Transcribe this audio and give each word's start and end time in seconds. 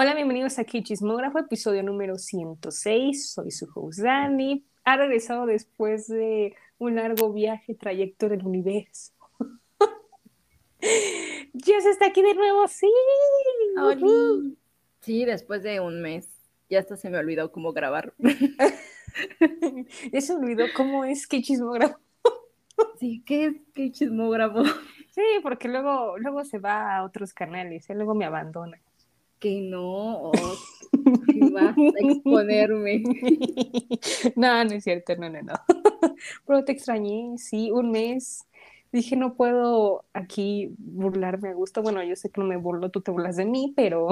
Hola, 0.00 0.14
bienvenidos 0.14 0.60
aquí 0.60 0.84
Chismógrafo, 0.84 1.40
episodio 1.40 1.82
número 1.82 2.18
106. 2.18 3.32
Soy 3.32 3.50
su 3.50 3.68
host 3.74 3.98
Dani. 3.98 4.64
Ha 4.84 4.96
regresado 4.96 5.44
después 5.44 6.06
de 6.06 6.54
un 6.78 6.94
largo 6.94 7.32
viaje, 7.32 7.74
trayecto 7.74 8.26
en 8.26 8.34
el 8.34 8.46
universo. 8.46 9.12
Jess 10.80 11.84
está 11.86 12.06
aquí 12.06 12.22
de 12.22 12.36
nuevo, 12.36 12.68
sí. 12.68 12.86
Sí, 15.00 15.24
después 15.24 15.64
de 15.64 15.80
un 15.80 16.00
mes. 16.00 16.28
Ya 16.70 16.78
hasta 16.78 16.96
se 16.96 17.10
me 17.10 17.18
olvidó 17.18 17.50
cómo 17.50 17.72
grabar. 17.72 18.14
ya 20.12 20.20
se 20.20 20.32
olvidó 20.32 20.66
cómo 20.76 21.06
es 21.06 21.26
que 21.26 21.42
chismógrafo. 21.42 21.98
sí, 23.00 23.24
¿qué 23.26 23.46
es 23.46 23.54
que 23.74 23.90
chismógrafo? 23.90 24.62
Sí, 25.10 25.24
porque 25.42 25.66
luego, 25.66 26.16
luego 26.18 26.44
se 26.44 26.60
va 26.60 26.98
a 26.98 27.02
otros 27.02 27.34
canales, 27.34 27.90
y 27.90 27.94
luego 27.94 28.14
me 28.14 28.26
abandona 28.26 28.80
que 29.38 29.60
no, 29.60 30.30
que 31.26 31.50
vas 31.50 31.76
a 31.76 32.08
exponerme. 32.08 33.02
No, 34.36 34.64
no 34.64 34.70
es 34.72 34.84
cierto, 34.84 35.16
no, 35.16 35.28
no, 35.28 35.42
no. 35.42 35.54
Pero 36.46 36.64
te 36.64 36.72
extrañé, 36.72 37.36
sí, 37.38 37.70
un 37.70 37.90
mes. 37.90 38.44
Dije, 38.90 39.16
no 39.16 39.34
puedo 39.34 40.04
aquí 40.14 40.74
burlarme 40.78 41.50
a 41.50 41.54
gusto. 41.54 41.82
Bueno, 41.82 42.02
yo 42.02 42.16
sé 42.16 42.30
que 42.30 42.40
no 42.40 42.46
me 42.46 42.56
burlo, 42.56 42.90
tú 42.90 43.00
te 43.02 43.10
burlas 43.10 43.36
de 43.36 43.44
mí, 43.44 43.74
pero... 43.76 44.08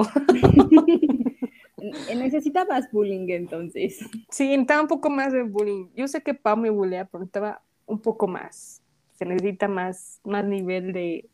Necesitabas 2.15 2.91
bullying 2.91 3.27
entonces. 3.29 3.99
Sí, 4.29 4.49
necesitaba 4.49 4.81
un 4.81 4.87
poco 4.87 5.09
más 5.09 5.33
de 5.33 5.43
bullying. 5.43 5.87
Yo 5.95 6.07
sé 6.07 6.21
que 6.21 6.35
Pau 6.35 6.57
me 6.57 6.69
bulea, 6.69 7.05
pero 7.05 7.21
necesitaba 7.21 7.61
un 7.87 7.99
poco 7.99 8.27
más. 8.27 8.83
Se 9.13 9.25
necesita 9.25 9.67
más, 9.67 10.19
más 10.23 10.45
nivel 10.45 10.93
de, 10.93 11.27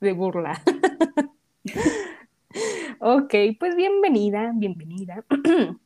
de 0.00 0.12
burla. 0.12 0.62
Ok, 2.98 3.34
pues 3.60 3.76
bienvenida, 3.76 4.52
bienvenida. 4.54 5.24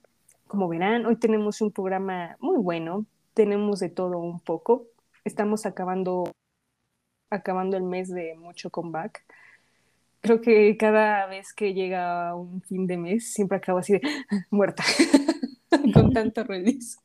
Como 0.47 0.69
verán, 0.69 1.07
hoy 1.07 1.17
tenemos 1.17 1.61
un 1.61 1.73
programa 1.73 2.37
muy 2.39 2.57
bueno, 2.57 3.05
tenemos 3.35 3.81
de 3.81 3.89
todo 3.89 4.19
un 4.19 4.41
poco. 4.41 4.87
Estamos 5.25 5.67
acabando, 5.67 6.25
acabando 7.29 7.77
el 7.77 7.83
mes 7.83 8.09
de 8.09 8.37
mucho 8.37 8.71
comeback. 8.71 9.25
Creo 10.21 10.41
que 10.41 10.77
cada 10.77 11.27
vez 11.27 11.53
que 11.53 11.75
llega 11.75 12.35
un 12.35 12.63
fin 12.63 12.87
de 12.87 12.97
mes, 12.97 13.33
siempre 13.33 13.59
acabo 13.59 13.79
así 13.79 13.95
de 13.95 14.01
muerta, 14.51 14.85
con 15.93 16.13
tanto 16.15 16.45
release. 16.45 16.97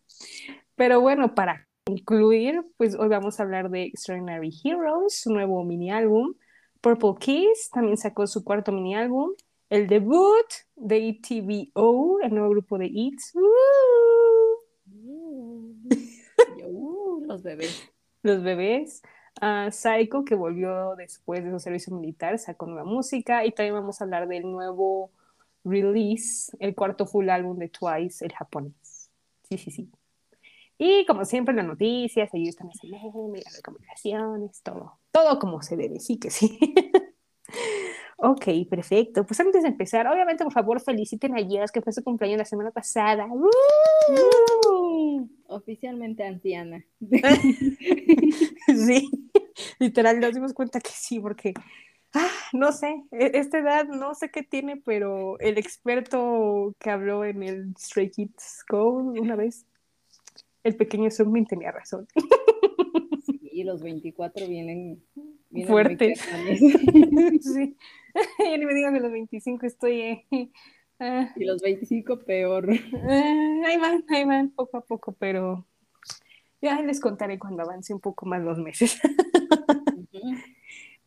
Pero 0.75 1.01
bueno, 1.01 1.33
para 1.33 1.67
concluir, 1.85 2.63
pues 2.77 2.95
hoy 2.95 3.07
vamos 3.07 3.39
a 3.39 3.43
hablar 3.43 3.69
de 3.69 3.85
Extraordinary 3.85 4.51
Heroes, 4.63 5.19
su 5.19 5.33
nuevo 5.33 5.63
mini 5.63 5.91
álbum. 5.91 6.35
Purple 6.81 7.15
Kiss 7.19 7.69
también 7.73 7.97
sacó 7.97 8.27
su 8.27 8.43
cuarto 8.43 8.71
mini 8.71 8.95
álbum 8.95 9.31
el 9.75 9.87
debut 9.87 10.47
de 10.77 11.09
ETVO, 11.09 12.21
el 12.21 12.33
nuevo 12.33 12.51
grupo 12.51 12.77
de 12.77 12.85
EATS. 12.85 13.33
los 17.27 17.43
bebés. 17.43 17.91
Los 18.21 18.41
bebés. 18.41 19.01
Uh, 19.41 19.69
Psycho, 19.69 20.23
que 20.23 20.35
volvió 20.35 20.95
después 20.95 21.43
de 21.43 21.51
su 21.51 21.59
servicio 21.59 21.93
militar, 21.93 22.39
sacó 22.39 22.67
nueva 22.67 22.85
música. 22.85 23.43
Y 23.43 23.51
también 23.51 23.73
vamos 23.73 23.99
a 23.99 24.05
hablar 24.05 24.29
del 24.29 24.43
nuevo 24.43 25.11
release, 25.65 26.55
el 26.59 26.73
cuarto 26.73 27.05
full 27.05 27.27
álbum 27.27 27.57
de 27.57 27.67
Twice, 27.67 28.23
el 28.23 28.31
japonés. 28.31 29.11
Sí, 29.49 29.57
sí, 29.57 29.71
sí. 29.71 29.91
Y 30.77 31.05
como 31.05 31.25
siempre, 31.25 31.53
las 31.53 31.65
noticias, 31.65 32.33
ahí 32.33 32.47
están 32.47 32.67
las 32.67 32.81
las 32.81 33.01
recomendaciones, 33.57 34.61
todo. 34.63 35.01
Todo 35.11 35.37
como 35.37 35.61
se 35.61 35.75
debe, 35.75 35.99
sí 35.99 36.17
que 36.17 36.29
sí. 36.29 36.57
Ok, 38.17 38.45
perfecto. 38.69 39.25
Pues 39.25 39.39
antes 39.41 39.63
de 39.63 39.69
empezar, 39.69 40.07
obviamente, 40.07 40.43
por 40.43 40.53
favor, 40.53 40.81
feliciten 40.81 41.37
a 41.37 41.45
Jess, 41.45 41.71
que 41.71 41.81
fue 41.81 41.91
su 41.91 42.01
cumpleaños 42.03 42.37
la 42.37 42.45
semana 42.45 42.71
pasada. 42.71 43.27
Oficialmente 45.47 46.23
anciana. 46.23 46.85
sí, 48.67 49.09
literal, 49.79 50.19
nos 50.19 50.33
dimos 50.33 50.53
cuenta 50.53 50.79
que 50.79 50.91
sí, 50.91 51.19
porque, 51.19 51.53
ah, 52.13 52.31
no 52.53 52.71
sé, 52.71 53.03
e-, 53.11 53.31
esta 53.33 53.59
edad 53.59 53.85
no 53.85 54.15
sé 54.15 54.31
qué 54.31 54.43
tiene, 54.43 54.77
pero 54.77 55.37
el 55.39 55.57
experto 55.57 56.73
que 56.79 56.91
habló 56.91 57.25
en 57.25 57.43
el 57.43 57.75
Stray 57.77 58.11
Kids 58.11 58.63
Go 58.69 58.93
una 58.93 59.35
vez, 59.35 59.65
el 60.63 60.77
pequeño 60.77 61.11
Sungmin 61.11 61.45
tenía 61.45 61.71
razón. 61.71 62.07
y 63.51 63.65
los 63.65 63.81
24 63.81 64.47
vienen, 64.47 65.03
fuertes. 65.67 66.19
sí. 67.41 67.75
ya 68.39 68.57
ni 68.57 68.65
me 68.65 68.73
digan 68.73 68.93
que 68.93 68.99
los 68.99 69.11
25 69.11 69.65
estoy. 69.65 70.01
Eh, 70.01 70.25
ah. 70.99 71.33
y 71.35 71.45
los 71.45 71.61
25 71.61 72.19
peor. 72.19 72.69
Ah, 72.71 73.61
ahí 73.65 73.77
van, 73.77 74.03
ahí 74.09 74.25
van, 74.25 74.49
poco 74.49 74.77
a 74.77 74.81
poco, 74.81 75.13
pero 75.13 75.65
ya 76.61 76.81
les 76.81 76.99
contaré 76.99 77.37
cuando 77.37 77.63
avance 77.63 77.93
un 77.93 77.99
poco 77.99 78.25
más 78.25 78.41
los 78.41 78.57
meses. 78.57 78.99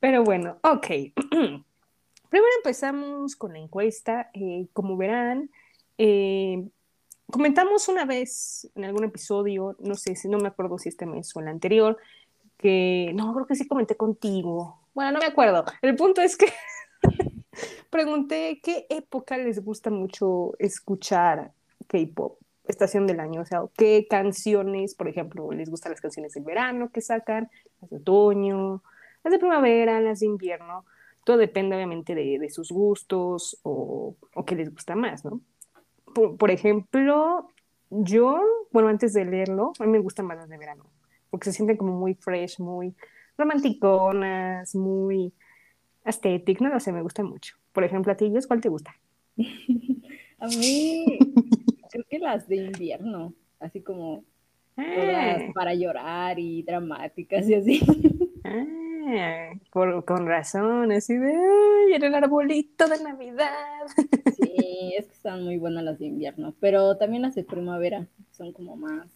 Pero 0.00 0.22
bueno, 0.22 0.58
ok. 0.62 0.86
Primero 2.30 2.52
empezamos 2.58 3.34
con 3.34 3.54
la 3.54 3.58
encuesta. 3.58 4.30
Eh, 4.34 4.68
como 4.72 4.96
verán, 4.96 5.50
eh, 5.96 6.68
comentamos 7.30 7.88
una 7.88 8.04
vez 8.04 8.70
en 8.76 8.84
algún 8.84 9.04
episodio, 9.04 9.76
no 9.80 9.96
sé 9.96 10.14
si 10.14 10.28
no 10.28 10.38
me 10.38 10.48
acuerdo 10.48 10.78
si 10.78 10.90
este 10.90 11.06
mes 11.06 11.34
o 11.34 11.40
el 11.40 11.48
anterior, 11.48 11.98
que 12.56 13.10
no, 13.14 13.34
creo 13.34 13.46
que 13.46 13.56
sí 13.56 13.66
comenté 13.66 13.96
contigo. 13.96 14.78
Bueno, 14.94 15.12
no 15.12 15.18
me 15.18 15.26
acuerdo. 15.26 15.64
El 15.82 15.96
punto 15.96 16.20
es 16.20 16.36
que 16.36 16.46
Pregunté 17.90 18.60
qué 18.62 18.86
época 18.90 19.36
les 19.38 19.64
gusta 19.64 19.90
mucho 19.90 20.52
escuchar 20.58 21.52
K-pop, 21.86 22.38
estación 22.66 23.06
del 23.06 23.20
año, 23.20 23.42
o 23.42 23.44
sea, 23.44 23.62
qué 23.76 24.06
canciones, 24.08 24.94
por 24.94 25.08
ejemplo, 25.08 25.50
les 25.52 25.70
gustan 25.70 25.92
las 25.92 26.00
canciones 26.00 26.34
del 26.34 26.44
verano 26.44 26.90
que 26.90 27.00
sacan, 27.00 27.50
las 27.80 27.90
de 27.90 27.96
otoño, 27.96 28.82
las 29.24 29.32
de 29.32 29.38
primavera, 29.38 30.00
las 30.00 30.20
de 30.20 30.26
invierno. 30.26 30.84
Todo 31.24 31.36
depende 31.36 31.76
obviamente 31.76 32.14
de, 32.14 32.50
sus 32.50 32.70
gustos 32.70 33.58
o, 33.62 34.16
o 34.34 34.44
qué 34.44 34.54
les 34.54 34.72
gusta 34.72 34.94
más, 34.94 35.24
¿no? 35.24 35.40
Por, 36.14 36.50
ejemplo, 36.50 37.48
yo, 37.90 38.40
bueno, 38.72 38.88
antes 38.88 39.12
de 39.12 39.24
leerlo, 39.24 39.72
a 39.78 39.84
mí 39.84 39.90
me 39.90 39.98
gustan 39.98 40.26
más 40.26 40.38
las 40.38 40.48
de 40.48 40.58
verano, 40.58 40.84
porque 41.30 41.44
se 41.46 41.52
sienten 41.52 41.76
como 41.76 41.92
muy 41.92 42.14
fresh, 42.14 42.60
muy 42.60 42.94
romanticonas, 43.36 44.74
muy 44.74 45.32
aesthetic, 46.08 46.60
no 46.60 46.68
lo 46.68 46.80
sé, 46.80 46.92
me 46.92 47.02
gusta 47.02 47.22
mucho. 47.22 47.56
Por 47.72 47.84
ejemplo, 47.84 48.12
a 48.12 48.16
ti, 48.16 48.32
¿cuál 48.46 48.60
te 48.60 48.68
gusta? 48.68 48.94
a 50.38 50.46
mí, 50.48 51.18
creo 51.90 52.04
que 52.08 52.18
las 52.18 52.48
de 52.48 52.56
invierno, 52.56 53.34
así 53.60 53.80
como 53.80 54.24
todas 54.76 55.42
ah. 55.42 55.50
para 55.54 55.74
llorar 55.74 56.38
y 56.38 56.62
dramáticas 56.62 57.48
y 57.48 57.54
así. 57.54 57.80
Ah, 58.44 59.52
con 59.70 60.26
razón, 60.26 60.92
así 60.92 61.16
de 61.16 61.32
¡ay, 61.32 61.94
en 61.94 62.04
el 62.04 62.14
arbolito 62.14 62.88
de 62.88 63.02
Navidad! 63.02 63.86
Sí, 64.38 64.94
es 64.96 65.06
que 65.06 65.12
están 65.14 65.42
muy 65.42 65.58
buenas 65.58 65.82
las 65.82 65.98
de 65.98 66.06
invierno, 66.06 66.54
pero 66.60 66.96
también 66.96 67.22
las 67.22 67.34
de 67.34 67.42
primavera 67.42 68.06
son 68.30 68.52
como 68.52 68.76
más 68.76 69.08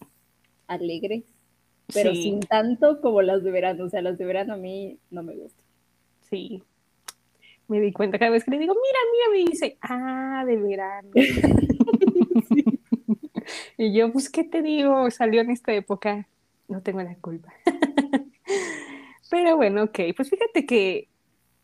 alegres, 0.67 1.23
pero 1.93 2.13
sin 2.13 2.41
tanto 2.41 2.99
como 2.99 3.21
las 3.21 3.41
de 3.41 3.51
verano. 3.51 3.85
O 3.85 3.89
sea, 3.89 4.01
las 4.01 4.17
de 4.17 4.25
verano 4.25 4.55
a 4.55 4.57
mí 4.57 4.99
no 5.11 5.23
me 5.23 5.33
gustan. 5.35 5.63
Sí, 6.29 6.61
me 7.67 7.79
di 7.79 7.91
cuenta 7.91 8.19
cada 8.19 8.31
vez 8.31 8.43
que 8.43 8.51
le 8.51 8.59
digo, 8.59 8.73
mira, 8.73 8.99
mira, 9.11 9.45
me 9.45 9.51
dice, 9.51 9.77
ah, 9.81 10.43
de 10.45 10.57
verano. 10.57 11.09
Y 13.77 13.93
yo, 13.93 14.11
pues, 14.11 14.29
¿qué 14.29 14.43
te 14.43 14.61
digo? 14.61 15.09
Salió 15.11 15.41
en 15.41 15.51
esta 15.51 15.73
época, 15.73 16.27
no 16.67 16.81
tengo 16.81 17.01
la 17.01 17.15
culpa. 17.15 17.53
Pero 19.29 19.57
bueno, 19.57 19.83
ok, 19.83 19.99
pues 20.15 20.29
fíjate 20.29 20.65
que 20.65 21.09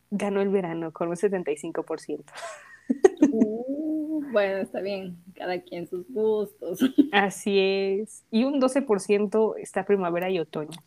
ganó 0.09 0.41
el 0.41 0.50
verano 0.50 0.91
con 0.91 1.09
un 1.09 1.15
75%. 1.15 2.23
Uh, 3.31 4.23
bueno, 4.31 4.57
está 4.57 4.81
bien, 4.81 5.18
cada 5.35 5.62
quien 5.62 5.88
sus 5.88 6.07
gustos. 6.09 6.79
Así 7.12 7.59
es. 7.59 8.23
Y 8.31 8.44
un 8.44 8.59
12% 8.59 9.56
está 9.57 9.85
primavera 9.85 10.29
y 10.31 10.39
otoño. 10.39 10.79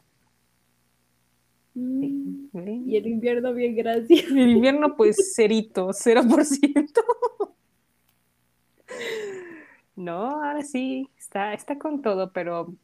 Mm. 1.74 2.88
Y 2.88 2.96
el 2.96 3.06
invierno, 3.06 3.52
bien, 3.54 3.74
gracias. 3.74 4.30
El 4.30 4.50
invierno, 4.50 4.96
pues, 4.96 5.34
cerito, 5.34 5.92
0%. 5.92 7.04
No, 9.96 10.42
ahora 10.42 10.62
sí, 10.62 11.08
está, 11.19 11.54
está 11.54 11.78
con 11.78 12.02
todo, 12.02 12.32
pero 12.32 12.74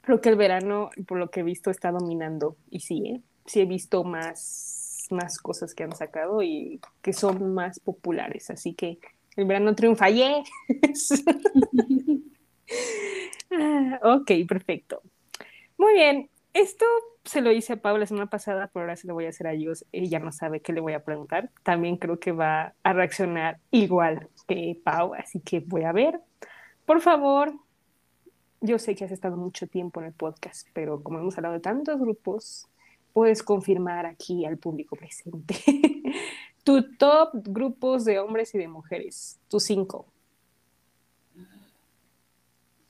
creo 0.00 0.20
que 0.20 0.28
el 0.28 0.36
verano, 0.36 0.90
por 1.06 1.18
lo 1.18 1.30
que 1.30 1.40
he 1.40 1.42
visto, 1.42 1.70
está 1.70 1.90
dominando. 1.90 2.56
Y 2.70 2.80
sí, 2.80 3.02
¿eh? 3.06 3.20
sí 3.44 3.60
he 3.60 3.66
visto 3.66 4.04
más, 4.04 5.06
más 5.10 5.38
cosas 5.38 5.74
que 5.74 5.84
han 5.84 5.94
sacado 5.94 6.42
y 6.42 6.80
que 7.02 7.12
son 7.12 7.54
más 7.54 7.80
populares. 7.80 8.50
Así 8.50 8.74
que 8.74 8.98
el 9.36 9.46
verano 9.46 9.74
triunfa. 9.74 10.08
¡Yeah! 10.10 10.42
Ah, 13.50 14.00
ok, 14.02 14.30
perfecto. 14.48 15.02
Muy 15.78 15.94
bien, 15.94 16.28
esto 16.56 16.86
se 17.24 17.42
lo 17.42 17.52
hice 17.52 17.74
a 17.74 17.76
Pau 17.76 17.98
la 17.98 18.06
semana 18.06 18.30
pasada, 18.30 18.70
pero 18.72 18.84
ahora 18.84 18.96
se 18.96 19.06
lo 19.06 19.12
voy 19.12 19.26
a 19.26 19.28
hacer 19.28 19.46
a 19.46 19.52
ellos. 19.52 19.84
Ella 19.92 20.18
no 20.20 20.32
sabe 20.32 20.60
qué 20.60 20.72
le 20.72 20.80
voy 20.80 20.94
a 20.94 21.04
preguntar. 21.04 21.50
También 21.62 21.98
creo 21.98 22.18
que 22.18 22.32
va 22.32 22.74
a 22.82 22.92
reaccionar 22.94 23.58
igual 23.70 24.28
que 24.48 24.80
Pau, 24.82 25.12
así 25.14 25.40
que 25.40 25.60
voy 25.60 25.82
a 25.82 25.92
ver. 25.92 26.20
Por 26.86 27.02
favor, 27.02 27.52
yo 28.62 28.78
sé 28.78 28.94
que 28.94 29.04
has 29.04 29.12
estado 29.12 29.36
mucho 29.36 29.66
tiempo 29.66 30.00
en 30.00 30.06
el 30.06 30.12
podcast, 30.14 30.66
pero 30.72 31.02
como 31.02 31.18
hemos 31.18 31.36
hablado 31.36 31.54
de 31.54 31.60
tantos 31.60 32.00
grupos, 32.00 32.66
puedes 33.12 33.42
confirmar 33.42 34.06
aquí 34.06 34.46
al 34.46 34.56
público 34.56 34.96
presente 34.96 35.56
tu 36.64 36.96
top 36.96 37.32
grupos 37.34 38.04
de 38.06 38.18
hombres 38.18 38.54
y 38.54 38.58
de 38.58 38.68
mujeres, 38.68 39.38
tus 39.48 39.64
cinco. 39.64 40.06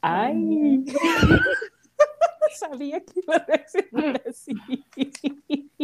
Ay. 0.01 0.85
Sabía 2.58 3.00
que 3.00 3.20
iba 3.20 3.37
a 3.37 3.44
reaccionar 3.44 4.22
así. 4.28 4.54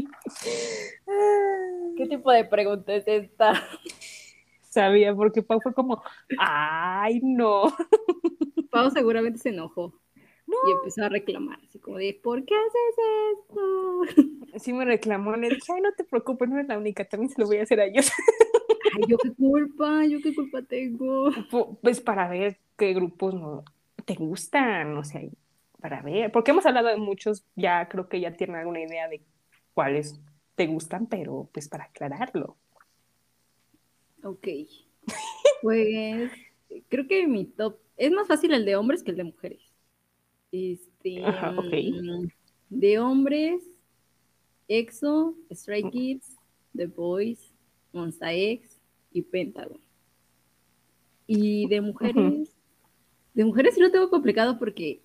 ¿Qué 1.97 2.07
tipo 2.07 2.31
de 2.33 2.45
pregunta 2.45 2.95
es 2.95 3.05
esta? 3.07 3.55
Sabía, 4.63 5.15
porque 5.15 5.43
Pau 5.43 5.61
fue 5.61 5.75
como, 5.75 6.03
ay, 6.39 7.21
no. 7.23 7.65
Pau 8.71 8.91
seguramente 8.91 9.39
se 9.39 9.51
enojó 9.51 9.93
y 10.47 10.71
empezó 10.73 11.05
a 11.05 11.09
reclamar, 11.09 11.59
así 11.67 11.79
como 11.79 11.99
de, 11.99 12.19
¿por 12.23 12.45
qué 12.45 12.55
haces 12.55 12.97
esto? 13.39 14.03
Sí 14.59 14.73
me 14.73 14.85
reclamó, 14.85 15.35
le 15.37 15.49
dije, 15.49 15.73
ay, 15.75 15.81
no 15.81 15.93
te 15.93 16.05
preocupes, 16.05 16.49
no 16.49 16.57
eres 16.57 16.69
la 16.69 16.79
única, 16.79 17.05
también 17.05 17.31
se 17.31 17.41
lo 17.41 17.47
voy 17.47 17.59
a 17.59 17.63
hacer 17.63 17.81
a 17.81 17.87
ellos. 17.87 18.11
Ay, 18.95 19.03
yo 19.09 19.17
qué 19.19 19.33
culpa, 19.33 20.05
yo 20.05 20.21
qué 20.23 20.35
culpa 20.35 20.63
tengo. 20.63 21.31
Pues 21.81 22.01
para 22.01 22.29
ver 22.29 22.59
qué 22.77 22.93
grupos 22.93 23.35
no 23.35 23.65
te 24.05 24.15
gustan, 24.15 24.97
o 24.97 25.05
sea, 25.05 25.23
para 25.83 26.01
ver, 26.01 26.31
porque 26.31 26.53
hemos 26.53 26.65
hablado 26.65 26.89
de 26.89 26.97
muchos, 26.97 27.45
ya 27.57 27.89
creo 27.89 28.09
que 28.09 28.21
ya 28.21 28.33
tienen 28.37 28.57
alguna 28.57 28.81
idea 28.81 29.09
de 29.09 29.21
cuáles 29.75 30.21
te 30.55 30.69
gustan, 30.69 31.09
pero 31.09 31.51
pues 31.53 31.69
para 31.69 31.85
aclararlo. 31.85 32.57
Ok. 34.23 34.49
Pues 35.61 36.33
creo 36.89 37.07
que 37.07 37.27
mi 37.29 37.45
top 37.45 37.79
es 37.97 38.11
más 38.11 38.27
fácil 38.27 38.53
el 38.53 38.65
de 38.65 38.75
hombres 38.75 39.03
que 39.03 39.11
el 39.11 39.17
de 39.17 39.25
mujeres. 39.25 39.61
Este, 40.51 41.21
mm, 41.21 42.29
De 42.69 42.99
hombres, 42.99 43.63
EXO, 44.69 45.37
Stray 45.53 45.89
Kids, 45.91 46.37
The 46.77 46.87
Boys, 46.87 47.53
Monsta 47.93 48.33
X 48.33 48.81
y 49.13 49.23
Pentagon. 49.23 49.81
Y 51.27 51.69
de 51.69 51.81
mujeres, 51.81 52.57
de 53.35 53.45
mujeres 53.45 53.75
sí 53.75 53.81
lo 53.81 53.91
tengo 53.91 54.11
complicado 54.11 54.59
porque 54.59 55.02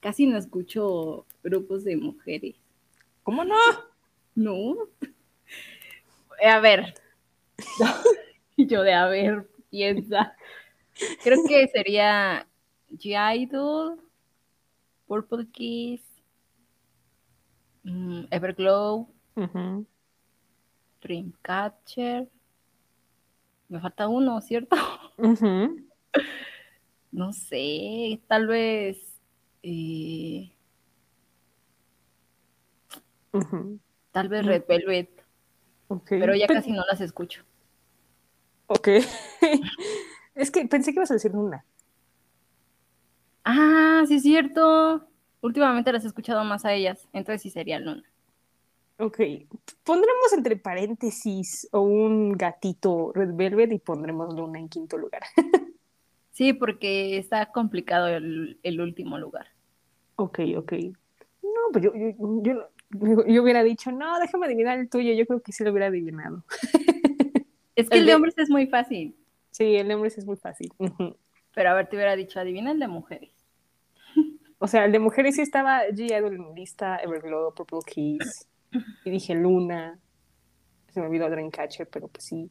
casi 0.00 0.26
no 0.26 0.36
escucho 0.36 1.26
grupos 1.42 1.84
de 1.84 1.96
mujeres. 1.96 2.56
¿Cómo 3.22 3.44
no? 3.44 3.56
No. 4.34 4.76
A 6.44 6.60
ver. 6.60 6.94
Yo 8.56 8.82
de 8.82 8.94
a 8.94 9.06
ver, 9.06 9.48
piensa. 9.70 10.34
Creo 11.22 11.38
que 11.46 11.68
sería 11.68 12.46
G-Idol, 12.90 14.00
Purple 15.06 15.46
Kiss, 15.50 16.02
mm, 17.84 18.24
Everglow, 18.30 19.08
Dreamcatcher. 21.00 22.28
Me 23.68 23.80
falta 23.80 24.08
uno, 24.08 24.40
¿cierto? 24.40 24.76
No 27.12 27.32
sé, 27.32 28.20
tal 28.28 28.46
vez 28.46 29.09
eh, 29.62 30.52
tal 34.12 34.28
vez 34.28 34.44
Red 34.44 34.64
Velvet. 34.66 35.24
Pero 36.08 36.34
ya 36.34 36.46
casi 36.46 36.72
no 36.72 36.84
las 36.90 37.00
escucho. 37.00 37.42
Ok. 38.66 38.88
es 40.34 40.50
que 40.50 40.66
pensé 40.66 40.92
que 40.92 40.98
ibas 40.98 41.10
a 41.10 41.14
decir 41.14 41.32
una. 41.32 41.64
Ah, 43.44 44.04
sí 44.06 44.16
es 44.16 44.22
cierto. 44.22 45.06
Últimamente 45.40 45.92
las 45.92 46.04
he 46.04 46.08
escuchado 46.08 46.44
más 46.44 46.64
a 46.64 46.72
ellas, 46.72 47.08
entonces 47.12 47.42
sí 47.42 47.50
sería 47.50 47.80
Luna. 47.80 48.04
Ok. 48.98 49.18
Pondremos 49.82 50.32
entre 50.34 50.56
paréntesis 50.56 51.66
o 51.72 51.80
un 51.80 52.32
gatito 52.32 53.12
Red 53.14 53.34
Velvet 53.34 53.72
y 53.72 53.78
pondremos 53.78 54.34
Luna 54.34 54.58
en 54.58 54.68
quinto 54.68 54.98
lugar. 54.98 55.22
Sí, 56.32 56.52
porque 56.52 57.18
está 57.18 57.46
complicado 57.46 58.08
el, 58.08 58.80
último 58.80 59.18
lugar. 59.18 59.48
Ok, 60.16 60.40
ok. 60.56 60.72
No, 61.42 61.72
pues 61.72 61.84
yo, 61.84 61.92
yo, 61.94 62.68
yo, 63.26 63.42
hubiera 63.42 63.62
dicho, 63.62 63.90
no, 63.92 64.18
déjame 64.20 64.46
adivinar 64.46 64.78
el 64.78 64.88
tuyo. 64.88 65.12
Yo 65.12 65.26
creo 65.26 65.40
que 65.40 65.52
sí 65.52 65.64
lo 65.64 65.70
hubiera 65.70 65.86
adivinado. 65.86 66.44
Es 67.76 67.88
que 67.88 67.96
el, 67.96 68.04
de 68.04 68.14
hombres 68.14 68.36
es 68.36 68.50
muy 68.50 68.66
fácil. 68.66 69.16
Sí, 69.52 69.76
el 69.76 69.88
de 69.88 69.94
hombres 69.94 70.18
es 70.18 70.26
muy 70.26 70.36
fácil. 70.36 70.70
Pero 71.54 71.70
a 71.70 71.74
ver, 71.74 71.88
te 71.88 71.96
hubiera 71.96 72.14
dicho, 72.14 72.38
adivina 72.38 72.72
el 72.72 72.78
de 72.78 72.88
mujeres. 72.88 73.32
O 74.62 74.66
sea, 74.66 74.84
el 74.84 74.92
de 74.92 74.98
mujeres 74.98 75.36
sí 75.36 75.40
estaba 75.40 75.86
G. 75.86 76.18
Idol 76.18 76.54
lista, 76.54 76.98
Everglow, 76.98 77.54
Purple 77.54 77.78
Kiss. 77.86 78.46
Y 79.06 79.10
dije 79.10 79.34
Luna. 79.34 79.98
Se 80.90 81.00
me 81.00 81.06
olvidó 81.06 81.30
Dreamcatcher, 81.30 81.88
pero 81.88 82.08
pues 82.08 82.24
sí. 82.26 82.50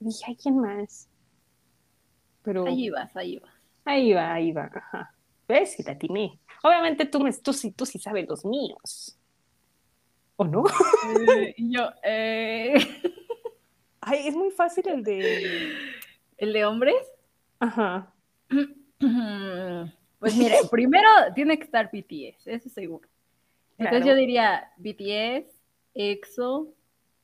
Y 0.00 0.04
dije, 0.04 0.24
¿hay 0.28 0.36
quién 0.36 0.58
más? 0.58 1.08
Ahí 2.66 2.90
vas, 2.90 3.16
ahí 3.16 3.38
vas. 3.38 3.54
Ahí 3.84 4.12
va, 4.12 4.32
ahí 4.32 4.52
va, 4.52 4.70
ajá. 4.72 5.14
¿Ves? 5.48 5.72
Si 5.72 5.84
te 5.84 5.92
atiné. 5.92 6.38
Obviamente 6.62 7.06
tú, 7.06 7.24
tú, 7.42 7.52
sí, 7.52 7.70
tú 7.72 7.86
sí 7.86 7.98
sabes 7.98 8.28
los 8.28 8.44
míos. 8.44 9.18
¿O 10.36 10.44
no? 10.44 10.64
Eh, 11.28 11.54
yo, 11.58 11.88
eh... 12.02 12.74
Ay, 14.00 14.28
es 14.28 14.34
muy 14.34 14.50
fácil 14.50 14.88
el 14.88 15.02
de... 15.02 15.72
¿El 16.36 16.52
de 16.52 16.64
hombres? 16.64 16.96
Ajá. 17.60 18.12
Pues 20.18 20.34
mira, 20.34 20.56
primero 20.70 21.06
tiene 21.34 21.58
que 21.58 21.64
estar 21.64 21.90
BTS, 21.92 22.46
eso 22.46 22.70
seguro. 22.70 23.06
Entonces 23.76 24.06
yo 24.06 24.14
diría 24.14 24.72
BTS, 24.78 25.46
EXO, 25.94 26.72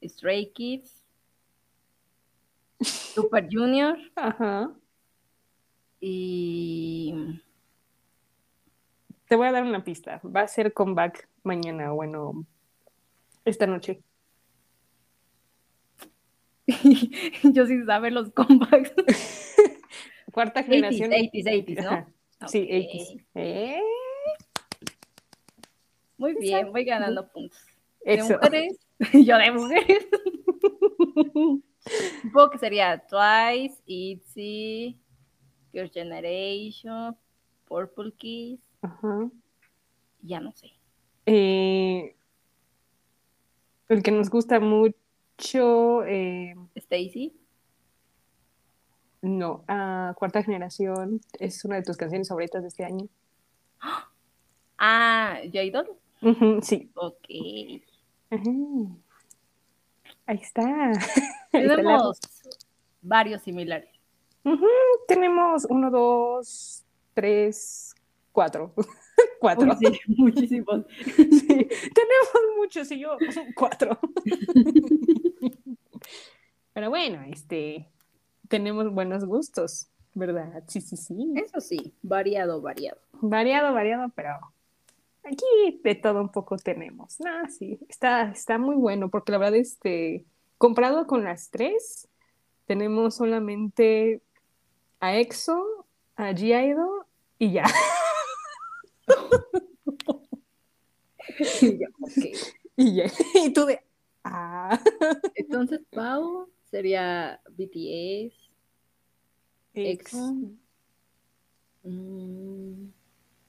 Stray 0.05 0.53
Kids, 0.53 1.03
Super 2.81 3.49
Junior. 3.51 3.99
Ajá. 4.15 4.71
Y 6.05 7.15
te 9.29 9.37
voy 9.37 9.47
a 9.47 9.53
dar 9.53 9.63
una 9.63 9.85
pista. 9.85 10.21
Va 10.25 10.41
a 10.41 10.49
ser 10.49 10.73
comeback 10.73 11.29
mañana, 11.45 11.93
bueno, 11.93 12.45
esta 13.45 13.69
noche. 13.69 14.03
Yo 17.45 17.67
sin 17.67 17.87
saber 17.87 18.13
los 18.13 18.33
comebacks. 18.33 18.93
Cuarta 20.33 20.65
generación. 20.65 21.13
80s, 21.13 21.45
80s, 21.45 21.85
¿no? 21.85 22.49
Sí, 22.49 22.69
80s. 22.69 23.25
¿Eh? 23.37 23.81
Muy 26.17 26.35
bien, 26.35 26.73
voy 26.73 26.85
ganando 26.85 27.29
puntos. 27.29 27.61
De 28.05 28.25
mujeres, 28.25 28.77
yo 29.25 29.39
de 29.39 29.53
mujeres. 29.53 30.07
Supongo 32.23 32.51
que 32.51 32.59
sería 32.59 32.99
Twice, 33.07 33.81
ITZY, 33.87 34.99
Your 35.73 35.91
Generation, 35.91 37.17
Purple 37.69 38.13
Kiss. 38.17 38.61
Ya 40.23 40.41
no 40.41 40.53
sé. 40.53 40.71
Eh, 41.27 42.15
el 43.89 44.03
que 44.03 44.11
nos 44.11 44.31
gusta 44.31 44.61
mucho. 44.61 46.05
Eh, 46.05 46.55
Stacy. 46.75 47.35
No, 49.23 49.65
Cuarta 50.17 50.43
Generación 50.43 51.21
es 51.39 51.65
una 51.65 51.77
de 51.77 51.83
tus 51.83 51.97
canciones 51.97 52.29
favoritas 52.29 52.63
de 52.63 52.69
este 52.69 52.85
año. 52.85 53.09
Ah, 54.85 55.39
¿J-Idol? 55.45 55.87
sí. 56.61 56.91
Ok. 56.97 57.29
Ahí 60.27 60.41
está. 60.41 60.91
Tenemos 61.53 62.19
varios 63.01 63.43
similares. 63.43 63.92
Tenemos 65.07 65.67
uno, 65.69 65.91
dos, 65.91 66.85
tres, 67.15 67.95
cuatro. 68.33 68.73
cuatro. 69.41 69.77
sí, 69.77 69.87
muchísimos. 70.17 70.87
Sí, 71.05 71.47
tenemos 71.49 72.57
muchos 72.57 72.91
y 72.93 73.01
yo 73.01 73.17
cuatro. 73.57 73.99
Pero 76.73 76.91
bueno, 76.91 77.23
este, 77.31 77.89
tenemos 78.49 78.93
buenos 78.93 79.25
gustos, 79.25 79.89
¿verdad? 80.15 80.65
Sí, 80.69 80.81
sí, 80.81 80.97
sí. 80.97 81.33
Eso 81.37 81.61
sí, 81.61 81.93
variado, 82.03 82.61
variado. 82.61 82.99
Variado, 83.21 83.75
variado, 83.75 84.11
pero 84.15 84.39
aquí 85.23 85.81
de 85.85 85.95
todo 85.95 86.21
un 86.21 86.31
poco 86.31 86.57
tenemos. 86.57 87.19
Ah, 87.27 87.49
sí, 87.49 87.79
está, 87.89 88.31
está 88.31 88.59
muy 88.59 88.77
bueno, 88.77 89.11
porque 89.11 89.33
la 89.33 89.39
verdad, 89.39 89.57
este, 89.57 90.25
comprado 90.57 91.07
con 91.07 91.25
las 91.25 91.51
tres, 91.51 92.09
tenemos 92.67 93.17
solamente 93.17 94.23
a 95.03 95.19
EXO, 95.19 95.85
a 96.17 96.31
G-Idol 96.33 97.05
y 97.39 97.53
ya. 97.53 97.65
Y, 102.77 102.95
ya, 102.97 103.05
y 103.35 103.53
tú 103.53 103.67
de, 103.67 103.81
ah. 104.25 104.79
Entonces, 105.35 105.81
Pau 105.91 106.49
sería 106.71 107.41
BTS, 107.51 108.51
EXO, 109.75 110.37
mm, 111.83 112.87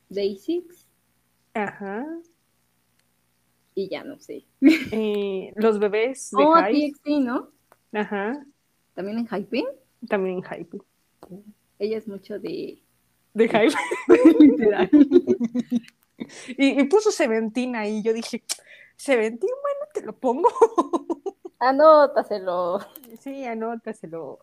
Day 0.09 0.37
Six. 0.37 0.87
Ajá. 1.53 2.05
Y 3.75 3.89
ya 3.89 4.03
no 4.03 4.19
sé. 4.19 4.45
Eh, 4.61 5.51
los 5.55 5.79
bebés 5.79 6.31
de 6.31 6.43
Oh. 6.43 6.55
TXT, 6.55 7.07
¿no? 7.21 7.49
Ajá. 7.93 8.45
También 8.93 9.19
en 9.19 9.27
Hype. 9.27 9.63
También 10.07 10.37
en 10.37 10.43
Hype. 10.43 10.77
Ella 11.79 11.97
es 11.97 12.07
mucho 12.07 12.39
de. 12.39 12.81
De 13.33 13.47
Hype. 13.47 13.75
Literal. 14.39 14.89
Y, 16.57 16.79
y 16.79 16.83
puso 16.85 17.11
Seventeen 17.11 17.75
ahí. 17.75 18.01
Yo 18.01 18.13
dije, 18.13 18.43
Seventeen, 18.95 19.51
bueno, 19.61 19.91
te 19.93 20.01
lo 20.03 20.17
pongo. 20.17 20.47
Anótaselo. 21.59 22.79
Sí, 23.19 23.45
anótaselo. 23.45 24.39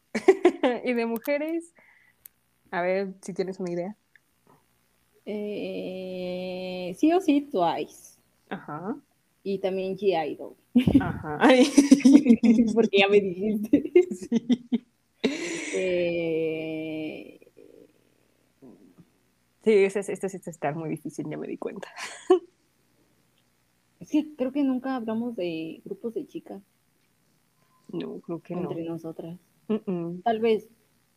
y 0.84 0.92
de 0.92 1.06
mujeres, 1.06 1.72
a 2.70 2.82
ver 2.82 3.14
si 3.20 3.32
tienes 3.32 3.60
una 3.60 3.72
idea. 3.72 3.96
Eh, 5.24 6.94
sí 6.98 7.12
o 7.12 7.20
sí, 7.20 7.42
Twice. 7.42 8.18
Ajá. 8.48 8.96
Y 9.42 9.58
también 9.58 9.96
G-Idol. 9.96 10.54
Ajá. 11.00 11.38
Porque 12.74 12.98
ya 12.98 13.08
me 13.08 13.20
dijiste. 13.20 13.92
Sí. 14.10 14.68
Eh, 15.22 16.59
Sí, 19.62 19.72
este, 19.72 20.00
este 20.00 20.28
sí 20.28 20.38
está 20.46 20.72
muy 20.72 20.88
difícil, 20.90 21.26
ya 21.28 21.36
me 21.36 21.46
di 21.46 21.58
cuenta. 21.58 21.88
es 24.00 24.10
que 24.10 24.34
creo 24.36 24.52
que 24.52 24.62
nunca 24.64 24.96
hablamos 24.96 25.36
de 25.36 25.82
grupos 25.84 26.14
de 26.14 26.26
chicas 26.26 26.62
No, 27.88 28.20
creo 28.20 28.40
que 28.40 28.54
no. 28.56 28.62
entre 28.70 28.84
nosotras. 28.84 29.38
Tal 30.24 30.40
vez, 30.40 30.68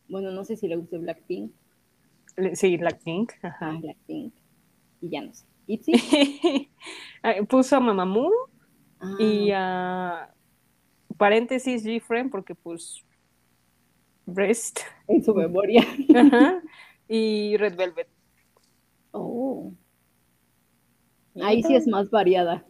bueno, 0.10 0.32
no 0.32 0.44
sé 0.46 0.58
si 0.58 0.68
le 0.68 0.76
guste 0.76 0.98
Blackpink. 0.98 1.52
Sí, 2.54 2.78
Blackpink. 2.78 3.32
Ah, 3.44 3.48
Ajá. 3.48 3.78
Blackpink. 3.80 4.34
Y 5.02 5.10
ya 5.10 5.22
no 5.22 5.34
sé. 5.34 5.46
¿Itzy? 5.66 5.94
Ah, 7.24 7.36
Puso 7.50 7.78
a 7.78 7.80
Mamamoo 7.80 8.32
Ah, 9.00 9.16
y 9.20 9.52
a 9.54 10.34
paréntesis 11.18 11.84
G-Friend 11.86 12.30
porque 12.32 12.56
pues 12.56 13.04
Breast 14.26 14.80
en 15.08 15.24
su 15.24 15.34
memoria. 15.36 15.84
Ajá. 16.16 16.62
y 17.08 17.58
Red 17.58 17.76
Velvet. 17.76 18.08
Oh. 19.14 19.72
Ahí 21.42 21.64
sí 21.64 21.76
es 21.76 21.88
más 21.88 22.10
variada. 22.10 22.66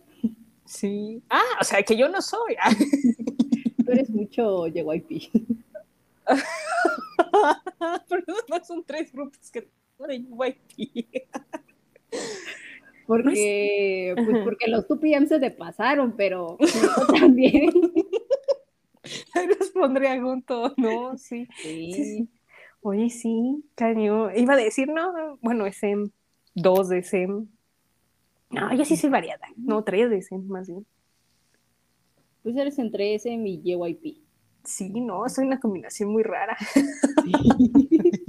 Sí. 0.66 1.22
Ah, 1.30 1.58
o 1.60 1.64
sea 1.64 1.84
que 1.84 1.98
yo 1.98 2.08
no 2.08 2.22
soy. 2.22 2.56
Tú 3.86 3.92
eres 3.92 4.10
mucho 4.10 4.68
JYP. 4.68 5.32
Pero 8.10 8.24
no 8.50 8.64
son 8.64 8.84
tres 8.84 9.12
grupos 9.12 9.52
que 9.52 9.68
de 10.08 10.20
YP. 10.20 11.18
Porque, 13.06 14.14
pues 14.16 14.38
porque 14.44 14.68
los 14.68 14.88
2PM 14.88 15.28
se 15.28 15.40
te 15.40 15.52
pasaron, 15.52 16.16
pero 16.16 16.58
yo 16.60 17.06
también. 17.20 17.70
Ahí 19.34 19.48
los 19.48 19.70
pondría 19.72 20.22
juntos, 20.22 20.74
¿no? 20.78 21.18
Sí. 21.18 21.48
Sí. 21.62 22.30
Oye, 22.82 23.10
sí, 23.10 23.66
cañón. 23.76 24.32
Iba 24.38 24.54
a 24.54 24.58
decir, 24.58 24.88
no, 24.88 25.38
bueno, 25.42 25.66
es 25.66 25.78
SEM, 25.78 26.12
dos 26.54 26.90
de 26.90 27.04
SEM. 27.04 27.48
No, 28.50 28.74
yo 28.76 28.86
sí 28.86 28.98
soy 28.98 29.10
variada. 29.10 29.48
No, 29.58 29.84
tres 29.84 30.10
de 30.10 30.22
SEM, 30.22 30.48
más 30.48 30.68
bien. 30.68 30.86
Pues 32.44 32.56
eres 32.56 32.78
entre 32.80 33.16
ese 33.16 33.32
y 33.32 33.62
JYP. 33.62 34.18
Sí, 34.64 34.90
no, 35.02 35.28
soy 35.28 35.46
una 35.46 35.60
combinación 35.60 36.12
muy 36.12 36.24
rara. 36.24 36.58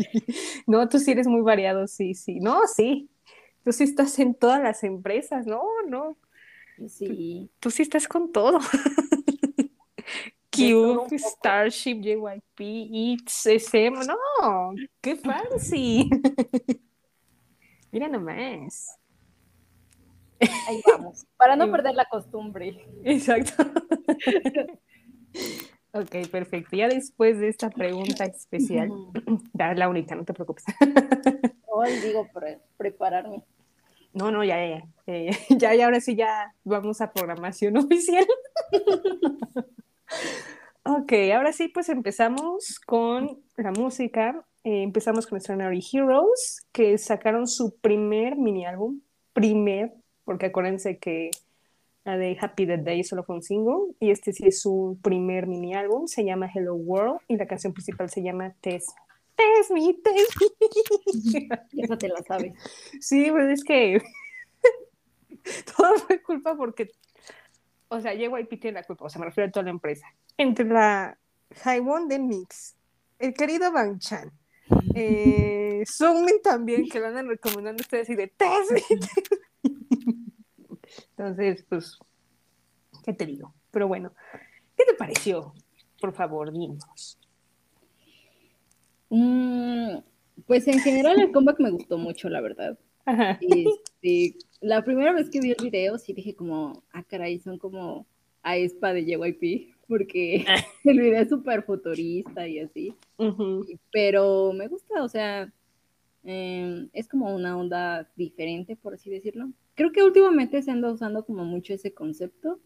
No, 0.67 0.89
tú 0.89 0.99
sí 0.99 1.11
eres 1.11 1.27
muy 1.27 1.43
variado, 1.43 1.87
sí, 1.87 2.15
sí. 2.15 2.41
No, 2.41 2.67
sí. 2.67 3.11
Tú 3.65 3.73
sí 3.73 3.85
estás 3.85 4.19
en 4.19 4.35
todas 4.35 4.63
las 4.63 4.83
empresas, 4.85 5.47
no, 5.47 5.63
no. 5.89 6.17
Sí. 6.89 7.51
Tú 7.61 7.71
sí 7.71 7.83
estás 7.83 8.09
con 8.09 8.33
todo. 8.33 8.59
Cube. 10.51 11.19
Starship, 11.19 12.01
JYP, 12.01 12.61
It's, 12.61 13.47
SM, 13.47 14.07
no, 14.07 14.75
qué 15.01 15.17
fancy. 15.17 16.09
Mira 17.95 18.09
nomás. 18.09 18.99
Ahí 20.67 20.83
vamos. 20.85 21.25
Para 21.37 21.55
no 21.55 21.71
perder 21.71 21.95
la 21.95 22.07
costumbre. 22.07 22.85
Exacto. 23.05 23.53
Ok, 25.97 26.29
perfecto. 26.29 26.75
Ya 26.77 26.89
después 26.89 27.39
de 27.39 27.47
esta 27.49 27.71
pregunta 27.71 28.25
especial, 28.25 28.91
ya 29.53 29.75
la 29.75 29.89
única, 29.89 30.17
no 30.17 30.25
te 30.25 30.33
preocupes. 30.35 30.65
Hoy 31.69 31.93
digo 32.01 32.27
pre- 32.35 32.59
prepararme. 32.77 33.45
No, 34.13 34.33
no, 34.33 34.43
ya, 34.43 34.57
ya, 34.67 34.83
ya, 35.07 35.19
ya, 35.31 35.39
ya, 35.57 35.75
ya, 35.77 35.85
ahora 35.85 36.01
sí 36.01 36.17
ya 36.17 36.53
vamos 36.65 37.01
a 37.01 37.13
programación 37.13 37.77
oficial. 37.79 38.27
Ok, 40.83 41.13
ahora 41.33 41.53
sí, 41.53 41.69
pues 41.69 41.89
empezamos 41.89 42.81
con 42.81 43.41
la 43.57 43.71
música. 43.71 44.45
Eh, 44.65 44.83
empezamos 44.83 45.27
con 45.27 45.37
Extraordinary 45.37 45.85
Heroes, 45.93 46.67
que 46.73 46.97
sacaron 46.97 47.47
su 47.47 47.77
primer 47.77 48.37
mini 48.37 48.65
álbum, 48.65 49.01
primer, 49.35 49.93
porque 50.25 50.47
acuérdense 50.47 50.99
que 50.99 51.31
la 52.05 52.17
de 52.17 52.37
Happy 52.41 52.67
the 52.67 52.79
Day 52.79 53.05
solo 53.05 53.25
fue 53.25 53.37
un 53.37 53.43
single, 53.43 53.95
y 54.01 54.11
este 54.11 54.33
sí 54.33 54.47
es 54.47 54.63
su 54.63 54.99
primer 55.03 55.47
mini 55.47 55.75
álbum, 55.75 56.07
se 56.07 56.25
llama 56.25 56.51
Hello 56.53 56.75
World, 56.75 57.21
y 57.29 57.37
la 57.37 57.47
canción 57.47 57.75
principal 57.75 58.09
se 58.09 58.23
llama 58.23 58.55
Test. 58.63 58.89
Test 59.37 59.71
me, 59.71 59.95
test 60.03 60.35
me. 61.35 61.49
Esa 61.83 61.99
te 61.99 62.09
la 62.09 62.23
sabes. 62.23 62.55
Sí, 63.01 63.31
pues 63.31 63.59
es 63.59 63.65
que 63.65 64.01
todo 65.77 65.95
fue 65.97 66.23
culpa 66.23 66.57
porque, 66.57 66.91
o 67.89 68.01
sea, 68.01 68.15
JYP 68.15 68.61
tiene 68.61 68.81
la 68.81 68.85
culpa, 68.85 69.05
o 69.05 69.09
sea, 69.11 69.19
me 69.19 69.27
refiero 69.27 69.49
a 69.49 69.53
toda 69.53 69.65
la 69.65 69.71
empresa. 69.73 70.07
Entre 70.39 70.65
la 70.65 71.19
Haiwon 71.65 72.09
de 72.09 72.19
Mix, 72.19 72.77
el 73.19 73.35
querido 73.35 73.71
Bang 73.71 73.99
Chan, 73.99 74.33
eh, 74.95 75.85
también, 76.43 76.89
que 76.89 77.01
lo 77.01 77.07
andan 77.07 77.29
recomendando 77.29 77.81
ustedes 77.81 78.09
y 78.11 78.15
de. 78.15 78.33
Entonces, 81.17 81.65
pues, 81.69 81.99
¿qué 83.05 83.13
te 83.13 83.27
digo? 83.27 83.55
Pero 83.71 83.89
bueno, 83.89 84.13
¿qué 84.77 84.85
te 84.85 84.95
pareció? 84.95 85.55
Por 86.01 86.13
favor, 86.13 86.53
dinos. 86.53 87.19
Mm, 89.11 89.99
pues 90.47 90.67
en 90.69 90.81
general 90.81 91.21
el 91.21 91.33
comeback 91.33 91.61
me 91.61 91.71
gustó 91.71 91.99
mucho, 91.99 92.29
la 92.29 92.41
verdad. 92.41 92.79
Ajá. 93.05 93.39
Este, 93.41 94.37
la 94.61 94.83
primera 94.83 95.13
vez 95.13 95.29
que 95.31 95.41
vi 95.41 95.51
el 95.51 95.63
video 95.63 95.99
sí 95.99 96.13
dije 96.13 96.35
como, 96.35 96.83
ah, 96.93 97.03
caray, 97.03 97.39
son 97.39 97.59
como 97.59 98.07
a 98.43 98.57
Espa 98.57 98.93
de 98.93 99.05
JYP, 99.05 99.74
porque 99.89 100.45
el 100.85 101.01
video 101.01 101.23
es 101.23 101.29
súper 101.29 101.63
futurista 101.63 102.47
y 102.47 102.61
así. 102.61 102.95
Ujú, 103.19 103.67
Pero 103.93 104.53
me 104.53 104.69
gusta, 104.69 105.03
o 105.03 105.09
sea, 105.09 105.53
eh, 106.25 106.89
es 106.93 107.09
como 107.09 107.35
una 107.35 107.57
onda 107.57 108.11
diferente, 108.17 108.77
por 108.77 108.95
así 108.95 109.11
decirlo. 109.11 109.51
Creo 109.75 109.93
que 109.93 110.03
últimamente 110.03 110.63
se 110.63 110.71
anda 110.71 110.93
usando 110.93 111.25
como 111.25 111.45
mucho 111.45 111.75
ese 111.75 111.93
concepto, 111.93 112.61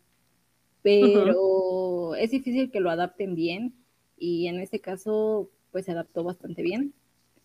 pero 0.83 2.15
es 2.15 2.31
difícil 2.31 2.71
que 2.71 2.81
lo 2.81 2.91
adapten 2.91 3.35
bien 3.35 3.75
y 4.17 4.47
en 4.49 4.61
este 4.61 4.81
caso 4.81 5.51
pues 5.73 5.85
se 5.87 5.93
adaptó 5.93 6.25
bastante 6.25 6.63
bien. 6.63 6.93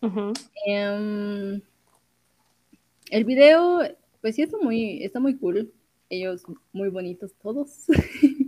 ujú. 0.02 0.32
Em, 0.66 1.60
el 3.10 3.24
video 3.24 3.80
pues 4.20 4.36
sí 4.36 4.42
está 4.42 4.56
muy, 4.58 5.02
está 5.04 5.20
muy 5.20 5.36
cool, 5.36 5.72
ellos 6.08 6.44
muy 6.72 6.88
bonitos 6.88 7.34
todos. 7.42 7.86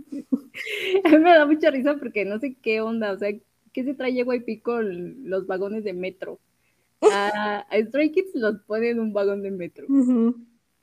A 1.03 1.09
mí 1.09 1.17
me 1.19 1.31
da 1.33 1.45
mucha 1.45 1.71
risa 1.71 1.95
porque 1.97 2.25
no 2.25 2.39
sé 2.39 2.55
qué 2.61 2.81
onda, 2.81 3.11
o 3.11 3.17
sea, 3.17 3.29
¿qué 3.73 3.83
se 3.83 3.93
trae 3.93 4.13
JYP 4.13 4.61
con 4.61 5.29
los 5.29 5.47
vagones 5.47 5.83
de 5.83 5.93
metro? 5.93 6.39
A, 7.01 7.59
a 7.69 7.79
Stray 7.85 8.11
Kids 8.11 8.31
los 8.33 8.59
pone 8.61 8.89
en 8.89 8.99
un 8.99 9.13
vagón 9.13 9.43
de 9.43 9.51
metro. 9.51 9.85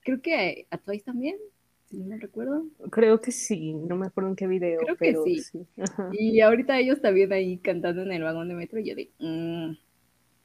Creo 0.00 0.20
que 0.22 0.66
a 0.70 0.78
Twice 0.78 1.04
también, 1.04 1.36
si 1.86 1.96
no 1.96 2.06
me 2.06 2.18
recuerdo. 2.18 2.66
Creo 2.90 3.20
que 3.20 3.32
sí, 3.32 3.72
no 3.72 3.96
me 3.96 4.06
acuerdo 4.06 4.30
en 4.30 4.36
qué 4.36 4.46
video, 4.46 4.80
Creo 4.80 4.96
que 4.96 5.16
sí. 5.24 5.66
Y 6.12 6.40
ahorita 6.40 6.78
ellos 6.78 7.00
también 7.00 7.32
ahí 7.32 7.58
cantando 7.58 8.02
en 8.02 8.12
el 8.12 8.22
vagón 8.22 8.48
de 8.48 8.54
metro 8.54 8.78
y 8.78 8.84
yo 8.88 8.94
de, 8.94 9.10
"Mm, 9.18 9.72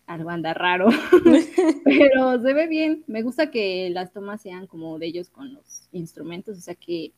algo 0.07 0.29
anda 0.31 0.53
raro. 0.53 0.87
Pero 1.83 2.41
se 2.41 2.53
ve 2.53 2.67
bien. 2.67 3.03
Me 3.07 3.21
gusta 3.21 3.51
que 3.51 3.89
las 3.91 4.11
tomas 4.11 4.41
sean 4.41 4.65
como 4.67 4.97
de 4.97 5.05
ellos 5.07 5.29
con 5.29 5.53
los 5.53 5.87
instrumentos, 5.91 6.57
o 6.57 6.61
sea 6.61 6.75
que 6.75 7.13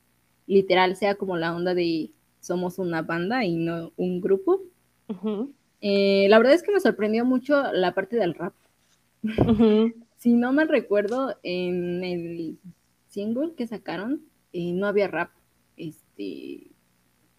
literal 0.46 0.96
sea 0.98 1.16
como 1.16 1.38
la 1.38 1.56
onda 1.56 1.74
de 1.74 2.12
somos 2.42 2.78
una 2.80 3.02
banda 3.04 3.46
y 3.46 3.56
no 3.56 3.94
un 3.96 4.20
grupo. 4.20 4.62
Eh, 5.80 6.28
la 6.30 6.38
verdad 6.38 6.54
es 6.54 6.64
que 6.64 6.72
me 6.72 6.80
sorprendió 6.80 7.24
mucho 7.24 7.72
la 7.72 7.94
parte 7.94 8.18
del 8.18 8.34
rap. 8.34 8.54
Si 10.22 10.34
no 10.34 10.54
me 10.54 10.66
recuerdo, 10.66 11.36
en 11.42 12.04
el 12.04 12.60
single 13.08 13.54
que 13.56 13.66
sacaron 13.66 14.22
eh, 14.54 14.72
no 14.72 14.86
había 14.86 15.08
rap. 15.08 15.32
este, 15.78 16.68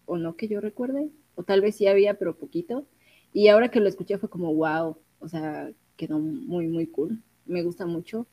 o 0.05 0.17
no 0.17 0.35
que 0.35 0.49
yo 0.49 0.59
recuerde, 0.59 1.09
o 1.35 1.43
tal 1.43 1.61
vez 1.61 1.75
sí 1.77 1.87
había, 1.87 2.15
pero 2.15 2.35
poquito. 2.35 2.85
Y 3.31 3.47
ahora 3.47 3.69
que 3.69 3.79
lo 3.79 3.87
escuché 3.87 4.17
fue 4.17 4.29
como, 4.29 4.53
wow, 4.53 4.97
o 5.19 5.27
sea, 5.29 5.71
quedó 5.95 6.19
muy, 6.19 6.67
muy 6.67 6.87
cool. 6.87 7.21
Me 7.45 7.63
gusta 7.63 7.85
mucho. 7.85 8.27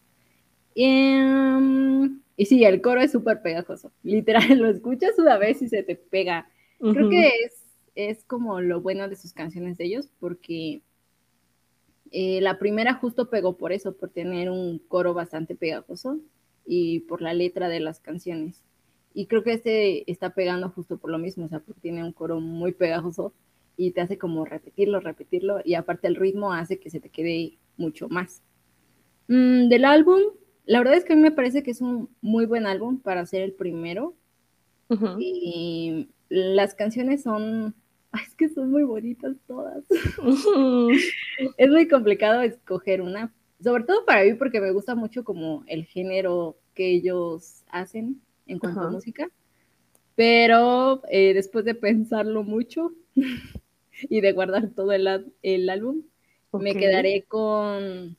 Y, 0.75 0.85
em, 0.85 2.21
y 2.37 2.47
sí, 2.47 2.65
el 2.65 2.81
coro 2.83 3.01
es 3.01 3.13
súper 3.13 3.43
pegajoso. 3.43 3.93
Literal, 4.03 4.49
lo 4.59 4.69
escuchas 4.69 5.19
una 5.19 5.39
vez 5.39 5.63
y 5.63 5.69
se 5.69 5.83
te 5.83 5.97
pega. 5.97 6.49
Creo 6.81 7.11
que 7.11 7.29
es, 7.45 7.63
es 7.95 8.25
como 8.25 8.61
lo 8.61 8.81
bueno 8.81 9.09
de 9.09 9.17
sus 9.17 9.33
canciones 9.33 9.77
de 9.77 9.85
ellos, 9.85 10.09
porque 10.19 10.81
eh, 12.11 12.41
la 12.41 12.59
primera 12.59 12.95
justo 12.95 13.31
pegó 13.31 13.57
por 13.57 13.73
eso, 13.73 13.97
por 13.97 14.11
tener 14.11 14.51
un 14.51 14.79
coro 14.79 15.15
bastante 15.15 15.55
pegajoso 15.55 16.19
y 16.67 17.01
por 17.01 17.23
la 17.23 17.35
letra 17.35 17.69
de 17.69 17.81
las 17.81 18.01
canciones. 18.01 18.65
Y 19.13 19.27
creo 19.27 19.43
que 19.43 19.53
este 19.53 20.11
está 20.11 20.35
pegando 20.35 20.71
justo 20.71 20.99
por 20.99 21.11
lo 21.11 21.19
mismo, 21.19 21.45
o 21.45 21.49
sea, 21.49 21.61
porque 21.61 21.81
tiene 21.81 22.05
un 22.05 22.13
coro 22.13 22.41
muy 22.41 22.73
pegajoso 22.73 23.33
y 23.77 23.93
te 23.93 24.01
hace 24.01 24.19
como 24.19 24.45
repetirlo, 24.45 25.01
repetirlo, 25.01 25.61
y 25.65 25.75
aparte 25.75 26.07
el 26.07 26.17
ritmo 26.17 26.53
hace 26.53 26.79
que 26.79 26.91
se 26.91 27.01
te 27.01 27.11
quede 27.11 27.59
mucho 27.77 28.09
más. 28.09 28.43
Mm, 29.29 29.69
del 29.69 29.85
álbum, 29.85 30.21
la 30.65 30.79
verdad 30.79 30.95
es 30.95 31.05
que 31.05 31.13
a 31.13 31.17
mí 31.17 31.23
me 31.23 31.33
parece 31.33 31.63
que 31.63 31.71
es 31.71 31.81
un 31.81 32.09
muy 32.21 32.47
buen 32.47 32.67
álbum 32.67 33.01
para 33.01 33.27
ser 33.27 33.43
el 33.43 33.53
primero. 33.53 34.15
Y 35.21 36.09
las 36.31 36.75
canciones 36.75 37.23
son, 37.23 37.75
es 38.15 38.35
que 38.37 38.49
son 38.49 38.71
muy 38.71 38.85
bonitas 38.85 39.37
todas. 39.47 39.85
es 41.59 41.69
muy 41.69 41.89
complicado 41.89 42.41
escoger 42.41 43.03
una, 43.03 43.35
sobre 43.63 43.85
todo 43.85 44.07
para 44.07 44.25
mí 44.25 44.35
porque 44.35 44.61
me 44.61 44.73
gusta 44.73 44.95
mucho 44.95 45.25
como 45.25 45.65
el 45.67 45.85
género 45.85 46.57
que 46.75 46.91
ellos 46.91 47.65
hacen 47.69 48.23
en 48.47 48.59
cuanto 48.59 48.81
a 48.81 48.91
música. 48.91 49.29
Pero 50.15 51.03
eh, 51.11 51.35
después 51.35 51.65
de 51.65 51.75
pensarlo 51.75 52.43
mucho 52.43 52.93
y 54.09 54.21
de 54.21 54.33
guardar 54.33 54.71
todo 54.71 54.93
el, 54.93 55.33
el 55.43 55.69
álbum, 55.69 56.03
me 56.53 56.75
quedaré 56.75 57.23
con 57.23 58.17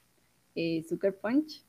eh, 0.55 0.83
Sucker 0.87 1.17
Punch 1.17 1.63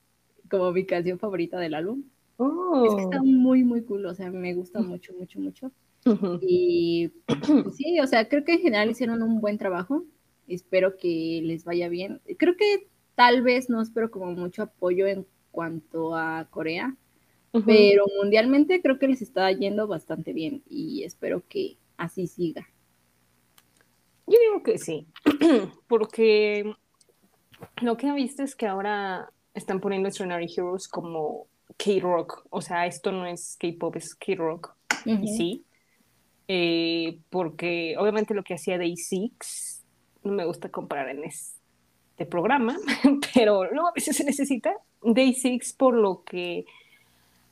como 0.51 0.73
mi 0.73 0.85
canción 0.85 1.19
favorita 1.19 1.59
del 1.59 1.75
álbum. 1.75 2.05
Es 2.39 2.95
que 2.95 3.03
está 3.03 3.21
oh. 3.21 3.25
muy, 3.25 3.63
muy 3.63 3.83
cool, 3.83 4.07
o 4.07 4.15
sea, 4.15 4.31
me 4.31 4.55
gusta 4.55 4.81
mucho, 4.81 5.13
mucho, 5.15 5.39
mucho. 5.39 5.73
Y 6.41 7.09
pues 7.27 7.41
sí, 7.77 8.01
o 8.01 8.07
sea, 8.07 8.29
creo 8.29 8.45
que 8.45 8.55
en 8.55 8.61
general 8.61 8.91
hicieron 8.91 9.23
un 9.23 9.41
buen 9.41 9.59
trabajo. 9.59 10.05
Espero 10.49 10.97
que 10.97 11.41
les 11.43 11.65
vaya 11.65 11.89
bien. 11.89 12.21
Creo 12.39 12.57
que 12.57 12.89
tal 13.15 13.43
vez 13.43 13.71
no 13.71 13.81
espero 13.81 14.11
como 14.11 14.33
mucho 14.33 14.63
apoyo 14.63 15.07
en 15.07 15.27
cuanto 15.51 16.17
a 16.17 16.47
Corea, 16.51 16.97
pero 17.67 18.07
mundialmente 18.17 18.81
creo 18.81 18.99
que 18.99 19.09
les 19.09 19.23
está 19.23 19.53
yendo 19.53 19.87
bastante 19.87 20.33
bien 20.33 20.63
y 20.69 21.05
espero 21.05 21.43
que 21.49 21.77
así 21.97 22.27
siga. 22.27 22.67
Yo 24.27 24.39
digo 24.39 24.63
que 24.63 24.79
sí, 24.79 25.07
porque 25.89 26.73
lo 27.83 27.97
que 27.97 28.09
he 28.09 28.13
visto 28.13 28.43
es 28.43 28.57
que 28.57 28.67
ahora 28.67 29.31
están 29.53 29.81
poniendo 29.81 30.09
Extraordinary 30.09 30.51
Heroes 30.57 30.89
como 30.89 31.47
K-Rock, 31.77 32.47
o 32.49 32.63
sea, 32.63 32.87
esto 32.87 33.13
no 33.13 33.27
es 33.27 33.57
K-Pop, 33.61 33.97
es 33.97 34.15
K-Rock, 34.15 34.75
y 35.05 35.29
sí, 35.29 35.65
eh, 36.55 37.19
porque 37.31 37.97
obviamente 37.99 38.35
lo 38.35 38.45
que 38.45 38.53
hacía 38.53 38.77
Day6, 38.77 39.81
no 40.23 40.33
me 40.33 40.45
gusta 40.45 40.69
comparar 40.69 41.09
en 41.09 41.25
este 41.25 42.27
programa, 42.29 42.77
pero 43.35 43.65
luego 43.73 43.89
a 43.89 43.93
veces 43.93 44.19
se 44.19 44.25
necesita 44.25 44.77
Day6 45.01 45.75
por 45.79 45.95
lo 45.95 46.25
que 46.25 46.67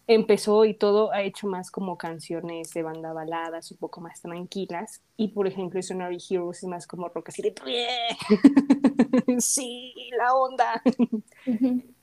empezó 0.06 0.66
y 0.66 0.74
todo 0.74 1.12
ha 1.12 1.22
hecho 1.22 1.46
más 1.46 1.70
como 1.70 1.96
canciones 1.96 2.74
de 2.74 2.82
banda 2.82 3.14
baladas, 3.14 3.70
un 3.70 3.78
poco 3.78 4.02
más 4.02 4.20
tranquilas. 4.20 5.00
Y 5.16 5.28
por 5.28 5.46
ejemplo, 5.46 5.80
Sonary 5.82 6.18
Heroes 6.28 6.58
es 6.58 6.68
más 6.68 6.86
como 6.86 7.08
rock 7.08 7.30
así 7.30 7.40
de 7.40 7.54
sí, 9.40 9.94
la 10.18 10.34
onda. 10.34 10.82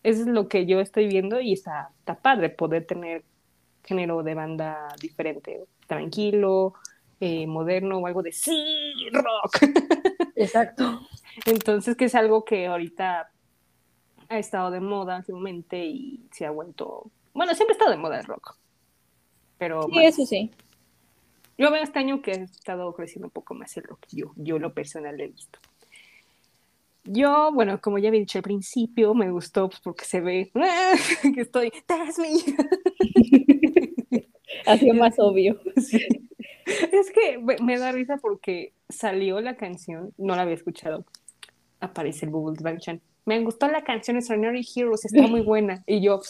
Eso 0.01 0.21
es 0.21 0.27
lo 0.27 0.47
que 0.47 0.65
yo 0.65 0.79
estoy 0.79 1.07
viendo 1.07 1.39
y 1.39 1.53
está, 1.53 1.91
está 1.99 2.15
padre 2.15 2.49
poder 2.49 2.87
tener 2.87 3.23
género 3.83 4.23
de 4.23 4.33
banda 4.33 4.87
diferente, 4.99 5.67
tranquilo, 5.85 6.73
eh, 7.19 7.47
moderno 7.47 7.97
o 7.99 8.07
algo 8.07 8.21
de 8.21 8.31
sí, 8.31 8.93
rock. 9.11 9.69
Exacto. 10.35 11.01
Entonces, 11.45 11.95
que 11.95 12.05
es 12.05 12.15
algo 12.15 12.43
que 12.45 12.67
ahorita 12.67 13.29
ha 14.29 14.39
estado 14.39 14.71
de 14.71 14.79
moda 14.79 15.17
últimamente 15.17 15.85
y 15.85 16.27
se 16.31 16.45
ha 16.45 16.51
vuelto 16.51 17.11
bueno, 17.37 17.53
siempre 17.53 17.73
ha 17.73 17.77
estado 17.77 17.91
de 17.91 17.97
moda 17.97 18.19
el 18.19 18.25
rock. 18.25 18.57
Pero 19.59 19.83
sí, 19.93 20.03
eso 20.03 20.25
sí. 20.25 20.49
Yo 21.55 21.69
veo 21.69 21.83
este 21.83 21.99
año 21.99 22.19
que 22.19 22.31
ha 22.31 22.35
estado 22.35 22.91
creciendo 22.95 23.27
un 23.27 23.31
poco 23.31 23.53
más 23.53 23.77
el 23.77 23.83
rock. 23.83 24.07
Yo, 24.11 24.31
yo 24.37 24.57
lo 24.57 24.73
personal 24.73 25.21
he 25.21 25.27
visto. 25.27 25.59
Yo, 27.03 27.51
bueno, 27.53 27.79
como 27.79 27.99
ya 27.99 28.07
había 28.07 28.21
dicho 28.21 28.39
al 28.39 28.43
principio, 28.43 29.13
me 29.13 29.29
gustó 29.29 29.69
pues, 29.69 29.81
porque 29.81 30.05
se 30.05 30.19
ve 30.19 30.51
que 31.35 31.41
estoy, 31.41 31.71
that's 31.85 32.17
me. 32.17 32.29
Así 34.65 34.91
más 34.93 35.13
obvio. 35.19 35.61
Es 36.91 37.11
que 37.11 37.37
me, 37.37 37.77
da 37.77 37.91
risa 37.91 38.17
porque 38.17 38.73
salió 38.89 39.39
la 39.41 39.55
canción, 39.55 40.13
no 40.17 40.35
la 40.35 40.41
había 40.43 40.55
escuchado. 40.55 41.05
Aparece 41.79 42.25
el 42.25 42.31
Google 42.31 42.77
Chan. 42.79 43.01
Me 43.25 43.39
gustó 43.43 43.67
la 43.67 43.83
canción 43.83 44.17
Extraordinary 44.17 44.65
Heroes, 44.75 45.05
está 45.05 45.27
muy 45.27 45.41
buena. 45.43 45.83
Y 45.85 46.01
yo, 46.01 46.21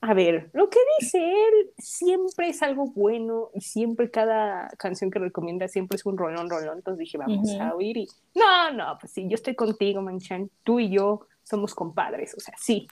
a 0.00 0.14
ver, 0.14 0.50
lo 0.52 0.70
que 0.70 0.78
dice 1.00 1.18
él 1.18 1.70
siempre 1.78 2.48
es 2.48 2.62
algo 2.62 2.86
bueno 2.86 3.50
y 3.54 3.60
siempre 3.60 4.10
cada 4.10 4.68
canción 4.78 5.10
que 5.10 5.18
recomienda 5.18 5.68
siempre 5.68 5.96
es 5.96 6.06
un 6.06 6.16
rolón, 6.16 6.48
rolón. 6.48 6.78
Entonces 6.78 6.98
dije, 7.00 7.18
vamos 7.18 7.50
a 7.60 7.74
oír 7.74 7.96
y 7.98 8.08
no, 8.34 8.72
no, 8.72 8.98
pues 9.00 9.12
sí, 9.12 9.26
yo 9.28 9.34
estoy 9.34 9.54
contigo, 9.54 10.00
Manchan. 10.00 10.50
Tú 10.64 10.80
y 10.80 10.90
yo 10.90 11.26
somos 11.42 11.74
compadres. 11.74 12.34
O 12.36 12.40
sea, 12.40 12.54
sí, 12.58 12.88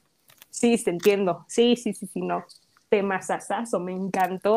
sí, 0.50 0.76
te 0.82 0.90
entiendo. 0.90 1.44
Sí, 1.48 1.76
sí, 1.76 1.92
sí, 1.92 2.06
sí, 2.06 2.20
no. 2.20 2.44
Tema 2.88 3.22
sasazo, 3.22 3.80
me 3.80 3.92
encantó. 3.92 4.56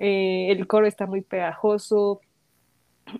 Eh, 0.00 0.50
el 0.50 0.66
coro 0.66 0.86
está 0.86 1.06
muy 1.06 1.20
pegajoso. 1.20 2.20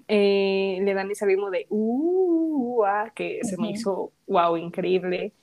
Eh, 0.09 0.79
le 0.83 0.95
dan 0.95 1.11
ese 1.11 1.27
ritmo 1.27 1.51
de 1.51 1.67
uh, 1.69 2.85
ah, 2.85 3.13
que 3.15 3.41
se 3.43 3.57
me 3.59 3.71
hizo 3.71 4.13
wow, 4.27 4.57
increíble. 4.57 5.35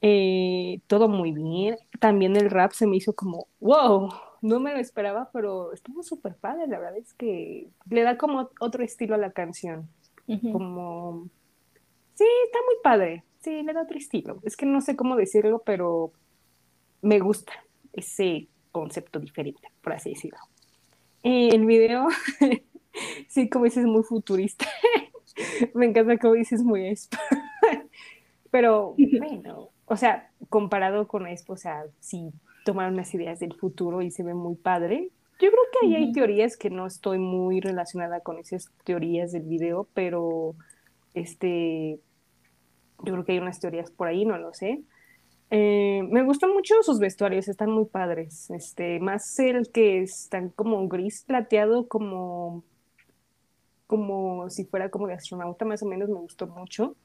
Eh, 0.00 0.80
todo 0.86 1.08
muy 1.08 1.32
bien. 1.32 1.76
También 2.00 2.36
el 2.36 2.50
rap 2.50 2.72
se 2.72 2.86
me 2.86 2.96
hizo 2.96 3.12
como, 3.14 3.48
wow, 3.60 4.08
no 4.40 4.58
me 4.58 4.72
lo 4.72 4.78
esperaba, 4.78 5.30
pero 5.32 5.72
estuvo 5.72 6.02
súper 6.02 6.36
padre. 6.36 6.66
La 6.68 6.78
verdad 6.78 6.96
es 6.96 7.12
que 7.12 7.68
le 7.90 8.02
da 8.02 8.16
como 8.16 8.48
otro 8.58 8.82
estilo 8.82 9.14
a 9.14 9.18
la 9.18 9.32
canción. 9.32 9.88
Como, 10.52 11.28
sí, 12.14 12.24
está 12.46 12.58
muy 12.64 12.76
padre. 12.82 13.24
Sí, 13.40 13.62
le 13.62 13.72
da 13.74 13.82
otro 13.82 13.98
estilo. 13.98 14.38
Es 14.42 14.56
que 14.56 14.64
no 14.64 14.80
sé 14.80 14.96
cómo 14.96 15.16
decirlo, 15.16 15.62
pero 15.64 16.12
me 17.02 17.20
gusta 17.20 17.52
ese 17.92 18.48
concepto 18.76 19.18
diferente, 19.18 19.68
por 19.82 19.94
así 19.94 20.10
decirlo. 20.10 20.38
El 21.22 21.64
video, 21.64 22.08
sí, 23.28 23.48
como 23.48 23.64
dices, 23.64 23.86
muy 23.86 24.02
futurista. 24.02 24.66
me 25.74 25.86
encanta 25.86 26.18
como 26.18 26.34
dices, 26.34 26.62
muy 26.62 26.94
pero 28.50 28.94
bueno, 29.18 29.70
o 29.86 29.96
sea, 29.96 30.30
comparado 30.50 31.08
con 31.08 31.26
esto, 31.26 31.54
o 31.54 31.56
sea, 31.56 31.84
si 32.00 32.30
tomaron 32.66 32.94
unas 32.94 33.14
ideas 33.14 33.40
del 33.40 33.54
futuro 33.54 34.02
y 34.02 34.10
se 34.10 34.22
ve 34.22 34.34
muy 34.34 34.56
padre. 34.56 35.10
Yo 35.40 35.50
creo 35.50 35.62
que 35.72 35.86
ahí 35.86 35.94
hay 35.94 36.12
teorías 36.12 36.58
que 36.58 36.68
no 36.68 36.86
estoy 36.86 37.18
muy 37.18 37.60
relacionada 37.60 38.20
con 38.20 38.38
esas 38.38 38.70
teorías 38.84 39.32
del 39.32 39.44
video, 39.44 39.88
pero 39.94 40.54
este, 41.14 41.98
yo 43.04 43.12
creo 43.12 43.24
que 43.24 43.32
hay 43.32 43.38
unas 43.38 43.58
teorías 43.58 43.90
por 43.90 44.08
ahí, 44.08 44.26
no 44.26 44.36
lo 44.36 44.52
sé. 44.52 44.82
Eh, 45.50 46.02
me 46.10 46.24
gustan 46.24 46.52
mucho 46.52 46.74
sus 46.82 46.98
vestuarios, 46.98 47.48
están 47.48 47.70
muy 47.70 47.86
padres. 47.86 48.50
Este, 48.50 48.98
más 49.00 49.38
el 49.38 49.70
que 49.70 50.02
están 50.02 50.50
como 50.50 50.86
gris 50.88 51.24
plateado, 51.24 51.88
como, 51.88 52.64
como 53.86 54.50
si 54.50 54.64
fuera 54.64 54.90
como 54.90 55.06
de 55.06 55.14
astronauta, 55.14 55.64
más 55.64 55.82
o 55.82 55.86
menos 55.86 56.08
me 56.08 56.18
gustó 56.18 56.46
mucho. 56.46 56.96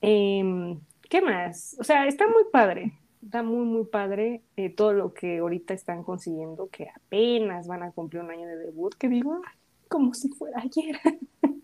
Eh, 0.00 0.76
¿Qué 1.08 1.20
más? 1.20 1.76
O 1.78 1.84
sea, 1.84 2.06
está 2.06 2.26
muy 2.26 2.44
padre, 2.50 2.98
está 3.22 3.42
muy, 3.42 3.66
muy 3.66 3.84
padre 3.84 4.42
eh, 4.56 4.70
todo 4.70 4.92
lo 4.92 5.12
que 5.12 5.38
ahorita 5.38 5.74
están 5.74 6.02
consiguiendo, 6.04 6.68
que 6.68 6.88
apenas 6.88 7.66
van 7.66 7.82
a 7.82 7.92
cumplir 7.92 8.22
un 8.22 8.30
año 8.30 8.46
de 8.46 8.56
debut, 8.56 8.94
que 8.94 9.08
digo, 9.08 9.42
como 9.88 10.14
si 10.14 10.28
fuera 10.30 10.60
ayer. 10.60 10.98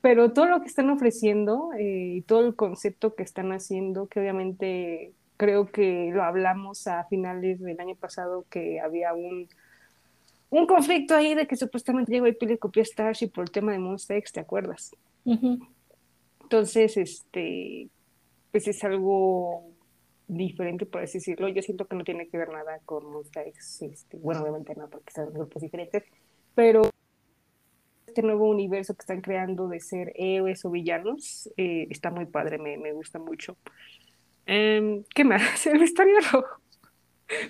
Pero 0.00 0.32
todo 0.32 0.46
lo 0.46 0.60
que 0.60 0.68
están 0.68 0.90
ofreciendo 0.90 1.70
eh, 1.76 2.14
y 2.16 2.20
todo 2.22 2.46
el 2.46 2.54
concepto 2.54 3.14
que 3.14 3.24
están 3.24 3.50
haciendo, 3.52 4.06
que 4.06 4.20
obviamente 4.20 5.12
creo 5.36 5.66
que 5.66 6.10
lo 6.12 6.22
hablamos 6.22 6.86
a 6.86 7.04
finales 7.04 7.60
del 7.60 7.80
año 7.80 7.96
pasado, 7.96 8.44
que 8.50 8.80
había 8.80 9.14
un, 9.14 9.48
un 10.50 10.66
conflicto 10.66 11.14
ahí 11.14 11.34
de 11.34 11.46
que 11.46 11.56
supuestamente 11.56 12.12
llegó 12.12 12.26
y 12.26 12.36
le 12.46 12.58
copió 12.58 12.84
Starship 12.84 13.30
por 13.30 13.44
el 13.44 13.50
tema 13.50 13.72
de 13.72 13.78
Monster 13.78 14.16
X, 14.18 14.32
¿te 14.32 14.40
acuerdas? 14.40 14.94
Entonces, 16.42 16.96
este, 16.96 17.88
pues 18.50 18.66
es 18.68 18.82
algo 18.84 19.64
diferente, 20.26 20.86
por 20.86 21.02
así 21.02 21.18
decirlo. 21.18 21.48
Yo 21.48 21.62
siento 21.62 21.86
que 21.86 21.96
no 21.96 22.04
tiene 22.04 22.28
que 22.28 22.38
ver 22.38 22.50
nada 22.50 22.80
con 22.84 23.10
Monsta 23.10 23.42
X, 23.42 23.82
este, 23.82 24.16
bueno, 24.18 24.42
obviamente 24.42 24.74
no, 24.74 24.88
porque 24.88 25.12
son 25.12 25.32
grupos 25.32 25.62
diferentes, 25.62 26.04
pero 26.54 26.82
este 28.08 28.22
nuevo 28.22 28.48
universo 28.48 28.94
que 28.94 29.00
están 29.00 29.20
creando 29.20 29.68
de 29.68 29.80
ser 29.80 30.12
héroes 30.16 30.64
o 30.64 30.70
villanos 30.70 31.48
eh, 31.56 31.86
está 31.90 32.10
muy 32.10 32.26
padre, 32.26 32.58
me, 32.58 32.76
me 32.78 32.92
gusta 32.92 33.18
mucho. 33.18 33.56
Em, 34.46 35.04
¿Qué 35.14 35.24
más? 35.24 35.66
El 35.66 35.78
vestuario 35.78 36.16
rojo. 36.32 36.60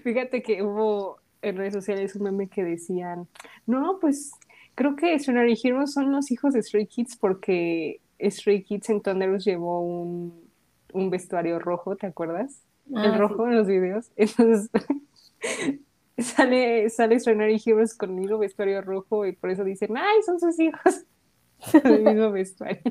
Fíjate 0.02 0.42
que 0.42 0.62
hubo 0.62 1.18
en 1.40 1.56
redes 1.56 1.74
sociales 1.74 2.16
un 2.16 2.24
meme 2.24 2.48
que 2.48 2.64
decían, 2.64 3.28
no, 3.66 3.98
pues 4.00 4.32
creo 4.74 4.96
que 4.96 5.14
Extraordinary 5.14 5.58
Heroes 5.62 5.92
son 5.92 6.10
los 6.10 6.30
hijos 6.32 6.52
de 6.54 6.62
Stray 6.62 6.86
Kids 6.86 7.16
porque 7.16 8.00
Stray 8.20 8.64
Kids 8.64 8.90
en 8.90 9.00
Thunderous 9.00 9.44
llevó 9.44 9.80
un, 9.80 10.50
un 10.92 11.10
vestuario 11.10 11.60
rojo, 11.60 11.96
¿te 11.96 12.08
acuerdas? 12.08 12.64
el 12.90 13.12
ah, 13.12 13.18
rojo 13.18 13.46
en 13.46 13.56
los 13.56 13.66
videos. 13.66 14.10
Entonces 14.16 14.70
sale, 16.22 16.90
sale 16.90 17.14
Extraordinary 17.14 17.60
Heroes 17.64 17.96
con 17.96 18.10
el 18.10 18.16
mismo 18.16 18.38
vestuario 18.38 18.82
rojo 18.82 19.26
y 19.26 19.32
por 19.32 19.50
eso 19.50 19.64
dicen, 19.64 19.96
ay, 19.96 20.22
son 20.24 20.40
sus 20.40 20.58
hijos. 20.58 21.04
el 21.84 22.02
mismo 22.02 22.30
vestuario. 22.30 22.82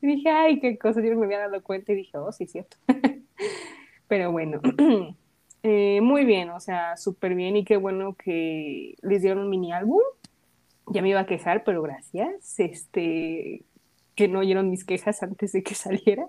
Y 0.00 0.06
dije, 0.06 0.30
ay, 0.30 0.60
qué 0.60 0.78
cosa, 0.78 1.02
yo 1.02 1.10
no 1.10 1.20
me 1.20 1.26
había 1.26 1.40
dado 1.40 1.62
cuenta 1.62 1.92
y 1.92 1.96
dije, 1.96 2.16
oh, 2.16 2.30
sí, 2.32 2.46
cierto. 2.46 2.76
Pero 4.08 4.32
bueno, 4.32 4.60
eh, 5.62 6.00
muy 6.00 6.24
bien, 6.24 6.50
o 6.50 6.60
sea, 6.60 6.96
súper 6.96 7.34
bien 7.34 7.56
y 7.56 7.64
qué 7.64 7.76
bueno 7.76 8.14
que 8.14 8.94
les 9.02 9.22
dieron 9.22 9.44
un 9.44 9.50
mini 9.50 9.72
álbum. 9.72 10.00
Ya 10.86 11.02
me 11.02 11.10
iba 11.10 11.20
a 11.20 11.26
quejar, 11.26 11.64
pero 11.64 11.82
gracias. 11.82 12.58
Este, 12.58 13.62
que 14.14 14.26
no 14.26 14.38
oyeron 14.38 14.70
mis 14.70 14.86
quejas 14.86 15.22
antes 15.22 15.52
de 15.52 15.62
que 15.62 15.74
saliera. 15.74 16.28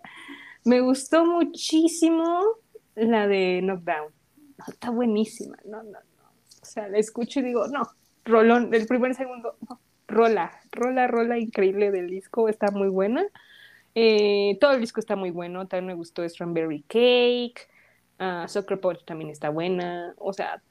Me 0.66 0.82
gustó 0.82 1.26
muchísimo 1.26 2.42
la 2.96 3.28
de 3.28 3.62
Knockdown. 3.64 4.19
No, 4.60 4.66
está 4.68 4.90
buenísima. 4.90 5.58
No, 5.66 5.82
no, 5.84 5.92
no. 5.92 6.00
O 6.62 6.66
sea, 6.66 6.90
la 6.90 6.98
escucho 6.98 7.40
y 7.40 7.44
digo, 7.44 7.68
no, 7.68 7.90
rolón, 8.26 8.74
el 8.74 8.86
primer 8.88 9.16
segundo, 9.16 9.56
no, 9.68 9.80
rola, 10.08 10.52
rola, 10.72 11.08
rola 11.08 11.40
increíble 11.40 11.92
del 11.92 12.10
disco, 12.10 12.50
está 12.50 12.72
muy 12.72 12.90
buena. 12.90 13.26
Eh, 13.96 14.58
todo 14.60 14.74
el 14.74 14.82
disco 14.82 15.00
está 15.00 15.16
muy 15.16 15.32
bueno, 15.32 15.68
también 15.68 15.88
me 15.88 15.94
gustó 15.94 16.28
Strawberry 16.28 16.84
Cake, 16.84 17.70
uh, 18.20 18.48
Soccer 18.48 18.80
Punch 18.80 19.06
también 19.06 19.32
está 19.32 19.50
buena, 19.50 20.14
o 20.18 20.32
sea, 20.34 20.62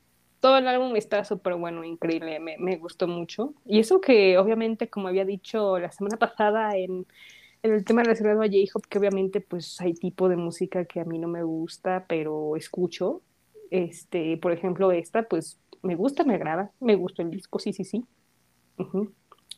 todo 0.41 0.59
el 0.59 0.69
álbum 0.69 0.95
está 0.97 1.25
súper 1.25 1.55
bueno, 1.55 1.83
increíble, 1.83 2.39
me, 2.39 2.57
me, 2.59 2.77
gustó 2.77 3.09
mucho. 3.09 3.55
Y 3.65 3.81
eso 3.81 4.01
que 4.01 4.39
obviamente, 4.39 4.89
como 4.89 5.09
había 5.09 5.25
dicho 5.25 5.79
la 5.79 5.91
semana 5.91 6.17
pasada 6.17 6.77
en, 6.77 7.07
en 7.63 7.73
el 7.73 7.85
tema 7.85 8.03
relacionado 8.05 8.43
a 8.43 8.47
J-Hop, 8.47 8.87
que 8.89 8.99
obviamente 8.99 9.41
pues 9.41 9.81
hay 9.81 9.95
tipo 9.95 10.29
de 10.29 10.37
música 10.37 10.85
que 10.85 11.01
a 11.01 11.05
mí 11.05 11.19
no 11.19 11.29
me 11.29 11.43
gusta, 11.43 12.05
pero 12.09 12.57
escucho. 12.57 13.23
Este, 13.71 14.37
por 14.39 14.53
ejemplo, 14.53 14.91
esta, 14.93 15.23
pues 15.25 15.61
me 15.83 15.95
gusta, 15.95 16.25
me 16.25 16.35
agrada, 16.35 16.73
me 16.81 16.97
gusta 16.97 17.23
el 17.23 17.31
disco, 17.31 17.59
sí, 17.59 17.73
sí, 17.73 17.85
sí. 17.85 18.05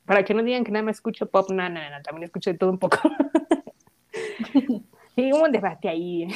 Para 0.05 0.25
que 0.25 0.35
no 0.35 0.43
digan 0.43 0.65
que 0.65 0.73
nada 0.73 0.85
me 0.85 0.91
escucho 0.91 1.27
pop, 1.27 1.51
no, 1.51 1.69
no, 1.69 1.91
no, 1.91 2.03
también 2.03 2.25
escucho 2.25 2.51
de 2.51 2.59
todo 2.59 2.71
un 2.71 2.79
poco. 2.79 2.99
y 5.17 5.33
hubo 5.33 5.45
un 5.45 5.53
debate 5.53 5.89
ahí 5.89 6.27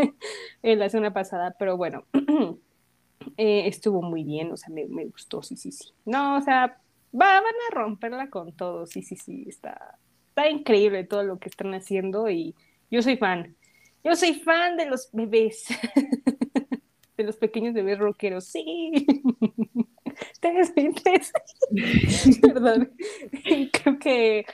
en 0.62 0.78
la 0.78 0.88
semana 0.88 1.12
pasada, 1.12 1.54
pero 1.58 1.76
bueno, 1.76 2.04
eh, 3.36 3.66
estuvo 3.66 4.02
muy 4.02 4.24
bien, 4.24 4.52
o 4.52 4.56
sea, 4.56 4.72
me, 4.72 4.86
me, 4.86 5.06
gustó, 5.06 5.42
sí, 5.42 5.56
sí, 5.56 5.72
sí. 5.72 5.92
No, 6.04 6.36
o 6.36 6.40
sea, 6.40 6.78
va, 7.12 7.40
van 7.40 7.44
a 7.70 7.74
romperla 7.74 8.28
con 8.28 8.52
todo, 8.52 8.86
sí, 8.86 9.02
sí, 9.02 9.16
sí, 9.16 9.44
está, 9.48 9.98
está 10.28 10.48
increíble 10.50 11.04
todo 11.04 11.22
lo 11.22 11.38
que 11.38 11.48
están 11.48 11.72
haciendo 11.74 12.28
y 12.28 12.54
yo 12.90 13.02
soy 13.02 13.16
fan. 13.16 13.56
Yo 14.02 14.14
soy 14.16 14.34
fan 14.34 14.76
de 14.76 14.86
los 14.86 15.08
bebés, 15.12 15.66
de 17.16 17.24
los 17.24 17.36
pequeños 17.36 17.74
bebés 17.74 17.98
rockeros, 17.98 18.44
sí. 18.44 19.06
Perdón. 22.42 22.92
Creo 23.72 23.98
que 23.98 24.46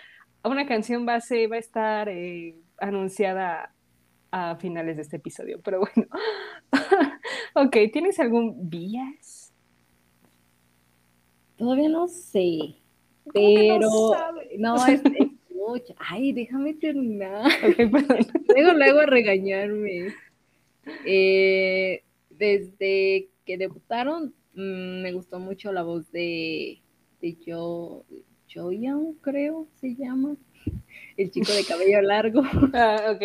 una 0.45 0.67
canción 0.67 1.07
base 1.07 1.47
va 1.47 1.57
a 1.57 1.61
estar 1.61 2.09
eh, 2.09 2.57
anunciada 2.79 3.73
a 4.31 4.57
finales 4.57 4.97
de 4.97 5.03
este 5.03 5.17
episodio, 5.17 5.61
pero 5.63 5.81
bueno. 5.81 6.07
ok, 7.55 7.77
¿tienes 7.93 8.19
algún 8.21 8.71
bias? 8.71 9.53
Todavía 11.57 11.89
no 11.89 12.07
sé, 12.09 12.77
pero 13.35 13.81
no, 13.81 14.13
no 14.59 14.87
es, 14.87 15.03
mucho. 15.53 15.95
Ay, 15.99 16.33
déjame 16.33 16.75
terminar. 16.75 17.51
luego, 17.77 18.73
luego 18.73 19.01
a 19.01 19.07
regañarme. 19.07 20.15
Eh, 21.05 22.03
desde 22.41 23.29
que 23.45 23.57
debutaron 23.57 24.35
Mm, 24.55 25.03
me 25.03 25.13
gustó 25.13 25.39
mucho 25.39 25.73
la 25.73 25.83
voz 25.83 26.11
de, 26.11 26.81
de 27.21 27.37
Joe, 27.45 28.05
Young, 28.79 29.17
creo 29.21 29.69
se 29.81 29.95
llama. 29.95 30.37
El 31.17 31.31
chico 31.31 31.53
de 31.53 31.65
cabello 31.65 32.03
largo. 32.03 32.43
Ah, 32.75 33.13
ok, 33.13 33.23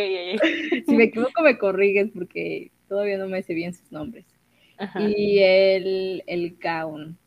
Si 0.86 0.96
me 0.96 1.06
equivoco, 1.06 1.42
me 1.42 1.58
corrigues 1.58 2.12
porque 2.14 2.72
todavía 2.88 3.18
no 3.18 3.28
me 3.28 3.42
sé 3.42 3.54
bien 3.54 3.74
sus 3.74 3.92
nombres. 3.92 4.26
Y 5.00 5.40
el, 5.40 6.24
el 6.28 6.58
Kaun. 6.58 7.18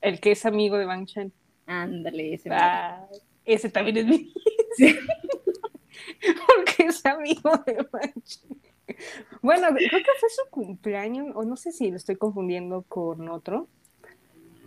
El 0.00 0.20
que 0.20 0.32
es 0.32 0.46
amigo 0.46 0.78
de 0.78 0.84
Bang 0.86 1.06
Chan. 1.06 1.32
Ándale, 1.66 2.34
ese. 2.34 2.48
Ah, 2.52 3.06
ese 3.44 3.68
también 3.68 3.98
es 3.98 4.06
mi. 4.06 4.32
Porque 6.46 6.84
es 6.84 7.04
amigo 7.04 7.50
de 7.66 7.86
Bang 7.92 8.22
Chan. 8.22 8.57
Bueno, 9.42 9.68
creo 9.68 9.90
que 9.90 10.18
fue 10.20 10.28
su 10.30 10.50
cumpleaños, 10.50 11.34
o 11.34 11.44
no 11.44 11.56
sé 11.56 11.72
si 11.72 11.90
lo 11.90 11.96
estoy 11.96 12.16
confundiendo 12.16 12.82
con 12.82 13.28
otro. 13.28 13.68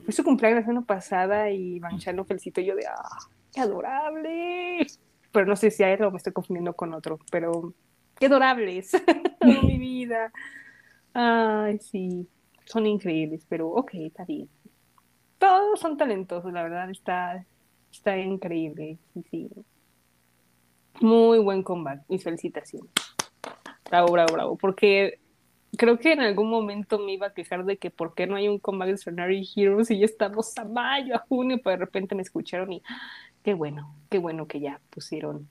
Fue 0.03 0.13
su 0.13 0.23
cumpleaños 0.23 0.61
la 0.61 0.65
semana 0.65 0.85
pasada 0.85 1.49
y 1.51 1.79
Banchan 1.79 2.15
lo 2.15 2.25
felicito 2.25 2.61
yo 2.61 2.75
de 2.75 2.85
¡ah, 2.87 3.17
qué 3.53 3.61
adorable! 3.61 4.87
Pero 5.31 5.45
no 5.45 5.55
sé 5.55 5.71
si 5.71 5.83
a 5.83 5.93
él 5.93 5.99
me 6.11 6.17
estoy 6.17 6.33
confundiendo 6.33 6.73
con 6.73 6.93
otro, 6.93 7.19
pero 7.31 7.73
qué 8.19 8.25
adorables, 8.25 8.91
oh, 9.41 9.65
mi 9.65 9.77
vida. 9.77 10.31
Ay, 11.13 11.79
sí, 11.79 12.27
son 12.65 12.85
increíbles, 12.87 13.45
pero 13.47 13.69
ok, 13.69 13.91
está 13.95 14.25
bien. 14.25 14.49
Todos 15.37 15.79
son 15.79 15.97
talentosos, 15.97 16.51
la 16.53 16.63
verdad, 16.63 16.89
está, 16.89 17.45
está 17.91 18.17
increíble. 18.17 18.97
Sí, 19.13 19.23
sí. 19.29 19.49
Muy 21.01 21.39
buen 21.39 21.63
combate, 21.63 22.03
mis 22.09 22.23
felicitaciones. 22.23 22.91
Bravo, 23.91 24.07
bravo, 24.13 24.33
bravo. 24.33 24.55
Porque 24.55 25.19
creo 25.77 25.99
que 25.99 26.13
en 26.13 26.21
algún 26.21 26.49
momento 26.49 26.97
me 26.97 27.11
iba 27.11 27.27
a 27.27 27.33
quejar 27.33 27.65
de 27.65 27.77
que 27.77 27.91
por 27.91 28.15
qué 28.15 28.25
no 28.25 28.37
hay 28.37 28.47
un 28.47 28.57
combate 28.57 28.91
de 28.91 28.95
Extraordinary 28.95 29.49
Heroes 29.53 29.91
y 29.91 29.99
ya 29.99 30.05
estamos 30.05 30.57
a 30.57 30.63
mayo, 30.63 31.13
a 31.13 31.19
junio, 31.19 31.59
pero 31.61 31.71
de 31.71 31.85
repente 31.85 32.15
me 32.15 32.21
escucharon 32.21 32.71
y 32.71 32.81
qué 33.43 33.53
bueno, 33.53 33.93
qué 34.09 34.17
bueno 34.17 34.47
que 34.47 34.61
ya 34.61 34.79
pusieron 34.89 35.49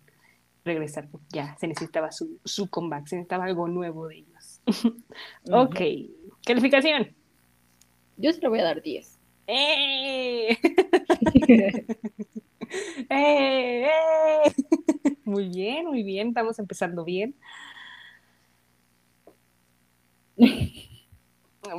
regresar. 0.65 1.09
Ya 1.29 1.55
se 1.59 1.69
necesitaba 1.69 2.13
su, 2.13 2.41
su 2.43 2.71
comeback, 2.71 3.09
se 3.09 3.17
necesitaba 3.17 3.45
algo 3.45 3.69
nuevo 3.69 4.09
de 4.09 4.17
ellos. 4.17 4.63
ok, 5.53 5.81
calificación. 6.47 7.15
Yo 8.17 8.33
se 8.33 8.41
lo 8.41 8.49
voy 8.49 8.61
a 8.61 8.65
dar 8.65 8.81
10. 8.81 9.19
¡Eh! 9.53 10.57
¡Eh! 13.11 13.85
¡Eh! 13.85 14.53
Muy 15.27 15.49
bien, 15.49 15.87
muy 15.87 16.03
bien, 16.03 16.29
estamos 16.29 16.59
empezando 16.59 17.05
bien. 17.05 17.35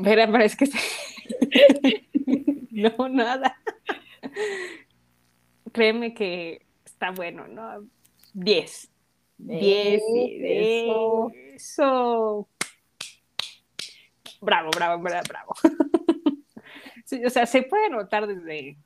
Verá, 0.02 0.32
parece 0.32 0.58
que 0.58 2.08
no, 2.72 3.10
nada. 3.10 3.58
Créeme 5.72 6.14
que 6.14 6.66
está 6.86 7.12
bueno, 7.12 7.48
¿no? 7.48 7.88
10. 8.34 8.92
10. 9.38 10.02
Eso. 10.44 11.32
Eso. 11.34 12.48
Bravo, 14.42 14.72
bravo, 14.72 15.02
bravo, 15.02 15.24
bravo. 15.28 15.54
o 17.26 17.30
sea, 17.30 17.46
se 17.46 17.64
puede 17.64 17.90
notar 17.90 18.28
desde, 18.28 18.78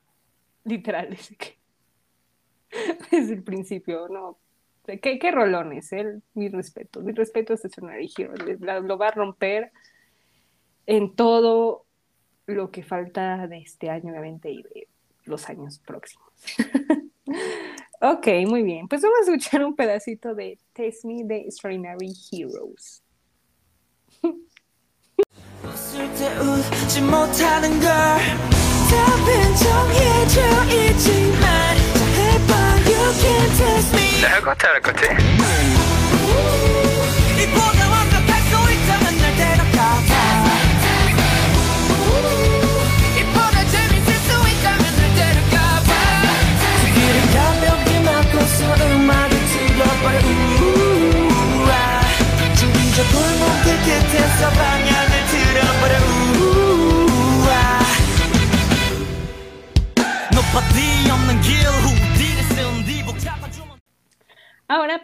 literal, 0.64 1.10
desde, 1.10 1.36
que, 1.36 1.56
desde 3.10 3.34
el 3.34 3.42
principio, 3.42 4.08
¿no? 4.08 4.38
¿Qué, 4.86 5.18
qué 5.18 5.30
rolones? 5.30 5.92
Eh? 5.92 6.20
Mi 6.34 6.48
respeto, 6.48 7.00
mi 7.00 7.12
respeto 7.12 7.52
a 7.52 7.56
Stationary 7.56 8.10
Heroes. 8.16 8.60
Lo 8.84 8.98
va 8.98 9.08
a 9.08 9.12
romper 9.12 9.72
en 10.86 11.14
todo 11.14 11.84
lo 12.46 12.70
que 12.70 12.82
falta 12.82 13.46
de 13.48 13.58
este 13.58 13.90
año, 13.90 14.10
obviamente, 14.12 14.50
y 14.50 14.62
de 14.62 14.88
los 15.24 15.48
años 15.48 15.78
próximos. 15.80 16.28
ok, 18.00 18.26
muy 18.46 18.62
bien. 18.62 18.86
Pues 18.88 19.02
vamos 19.02 19.18
a 19.20 19.22
escuchar 19.32 19.64
un 19.64 19.74
pedacito 19.74 20.34
de 20.34 20.58
Taste 20.72 21.06
Me 21.06 21.24
de 21.24 21.40
Extraordinary 21.40 22.12
Heroes. 22.30 23.02
Det 34.20 34.28
har 34.28 34.40
gått 34.40 34.62
här, 34.62 34.80
Kuti. 34.80 35.06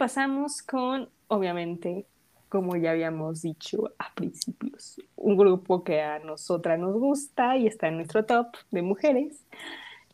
Pasamos 0.02 0.62
con, 0.62 1.08
obviamente, 1.28 2.06
como 2.48 2.74
ya 2.74 2.90
habíamos 2.90 3.42
dicho 3.42 3.92
a 4.00 4.12
principios, 4.12 5.00
un 5.14 5.36
grupo 5.36 5.84
que 5.84 6.02
a 6.02 6.18
nosotras 6.18 6.76
nos 6.80 6.94
gusta 6.94 7.56
y 7.56 7.68
está 7.68 7.86
en 7.86 7.98
nuestro 7.98 8.24
top 8.24 8.48
de 8.72 8.82
mujeres, 8.82 9.44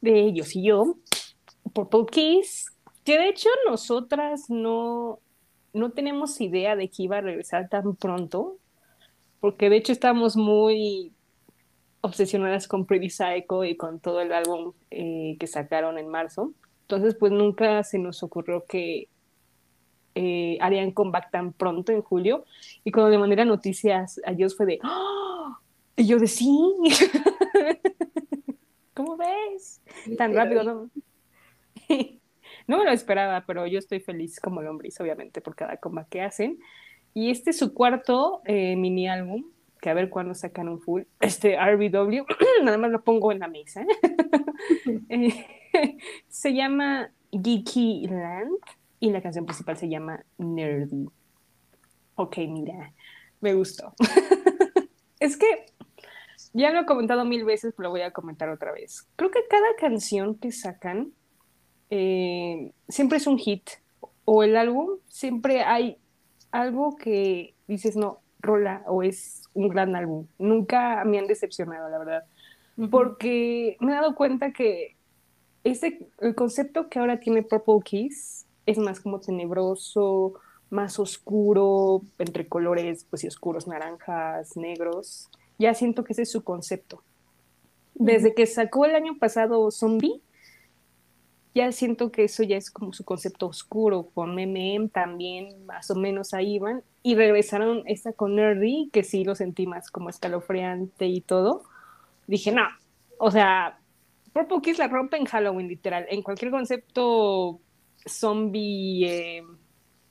de 0.02 0.20
ellos 0.20 0.54
y 0.54 0.64
yo, 0.64 0.98
Purple 1.72 2.04
Kiss, 2.10 2.70
que 3.02 3.16
de 3.16 3.30
hecho 3.30 3.48
nosotras 3.66 4.50
no, 4.50 5.20
no 5.72 5.90
tenemos 5.92 6.38
idea 6.42 6.76
de 6.76 6.90
que 6.90 7.04
iba 7.04 7.16
a 7.16 7.22
regresar 7.22 7.70
tan 7.70 7.96
pronto, 7.96 8.58
porque 9.40 9.70
de 9.70 9.78
hecho 9.78 9.92
estamos 9.92 10.36
muy 10.36 11.14
obsesionadas 12.02 12.68
con 12.68 12.84
Pretty 12.84 13.08
Psycho 13.08 13.64
y 13.64 13.74
con 13.74 14.00
todo 14.00 14.20
el 14.20 14.34
álbum 14.34 14.74
eh, 14.90 15.38
que 15.40 15.46
sacaron 15.46 15.96
en 15.96 16.08
marzo. 16.08 16.52
Entonces, 16.82 17.14
pues 17.14 17.32
nunca 17.32 17.82
se 17.84 17.98
nos 17.98 18.22
ocurrió 18.22 18.66
que 18.66 19.08
eh, 20.14 20.58
harían 20.60 20.92
comeback 20.92 21.30
tan 21.30 21.52
pronto 21.52 21.92
en 21.92 22.02
julio. 22.02 22.44
Y 22.84 22.90
cuando 22.90 23.10
de 23.10 23.18
manera 23.18 23.44
noticias 23.44 24.20
a 24.24 24.32
ellos 24.32 24.56
fue 24.56 24.66
de, 24.66 24.78
¡Oh! 24.82 25.56
y 25.96 26.06
yo 26.06 26.18
de 26.18 26.26
sí. 26.26 26.48
¿Cómo 28.94 29.16
ves? 29.16 29.80
Tan 30.16 30.34
rápido, 30.34 30.64
¿no? 30.64 30.90
no 32.66 32.78
me 32.78 32.84
lo 32.84 32.90
esperaba, 32.90 33.44
pero 33.46 33.66
yo 33.66 33.78
estoy 33.78 34.00
feliz 34.00 34.40
como 34.40 34.62
lombriz, 34.62 35.00
obviamente, 35.00 35.40
por 35.40 35.54
cada 35.54 35.76
comeback 35.76 36.08
que 36.08 36.22
hacen. 36.22 36.58
Y 37.14 37.30
este 37.30 37.50
es 37.50 37.58
su 37.58 37.74
cuarto 37.74 38.42
eh, 38.44 38.76
mini 38.76 39.08
álbum, 39.08 39.44
que 39.80 39.90
a 39.90 39.94
ver 39.94 40.10
cuándo 40.10 40.34
sacan 40.34 40.68
un 40.68 40.80
full. 40.80 41.02
Este 41.20 41.56
RBW, 41.56 42.24
nada 42.62 42.78
más 42.78 42.90
lo 42.90 43.02
pongo 43.02 43.32
en 43.32 43.40
la 43.40 43.48
mesa. 43.48 43.84
Eh, 45.08 45.46
se 46.28 46.54
llama 46.54 47.10
Geeky 47.30 48.06
Land 48.08 48.58
y 49.00 49.10
la 49.10 49.22
canción 49.22 49.46
principal 49.46 49.76
se 49.76 49.88
llama 49.88 50.24
Nerdy. 50.38 51.08
Ok, 52.16 52.38
mira, 52.48 52.92
me 53.40 53.54
gustó. 53.54 53.94
es 55.20 55.36
que 55.36 55.66
ya 56.52 56.70
lo 56.72 56.80
he 56.80 56.86
comentado 56.86 57.24
mil 57.24 57.44
veces, 57.44 57.74
pero 57.76 57.88
lo 57.88 57.90
voy 57.90 58.00
a 58.00 58.10
comentar 58.10 58.48
otra 58.48 58.72
vez. 58.72 59.06
Creo 59.16 59.30
que 59.30 59.46
cada 59.48 59.76
canción 59.78 60.34
que 60.34 60.50
sacan 60.50 61.12
eh, 61.90 62.72
siempre 62.88 63.18
es 63.18 63.26
un 63.26 63.38
hit. 63.38 63.70
O 64.24 64.42
el 64.42 64.56
álbum, 64.56 64.98
siempre 65.06 65.62
hay 65.62 65.96
algo 66.50 66.96
que 66.96 67.54
dices, 67.66 67.96
no, 67.96 68.20
rola 68.40 68.82
o 68.86 69.02
es 69.02 69.48
un 69.54 69.68
gran 69.68 69.96
álbum. 69.96 70.26
Nunca 70.38 71.04
me 71.04 71.18
han 71.18 71.26
decepcionado, 71.26 71.88
la 71.88 71.98
verdad. 71.98 72.24
Porque 72.90 73.76
me 73.80 73.92
he 73.92 73.94
dado 73.94 74.14
cuenta 74.14 74.52
que 74.52 74.96
ese, 75.64 76.08
el 76.20 76.34
concepto 76.34 76.88
que 76.88 76.98
ahora 76.98 77.20
tiene 77.20 77.42
Purple 77.42 77.80
Kiss 77.84 78.46
es 78.68 78.76
más 78.76 79.00
como 79.00 79.18
tenebroso, 79.18 80.34
más 80.68 80.98
oscuro, 80.98 82.02
entre 82.18 82.46
colores, 82.46 83.06
pues 83.08 83.24
y 83.24 83.26
oscuros, 83.26 83.66
naranjas, 83.66 84.56
negros. 84.56 85.30
Ya 85.58 85.72
siento 85.72 86.04
que 86.04 86.12
ese 86.12 86.22
es 86.22 86.30
su 86.30 86.44
concepto. 86.44 87.02
Desde 87.94 88.34
que 88.34 88.46
sacó 88.46 88.84
el 88.84 88.94
año 88.94 89.18
pasado 89.18 89.70
Zombie, 89.70 90.20
ya 91.54 91.72
siento 91.72 92.12
que 92.12 92.24
eso 92.24 92.42
ya 92.42 92.58
es 92.58 92.70
como 92.70 92.92
su 92.92 93.04
concepto 93.04 93.46
oscuro, 93.46 94.10
con 94.14 94.34
MM 94.34 94.90
también, 94.90 95.64
más 95.64 95.90
o 95.90 95.94
menos 95.94 96.34
ahí 96.34 96.58
van, 96.58 96.82
y 97.02 97.14
regresaron 97.14 97.82
esta 97.86 98.12
con 98.12 98.36
Nerdy, 98.36 98.90
que 98.92 99.02
sí 99.02 99.24
lo 99.24 99.34
sentí 99.34 99.66
más 99.66 99.90
como 99.90 100.10
escalofriante 100.10 101.06
y 101.06 101.22
todo. 101.22 101.64
Dije, 102.26 102.52
no, 102.52 102.68
o 103.18 103.30
sea, 103.30 103.80
Purple 104.34 104.60
Kiss 104.62 104.78
la 104.78 104.88
rompe 104.88 105.16
en 105.16 105.24
Halloween, 105.24 105.68
literal, 105.68 106.06
en 106.10 106.22
cualquier 106.22 106.50
concepto 106.50 107.60
zombie, 108.06 109.04
eh, 109.06 109.42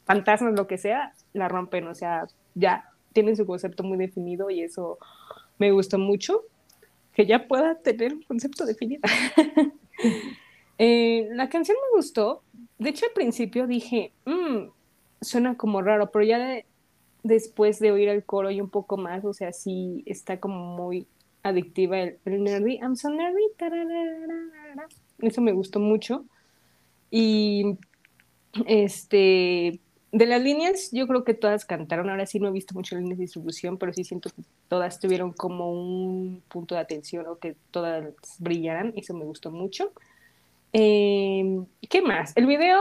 fantasmas, 0.06 0.54
lo 0.54 0.68
que 0.68 0.78
sea, 0.78 1.14
la 1.34 1.48
rompen, 1.48 1.88
o 1.88 1.96
sea, 1.96 2.28
ya 2.56 2.90
tienen 3.14 3.36
su 3.36 3.46
concepto 3.46 3.84
muy 3.84 3.98
definido 3.98 4.50
y 4.50 4.62
eso 4.62 4.98
me 5.58 5.72
gustó 5.72 5.98
mucho, 5.98 6.44
que 7.14 7.26
ya 7.26 7.48
pueda 7.48 7.76
tener 7.76 8.14
un 8.14 8.24
concepto 8.24 8.66
definido. 8.66 9.02
Eh, 10.80 11.30
la 11.32 11.50
canción 11.50 11.76
me 11.76 11.98
gustó. 11.98 12.44
De 12.78 12.92
hecho, 12.92 13.08
al 13.08 13.12
principio 13.14 13.66
dije, 13.66 14.12
mmm, 14.26 14.70
suena 15.22 15.58
como 15.58 15.82
raro, 15.82 16.12
pero 16.12 16.24
ya 16.24 16.64
después 17.24 17.80
de 17.80 17.92
oír 17.92 18.10
el 18.10 18.24
coro 18.24 18.52
y 18.52 18.62
un 18.62 18.70
poco 18.70 18.96
más, 18.96 19.26
o 19.26 19.34
sea, 19.34 19.52
sí 19.54 20.04
está 20.06 20.40
como 20.40 20.78
muy 20.78 21.08
adictiva 21.44 22.00
el, 22.00 22.20
nerdy. 22.26 22.78
I'm 22.78 22.96
so 22.96 23.10
nerdy. 23.10 23.42
Eso 25.20 25.42
me 25.42 25.52
gustó 25.52 25.80
mucho. 25.80 26.26
Y 27.10 27.78
este, 28.66 29.80
de 30.12 30.26
las 30.26 30.42
líneas, 30.42 30.90
yo 30.92 31.08
creo 31.08 31.24
que 31.24 31.34
todas 31.34 31.66
cantaron. 31.66 32.10
Ahora 32.10 32.26
sí 32.26 32.40
no 32.40 32.48
he 32.48 32.52
visto 32.52 32.74
mucho 32.74 32.96
líneas 32.96 33.18
de 33.18 33.24
distribución, 33.24 33.78
pero 33.78 33.94
sí 33.94 34.04
siento 34.04 34.30
que 34.30 34.42
todas 34.68 35.00
tuvieron 35.00 35.34
como 35.34 35.72
un 35.72 36.42
punto 36.48 36.76
de 36.76 36.82
atención 36.82 37.28
o 37.28 37.38
que 37.38 37.56
todas 37.72 38.14
brillaran. 38.40 38.94
Eso 38.96 39.14
me 39.14 39.26
gustó 39.26 39.52
mucho. 39.52 39.92
Em, 40.74 41.66
¿Qué 41.90 42.02
más? 42.02 42.36
El 42.36 42.46
video 42.46 42.80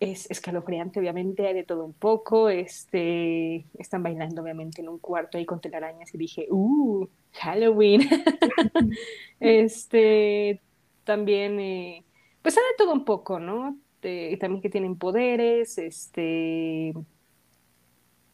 es 0.00 0.30
escalofriante, 0.30 0.98
obviamente, 0.98 1.46
hay 1.46 1.54
de 1.54 1.64
todo 1.64 1.84
un 1.84 1.92
poco. 1.92 2.48
Este, 2.48 3.66
están 3.78 4.02
bailando, 4.02 4.42
obviamente, 4.42 4.80
en 4.82 4.88
un 4.88 4.98
cuarto 4.98 5.38
ahí 5.38 5.44
con 5.44 5.60
telarañas 5.60 6.14
y 6.14 6.18
dije, 6.18 6.46
¡uh! 6.50 7.06
Halloween. 7.32 8.08
este, 9.40 10.60
también, 11.04 11.60
eh, 11.60 12.04
pues 12.42 12.56
hay 12.56 12.64
de 12.64 12.76
todo 12.78 12.92
un 12.92 13.04
poco, 13.04 13.38
¿no? 13.38 13.76
también 14.00 14.62
que 14.62 14.70
tienen 14.70 14.96
poderes, 14.96 15.76
este, 15.76 16.94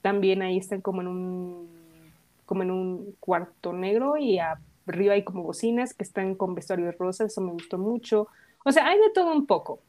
también 0.01 0.43
ahí 0.43 0.59
están 0.59 0.81
como 0.81 1.01
en 1.01 1.09
un, 1.09 1.69
como 2.45 2.63
en 2.63 2.71
un 2.71 3.17
cuarto 3.19 3.73
negro 3.73 4.17
y 4.17 4.39
arriba 4.39 5.15
hay 5.15 5.25
como 5.25 5.43
bocinas 5.43 5.93
que 5.93 6.05
están 6.05 6.37
con 6.37 6.55
vestuarios 6.55 6.97
rosas, 6.97 7.33
eso 7.33 7.41
me 7.41 7.51
gustó 7.51 7.79
mucho. 7.79 8.29
O 8.65 8.71
sea, 8.71 8.87
hay 8.87 8.99
de 8.99 9.11
todo 9.11 9.33
un 9.33 9.47
poco. 9.47 9.81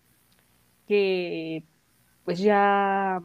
Que 0.88 1.64
pues 2.26 2.40
ya, 2.40 3.22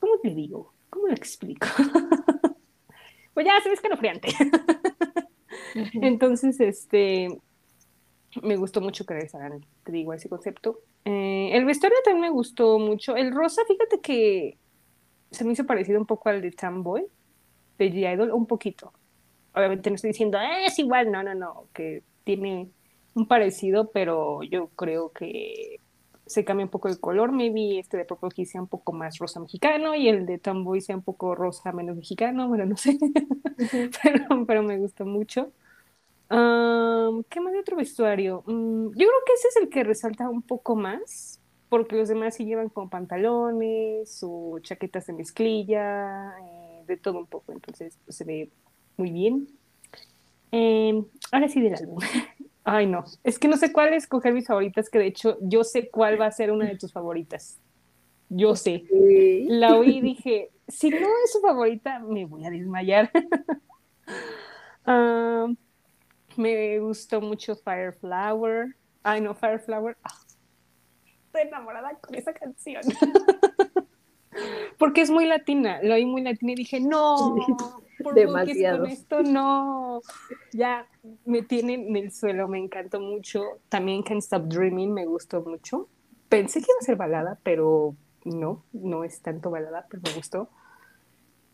¿cómo 0.00 0.18
te 0.20 0.30
digo? 0.34 0.72
¿Cómo 0.90 1.06
lo 1.06 1.14
explico? 1.14 1.66
pues 3.34 3.46
ya 3.46 3.60
se 3.62 3.68
ve 3.68 3.74
escalofriante. 3.74 4.28
Entonces, 5.94 6.60
este, 6.60 7.40
me 8.42 8.56
gustó 8.56 8.80
mucho 8.80 9.04
que 9.04 9.14
regresaran, 9.14 9.64
te 9.84 9.92
digo, 9.92 10.12
ese 10.12 10.28
concepto. 10.28 10.80
Eh, 11.04 11.50
el 11.52 11.64
vestuario 11.64 11.98
también 12.04 12.22
me 12.22 12.30
gustó 12.30 12.78
mucho. 12.78 13.16
El 13.16 13.34
rosa, 13.34 13.62
fíjate 13.66 14.00
que 14.00 14.58
se 15.30 15.44
me 15.44 15.52
hizo 15.52 15.66
parecido 15.66 16.00
un 16.00 16.06
poco 16.06 16.28
al 16.28 16.40
de 16.42 16.50
Tamboy, 16.50 17.06
de 17.78 17.92
G-Idol, 17.92 18.32
un 18.32 18.46
poquito. 18.46 18.92
Obviamente 19.54 19.90
no 19.90 19.96
estoy 19.96 20.10
diciendo, 20.10 20.38
eh, 20.38 20.66
es 20.66 20.78
igual, 20.78 21.10
no, 21.10 21.22
no, 21.22 21.34
no, 21.34 21.66
que 21.72 22.02
tiene 22.24 22.70
un 23.14 23.26
parecido, 23.26 23.90
pero 23.90 24.42
yo 24.42 24.68
creo 24.76 25.10
que 25.10 25.80
se 26.28 26.44
cambia 26.44 26.66
un 26.66 26.70
poco 26.70 26.88
el 26.88 27.00
color. 27.00 27.32
Maybe 27.32 27.78
este 27.78 27.96
de 27.96 28.04
Purple 28.04 28.44
sea 28.44 28.60
un 28.60 28.68
poco 28.68 28.92
más 28.92 29.18
rosa 29.18 29.40
mexicano 29.40 29.94
y 29.94 30.08
el 30.08 30.26
de 30.26 30.38
Tomboy 30.38 30.80
sea 30.80 30.96
un 30.96 31.02
poco 31.02 31.34
rosa 31.34 31.72
menos 31.72 31.96
mexicano. 31.96 32.48
Bueno, 32.48 32.66
no 32.66 32.76
sé, 32.76 32.98
pero, 34.02 34.46
pero, 34.46 34.62
me 34.62 34.78
gustó 34.78 35.06
mucho. 35.06 35.52
¿Qué 36.30 37.40
más 37.40 37.52
de 37.52 37.60
otro 37.60 37.76
vestuario? 37.76 38.42
Mm, 38.46 38.88
yo 38.88 38.94
creo 38.94 39.24
que 39.26 39.32
ese 39.34 39.48
es 39.48 39.56
el 39.56 39.68
que 39.68 39.84
resalta 39.84 40.28
un 40.28 40.42
poco 40.42 40.76
más, 40.76 41.40
porque 41.68 41.96
los 41.96 42.08
demás 42.08 42.36
sí 42.36 42.44
llevan 42.44 42.68
como 42.68 42.88
pantalones 42.88 44.20
o 44.22 44.58
chaquetas 44.60 45.06
de 45.06 45.14
mezclilla, 45.14 46.38
eh, 46.38 46.84
de 46.86 46.96
todo 46.96 47.18
un 47.18 47.26
poco, 47.26 47.52
entonces 47.52 47.98
pues, 48.04 48.16
se 48.16 48.24
ve 48.24 48.50
muy 48.96 49.10
bien. 49.10 49.48
Em, 50.50 51.04
ahora 51.32 51.48
sí 51.48 51.60
del 51.60 51.74
álbum. 51.74 51.98
Ay, 52.64 52.86
no. 52.86 53.04
Es 53.24 53.38
que 53.38 53.48
no 53.48 53.56
sé 53.56 53.72
cuál 53.72 53.94
escoger 53.94 54.34
mis 54.34 54.46
favoritas, 54.46 54.90
que 54.90 54.98
de 54.98 55.06
hecho 55.06 55.38
yo 55.40 55.64
sé 55.64 55.88
cuál 55.88 56.20
va 56.20 56.26
a 56.26 56.32
ser 56.32 56.50
una 56.50 56.66
de 56.66 56.76
tus 56.76 56.92
favoritas. 56.92 57.58
Yo 58.28 58.56
sé. 58.56 58.84
La 59.46 59.76
oí 59.76 59.98
y 59.98 60.00
dije, 60.02 60.50
si 60.66 60.90
no 60.90 61.08
es 61.24 61.32
su 61.32 61.40
favorita, 61.40 61.98
me 62.00 62.26
voy 62.26 62.44
a 62.44 62.50
desmayar. 62.50 63.10
me 66.38 66.78
gustó 66.78 67.20
mucho 67.20 67.56
Fireflower. 67.56 68.76
Ay, 69.02 69.20
no, 69.20 69.34
Fireflower. 69.34 69.96
Ah, 70.04 70.14
estoy 71.26 71.42
enamorada 71.42 71.98
con 72.00 72.14
esa 72.14 72.32
canción. 72.32 72.82
Porque 74.78 75.00
es 75.00 75.10
muy 75.10 75.26
latina. 75.26 75.80
Lo 75.82 75.94
oí 75.94 76.06
muy 76.06 76.22
latina 76.22 76.52
y 76.52 76.54
dije, 76.54 76.80
no, 76.80 77.34
por 78.02 78.14
Demasiado. 78.14 78.80
Con 78.80 78.90
esto 78.90 79.22
no. 79.22 80.00
Ya 80.52 80.86
me 81.24 81.42
tiene 81.42 81.74
en 81.74 81.96
el 81.96 82.12
suelo, 82.12 82.46
me 82.46 82.58
encantó 82.58 83.00
mucho. 83.00 83.42
También 83.68 84.02
Can't 84.02 84.22
Stop 84.22 84.44
Dreaming 84.44 84.92
me 84.92 85.06
gustó 85.06 85.42
mucho. 85.42 85.88
Pensé 86.28 86.60
que 86.60 86.66
iba 86.68 86.78
a 86.80 86.84
ser 86.84 86.96
balada, 86.96 87.38
pero 87.42 87.96
no, 88.24 88.64
no 88.72 89.02
es 89.02 89.20
tanto 89.22 89.50
balada, 89.50 89.86
pero 89.90 90.02
me 90.04 90.12
gustó. 90.14 90.48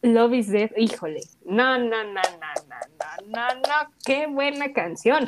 Love 0.05 0.35
is 0.35 0.51
Death, 0.51 0.73
híjole, 0.77 1.21
no, 1.47 1.79
no, 1.79 2.05
no, 2.05 2.05
no, 2.05 2.21
no, 2.69 3.27
no, 3.27 3.55
no, 3.55 3.91
qué 4.05 4.27
buena 4.27 4.71
canción. 4.75 5.27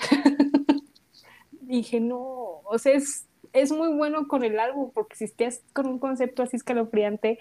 Dije, 1.62 1.98
no, 1.98 2.60
o 2.62 2.78
sea, 2.78 2.92
es, 2.92 3.26
es 3.54 3.72
muy 3.72 3.88
bueno 3.94 4.28
con 4.28 4.44
el 4.44 4.60
álbum, 4.60 4.90
porque 4.92 5.16
si 5.16 5.24
estás 5.24 5.62
con 5.72 5.86
un 5.86 5.98
concepto 5.98 6.42
así 6.42 6.56
escalofriante, 6.56 7.38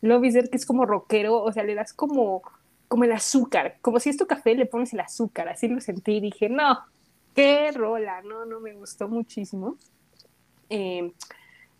Love 0.00 0.24
is 0.24 0.34
Death, 0.34 0.48
que 0.48 0.56
es 0.56 0.64
como 0.64 0.86
rockero, 0.86 1.42
o 1.42 1.52
sea, 1.52 1.62
le 1.62 1.74
das 1.74 1.92
como, 1.92 2.40
como 2.88 3.04
el 3.04 3.12
azúcar, 3.12 3.76
como 3.82 4.00
si 4.00 4.08
es 4.08 4.16
tu 4.16 4.26
café, 4.26 4.54
le 4.54 4.64
pones 4.64 4.94
el 4.94 5.00
azúcar, 5.00 5.50
así 5.50 5.68
lo 5.68 5.82
sentí, 5.82 6.20
dije, 6.20 6.48
no, 6.48 6.78
qué 7.34 7.70
rola, 7.72 8.22
no, 8.22 8.46
no, 8.46 8.60
me 8.60 8.72
gustó 8.72 9.08
muchísimo. 9.08 9.76
Eh, 10.70 11.12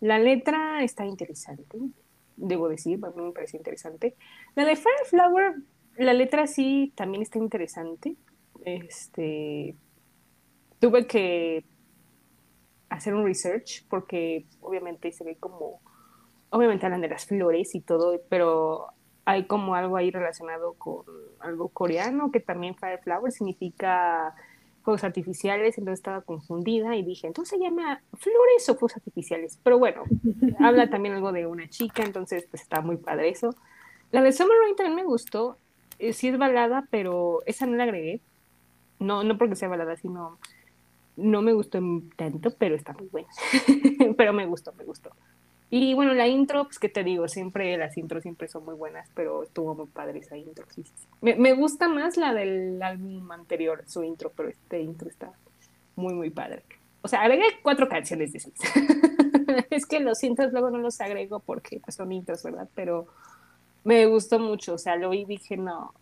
la 0.01 0.18
letra 0.18 0.83
está 0.83 1.07
interesante, 1.07 1.79
debo 2.38 2.68
decir, 2.68 2.98
a 3.05 3.11
mí 3.11 3.22
me 3.22 3.33
parece 3.33 3.57
interesante. 3.57 4.16
La 4.55 4.64
de 4.64 4.77
Fireflower, 4.77 5.57
la 5.96 6.14
letra 6.14 6.46
sí 6.46 6.92
también 6.96 7.22
está 7.22 7.38
interesante. 7.38 8.16
Este, 8.64 9.77
tuve 10.79 11.07
que 11.07 11.64
hacer 12.88 13.14
un 13.14 13.24
research 13.24 13.87
porque 13.88 14.46
obviamente 14.61 15.12
se 15.12 15.24
ve 15.24 15.37
como, 15.37 15.81
obviamente 16.51 16.87
hablan 16.87 17.01
de 17.01 17.09
las 17.09 17.27
flores 17.27 17.74
y 17.74 17.81
todo, 17.81 18.20
pero 18.29 18.87
hay 19.24 19.46
como 19.46 19.74
algo 19.74 19.96
ahí 19.96 20.11
relacionado 20.11 20.74
con 20.74 21.05
algo 21.40 21.68
coreano 21.68 22.31
que 22.31 22.40
también 22.40 22.74
Fireflower 22.77 23.31
significa 23.31 24.35
fuegos 24.88 25.05
artificiales, 25.05 25.77
entonces 25.77 25.98
estaba 25.98 26.22
confundida 26.22 26.96
y 26.96 27.03
dije, 27.03 27.27
entonces 27.27 27.59
se 27.59 27.62
llama 27.62 28.01
flores 28.14 28.66
o 28.70 28.72
fuegos 28.72 28.96
artificiales. 28.96 29.61
Pero 29.62 29.79
bueno, 29.79 30.05
habla 30.61 30.88
también 30.88 31.14
algo 31.14 31.31
de 31.31 31.46
una 31.46 31.68
chica, 31.68 32.03
entonces 32.03 32.46
pues 32.51 32.62
está 32.62 32.81
muy 32.81 32.96
padre 32.96 33.29
eso. 33.29 33.55
La 34.12 34.22
de 34.22 34.33
Summer 34.33 34.57
Rain 34.62 34.77
también 34.77 34.96
me 34.96 35.05
gustó, 35.05 35.59
eh, 35.98 36.14
sí 36.14 36.29
es 36.29 36.38
balada, 36.38 36.88
pero 36.90 37.40
esa 37.44 37.66
no 37.66 37.77
la 37.77 37.85
agregué. 37.85 38.22
No, 38.98 39.24
no 39.24 39.37
porque 39.37 39.57
sea 39.57 39.68
balada, 39.68 39.94
sino 39.98 40.38
no 41.18 41.42
me 41.42 41.53
gustó 41.53 41.81
tanto, 42.16 42.51
pero 42.57 42.74
está 42.74 42.94
muy 42.94 43.09
buena. 43.09 43.29
pero 44.16 44.33
me 44.33 44.46
gustó, 44.46 44.72
me 44.72 44.85
gustó. 44.85 45.11
Y 45.70 45.92
bueno, 45.92 46.14
la 46.14 46.26
intro, 46.26 46.64
pues 46.64 46.78
que 46.78 46.88
te 46.88 47.04
digo, 47.04 47.28
siempre 47.28 47.76
las 47.76 47.96
intros 47.98 48.22
siempre 48.22 48.48
son 48.48 48.64
muy 48.64 48.74
buenas, 48.74 49.11
pero 49.14 49.42
estuvo 49.42 49.74
muy 49.74 49.87
padre 49.87 50.20
esa 50.20 50.37
intro. 50.37 50.64
Sí. 50.74 50.83
Me, 51.20 51.35
me, 51.35 51.52
gusta 51.52 51.88
más 51.88 52.16
la 52.16 52.33
del 52.33 52.83
álbum 52.83 53.31
anterior, 53.31 53.85
su 53.87 54.02
intro, 54.02 54.33
pero 54.35 54.48
este 54.48 54.81
intro 54.81 55.09
está 55.09 55.33
muy, 55.94 56.14
muy 56.14 56.31
padre. 56.31 56.62
O 57.02 57.09
sea, 57.09 57.22
agregué 57.22 57.44
cuatro 57.62 57.88
canciones 57.88 58.33
de 58.33 58.40
es 59.70 59.87
que 59.87 60.00
los 60.00 60.22
intros 60.24 60.52
luego 60.52 60.70
no 60.70 60.78
los 60.78 61.00
agrego 61.00 61.40
porque 61.40 61.81
pues, 61.81 61.96
son 61.96 62.12
intros, 62.12 62.42
¿verdad? 62.42 62.68
Pero 62.74 63.07
me 63.85 64.07
gustó 64.07 64.38
mucho, 64.38 64.74
o 64.74 64.78
sea, 64.78 64.96
lo 64.96 65.11
oí 65.11 65.20
y 65.20 65.24
dije, 65.24 65.57
no, 65.57 65.92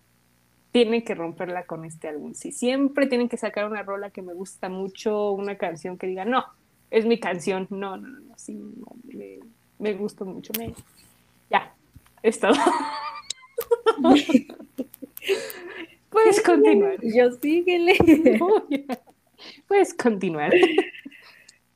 tienen 0.73 1.05
que 1.05 1.15
romperla 1.15 1.65
con 1.67 1.85
este 1.85 2.09
álbum. 2.09 2.35
Sí, 2.35 2.53
siempre 2.53 3.07
tienen 3.07 3.29
que 3.29 3.37
sacar 3.37 3.67
una 3.67 3.83
rola 3.83 4.11
que 4.11 4.23
me 4.23 4.35
gusta 4.35 4.69
mucho, 4.69 5.33
una 5.33 5.57
canción 5.57 5.99
que 5.99 6.07
diga, 6.07 6.25
no, 6.25 6.45
es 6.91 7.07
mi 7.07 7.19
canción. 7.19 7.67
No, 7.71 7.97
no, 7.97 8.09
no, 8.09 8.35
sí, 8.37 8.55
no, 8.55 8.89
me, 9.05 9.39
me 9.79 9.95
gustó 9.95 10.25
mucho. 10.25 10.53
Me... 10.59 10.75
Ya, 11.51 11.75
es 12.23 12.41
todo. 12.41 12.53
Puedes 16.11 16.43
continuar. 16.43 16.99
Yo 17.03 17.31
síguele. 17.33 17.97
Puedes 19.69 19.95
continuar. 19.95 20.53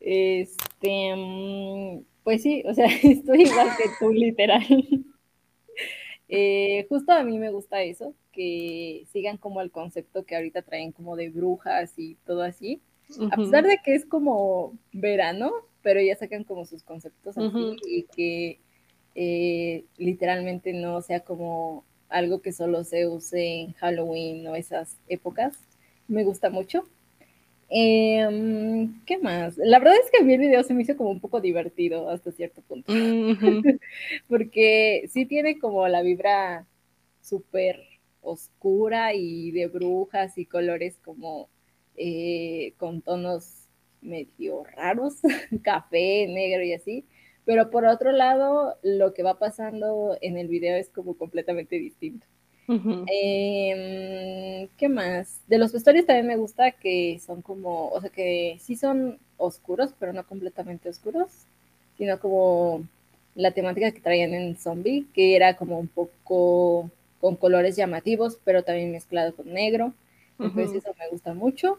Este, 0.01 1.15
pues 2.25 2.43
sí, 2.43 2.65
o 2.67 2.75
sea, 2.75 2.87
estoy 3.03 3.43
igual 3.43 3.69
que 3.77 3.85
tú, 3.99 4.13
literal. 4.13 4.65
Eh, 6.29 6.87
justo 6.89 7.13
a 7.13 7.25
mí 7.25 7.39
me 7.39 7.51
gusta 7.51 7.83
eso, 7.83 8.15
que 8.33 9.05
sigan 9.13 9.37
como 9.37 9.61
el 9.61 9.71
concepto 9.71 10.25
que 10.25 10.37
ahorita 10.37 10.63
traen 10.63 10.93
como 10.93 11.17
de 11.17 11.29
brujas 11.29 11.99
y 11.99 12.15
todo 12.25 12.43
así. 12.43 12.81
A 13.33 13.37
pesar 13.37 13.67
de 13.67 13.79
que 13.85 13.97
es 13.97 14.07
como 14.07 14.79
verano, 14.93 15.51
pero 15.83 16.01
ya 16.01 16.17
sacan 16.17 16.45
como 16.45 16.65
sus 16.65 16.83
conceptos 16.83 17.37
así 17.39 17.77
y 17.87 18.03
que 18.05 18.59
eh, 19.15 19.85
literalmente 19.97 20.73
no 20.73 21.01
sea 21.03 21.21
como 21.21 21.85
algo 22.09 22.43
que 22.43 22.53
solo 22.53 22.85
se 22.85 23.07
use 23.07 23.61
en 23.61 23.73
Halloween 23.75 24.47
o 24.47 24.57
esas 24.57 24.99
épocas. 25.09 25.57
Me 26.09 26.25
gusta 26.25 26.51
mucho. 26.51 26.85
Em, 27.69 29.01
¿Qué 29.07 29.19
más? 29.19 29.57
La 29.57 29.79
verdad 29.79 29.95
es 30.03 30.11
que 30.11 30.19
a 30.19 30.25
mí 30.25 30.35
el 30.35 30.41
video 30.41 30.63
se 30.65 30.75
me 30.75 30.83
hizo 30.83 30.97
como 30.97 31.11
un 31.11 31.21
poco 31.21 31.41
divertido 31.41 32.11
hasta 32.11 32.33
cierto 32.33 32.63
punto. 32.63 32.93
Porque 34.29 35.09
sí 35.09 35.25
tiene 35.25 35.59
como 35.59 35.87
la 35.87 36.03
vibra 36.03 36.67
súper 37.21 37.81
oscura 38.23 39.15
y 39.15 39.53
de 39.53 39.69
brujas 39.69 40.37
y 40.37 40.47
colores 40.47 40.99
como 41.05 41.49
eh, 41.97 42.75
con 42.77 43.03
tonos 43.03 43.60
medio 44.03 44.65
raros, 44.65 45.17
café, 45.63 46.27
negro 46.29 46.63
y 46.63 46.73
así. 46.73 47.05
Pero 47.45 47.71
por 47.71 47.85
otro 47.85 48.13
lado, 48.13 48.77
lo 48.83 49.15
que 49.15 49.23
va 49.23 49.39
pasando 49.39 50.17
en 50.21 50.37
el 50.37 50.49
video 50.49 50.77
es 50.77 50.89
como 50.89 51.15
completamente 51.15 51.77
distinto. 51.77 52.27
Em, 52.69 54.69
¿Qué 54.77 54.89
más? 54.89 55.41
De 55.49 55.59
los 55.59 55.73
vestuarios 55.73 56.07
también 56.07 56.29
me 56.29 56.37
gusta 56.37 56.71
que 56.71 57.21
son 57.25 57.43
como, 57.43 57.89
o 57.89 58.01
sea, 58.01 58.11
que 58.11 58.59
sí 58.61 58.77
son 58.77 59.19
oscuros, 59.39 59.93
pero 59.99 60.13
no 60.13 60.25
completamente 60.25 60.89
oscuros, 60.89 61.31
sino 61.99 62.21
como 62.21 62.85
la 63.35 63.51
temática 63.51 63.91
que 63.91 64.01
traían 64.01 64.35
en 64.35 64.57
Zombie, 64.57 65.07
que 65.15 65.35
era 65.35 65.57
como 65.57 65.81
un 65.81 65.89
poco 65.89 66.91
con 67.21 67.37
colores 67.37 67.77
llamativos, 67.77 68.39
pero 68.45 68.63
también 68.63 68.93
mezclado 68.93 69.35
con 69.35 69.53
negro. 69.53 69.93
Entonces 70.39 70.77
eso 70.77 70.95
me 70.99 71.09
gusta 71.09 71.35
mucho. 71.35 71.79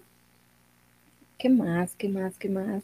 ¿Qué 1.41 1.49
más? 1.49 1.95
¿Qué 1.95 2.07
más? 2.07 2.37
¿Qué 2.37 2.49
más? 2.49 2.83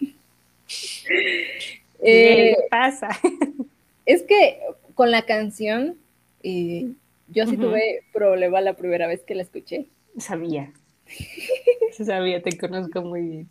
¿Qué 0.66 1.82
eh, 2.00 2.56
pasa? 2.70 3.10
es 4.06 4.22
que 4.22 4.58
con 4.94 5.10
la 5.10 5.26
canción, 5.26 5.98
eh, 6.42 6.90
yo 7.26 7.46
sí 7.46 7.58
tuve 7.58 8.04
problema 8.10 8.62
la 8.62 8.72
primera 8.72 9.06
vez 9.06 9.22
que 9.22 9.34
la 9.34 9.42
escuché. 9.42 9.84
Sabía. 10.16 10.72
Sabía, 11.92 12.40
te 12.40 12.56
conozco 12.56 13.02
muy 13.02 13.20
bien. 13.20 13.48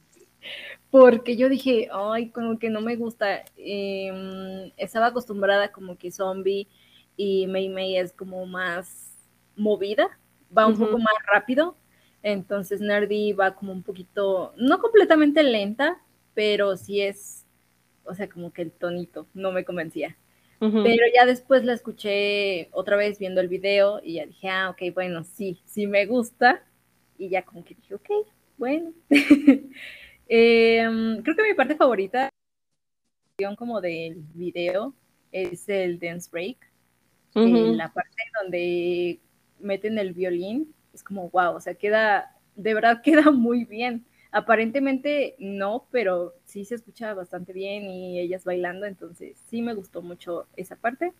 Porque 0.89 1.38
yo 1.38 1.47
dije, 1.47 1.88
ay, 1.93 2.30
como 2.30 2.58
que 2.58 2.71
no 2.71 2.82
me 2.82 2.95
gusta. 2.95 3.45
Em, 3.56 4.71
estaba 4.77 5.08
acostumbrada 5.08 5.71
como 5.71 5.95
que 5.95 6.10
zombie 6.10 6.67
y 7.17 7.45
Mei 7.45 7.69
Mei 7.69 7.97
es 7.97 8.13
como 8.13 8.47
más 8.47 9.12
movida, 9.56 10.10
va 10.58 10.65
un 10.65 10.75
poco 10.75 10.97
más 10.97 11.13
rápido. 11.32 11.75
Entonces 12.23 12.82
Nerdy 12.82 13.34
va 13.34 13.56
como 13.56 13.71
un 13.71 13.84
poquito, 13.84 14.53
no 14.58 14.80
completamente 14.80 15.43
lenta, 15.43 16.01
pero 16.34 16.77
sí 16.77 17.01
es, 17.01 17.45
o 18.03 18.13
sea, 18.13 18.27
como 18.27 18.51
que 18.51 18.63
el 18.63 18.71
tonito 18.71 19.27
no 19.34 19.51
me 19.51 19.65
convencía. 19.65 20.17
Pero 20.60 21.03
ya 21.13 21.27
después 21.27 21.63
la 21.63 21.73
escuché 21.73 22.69
otra 22.71 22.97
vez 22.97 23.19
viendo 23.19 23.41
el 23.41 23.47
video 23.47 24.01
y 24.03 24.15
ya 24.15 24.25
dije, 24.25 24.49
ah, 24.49 24.71
ok, 24.71 24.91
bueno, 24.91 25.23
sí, 25.23 25.62
sí 25.65 25.86
me 25.86 26.08
gusta. 26.08 26.63
Y 27.15 27.30
ya 27.30 27.43
como 27.43 27.63
que 27.63 27.75
dije, 27.75 27.93
ok, 27.93 28.10
bueno. 28.58 28.91
Em, 30.30 31.23
creo 31.23 31.36
que 31.38 31.43
mi 31.43 31.53
parte 31.53 31.77
favorita 31.77 32.30
como 33.55 33.80
del 33.80 34.15
video 34.34 34.93
es 35.32 35.70
el 35.70 35.99
dance 35.99 36.30
break. 36.30 36.57
la 37.36 37.93
parte 37.93 38.18
donde 38.41 39.20
meten 39.59 39.97
el 39.99 40.13
violín 40.13 40.74
es 40.98 41.04
como, 41.04 41.30
wow, 41.30 41.56
o 41.56 41.62
sea, 41.62 41.76
queda, 41.76 42.36
de 42.56 42.74
verdad 42.74 43.02
queda 43.04 43.32
muy 43.32 43.66
bien. 43.66 44.06
Aparentemente 44.32 45.36
no, 45.39 45.88
pero 45.89 46.34
sí 46.43 46.66
se 46.66 46.76
escucha 46.76 47.14
bastante 47.14 47.54
bien 47.54 47.89
y 47.89 48.20
ellas 48.20 48.43
bailando, 48.43 48.86
entonces 48.86 49.38
sí 49.48 49.62
me 49.62 49.74
gustó 49.74 50.02
mucho 50.02 50.48
esa 50.58 50.76
parte. 50.76 51.14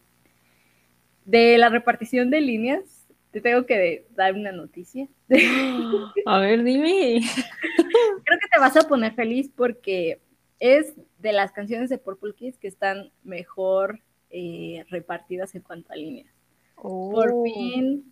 De 1.26 1.58
la 1.58 1.70
repartición 1.70 2.30
de 2.30 2.42
líneas, 2.42 3.08
te 3.32 3.42
tengo 3.42 3.66
que 3.66 4.06
dar 4.16 4.34
una 4.34 4.52
noticia. 4.52 5.08
A 6.26 6.40
ver, 6.40 6.64
dime. 6.64 7.22
Creo 8.26 8.40
que 8.40 8.50
te 8.52 8.60
vas 8.60 8.76
a 8.76 8.88
poner 8.88 9.14
feliz 9.14 9.50
porque 9.56 10.20
es 10.60 10.94
de 11.20 11.34
las 11.34 11.52
canciones 11.52 11.90
de 11.90 11.98
Purple 11.98 12.34
Kiss 12.34 12.58
que 12.58 12.68
están 12.68 13.12
mejor 13.24 14.02
eh, 14.30 14.86
repartidas 14.90 15.56
en 15.56 15.62
cuanto 15.62 15.94
a 15.94 15.96
líneas. 15.96 16.34
Por 16.76 17.32
oh. 17.34 17.44
fin 17.44 18.12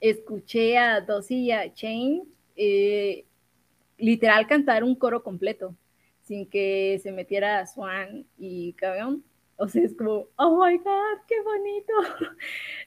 escuché 0.00 0.78
a 0.78 1.00
Dossie 1.00 1.38
y 1.38 1.50
a 1.50 1.72
Chain 1.72 2.22
eh, 2.56 3.26
literal 3.98 4.46
cantar 4.46 4.84
un 4.84 4.94
coro 4.94 5.22
completo, 5.22 5.74
sin 6.22 6.48
que 6.48 6.98
se 7.02 7.12
metiera 7.12 7.66
Swan 7.66 8.26
y 8.38 8.72
Cabeón. 8.74 9.24
O 9.58 9.68
sea, 9.68 9.82
es 9.84 9.94
como, 9.94 10.26
oh 10.36 10.64
my 10.64 10.76
god, 10.78 11.18
qué 11.26 11.40
bonito. 11.42 11.92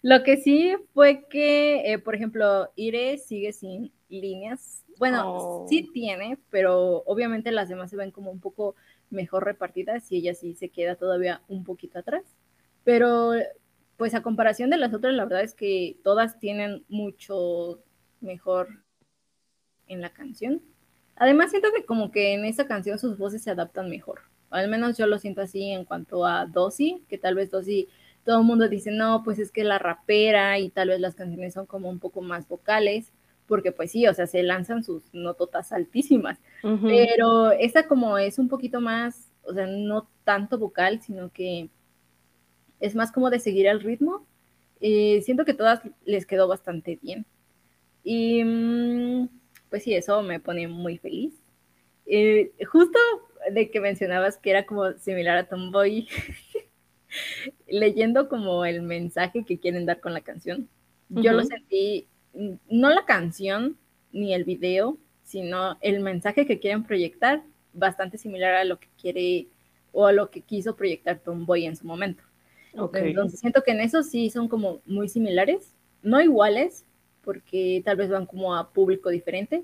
Lo 0.03 0.23
que 0.23 0.37
sí 0.37 0.75
fue 0.93 1.25
que, 1.27 1.93
eh, 1.93 1.99
por 1.99 2.13
ejemplo, 2.13 2.71
Ire 2.75 3.17
sigue 3.17 3.53
sin 3.53 3.91
líneas. 4.07 4.83
Bueno, 4.99 5.33
oh. 5.33 5.67
sí 5.67 5.89
tiene, 5.91 6.37
pero 6.51 7.03
obviamente 7.05 7.51
las 7.51 7.69
demás 7.69 7.89
se 7.89 7.95
ven 7.95 8.11
como 8.11 8.29
un 8.29 8.39
poco 8.39 8.75
mejor 9.09 9.45
repartidas 9.45 10.11
y 10.11 10.17
ella 10.17 10.35
sí 10.35 10.53
se 10.53 10.69
queda 10.69 10.95
todavía 10.95 11.41
un 11.47 11.63
poquito 11.63 11.97
atrás. 11.97 12.23
Pero 12.83 13.31
pues 13.99 14.15
a 14.15 14.23
comparación 14.23 14.69
de 14.69 14.77
las 14.77 14.93
otras, 14.93 15.13
la 15.13 15.25
verdad 15.25 15.43
es 15.43 15.53
que 15.53 15.97
todas 16.05 16.39
tienen 16.39 16.85
mucho 16.87 17.83
mejor 18.21 18.69
en 19.87 19.99
la 19.99 20.09
canción. 20.11 20.61
Además, 21.17 21.51
siento 21.51 21.67
que 21.75 21.83
como 21.83 22.09
que 22.09 22.33
en 22.33 22.45
esa 22.45 22.65
canción 22.65 22.97
sus 22.97 23.17
voces 23.17 23.43
se 23.43 23.51
adaptan 23.51 23.89
mejor. 23.89 24.21
al 24.51 24.69
menos 24.69 24.97
yo 24.97 25.05
lo 25.05 25.19
siento 25.19 25.41
así 25.41 25.69
en 25.69 25.83
cuanto 25.83 26.25
a 26.25 26.45
Dosy, 26.45 27.03
que 27.09 27.17
tal 27.17 27.35
vez 27.35 27.51
Dosy, 27.51 27.89
todo 28.23 28.39
el 28.39 28.45
mundo 28.45 28.69
dice, 28.69 28.89
no, 28.89 29.21
pues 29.21 29.37
es 29.37 29.51
que 29.51 29.65
la 29.65 29.79
rapera 29.79 30.57
y 30.59 30.69
tal 30.69 30.87
vez 30.87 31.01
las 31.01 31.15
canciones 31.15 31.53
son 31.53 31.65
como 31.65 31.89
un 31.89 31.99
poco 31.99 32.21
más 32.21 32.47
vocales, 32.47 33.11
porque 33.47 33.73
pues 33.73 33.91
sí, 33.91 34.07
o 34.07 34.13
sea, 34.13 34.27
se 34.27 34.43
lanzan 34.43 34.81
sus 34.81 35.13
nototas 35.13 35.73
altísimas. 35.73 36.39
Pero 36.61 37.51
esa 37.51 37.85
como 37.85 38.17
es 38.17 38.39
un 38.39 38.47
poquito 38.47 38.79
más, 38.79 39.29
o 39.43 39.53
sea, 39.53 39.67
no 39.67 40.07
tanto 40.23 40.57
vocal, 40.57 41.01
sino 41.01 41.33
que 41.33 41.69
es 42.79 42.95
más 42.95 43.11
como 43.11 43.29
de 43.29 43.39
seguir 43.39 43.67
el 43.67 43.81
ritmo. 43.81 44.25
Eh, 44.81 45.21
siento 45.23 45.45
que 45.45 45.53
todas 45.53 45.81
les 46.05 46.25
quedó 46.25 46.47
bastante 46.47 46.97
bien. 47.01 47.25
Y 48.03 48.43
mm, 48.43 49.29
pues 49.69 49.83
sí, 49.83 49.93
eso 49.93 50.21
me 50.21 50.39
pone 50.39 50.67
muy 50.67 50.97
feliz. 50.97 51.33
Eh, 52.05 52.51
justo 52.65 52.97
de 53.51 53.69
que 53.69 53.79
mencionabas 53.79 54.37
que 54.37 54.49
era 54.49 54.65
como 54.65 54.93
similar 54.93 55.37
a 55.37 55.47
Tomboy, 55.47 56.07
leyendo 57.67 58.29
como 58.29 58.65
el 58.65 58.81
mensaje 58.81 59.43
que 59.45 59.59
quieren 59.59 59.85
dar 59.85 59.99
con 59.99 60.13
la 60.13 60.21
canción, 60.21 60.67
yo 61.09 61.33
lo 61.33 61.43
sentí, 61.43 62.07
no 62.69 62.89
la 62.89 63.05
canción 63.05 63.77
ni 64.11 64.33
el 64.33 64.43
video, 64.43 64.97
sino 65.23 65.77
el 65.81 66.01
mensaje 66.01 66.45
que 66.45 66.59
quieren 66.59 66.83
proyectar, 66.83 67.43
bastante 67.73 68.17
similar 68.17 68.55
a 68.55 68.63
lo 68.63 68.79
que 68.79 68.87
quiere 68.99 69.47
o 69.91 70.05
a 70.05 70.11
lo 70.11 70.29
que 70.29 70.41
quiso 70.41 70.75
proyectar 70.75 71.19
Tomboy 71.19 71.65
en 71.65 71.75
su 71.75 71.85
momento. 71.85 72.23
Entonces 72.73 73.39
siento 73.39 73.63
que 73.63 73.71
en 73.71 73.81
eso 73.81 74.03
sí 74.03 74.29
son 74.29 74.47
como 74.47 74.81
muy 74.85 75.09
similares, 75.09 75.73
no 76.01 76.21
iguales, 76.21 76.85
porque 77.23 77.81
tal 77.83 77.97
vez 77.97 78.09
van 78.09 78.25
como 78.25 78.55
a 78.55 78.71
público 78.71 79.09
diferente, 79.09 79.63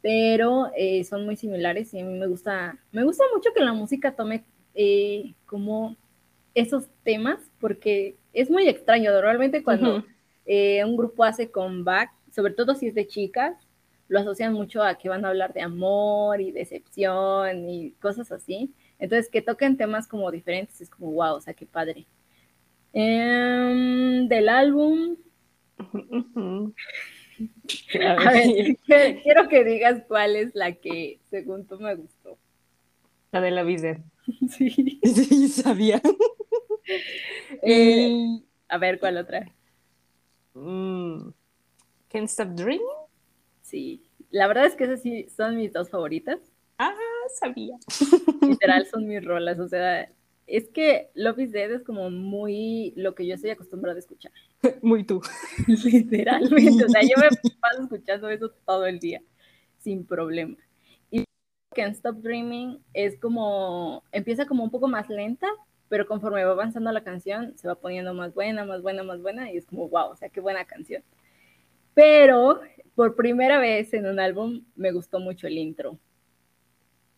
pero 0.00 0.70
eh, 0.76 1.04
son 1.04 1.24
muy 1.24 1.36
similares 1.36 1.92
y 1.94 2.00
a 2.00 2.04
mí 2.04 2.18
me 2.18 2.26
gusta, 2.26 2.78
me 2.90 3.04
gusta 3.04 3.24
mucho 3.34 3.50
que 3.54 3.64
la 3.64 3.72
música 3.72 4.14
tome 4.14 4.44
eh, 4.74 5.34
como 5.46 5.96
esos 6.54 6.88
temas, 7.02 7.38
porque 7.60 8.16
es 8.32 8.50
muy 8.50 8.68
extraño, 8.68 9.12
normalmente 9.12 9.62
cuando 9.62 10.04
eh, 10.46 10.84
un 10.84 10.96
grupo 10.96 11.24
hace 11.24 11.50
comeback, 11.50 12.10
sobre 12.34 12.52
todo 12.52 12.74
si 12.74 12.88
es 12.88 12.94
de 12.94 13.06
chicas, 13.06 13.56
lo 14.08 14.20
asocian 14.20 14.52
mucho 14.52 14.82
a 14.82 14.96
que 14.96 15.08
van 15.08 15.24
a 15.24 15.28
hablar 15.28 15.54
de 15.54 15.62
amor 15.62 16.40
y 16.40 16.52
decepción 16.52 17.68
y 17.68 17.92
cosas 17.92 18.30
así. 18.30 18.74
Entonces, 18.98 19.30
que 19.30 19.40
toquen 19.40 19.76
temas 19.78 20.06
como 20.06 20.30
diferentes 20.30 20.80
es 20.82 20.90
como, 20.90 21.12
wow, 21.12 21.36
o 21.36 21.40
sea, 21.40 21.54
qué 21.54 21.64
padre. 21.64 22.06
Em, 22.92 24.28
del 24.28 24.48
álbum. 24.48 25.16
A 28.00 28.30
ver, 28.30 28.76
quiero 29.22 29.48
que 29.48 29.64
digas 29.64 30.02
cuál 30.06 30.36
es 30.36 30.54
la 30.54 30.72
que 30.72 31.20
según 31.30 31.66
tú 31.66 31.78
me 31.78 31.94
gustó. 31.94 32.38
La 33.30 33.40
de 33.40 33.50
la 33.50 33.62
vida. 33.62 33.98
Sí. 34.48 35.00
Sí, 35.02 35.48
sabía. 35.48 36.00
Eh, 37.62 38.40
a 38.68 38.78
ver, 38.78 38.98
¿cuál 38.98 39.16
otra? 39.16 39.46
Mm, 40.54 41.28
Can't 42.08 42.28
Stop 42.28 42.48
Dreaming. 42.48 42.80
Sí, 43.62 44.02
la 44.30 44.48
verdad 44.48 44.66
es 44.66 44.74
que 44.74 44.84
esas 44.84 45.00
sí 45.00 45.28
son 45.34 45.56
mis 45.56 45.72
dos 45.72 45.88
favoritas. 45.88 46.40
Ah, 46.78 46.92
sabía. 47.38 47.76
Literal 48.42 48.86
son 48.86 49.06
mis 49.06 49.24
rolas, 49.24 49.58
o 49.60 49.68
sea, 49.68 50.10
es 50.46 50.68
que 50.68 51.10
Love 51.14 51.40
is 51.40 51.52
Dead 51.52 51.70
es 51.70 51.82
como 51.82 52.10
muy 52.10 52.92
lo 52.96 53.14
que 53.14 53.26
yo 53.26 53.34
estoy 53.34 53.50
acostumbrada 53.50 53.96
a 53.96 54.00
escuchar. 54.00 54.32
Muy 54.82 55.04
tú. 55.04 55.20
Literalmente, 55.84 56.84
o 56.84 56.88
sea, 56.88 57.02
yo 57.02 57.16
me 57.16 57.28
paso 57.60 57.82
escuchando 57.82 58.28
eso 58.28 58.50
todo 58.66 58.86
el 58.86 58.98
día, 58.98 59.22
sin 59.78 60.04
problema. 60.04 60.56
Y 61.10 61.24
Can't 61.74 61.94
Stop 61.94 62.16
Dreaming 62.16 62.78
es 62.92 63.18
como, 63.18 64.02
empieza 64.12 64.46
como 64.46 64.64
un 64.64 64.70
poco 64.70 64.88
más 64.88 65.08
lenta, 65.08 65.48
pero 65.88 66.06
conforme 66.06 66.44
va 66.44 66.52
avanzando 66.52 66.90
la 66.92 67.04
canción, 67.04 67.56
se 67.56 67.68
va 67.68 67.74
poniendo 67.74 68.14
más 68.14 68.34
buena, 68.34 68.64
más 68.64 68.82
buena, 68.82 69.02
más 69.02 69.20
buena, 69.20 69.50
y 69.52 69.56
es 69.56 69.66
como, 69.66 69.88
wow, 69.88 70.10
o 70.10 70.16
sea, 70.16 70.28
qué 70.28 70.40
buena 70.40 70.64
canción. 70.64 71.02
Pero 71.94 72.60
por 72.94 73.16
primera 73.16 73.58
vez 73.58 73.92
en 73.94 74.06
un 74.06 74.18
álbum 74.18 74.64
me 74.74 74.92
gustó 74.92 75.20
mucho 75.20 75.46
el 75.46 75.58
intro 75.58 75.98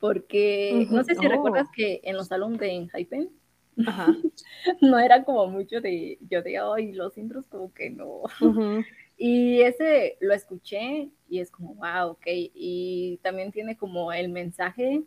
porque 0.04 0.86
no 0.90 1.02
sé 1.02 1.14
si 1.14 1.26
recuerdas 1.26 1.66
oh. 1.66 1.72
que 1.74 2.02
en 2.04 2.14
los 2.14 2.30
álbumes 2.30 2.60
de 2.60 2.72
Enhypen 2.72 3.30
no 4.82 4.98
era 4.98 5.24
como 5.24 5.46
mucho 5.46 5.80
de, 5.80 6.18
yo 6.28 6.42
de, 6.42 6.58
ay, 6.58 6.92
los 6.92 7.16
intros 7.16 7.46
como 7.46 7.72
que 7.72 7.88
no. 7.88 8.20
Y 9.16 9.62
ese 9.62 10.18
lo 10.20 10.34
escuché 10.34 11.08
y 11.26 11.38
es 11.38 11.50
como, 11.50 11.76
wow, 11.76 12.10
ok. 12.10 12.26
Y 12.26 13.18
también 13.22 13.50
tiene 13.50 13.78
como 13.78 14.12
el 14.12 14.28
mensaje 14.28 15.02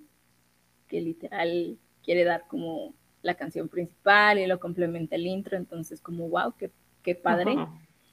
que 0.88 1.00
literal 1.00 1.78
quiere 2.02 2.24
dar 2.24 2.48
como 2.48 2.96
la 3.22 3.36
canción 3.36 3.70
principal 3.70 4.40
y 4.40 4.48
lo 4.48 4.60
complementa 4.60 5.16
el 5.16 5.28
intro, 5.28 5.58
entonces 5.58 6.02
como, 6.02 6.28
wow, 6.28 6.56
qué, 6.58 6.72
qué 7.04 7.14
padre. 7.14 7.56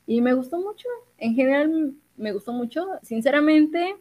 Y 0.07 0.20
me 0.20 0.35
gustó 0.35 0.59
mucho, 0.59 0.89
en 1.16 1.35
general 1.35 1.95
me 2.16 2.32
gustó 2.32 2.53
mucho. 2.53 2.87
Sinceramente, 3.01 3.97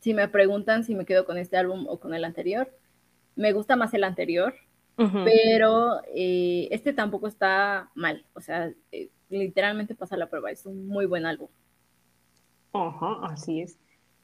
si 0.00 0.14
me 0.14 0.28
preguntan 0.28 0.84
si 0.84 0.94
me 0.94 1.04
quedo 1.04 1.24
con 1.24 1.38
este 1.38 1.56
álbum 1.56 1.86
o 1.88 1.98
con 1.98 2.14
el 2.14 2.24
anterior, 2.24 2.70
me 3.34 3.52
gusta 3.52 3.76
más 3.76 3.92
el 3.94 4.04
anterior, 4.04 4.54
pero 4.96 6.00
eh, 6.14 6.68
este 6.70 6.94
tampoco 6.94 7.26
está 7.26 7.90
mal, 7.94 8.24
o 8.32 8.40
sea, 8.40 8.72
eh, 8.92 9.10
literalmente 9.28 9.94
pasa 9.94 10.16
la 10.16 10.28
prueba, 10.28 10.50
es 10.50 10.64
un 10.64 10.86
muy 10.86 11.06
buen 11.06 11.26
álbum. 11.26 11.48
Ajá, 12.72 13.18
así 13.22 13.60
es. 13.60 13.78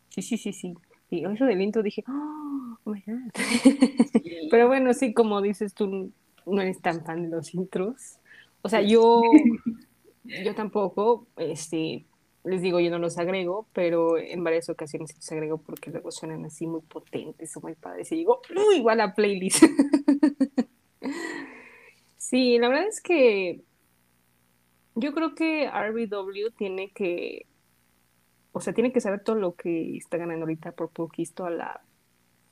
Sí, 0.08 0.22
sí, 0.22 0.36
sí, 0.36 0.52
sí. 0.52 0.74
Y 1.10 1.24
eso 1.24 1.44
del 1.44 1.60
intro 1.60 1.82
dije, 1.82 2.04
oh, 2.08 2.76
my 2.84 3.02
God. 3.06 3.32
Pero 4.50 4.66
bueno, 4.66 4.94
sí, 4.94 5.12
como 5.12 5.42
dices, 5.42 5.74
tú 5.74 6.10
no 6.46 6.60
eres 6.62 6.80
tan 6.80 7.04
fan 7.04 7.22
de 7.22 7.28
los 7.28 7.54
intros. 7.54 8.18
O 8.62 8.68
sea, 8.68 8.80
yo, 8.80 9.22
yo 10.24 10.54
tampoco, 10.54 11.26
este, 11.36 12.06
les 12.44 12.60
digo, 12.60 12.80
yo 12.80 12.90
no 12.90 12.98
los 12.98 13.18
agrego, 13.18 13.68
pero 13.72 14.18
en 14.18 14.42
varias 14.42 14.68
ocasiones 14.68 15.14
los 15.14 15.30
agrego 15.30 15.58
porque 15.58 15.90
luego 15.90 16.10
suenan 16.10 16.44
así 16.44 16.66
muy 16.66 16.80
potentes 16.80 17.56
o 17.56 17.60
muy 17.60 17.74
padres. 17.74 18.10
Y 18.10 18.16
digo, 18.16 18.40
¡uh! 18.54 18.72
igual 18.72 19.00
a 19.00 19.14
playlist. 19.14 19.62
sí, 22.16 22.58
la 22.58 22.68
verdad 22.68 22.88
es 22.88 23.00
que 23.00 23.62
yo 24.96 25.14
creo 25.14 25.34
que 25.34 25.70
RBW 25.70 26.50
tiene 26.56 26.90
que, 26.90 27.46
o 28.50 28.60
sea, 28.60 28.72
tiene 28.72 28.92
que 28.92 29.00
saber 29.00 29.22
todo 29.22 29.36
lo 29.36 29.54
que 29.54 29.96
está 29.96 30.16
ganando 30.16 30.44
ahorita 30.44 30.72
por 30.72 30.90
poquito 30.90 31.44
a 31.44 31.50
la 31.50 31.80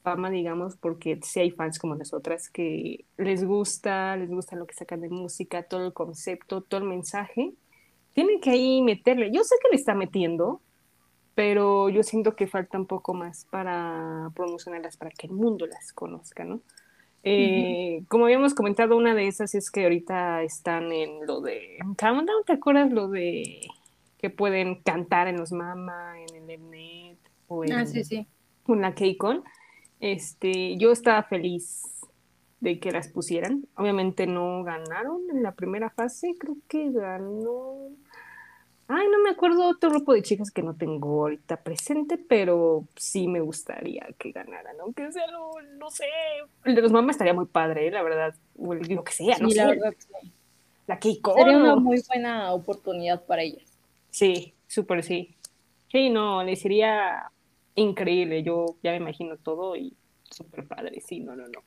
fama, 0.03 0.31
digamos, 0.31 0.77
porque 0.77 1.19
si 1.23 1.41
hay 1.41 1.51
fans 1.51 1.79
como 1.79 1.97
nosotras 1.97 2.49
que 2.49 3.05
les 3.19 3.45
gusta, 3.45 4.17
les 4.17 4.31
gusta 4.31 4.57
lo 4.57 4.67
que 4.67 4.75
sacan 4.75 5.01
de 5.01 5.11
música, 5.11 5.65
todo 5.65 5.85
el 5.85 5.93
concepto, 5.93 6.63
todo 6.63 6.81
el 6.81 6.87
mensaje 6.87 7.55
tiene 8.13 8.41
que 8.41 8.51
ahí 8.51 8.83
meterle. 8.83 9.31
Yo 9.33 9.45
sé 9.45 9.55
que 9.63 9.69
le 9.71 9.77
está 9.77 9.95
metiendo, 9.95 10.61
pero 11.35 11.89
yo 11.89 12.03
siento 12.03 12.37
que 12.37 12.47
falta 12.47 12.79
un 12.79 12.87
poco 12.87 13.15
más 13.15 13.47
para 13.51 14.31
promocionarlas, 14.35 14.97
para 14.97 15.11
que 15.11 15.27
el 15.27 15.33
mundo 15.33 15.67
las 15.67 15.93
conozca, 15.93 16.45
¿no? 16.45 16.61
Eh, 17.23 18.03
como 18.09 18.25
habíamos 18.25 18.55
comentado, 18.55 18.97
una 18.97 19.15
de 19.15 19.27
esas 19.27 19.55
es 19.55 19.71
que 19.71 19.85
ahorita 19.85 20.43
están 20.43 20.91
en 20.91 21.27
lo 21.27 21.43
de 21.43 21.77
Countdown, 21.99 22.45
¿te 22.47 22.55
acuerdas 22.55 22.91
lo 22.91 23.09
de 23.09 23.61
que 24.19 24.31
pueden 24.31 24.77
cantar 24.77 25.29
en 25.29 25.37
los 25.37 25.53
Mama, 25.53 26.15
en 26.19 26.51
el 26.51 26.59
Mnet 26.59 27.19
o 27.49 27.65
en 27.65 27.73
ah, 27.73 27.87
sí, 27.87 28.05
sí. 28.05 28.27
una 28.67 28.95
con 29.19 29.45
Este, 29.99 30.77
yo 30.77 30.93
estaba 30.93 31.23
feliz 31.23 32.00
de 32.61 32.79
que 32.79 32.93
las 32.93 33.09
pusieran. 33.09 33.67
Obviamente 33.77 34.27
no 34.27 34.63
ganaron 34.63 35.23
en 35.31 35.43
la 35.43 35.53
primera 35.53 35.91
fase, 35.91 36.35
creo 36.39 36.57
que 36.69 36.91
ganó. 36.91 37.89
Ay, 38.89 39.07
no 39.09 39.23
me 39.23 39.31
acuerdo 39.31 39.69
otro 39.69 39.91
grupo 39.91 40.13
de 40.13 40.23
chicas 40.23 40.51
que 40.51 40.63
no 40.63 40.75
tengo 40.75 41.23
ahorita 41.23 41.59
presente, 41.59 42.19
pero 42.19 42.85
sí 42.97 43.29
me 43.29 43.41
gustaría 43.41 44.07
que 44.19 44.33
ganaran, 44.33 44.81
aunque 44.81 45.13
sea 45.13 45.29
lo, 45.29 45.53
no 45.79 45.91
sé, 45.91 46.07
el 46.65 46.75
de 46.75 46.83
los 46.83 46.91
mamás 46.91 47.15
estaría 47.15 47.33
muy 47.33 47.47
padre, 47.47 47.91
la 47.93 48.03
verdad, 48.03 48.35
o 48.59 48.75
lo 48.75 49.05
que 49.05 49.13
sea, 49.13 49.39
no 49.39 49.49
sé. 49.49 49.57
La, 49.57 49.69
verdad, 49.69 49.95
la 50.89 50.99
Keiko. 50.99 51.35
Sería 51.35 51.57
una 51.57 51.77
muy 51.77 52.03
buena 52.09 52.53
oportunidad 52.53 53.25
para 53.25 53.43
ellas. 53.43 53.63
Sí, 54.11 54.55
súper 54.67 55.05
sí. 55.05 55.37
Sí, 55.93 56.11
no, 56.11 56.43
le 56.43 56.57
sería 56.57 57.31
increíble, 57.77 58.43
yo 58.43 58.77
ya 58.83 58.91
me 58.91 58.97
imagino 58.97 59.37
todo 59.37 59.77
y 59.77 59.95
súper 60.29 60.67
padre, 60.67 61.01
sí, 61.01 61.21
no, 61.21 61.37
no, 61.37 61.47
no. 61.47 61.63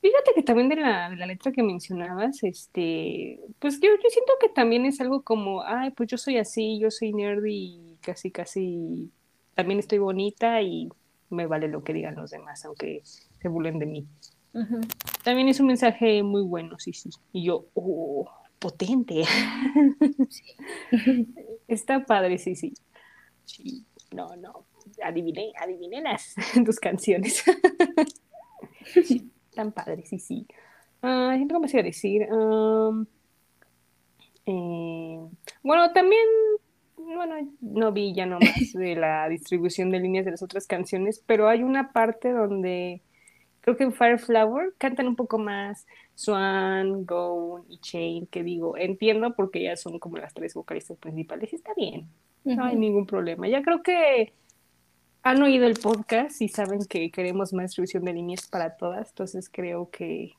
Fíjate 0.00 0.32
que 0.34 0.42
también 0.42 0.68
de 0.70 0.76
la, 0.76 1.10
la, 1.10 1.26
letra 1.26 1.52
que 1.52 1.62
mencionabas, 1.62 2.42
este, 2.42 3.38
pues 3.58 3.80
yo, 3.80 3.90
yo 4.02 4.08
siento 4.08 4.32
que 4.40 4.48
también 4.48 4.86
es 4.86 4.98
algo 5.00 5.22
como, 5.22 5.62
ay, 5.62 5.90
pues 5.90 6.08
yo 6.08 6.16
soy 6.16 6.38
así, 6.38 6.78
yo 6.78 6.90
soy 6.90 7.12
nerdy 7.12 7.52
y 7.54 7.98
casi, 8.00 8.30
casi, 8.30 9.10
también 9.54 9.78
estoy 9.78 9.98
bonita 9.98 10.62
y 10.62 10.88
me 11.28 11.46
vale 11.46 11.68
lo 11.68 11.84
que 11.84 11.92
digan 11.92 12.16
los 12.16 12.30
demás, 12.30 12.64
aunque 12.64 13.02
se 13.04 13.48
burlen 13.48 13.78
de 13.78 13.86
mí. 13.86 14.06
También 15.22 15.48
es 15.48 15.60
un 15.60 15.66
mensaje 15.66 16.22
muy 16.22 16.42
bueno, 16.42 16.78
sí, 16.78 16.92
sí. 16.92 17.10
Y 17.32 17.44
yo, 17.44 17.66
oh, 17.74 18.28
potente. 18.58 19.22
Está 21.68 22.04
padre, 22.04 22.38
sí, 22.38 22.56
sí. 22.56 22.74
Sí, 23.44 23.84
no, 24.12 24.34
no. 24.36 24.66
Adiviné, 25.04 25.52
adiviné 25.60 26.00
las 26.00 26.34
tus 26.64 26.80
canciones. 26.80 27.44
Tan 29.60 29.72
padre, 29.72 30.06
sí, 30.06 30.18
sí. 30.18 30.46
Uh, 31.02 31.46
¿Qué 31.46 31.58
más 31.58 31.74
iba 31.74 31.80
a 31.80 31.84
decir? 31.84 32.22
eh, 34.46 35.20
bueno, 35.62 35.92
también 35.92 36.26
bueno, 36.96 37.34
no 37.60 37.92
vi 37.92 38.14
ya 38.14 38.24
nomás 38.24 38.48
de 38.72 38.96
la 38.96 39.28
distribución 39.28 39.90
de 39.90 40.00
líneas 40.00 40.24
de 40.24 40.30
las 40.30 40.42
otras 40.42 40.66
canciones, 40.66 41.22
pero 41.26 41.46
hay 41.46 41.62
una 41.62 41.92
parte 41.92 42.32
donde 42.32 43.02
creo 43.60 43.76
que 43.76 43.84
en 43.84 43.92
Fireflower 43.92 44.72
cantan 44.78 45.08
un 45.08 45.16
poco 45.16 45.36
más 45.36 45.86
Swan, 46.14 47.04
Go 47.04 47.66
y 47.68 47.80
Chain, 47.80 48.28
que 48.28 48.42
digo, 48.42 48.78
entiendo 48.78 49.34
porque 49.34 49.62
ya 49.62 49.76
son 49.76 49.98
como 49.98 50.16
las 50.16 50.32
tres 50.32 50.54
vocalistas 50.54 50.96
principales 50.96 51.52
y 51.52 51.56
está 51.56 51.74
bien, 51.74 52.08
no 52.44 52.64
hay 52.64 52.76
ningún 52.76 53.04
problema. 53.04 53.46
Ya 53.46 53.60
creo 53.60 53.82
que 53.82 54.32
han 55.22 55.42
oído 55.42 55.66
el 55.66 55.74
podcast 55.74 56.40
y 56.40 56.48
saben 56.48 56.84
que 56.86 57.10
queremos 57.10 57.52
más 57.52 57.66
distribución 57.66 58.04
de 58.04 58.14
líneas 58.14 58.46
para 58.46 58.76
todas, 58.76 59.10
entonces 59.10 59.50
creo 59.50 59.90
que 59.90 60.34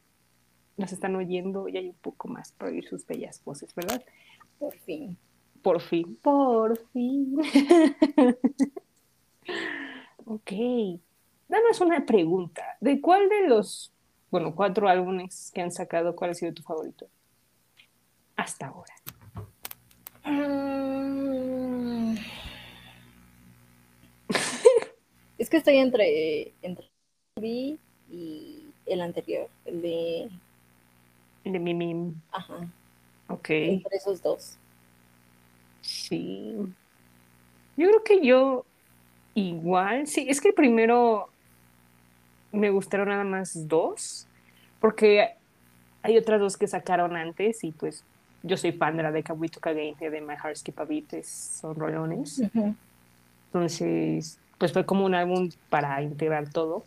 nos 0.77 0.91
están 0.91 1.15
oyendo 1.15 1.67
y 1.67 1.77
hay 1.77 1.89
un 1.89 1.95
poco 1.95 2.27
más 2.27 2.51
para 2.53 2.71
oír 2.71 2.87
sus 2.87 3.05
bellas 3.05 3.43
voces, 3.43 3.73
¿verdad? 3.75 4.03
Por 4.57 4.75
fin. 4.79 5.17
Por 5.61 5.79
fin, 5.81 6.17
por 6.21 6.77
fin. 6.91 7.37
ok. 10.25 10.51
Danos 11.47 11.81
una 11.81 12.05
pregunta. 12.05 12.63
¿De 12.79 12.99
cuál 12.99 13.29
de 13.29 13.47
los, 13.47 13.93
bueno, 14.31 14.55
cuatro 14.55 14.87
álbumes 14.87 15.51
que 15.53 15.61
han 15.61 15.71
sacado, 15.71 16.15
cuál 16.15 16.31
ha 16.31 16.33
sido 16.33 16.53
tu 16.53 16.63
favorito? 16.63 17.07
Hasta 18.35 18.67
ahora. 18.67 18.93
Mm. 20.25 22.15
Es 25.41 25.49
que 25.49 25.57
estoy 25.57 25.77
entre, 25.77 26.53
entre 26.61 26.87
y 27.41 27.79
el 28.85 29.01
anterior, 29.01 29.49
el 29.65 29.81
de... 29.81 30.29
El 31.43 31.53
de 31.53 31.59
Mimim. 31.59 32.13
Ajá. 32.31 32.69
Ok. 33.27 33.49
Entre 33.49 33.97
esos 33.97 34.21
dos. 34.21 34.59
Sí. 35.81 36.55
Yo 37.75 37.87
creo 37.87 38.03
que 38.03 38.23
yo 38.23 38.65
igual, 39.33 40.05
sí, 40.05 40.27
es 40.29 40.39
que 40.39 40.49
el 40.49 40.53
primero 40.53 41.29
me 42.51 42.69
gustaron 42.69 43.09
nada 43.09 43.23
más 43.23 43.67
dos, 43.67 44.27
porque 44.79 45.37
hay 46.03 46.19
otras 46.19 46.39
dos 46.39 46.55
que 46.55 46.67
sacaron 46.67 47.15
antes 47.15 47.63
y 47.63 47.71
pues 47.71 48.03
yo 48.43 48.57
soy 48.57 48.73
fan 48.73 48.95
de 48.95 49.01
la 49.01 49.11
de 49.11 49.23
Again 49.25 49.95
y 49.99 50.05
de 50.05 50.21
My 50.21 50.35
Heart 50.35 50.57
Skip 50.57 50.79
a 50.79 50.85
Beat, 50.85 51.23
son 51.23 51.73
rolones. 51.73 52.43
Entonces, 53.47 54.39
pues 54.61 54.73
fue 54.73 54.85
como 54.85 55.05
un 55.07 55.15
álbum 55.15 55.49
para 55.71 56.03
integrar 56.03 56.47
todo. 56.51 56.83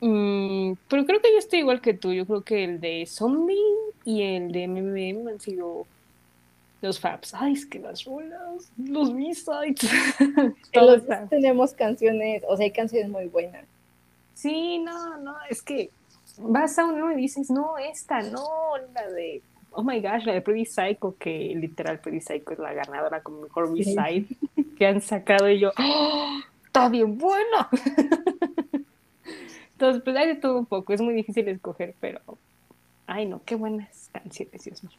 Mm, 0.00 0.74
pero 0.88 1.06
creo 1.06 1.20
que 1.20 1.32
yo 1.32 1.38
estoy 1.38 1.58
igual 1.58 1.80
que 1.80 1.92
tú, 1.92 2.12
yo 2.12 2.24
creo 2.24 2.42
que 2.42 2.62
el 2.62 2.80
de 2.80 3.04
Zombie 3.04 3.58
y 4.04 4.22
el 4.22 4.52
de 4.52 4.68
MMM 4.68 5.26
han 5.26 5.40
sido 5.40 5.88
los 6.80 7.00
faps, 7.00 7.34
ay, 7.34 7.54
es 7.54 7.66
que 7.66 7.80
las 7.80 8.04
rolas, 8.04 8.70
los 8.76 9.12
B-sides. 9.12 9.90
Todos 10.72 11.02
tenemos 11.28 11.72
canciones, 11.72 12.44
o 12.46 12.56
sea, 12.56 12.62
hay 12.62 12.70
canciones 12.70 13.10
muy 13.10 13.26
buenas. 13.26 13.64
Sí, 14.34 14.78
no, 14.78 15.16
no, 15.16 15.34
es 15.50 15.62
que 15.62 15.90
vas 16.36 16.78
a 16.78 16.84
uno 16.84 17.10
y 17.10 17.16
dices, 17.16 17.50
no, 17.50 17.76
esta, 17.76 18.22
no, 18.22 18.46
la 18.94 19.10
de, 19.10 19.42
oh 19.72 19.82
my 19.82 20.00
gosh, 20.00 20.26
la 20.26 20.34
de 20.34 20.42
Pretty 20.42 20.64
Psycho, 20.64 21.16
que 21.18 21.56
literal 21.56 21.98
Pretty 21.98 22.20
Psycho 22.20 22.52
es 22.52 22.60
la 22.60 22.72
ganadora 22.72 23.20
como 23.20 23.40
mejor 23.40 23.74
B-side 23.74 24.26
que 24.78 24.86
han 24.86 25.00
sacado 25.00 25.50
y 25.50 25.58
yo, 25.58 25.72
¡Oh, 25.76 26.38
está 26.68 26.88
bien 26.88 27.18
bueno. 27.18 27.68
Entonces, 29.72 30.02
pues 30.02 30.16
hay 30.16 30.28
de 30.28 30.36
todo 30.36 30.58
un 30.58 30.66
poco, 30.66 30.92
es 30.92 31.00
muy 31.00 31.14
difícil 31.14 31.48
escoger, 31.48 31.94
pero, 32.00 32.20
ay 33.06 33.26
no, 33.26 33.42
qué 33.44 33.54
buenas 33.54 34.10
canciones, 34.12 34.64
Dios 34.64 34.84
mío. 34.84 34.98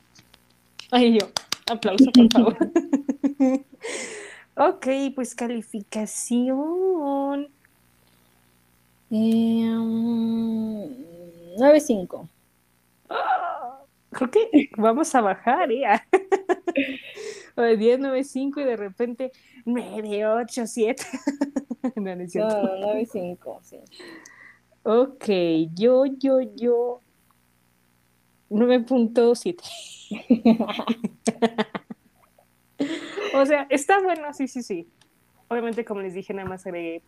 Ay, 0.91 1.19
yo, 1.19 1.29
Aplauso, 1.69 2.11
por 2.11 2.31
favor. 2.31 2.57
ok, 4.55 4.87
pues 5.13 5.35
calificación. 5.35 7.49
Eh, 9.11 9.69
9.5. 11.57 12.27
Ah, 13.09 13.81
creo 14.11 14.31
que 14.31 14.69
vamos 14.77 15.13
a 15.13 15.21
bajar, 15.21 15.71
¿eh? 15.71 15.85
10, 17.61 17.99
9, 17.99 18.23
5 18.23 18.59
y 18.59 18.63
de 18.63 18.75
repente 18.75 19.31
9, 19.65 20.25
8, 20.25 20.67
7. 20.67 21.03
no, 21.95 22.15
no, 22.15 22.25
9, 22.79 23.07
5, 23.11 23.59
sí. 23.63 23.77
Ok, 24.83 25.25
yo, 25.73 26.05
yo, 26.05 26.41
yo. 26.41 27.01
9.7. 28.49 29.61
o 33.35 33.45
sea, 33.45 33.67
está 33.69 34.01
bueno, 34.01 34.33
sí, 34.33 34.47
sí, 34.47 34.63
sí. 34.63 34.87
Obviamente, 35.47 35.85
como 35.85 36.01
les 36.01 36.15
dije, 36.15 36.33
nada 36.33 36.49
más 36.49 36.65
agregué 36.65 37.03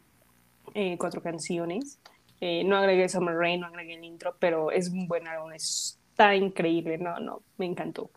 eh, 0.73 0.97
cuatro 0.99 1.21
canciones. 1.21 1.99
Eh, 2.39 2.63
no 2.63 2.77
agregué 2.77 3.09
Summer 3.09 3.35
Rain, 3.35 3.61
no 3.61 3.67
agregué 3.67 3.95
el 3.95 4.03
intro, 4.03 4.35
pero 4.39 4.71
es 4.71 4.89
un 4.89 5.07
buen 5.07 5.27
álbum, 5.27 5.51
está 5.53 6.35
increíble, 6.35 6.97
no, 6.97 7.19
no, 7.19 7.41
me 7.57 7.65
encantó. 7.65 8.09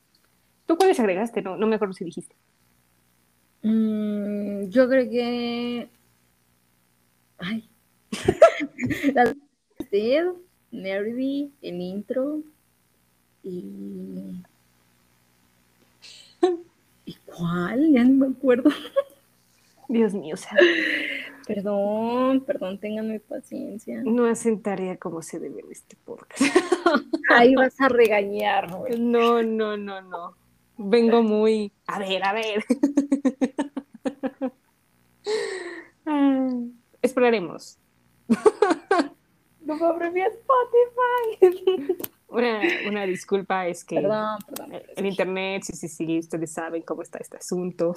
¿Tú 0.67 0.77
cuáles 0.77 0.99
agregaste? 0.99 1.43
No, 1.43 1.57
no 1.57 1.67
me 1.67 1.77
acuerdo 1.77 1.95
si 1.95 2.05
dijiste. 2.05 2.35
Mm, 3.63 4.69
yo 4.69 4.83
agregué. 4.85 5.89
Ay. 7.39 7.69
Las 9.15 9.35
Nerdy, 10.71 11.53
el 11.63 11.81
intro 11.81 12.41
y 13.45 13.65
¿Y 17.07 17.17
cuál? 17.27 17.93
Ya 17.93 18.05
no 18.05 18.27
me 18.27 18.35
acuerdo. 18.35 18.71
Dios 19.89 20.15
mío, 20.15 20.35
o 20.35 20.37
sea. 20.37 20.57
Perdón, 21.47 22.41
perdón, 22.41 22.79
ténganme 22.79 23.21
paciencia. 23.21 24.03
No 24.03 24.25
hacen 24.25 24.63
tarea 24.63 24.97
como 24.97 25.21
se 25.21 25.39
debe 25.39 25.61
en 25.61 25.71
este 25.71 25.97
podcast. 26.05 26.43
Ahí 27.31 27.55
vas 27.55 27.79
a 27.81 27.89
regañar, 27.89 28.71
No, 28.99 29.43
no, 29.43 29.77
no, 29.77 30.01
no. 30.01 30.35
Vengo 30.77 31.23
muy. 31.23 31.73
A 31.87 31.99
ver, 31.99 32.25
a 32.25 32.33
ver. 32.33 32.65
esperaremos. 37.03 37.79
No 39.65 39.77
me 39.77 39.87
abrí 39.87 40.21
Spotify. 40.21 41.97
Una, 42.29 42.61
una 42.87 43.07
disculpa 43.07 43.67
es 43.67 43.83
que 43.83 43.95
perdón, 43.95 44.39
perdón, 44.47 44.83
el 44.97 45.07
internet, 45.07 45.63
sí, 45.63 45.73
sí, 45.73 45.89
sí, 45.89 46.19
ustedes 46.19 46.53
saben 46.53 46.83
cómo 46.83 47.01
está 47.01 47.19
este 47.19 47.37
asunto. 47.39 47.95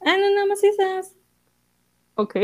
Ah, 0.00 0.16
no, 0.16 0.34
nada 0.34 0.46
más 0.46 0.64
esas. 0.64 1.14
Ok. 2.14 2.36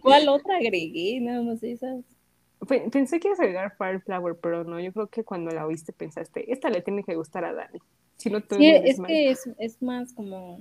¿Cuál 0.00 0.28
otra 0.28 0.56
agregué? 0.56 1.20
Nada 1.20 1.42
más 1.42 1.62
esas. 1.62 2.04
Pensé 2.66 3.20
que 3.20 3.28
ibas 3.28 3.40
a 3.40 3.44
agregar 3.44 3.76
Fireflower, 3.76 4.36
pero 4.36 4.64
no, 4.64 4.80
yo 4.80 4.92
creo 4.92 5.06
que 5.08 5.24
cuando 5.24 5.50
la 5.50 5.66
oíste 5.66 5.92
pensaste, 5.92 6.52
esta 6.52 6.70
le 6.70 6.82
tiene 6.82 7.04
que 7.04 7.14
gustar 7.14 7.44
a 7.44 7.52
Dani. 7.52 7.78
Si 8.16 8.30
no 8.30 8.40
sí, 8.40 8.66
es 8.66 9.00
que 9.00 9.30
es, 9.30 9.50
es 9.58 9.82
más 9.82 10.12
como 10.12 10.60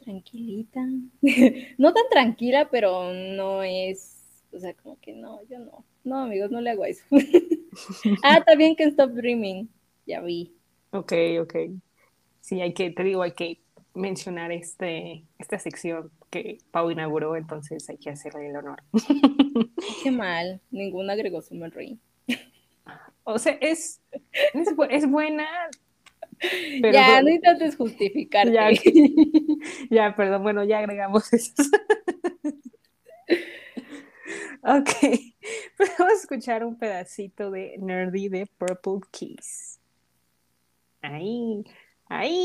tranquilita. 0.00 0.86
no 1.78 1.92
tan 1.92 2.04
tranquila, 2.10 2.68
pero 2.70 3.12
no 3.12 3.62
es, 3.62 4.42
o 4.52 4.58
sea, 4.58 4.74
como 4.74 4.98
que 5.00 5.12
no, 5.12 5.40
yo 5.48 5.58
no. 5.58 5.84
No, 6.04 6.20
amigos, 6.20 6.50
no 6.50 6.60
le 6.60 6.70
hago 6.70 6.84
eso. 6.84 7.04
ah, 8.22 8.42
bien 8.56 8.74
que 8.76 8.84
Stop 8.84 9.10
Dreaming. 9.10 9.68
Ya 10.06 10.20
vi. 10.20 10.54
Ok, 10.92 11.12
ok. 11.42 11.54
Sí, 12.40 12.62
hay 12.62 12.72
que, 12.72 12.90
te 12.90 13.04
digo, 13.04 13.22
hay 13.22 13.32
que 13.32 13.60
mencionar 13.98 14.52
este, 14.52 15.24
esta 15.38 15.58
sección 15.58 16.10
que 16.30 16.58
Pau 16.70 16.90
inauguró, 16.90 17.36
entonces 17.36 17.88
hay 17.88 17.98
que 17.98 18.10
hacerle 18.10 18.48
el 18.48 18.56
honor. 18.56 18.82
Qué 20.02 20.10
mal, 20.10 20.60
ninguna 20.70 21.12
agregó 21.14 21.42
Summer 21.42 21.72
Rain. 21.74 22.00
O 23.24 23.38
sea, 23.38 23.58
es, 23.60 24.00
es, 24.90 25.06
buena. 25.06 25.46
Pero 26.40 26.92
ya, 26.92 27.20
no 27.20 27.28
intentes 27.28 27.76
justificarte. 27.76 28.52
Ya, 28.52 28.70
ya, 29.90 30.16
perdón, 30.16 30.42
bueno, 30.42 30.64
ya 30.64 30.78
agregamos 30.78 31.32
eso. 31.32 31.52
Ok, 34.62 34.90
pues 35.76 35.90
vamos 35.98 36.14
a 36.14 36.16
escuchar 36.16 36.64
un 36.64 36.76
pedacito 36.76 37.50
de 37.50 37.76
Nerdy 37.78 38.28
de 38.28 38.46
Purple 38.58 39.08
Keys. 39.10 39.80
Ahí, 41.00 41.64
ahí. 42.06 42.44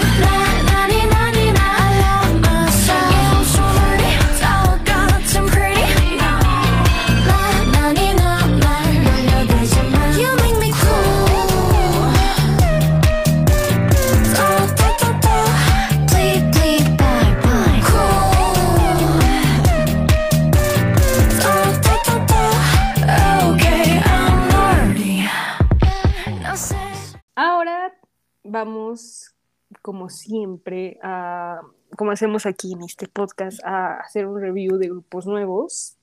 vamos, 28.51 29.33
como 29.81 30.09
siempre, 30.09 30.99
a, 31.01 31.61
como 31.97 32.11
hacemos 32.11 32.45
aquí 32.45 32.73
en 32.73 32.83
este 32.83 33.07
podcast, 33.07 33.63
a 33.63 33.95
hacer 33.95 34.27
un 34.27 34.39
review 34.39 34.77
de 34.77 34.89
grupos 34.89 35.25
nuevos. 35.25 35.97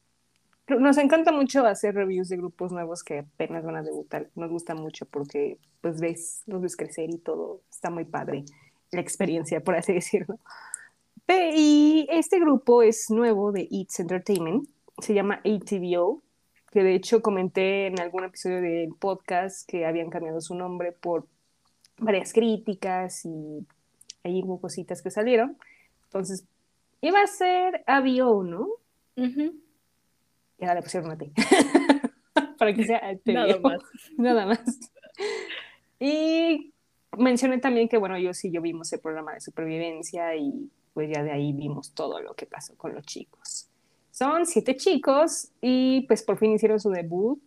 Nos 0.69 0.99
encanta 0.99 1.33
mucho 1.33 1.65
hacer 1.65 1.95
reviews 1.95 2.29
de 2.29 2.37
grupos 2.37 2.73
nuevos 2.73 3.03
que 3.03 3.21
apenas 3.21 3.65
van 3.65 3.77
a 3.77 3.83
debutar. 3.83 4.29
Nos 4.35 4.51
gusta 4.51 4.75
mucho 4.75 5.07
porque 5.07 5.59
pues 5.81 6.01
ves, 6.01 6.43
los 6.47 6.61
ves 6.61 6.77
crecer 6.77 7.11
y 7.11 7.19
todo. 7.19 7.61
Está 7.71 7.91
muy 7.91 8.05
padre 8.05 8.45
la 8.91 9.01
experiencia, 9.01 9.61
por 9.61 9.77
así 9.77 9.93
decirlo. 9.95 10.39
Y 11.29 12.07
este 12.11 12.41
grupo 12.41 12.83
es 12.83 13.11
nuevo 13.11 13.53
de 13.53 13.69
Eats 13.71 14.01
Entertainment, 14.01 14.67
se 14.99 15.13
llama 15.13 15.43
ATVO, 15.45 16.23
que 16.71 16.83
de 16.83 16.95
hecho 16.95 17.21
comenté 17.21 17.87
en 17.87 18.01
algún 18.01 18.25
episodio 18.25 18.63
del 18.63 18.95
podcast 18.99 19.69
que 19.69 19.85
habían 19.85 20.09
cambiado 20.09 20.41
su 20.41 20.55
nombre 20.55 20.93
por 20.93 21.27
varias 21.99 22.33
críticas 22.33 23.25
y 23.25 23.67
ahí 24.25 24.43
hubo 24.45 24.61
cositas 24.61 25.03
que 25.03 25.11
salieron. 25.11 25.57
Entonces, 26.05 26.45
iba 27.01 27.21
a 27.21 27.27
ser 27.27 27.83
AVO, 27.87 28.45
¿no? 28.45 28.69
Y 29.17 30.65
ahora 30.65 30.77
le 30.77 30.83
pusieron 30.83 31.11
a 31.11 31.19
T. 31.19 31.33
Para 32.59 32.75
que 32.75 32.85
sea 32.85 33.01
Nada 33.25 33.59
más. 33.61 33.81
Nada 34.17 34.47
más. 34.47 34.93
Y 36.01 36.73
mencioné 37.17 37.59
también 37.59 37.89
que, 37.89 37.99
bueno, 37.99 38.19
yo 38.19 38.33
sí, 38.35 38.51
yo 38.51 38.61
vimos 38.61 38.93
el 38.93 39.01
programa 39.01 39.35
de 39.35 39.41
supervivencia 39.41 40.35
y 40.37 40.71
pues 40.95 41.11
ya 41.15 41.23
de 41.23 41.33
ahí 41.33 41.53
vimos 41.53 41.93
todo 41.93 42.21
lo 42.21 42.35
que 42.35 42.47
pasó 42.47 42.77
con 42.77 42.95
los 42.95 43.05
chicos. 43.05 43.69
Son 44.11 44.47
siete 44.47 44.77
chicos 44.77 45.51
y 45.61 46.03
pues 46.09 46.23
por 46.23 46.39
fin 46.39 46.53
hicieron 46.53 46.81
su 46.81 46.91
debut, 46.91 47.41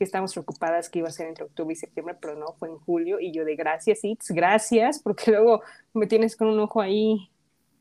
que 0.00 0.04
estamos 0.04 0.32
preocupadas 0.32 0.88
que 0.88 1.00
iba 1.00 1.08
a 1.08 1.12
ser 1.12 1.28
entre 1.28 1.44
octubre 1.44 1.74
y 1.74 1.76
septiembre, 1.76 2.16
pero 2.18 2.34
no, 2.34 2.54
fue 2.54 2.70
en 2.70 2.78
julio 2.78 3.20
y 3.20 3.32
yo 3.32 3.44
de 3.44 3.54
gracias, 3.54 4.02
Itz, 4.02 4.30
gracias, 4.30 4.98
porque 4.98 5.30
luego 5.30 5.60
me 5.92 6.06
tienes 6.06 6.36
con 6.36 6.48
un 6.48 6.58
ojo 6.58 6.80
ahí 6.80 7.30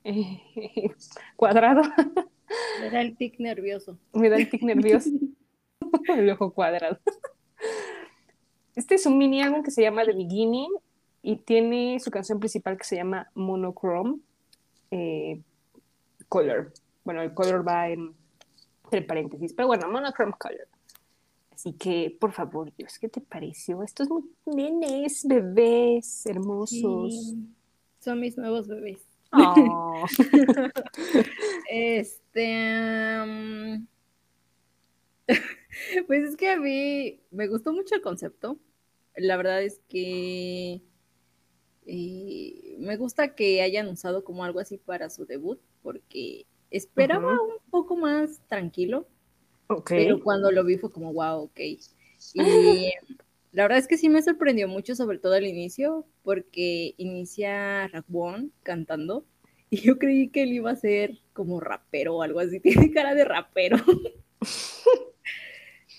eh, 0.04 0.42
cuadrado. 1.38 1.82
Me 2.82 2.90
da 2.90 3.00
el 3.00 3.16
tic 3.16 3.40
nervioso. 3.40 3.98
Me 4.12 4.28
da 4.30 4.36
el 4.36 4.50
tic 4.50 4.64
nervioso. 4.64 5.10
el 6.10 6.30
ojo 6.32 6.52
cuadrado. 6.52 7.00
Este 8.76 8.96
es 8.96 9.06
un 9.06 9.18
mini 9.18 9.42
álbum 9.42 9.64
que 9.64 9.72
se 9.72 9.82
llama 9.82 10.04
The 10.04 10.12
Beginning 10.12 10.74
y 11.22 11.38
tiene 11.38 12.02
su 12.02 12.12
canción 12.12 12.38
principal 12.40 12.78
que 12.78 12.84
se 12.84 12.98
llama 12.98 13.32
Monochrome 13.34 14.20
eh, 14.92 15.42
Color. 16.28 16.74
Bueno, 17.06 17.22
el 17.22 17.34
color 17.34 17.66
va 17.66 17.88
en 17.88 18.14
entre 18.84 19.04
paréntesis, 19.04 19.54
pero 19.54 19.68
bueno, 19.68 19.88
Monochrome 19.88 20.34
Color. 20.38 20.68
Así 21.60 21.74
que, 21.74 22.16
por 22.18 22.32
favor, 22.32 22.74
Dios, 22.78 22.98
¿qué 23.00 23.10
te 23.10 23.20
pareció? 23.20 23.84
Estos 23.84 24.08
nenes, 24.46 25.26
bebés 25.28 26.26
hermosos. 26.26 27.36
son 28.00 28.20
mis 28.22 28.38
nuevos 28.38 28.70
bebés. 28.70 29.02
Oh. 29.34 30.06
este. 31.70 33.20
Um, 33.22 33.88
pues 36.08 36.30
es 36.30 36.38
que 36.38 36.50
a 36.50 36.58
mí 36.62 37.20
me 37.30 37.50
gustó 37.50 37.74
mucho 37.74 37.94
el 37.94 38.02
concepto. 38.02 38.58
La 39.18 39.36
verdad 39.36 39.62
es 39.62 39.82
que 39.90 40.82
eh, 41.86 42.76
me 42.80 42.96
gusta 42.96 43.36
que 43.36 43.62
hayan 43.62 43.90
usado 43.90 44.24
como 44.24 44.46
algo 44.46 44.62
así 44.62 44.78
para 44.78 45.10
su 45.10 45.26
debut, 45.26 45.60
porque 45.84 46.46
esperaba 46.72 47.34
un 47.34 47.60
poco 47.70 47.98
más 47.98 48.40
tranquilo. 48.48 49.10
Pero 49.88 50.22
cuando 50.22 50.52
lo 50.52 50.64
vi 50.64 50.78
fue 50.78 50.92
como, 50.92 51.14
wow, 51.14 51.44
ok. 51.44 51.60
Y 52.34 52.92
la 53.54 53.64
verdad 53.64 53.78
es 53.78 53.88
que 53.88 53.98
sí 53.98 54.10
me 54.10 54.22
sorprendió 54.22 54.68
mucho, 54.68 54.94
sobre 54.94 55.20
todo 55.20 55.34
al 55.34 55.48
inicio, 55.48 56.06
porque 56.24 56.94
inicia 56.98 57.88
Ragbon 57.88 58.52
cantando. 58.62 59.26
Y 59.70 59.78
yo 59.82 59.98
creí 59.98 60.30
que 60.30 60.44
él 60.44 60.54
iba 60.54 60.72
a 60.72 60.76
ser 60.76 61.20
como 61.34 61.60
rapero 61.60 62.18
o 62.18 62.22
algo 62.24 62.40
así. 62.40 62.60
Tiene 62.62 62.92
cara 62.92 63.16
de 63.16 63.26
rapero. 63.26 63.78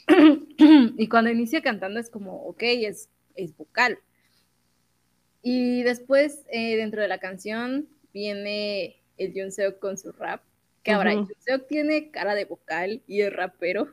y 0.99 1.09
cuando 1.09 1.31
inicia 1.31 1.63
cantando 1.63 2.01
es 2.01 2.11
como, 2.11 2.43
ok, 2.45 2.63
es, 2.63 3.09
es 3.35 3.57
vocal. 3.57 3.99
Y 5.43 5.83
después, 5.83 6.45
eh, 6.53 6.77
dentro 6.77 7.01
de 7.01 7.09
la 7.09 7.19
canción, 7.19 7.89
viene 8.13 9.01
el 9.17 9.33
Junseok 9.33 9.79
con 9.79 9.97
su 9.97 10.13
rap. 10.13 10.43
Que 10.83 10.93
ahora, 10.93 11.15
Junseok 11.15 11.67
tiene 11.67 12.11
cara 12.11 12.35
de 12.35 12.47
vocal 12.47 13.03
y 13.07 13.21
es 13.21 13.33
rapero. 13.33 13.89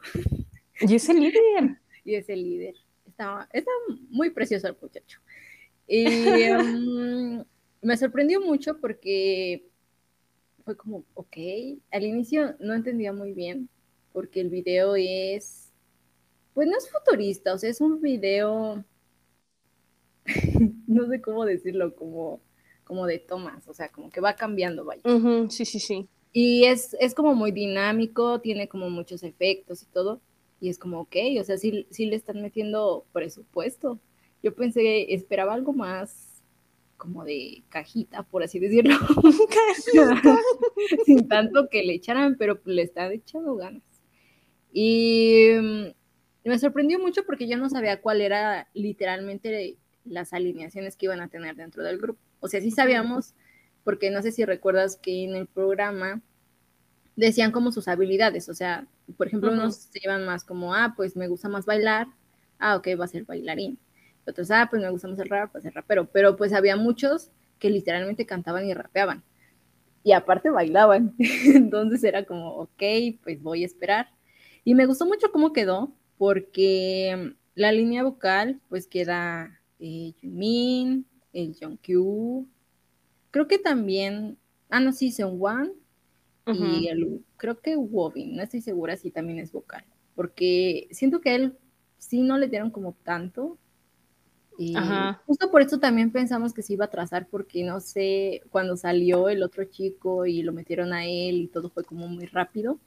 Y 0.79 0.95
es 0.95 1.09
el 1.09 1.19
líder. 1.19 1.77
y 2.05 2.15
es 2.15 2.29
el 2.29 2.43
líder. 2.43 2.75
Está, 3.05 3.49
está 3.51 3.71
muy 4.09 4.29
precioso 4.29 4.67
el 4.67 4.77
muchacho. 4.81 5.19
Y 5.87 6.49
um, 6.49 7.43
me 7.81 7.97
sorprendió 7.97 8.41
mucho 8.41 8.79
porque 8.79 9.67
fue 10.63 10.75
como, 10.75 11.05
ok, 11.13 11.37
al 11.91 12.03
inicio 12.03 12.55
no 12.59 12.73
entendía 12.73 13.13
muy 13.13 13.33
bien, 13.33 13.69
porque 14.11 14.41
el 14.41 14.49
video 14.49 14.95
es, 14.97 15.71
pues 16.53 16.67
no 16.67 16.77
es 16.77 16.89
futurista, 16.89 17.53
o 17.53 17.57
sea, 17.57 17.69
es 17.69 17.79
un 17.79 18.01
video 18.01 18.83
no 20.87 21.07
sé 21.07 21.21
cómo 21.21 21.45
decirlo, 21.45 21.95
como, 21.95 22.41
como 22.83 23.05
de 23.05 23.19
tomas, 23.19 23.67
o 23.67 23.73
sea, 23.73 23.89
como 23.89 24.09
que 24.09 24.21
va 24.21 24.35
cambiando, 24.35 24.85
vaya. 24.85 25.01
sí, 25.49 25.65
sí, 25.65 25.79
sí. 25.79 26.09
Y 26.39 26.65
es, 26.65 26.95
es 26.99 27.15
como 27.15 27.33
muy 27.33 27.51
dinámico, 27.51 28.39
tiene 28.41 28.67
como 28.67 28.91
muchos 28.91 29.23
efectos 29.23 29.81
y 29.81 29.87
todo, 29.87 30.21
y 30.61 30.69
es 30.69 30.77
como, 30.77 30.99
ok, 30.99 31.15
o 31.41 31.43
sea, 31.43 31.57
sí, 31.57 31.87
sí 31.89 32.05
le 32.05 32.15
están 32.15 32.43
metiendo 32.43 33.07
presupuesto. 33.11 33.99
Yo 34.43 34.53
pensé, 34.53 35.15
esperaba 35.15 35.55
algo 35.55 35.73
más 35.73 36.43
como 36.95 37.25
de 37.25 37.63
cajita, 37.69 38.21
por 38.21 38.43
así 38.43 38.59
decirlo. 38.59 38.95
Sin 41.07 41.27
tanto 41.27 41.69
que 41.69 41.81
le 41.81 41.95
echaran, 41.95 42.35
pero 42.37 42.61
le 42.65 42.83
están 42.83 43.13
echando 43.13 43.55
ganas. 43.55 43.81
Y 44.71 45.49
mm, 45.59 45.85
me 46.43 46.59
sorprendió 46.59 46.99
mucho 46.99 47.25
porque 47.25 47.47
yo 47.47 47.57
no 47.57 47.67
sabía 47.67 47.99
cuál 47.99 48.21
era 48.21 48.69
literalmente 48.75 49.77
las 50.05 50.33
alineaciones 50.33 50.97
que 50.97 51.07
iban 51.07 51.21
a 51.21 51.29
tener 51.29 51.55
dentro 51.55 51.81
del 51.81 51.97
grupo. 51.97 52.19
O 52.41 52.47
sea, 52.47 52.61
sí 52.61 52.69
sabíamos, 52.69 53.33
porque 53.83 54.11
no 54.11 54.21
sé 54.21 54.31
si 54.31 54.45
recuerdas 54.45 54.97
que 54.97 55.23
en 55.23 55.35
el 55.35 55.47
programa 55.47 56.21
decían 57.17 57.51
como 57.51 57.71
sus 57.71 57.87
habilidades, 57.87 58.47
o 58.47 58.53
sea, 58.53 58.87
por 59.17 59.27
ejemplo, 59.27 59.51
unos 59.51 59.75
se 59.75 59.99
llevan 59.99 60.25
más 60.25 60.43
como, 60.43 60.73
ah, 60.73 60.93
pues 60.95 61.15
me 61.15 61.27
gusta 61.27 61.49
más 61.49 61.65
bailar, 61.65 62.07
ah, 62.59 62.75
ok, 62.77 62.87
va 62.99 63.05
a 63.05 63.09
ser 63.09 63.25
bailarín. 63.25 63.77
Otros, 64.25 64.51
ah, 64.51 64.67
pues 64.69 64.81
me 64.81 64.89
gusta 64.89 65.07
más 65.07 65.19
el 65.19 65.29
rap, 65.29 65.55
va 65.55 65.59
a 65.59 65.61
ser 65.61 65.73
rapero. 65.73 66.09
Pero 66.11 66.35
pues 66.35 66.53
había 66.53 66.75
muchos 66.75 67.31
que 67.59 67.69
literalmente 67.69 68.25
cantaban 68.25 68.65
y 68.65 68.73
rapeaban. 68.73 69.23
Y 70.03 70.11
aparte 70.11 70.49
bailaban. 70.49 71.15
Entonces 71.45 72.03
era 72.03 72.25
como, 72.25 72.49
ok, 72.55 72.83
pues 73.23 73.41
voy 73.41 73.63
a 73.63 73.65
esperar. 73.65 74.09
Y 74.63 74.75
me 74.75 74.85
gustó 74.85 75.05
mucho 75.05 75.31
cómo 75.31 75.53
quedó, 75.53 75.93
porque 76.17 77.33
la 77.55 77.71
línea 77.71 78.03
vocal 78.03 78.59
pues 78.69 78.85
queda 78.85 79.59
eh, 79.79 80.13
Yumin, 80.21 81.05
el 81.33 81.55
Jongkyu, 81.59 82.47
creo 83.31 83.47
que 83.47 83.59
también, 83.59 84.37
ah, 84.69 84.79
no, 84.79 84.91
sí, 84.91 85.11
Seungwan, 85.11 85.71
y 86.47 86.87
el, 86.87 87.23
creo 87.35 87.59
que 87.59 87.75
Wobin, 87.75 88.35
no 88.35 88.43
estoy 88.43 88.61
segura 88.61 88.95
si 88.95 89.11
también 89.11 89.39
es 89.39 89.51
vocal, 89.51 89.83
porque 90.15 90.87
siento 90.91 91.21
que 91.21 91.35
él 91.35 91.57
sí 91.97 92.21
no 92.21 92.37
le 92.37 92.47
dieron 92.47 92.71
como 92.71 92.93
tanto, 93.03 93.57
y 94.59 94.73
justo 95.27 95.51
por 95.51 95.61
eso 95.61 95.77
también 95.79 96.11
pensamos 96.11 96.51
que 96.51 96.63
se 96.63 96.73
iba 96.73 96.85
a 96.85 96.89
trazar, 96.89 97.27
porque 97.27 97.63
no 97.63 97.79
sé, 97.79 98.41
cuando 98.49 98.75
salió 98.75 99.29
el 99.29 99.43
otro 99.43 99.65
chico 99.65 100.25
y 100.25 100.41
lo 100.41 100.51
metieron 100.51 100.93
a 100.93 101.05
él 101.05 101.41
y 101.41 101.47
todo 101.47 101.69
fue 101.69 101.83
como 101.83 102.07
muy 102.07 102.25
rápido, 102.25 102.79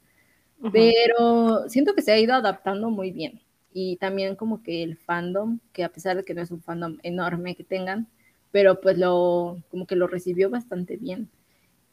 pero 0.71 1.69
siento 1.69 1.95
que 1.95 2.01
se 2.01 2.11
ha 2.11 2.19
ido 2.19 2.33
adaptando 2.33 2.89
muy 2.89 3.11
bien 3.11 3.41
y 3.73 3.95
también 3.97 4.35
como 4.35 4.61
que 4.63 4.83
el 4.83 4.97
fandom, 4.97 5.59
que 5.71 5.83
a 5.83 5.89
pesar 5.89 6.17
de 6.17 6.23
que 6.23 6.33
no 6.33 6.41
es 6.41 6.51
un 6.51 6.61
fandom 6.61 6.97
enorme 7.03 7.55
que 7.55 7.63
tengan, 7.63 8.07
pero 8.51 8.81
pues 8.81 8.97
lo, 8.97 9.63
como 9.69 9.87
que 9.87 9.95
lo 9.95 10.07
recibió 10.07 10.49
bastante 10.49 10.97
bien. 10.97 11.29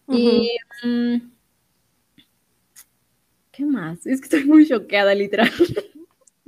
Y, 0.09 0.51
mm, 0.83 1.17
¿qué 3.59 3.67
más? 3.67 4.07
Es 4.07 4.21
que 4.21 4.27
estoy 4.27 4.45
muy 4.45 4.69
choqueada, 4.69 5.13
literal. 5.17 5.51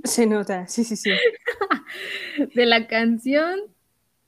Se 0.05 0.27
nota, 0.27 0.69
sí, 0.69 0.85
sí, 0.85 0.95
sí. 0.95 1.11
de 2.55 2.67
la 2.67 2.87
canción, 2.87 3.59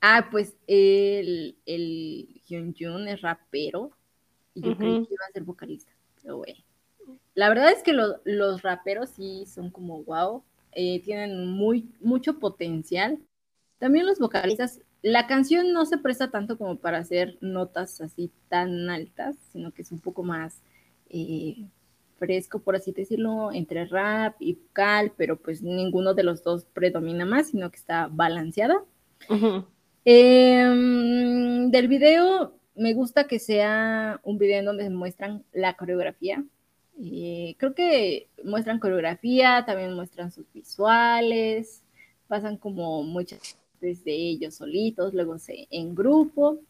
ah, 0.01 0.29
pues 0.33 0.57
el, 0.67 1.57
el 1.65 2.43
Hyun 2.45 3.07
es 3.07 3.21
rapero 3.21 3.93
y 4.53 4.63
yo 4.63 4.77
creí 4.77 5.07
que 5.07 5.15
iba 5.15 5.25
a 5.29 5.33
ser 5.33 5.45
vocalista, 5.45 5.93
pero 6.21 6.39
bueno. 6.39 6.59
La 7.35 7.49
verdad 7.49 7.71
es 7.71 7.85
que 7.85 7.93
los 7.93 8.63
raperos 8.63 9.11
sí 9.11 9.45
son 9.47 9.71
como 9.71 10.03
wow, 10.03 10.43
eh, 10.73 11.01
tienen 11.05 11.47
muy, 11.47 11.89
mucho 12.01 12.41
potencial. 12.41 13.21
También 13.79 14.07
los 14.07 14.19
vocalistas, 14.19 14.81
la 15.03 15.29
canción 15.29 15.73
no 15.73 15.87
se 15.87 15.99
presta 15.99 16.33
tanto 16.33 16.59
como 16.59 16.77
para 16.77 16.99
hacer 16.99 17.39
notas 17.41 18.01
así 18.01 18.33
tan 18.49 18.91
altas, 18.91 19.37
sino 19.53 19.73
que 19.73 19.83
es 19.83 19.93
un 19.93 20.01
poco 20.01 20.25
más 20.25 20.63
eh, 21.09 21.69
fresco, 22.23 22.61
por 22.61 22.77
así 22.77 22.93
decirlo, 22.93 23.51
entre 23.51 23.85
rap 23.87 24.37
y 24.39 24.55
vocal, 24.55 25.13
pero 25.17 25.37
pues 25.37 25.61
ninguno 25.61 26.15
de 26.15 26.23
los 26.23 26.45
dos 26.45 26.67
predomina 26.67 27.25
más, 27.25 27.49
sino 27.49 27.69
que 27.69 27.79
está 27.79 28.09
balanceada. 28.13 28.85
Em, 30.05 31.69
del 31.73 31.89
video, 31.89 32.55
me 32.77 32.95
gusta 32.95 33.27
que 33.27 33.41
sea 33.41 34.21
un 34.23 34.39
video 34.39 34.61
en 34.61 34.67
donde 34.67 34.89
muestran 34.89 35.43
la 35.53 35.75
coreografía. 35.77 36.45
Eh, 37.03 37.57
creo 37.59 37.75
que 37.75 38.29
muestran 38.45 38.79
coreografía, 38.79 39.65
también 39.67 39.93
muestran 39.95 40.31
sus 40.31 40.47
visuales, 40.53 41.83
pasan 42.29 42.57
como 42.57 43.03
muchas 43.03 43.59
veces 43.81 44.05
de 44.05 44.15
ellos 44.15 44.55
solitos, 44.55 45.13
luego 45.13 45.39
se, 45.39 45.67
en 45.73 45.97
grupo. 45.97 46.61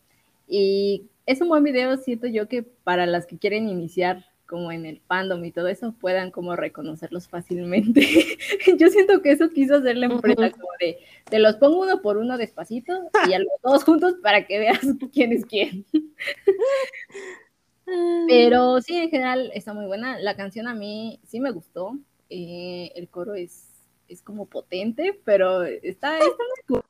Y 0.48 1.09
es 1.26 1.42
un 1.42 1.48
buen 1.48 1.62
video, 1.62 1.98
siento 1.98 2.26
yo 2.26 2.48
que 2.48 2.62
para 2.62 3.05
las 3.05 3.26
que 3.26 3.36
quieren 3.36 3.68
iniciar 3.68 4.32
como 4.53 4.70
en 4.70 4.84
el 4.84 5.00
fandom 5.00 5.42
y 5.46 5.50
todo 5.50 5.68
eso, 5.68 5.94
puedan 5.98 6.30
como 6.30 6.55
reconocerlos 6.57 7.26
fácilmente. 7.26 8.03
Yo 8.78 8.90
siento 8.90 9.22
que 9.22 9.32
eso 9.32 9.48
quiso 9.48 9.76
hacer 9.76 9.96
la 9.96 10.05
empresa, 10.05 10.50
como 10.50 10.68
de, 10.78 10.98
te 11.24 11.38
los 11.38 11.57
pongo 11.57 11.80
uno 11.80 12.03
por 12.03 12.18
uno 12.18 12.36
despacito 12.36 12.92
y 13.26 13.32
a 13.32 13.38
los 13.38 13.48
dos 13.62 13.82
juntos 13.82 14.16
para 14.22 14.46
que 14.46 14.59
veas 14.59 14.80
quién 15.14 15.32
es 15.32 15.46
quién. 15.46 15.86
Pero 18.28 18.82
sí, 18.82 18.94
en 18.94 19.09
general 19.09 19.50
está 19.55 19.72
muy 19.72 19.86
buena. 19.86 20.18
La 20.18 20.36
canción 20.36 20.68
a 20.68 20.74
mí 20.74 21.18
sí 21.26 21.40
me 21.40 21.50
gustó. 21.50 21.96
Eh, 22.28 22.92
el 22.94 23.09
coro 23.09 23.34
es, 23.34 23.70
es 24.07 24.20
como 24.20 24.44
potente, 24.44 25.18
pero 25.24 25.62
está, 25.62 26.18
está 26.18 26.26
muy 26.26 26.66
cool. 26.68 26.82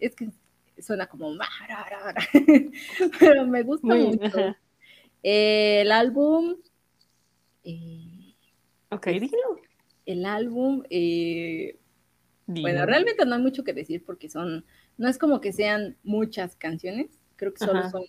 Es 0.00 0.16
que 0.16 0.30
suena 0.80 1.06
como... 1.06 1.30
pero 3.20 3.46
me 3.46 3.62
gusta 3.62 3.86
mucho. 3.86 4.56
el 5.22 5.92
álbum 5.92 6.56
eh, 7.68 8.34
ok. 8.90 9.06
El 10.06 10.24
álbum, 10.24 10.82
eh, 10.88 11.78
bueno, 12.46 12.86
realmente 12.86 13.26
no 13.26 13.34
hay 13.34 13.42
mucho 13.42 13.62
que 13.62 13.74
decir 13.74 14.02
porque 14.06 14.30
son, 14.30 14.64
no 14.96 15.08
es 15.08 15.18
como 15.18 15.40
que 15.42 15.52
sean 15.52 15.98
muchas 16.02 16.56
canciones, 16.56 17.10
creo 17.36 17.52
que 17.52 17.64
solo 17.64 17.90
son 17.90 18.04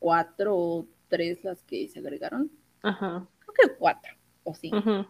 cuatro 0.00 0.56
o 0.56 0.88
tres 1.08 1.44
las 1.44 1.62
que 1.62 1.88
se 1.88 2.00
agregaron. 2.00 2.50
Ajá. 2.82 3.28
Creo 3.38 3.54
que 3.54 3.76
cuatro 3.78 4.12
o 4.42 4.54
cinco. 4.54 5.06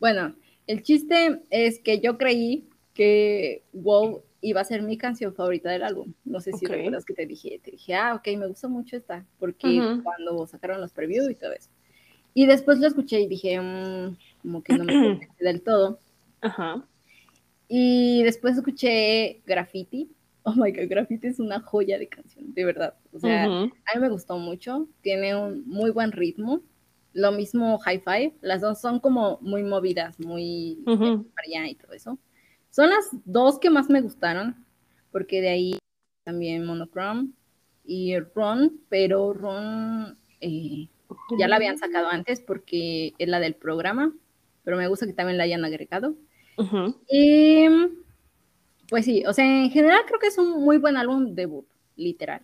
Bueno, 0.00 0.34
el 0.66 0.82
chiste 0.82 1.42
es 1.50 1.80
que 1.80 2.00
yo 2.00 2.16
creí 2.16 2.70
que 2.94 3.64
WoW 3.74 4.24
iba 4.40 4.62
a 4.62 4.64
ser 4.64 4.80
mi 4.80 4.96
canción 4.96 5.34
favorita 5.34 5.70
del 5.70 5.82
álbum. 5.82 6.14
No 6.24 6.40
sé 6.40 6.52
si 6.54 6.64
recuerdas 6.64 7.04
que 7.04 7.12
te 7.12 7.26
dije, 7.26 7.60
te 7.62 7.72
dije, 7.72 7.94
ah, 7.94 8.14
ok, 8.14 8.28
me 8.38 8.46
gusta 8.46 8.68
mucho 8.68 8.96
esta, 8.96 9.26
porque 9.38 10.00
cuando 10.02 10.46
sacaron 10.46 10.80
los 10.80 10.92
previews 10.92 11.30
y 11.30 11.34
todo 11.34 11.52
eso. 11.52 11.68
Y 12.38 12.46
después 12.46 12.78
lo 12.78 12.86
escuché 12.86 13.20
y 13.20 13.26
dije, 13.26 13.60
mm, 13.60 14.16
como 14.42 14.62
que 14.62 14.78
no 14.78 14.84
me 14.84 14.92
convence 14.92 15.28
del 15.40 15.60
todo. 15.60 15.98
Ajá. 16.40 16.86
Y 17.66 18.22
después 18.22 18.56
escuché 18.56 19.42
Graffiti. 19.44 20.12
Oh 20.44 20.52
my 20.54 20.70
god, 20.70 20.88
Graffiti 20.88 21.26
es 21.26 21.40
una 21.40 21.58
joya 21.58 21.98
de 21.98 22.06
canción, 22.06 22.54
de 22.54 22.64
verdad. 22.64 22.94
O 23.12 23.18
sea, 23.18 23.46
a 23.46 23.48
mí 23.48 24.00
me 24.00 24.08
gustó 24.08 24.38
mucho. 24.38 24.86
Tiene 25.00 25.34
un 25.34 25.66
muy 25.66 25.90
buen 25.90 26.12
ritmo. 26.12 26.62
Lo 27.12 27.32
mismo 27.32 27.76
High 27.80 28.04
Five. 28.04 28.34
Las 28.40 28.60
dos 28.60 28.80
son 28.80 29.00
como 29.00 29.40
muy 29.40 29.64
movidas, 29.64 30.20
muy 30.20 30.78
uh 30.86 31.24
y 31.44 31.74
todo 31.74 31.92
eso. 31.92 32.20
Son 32.70 32.88
las 32.88 33.08
dos 33.24 33.58
que 33.58 33.68
más 33.68 33.90
me 33.90 34.00
gustaron, 34.00 34.64
porque 35.10 35.40
de 35.40 35.48
ahí 35.48 35.78
también 36.22 36.64
Monochrome 36.64 37.30
y 37.84 38.16
Ron, 38.20 38.78
pero 38.88 39.32
Ron 39.32 40.16
eh, 40.40 40.88
ya 41.38 41.48
la 41.48 41.56
habían 41.56 41.78
sacado 41.78 42.08
antes 42.08 42.40
porque 42.40 43.14
es 43.18 43.28
la 43.28 43.40
del 43.40 43.54
programa, 43.54 44.12
pero 44.64 44.76
me 44.76 44.88
gusta 44.88 45.06
que 45.06 45.12
también 45.12 45.38
la 45.38 45.44
hayan 45.44 45.64
agregado. 45.64 46.14
Y 47.08 47.66
pues 48.88 49.04
sí, 49.04 49.24
o 49.26 49.32
sea, 49.32 49.44
en 49.44 49.70
general 49.70 50.00
creo 50.06 50.18
que 50.18 50.28
es 50.28 50.38
un 50.38 50.64
muy 50.64 50.78
buen 50.78 50.96
álbum 50.96 51.34
debut, 51.34 51.66
literal. 51.96 52.42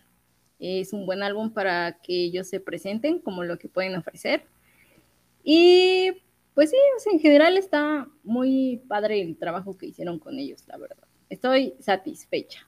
Es 0.59 0.93
un 0.93 1.05
buen 1.05 1.21
álbum 1.21 1.51
para 1.51 1.99
que 2.01 2.25
ellos 2.25 2.47
se 2.47 2.59
presenten 2.59 3.19
como 3.19 3.43
lo 3.43 3.57
que 3.57 3.67
pueden 3.67 3.95
ofrecer. 3.95 4.45
Y 5.43 6.11
pues 6.53 6.69
sí, 6.71 6.77
o 6.95 6.99
sea, 6.99 7.13
en 7.13 7.19
general 7.19 7.57
está 7.57 8.07
muy 8.23 8.81
padre 8.87 9.21
el 9.21 9.37
trabajo 9.37 9.77
que 9.77 9.87
hicieron 9.87 10.19
con 10.19 10.39
ellos, 10.39 10.63
la 10.67 10.77
verdad. 10.77 11.05
Estoy 11.29 11.73
satisfecha. 11.79 12.67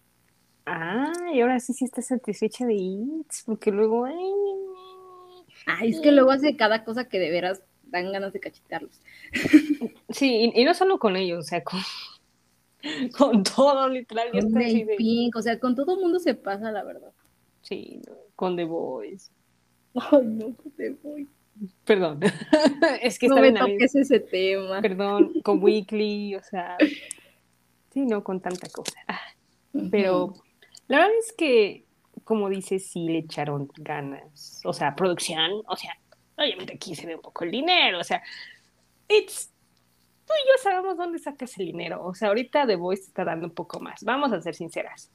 Ah, 0.65 1.13
y 1.33 1.39
ahora 1.39 1.59
sí 1.61 1.71
sí 1.73 1.85
está 1.85 2.01
satisfecha 2.01 2.65
de 2.65 2.73
It's, 2.73 3.43
porque 3.45 3.71
luego, 3.71 4.03
Ay, 4.03 4.13
es 5.83 5.99
que 5.99 6.11
luego 6.11 6.31
hace 6.31 6.55
cada 6.55 6.83
cosa 6.83 7.07
que 7.07 7.19
de 7.19 7.29
veras 7.29 7.61
dan 7.83 8.11
ganas 8.11 8.33
de 8.33 8.39
cachetarlos. 8.39 9.01
Sí, 10.09 10.53
y, 10.55 10.63
no 10.63 10.73
solo 10.73 10.99
con 10.99 11.17
ellos, 11.17 11.39
o 11.39 11.47
sea, 11.47 11.61
con, 11.61 11.81
con 13.17 13.43
todo, 13.43 13.89
literal. 13.89 14.31
Con 14.31 14.53
de... 14.53 14.95
Pink, 14.97 15.35
o 15.35 15.41
sea, 15.41 15.59
con 15.59 15.75
todo 15.75 15.95
el 15.95 16.01
mundo 16.01 16.17
se 16.19 16.33
pasa, 16.33 16.71
la 16.71 16.81
verdad. 16.85 17.11
Sí, 17.61 18.01
con 18.37 18.55
The 18.55 18.63
Boys. 18.63 19.29
Ay, 19.95 20.23
no, 20.23 20.55
con 20.55 20.71
The 20.77 20.91
Boys. 21.03 21.27
Perdón, 21.83 22.19
es 23.01 23.19
que 23.19 23.27
no 23.27 23.35
me 23.35 23.51
toques 23.51 23.95
ese 23.95 24.21
tema. 24.21 24.81
Perdón, 24.81 25.41
con 25.41 25.61
Weekly, 25.61 26.35
o 26.35 26.41
sea, 26.43 26.77
sí, 27.91 28.05
no 28.05 28.23
con 28.23 28.39
tanta 28.39 28.69
cosa. 28.69 28.97
Ah, 29.07 29.19
pero 29.91 30.33
la 30.87 30.99
verdad 30.99 31.17
es 31.19 31.33
que 31.33 31.86
como 32.27 32.49
dices, 32.49 32.89
sí 32.91 33.07
le 33.07 33.19
echaron 33.19 33.69
ganas. 33.77 34.59
O 34.65 34.73
sea, 34.73 34.93
producción, 34.97 35.63
o 35.65 35.77
sea, 35.77 35.97
obviamente 36.35 36.73
aquí 36.75 36.93
se 36.93 37.07
ve 37.07 37.15
un 37.15 37.21
poco 37.21 37.45
el 37.45 37.51
dinero, 37.51 37.99
o 38.01 38.03
sea, 38.03 38.21
it's, 39.07 39.49
tú 40.25 40.33
y 40.33 40.49
yo 40.49 40.61
sabemos 40.61 40.97
dónde 40.97 41.19
sacas 41.19 41.57
el 41.57 41.67
dinero. 41.67 42.03
O 42.03 42.13
sea, 42.13 42.27
ahorita 42.27 42.67
The 42.67 42.75
Voice 42.75 43.03
está 43.03 43.23
dando 43.23 43.47
un 43.47 43.53
poco 43.53 43.79
más. 43.79 44.03
Vamos 44.03 44.33
a 44.33 44.41
ser 44.41 44.55
sinceras. 44.55 45.09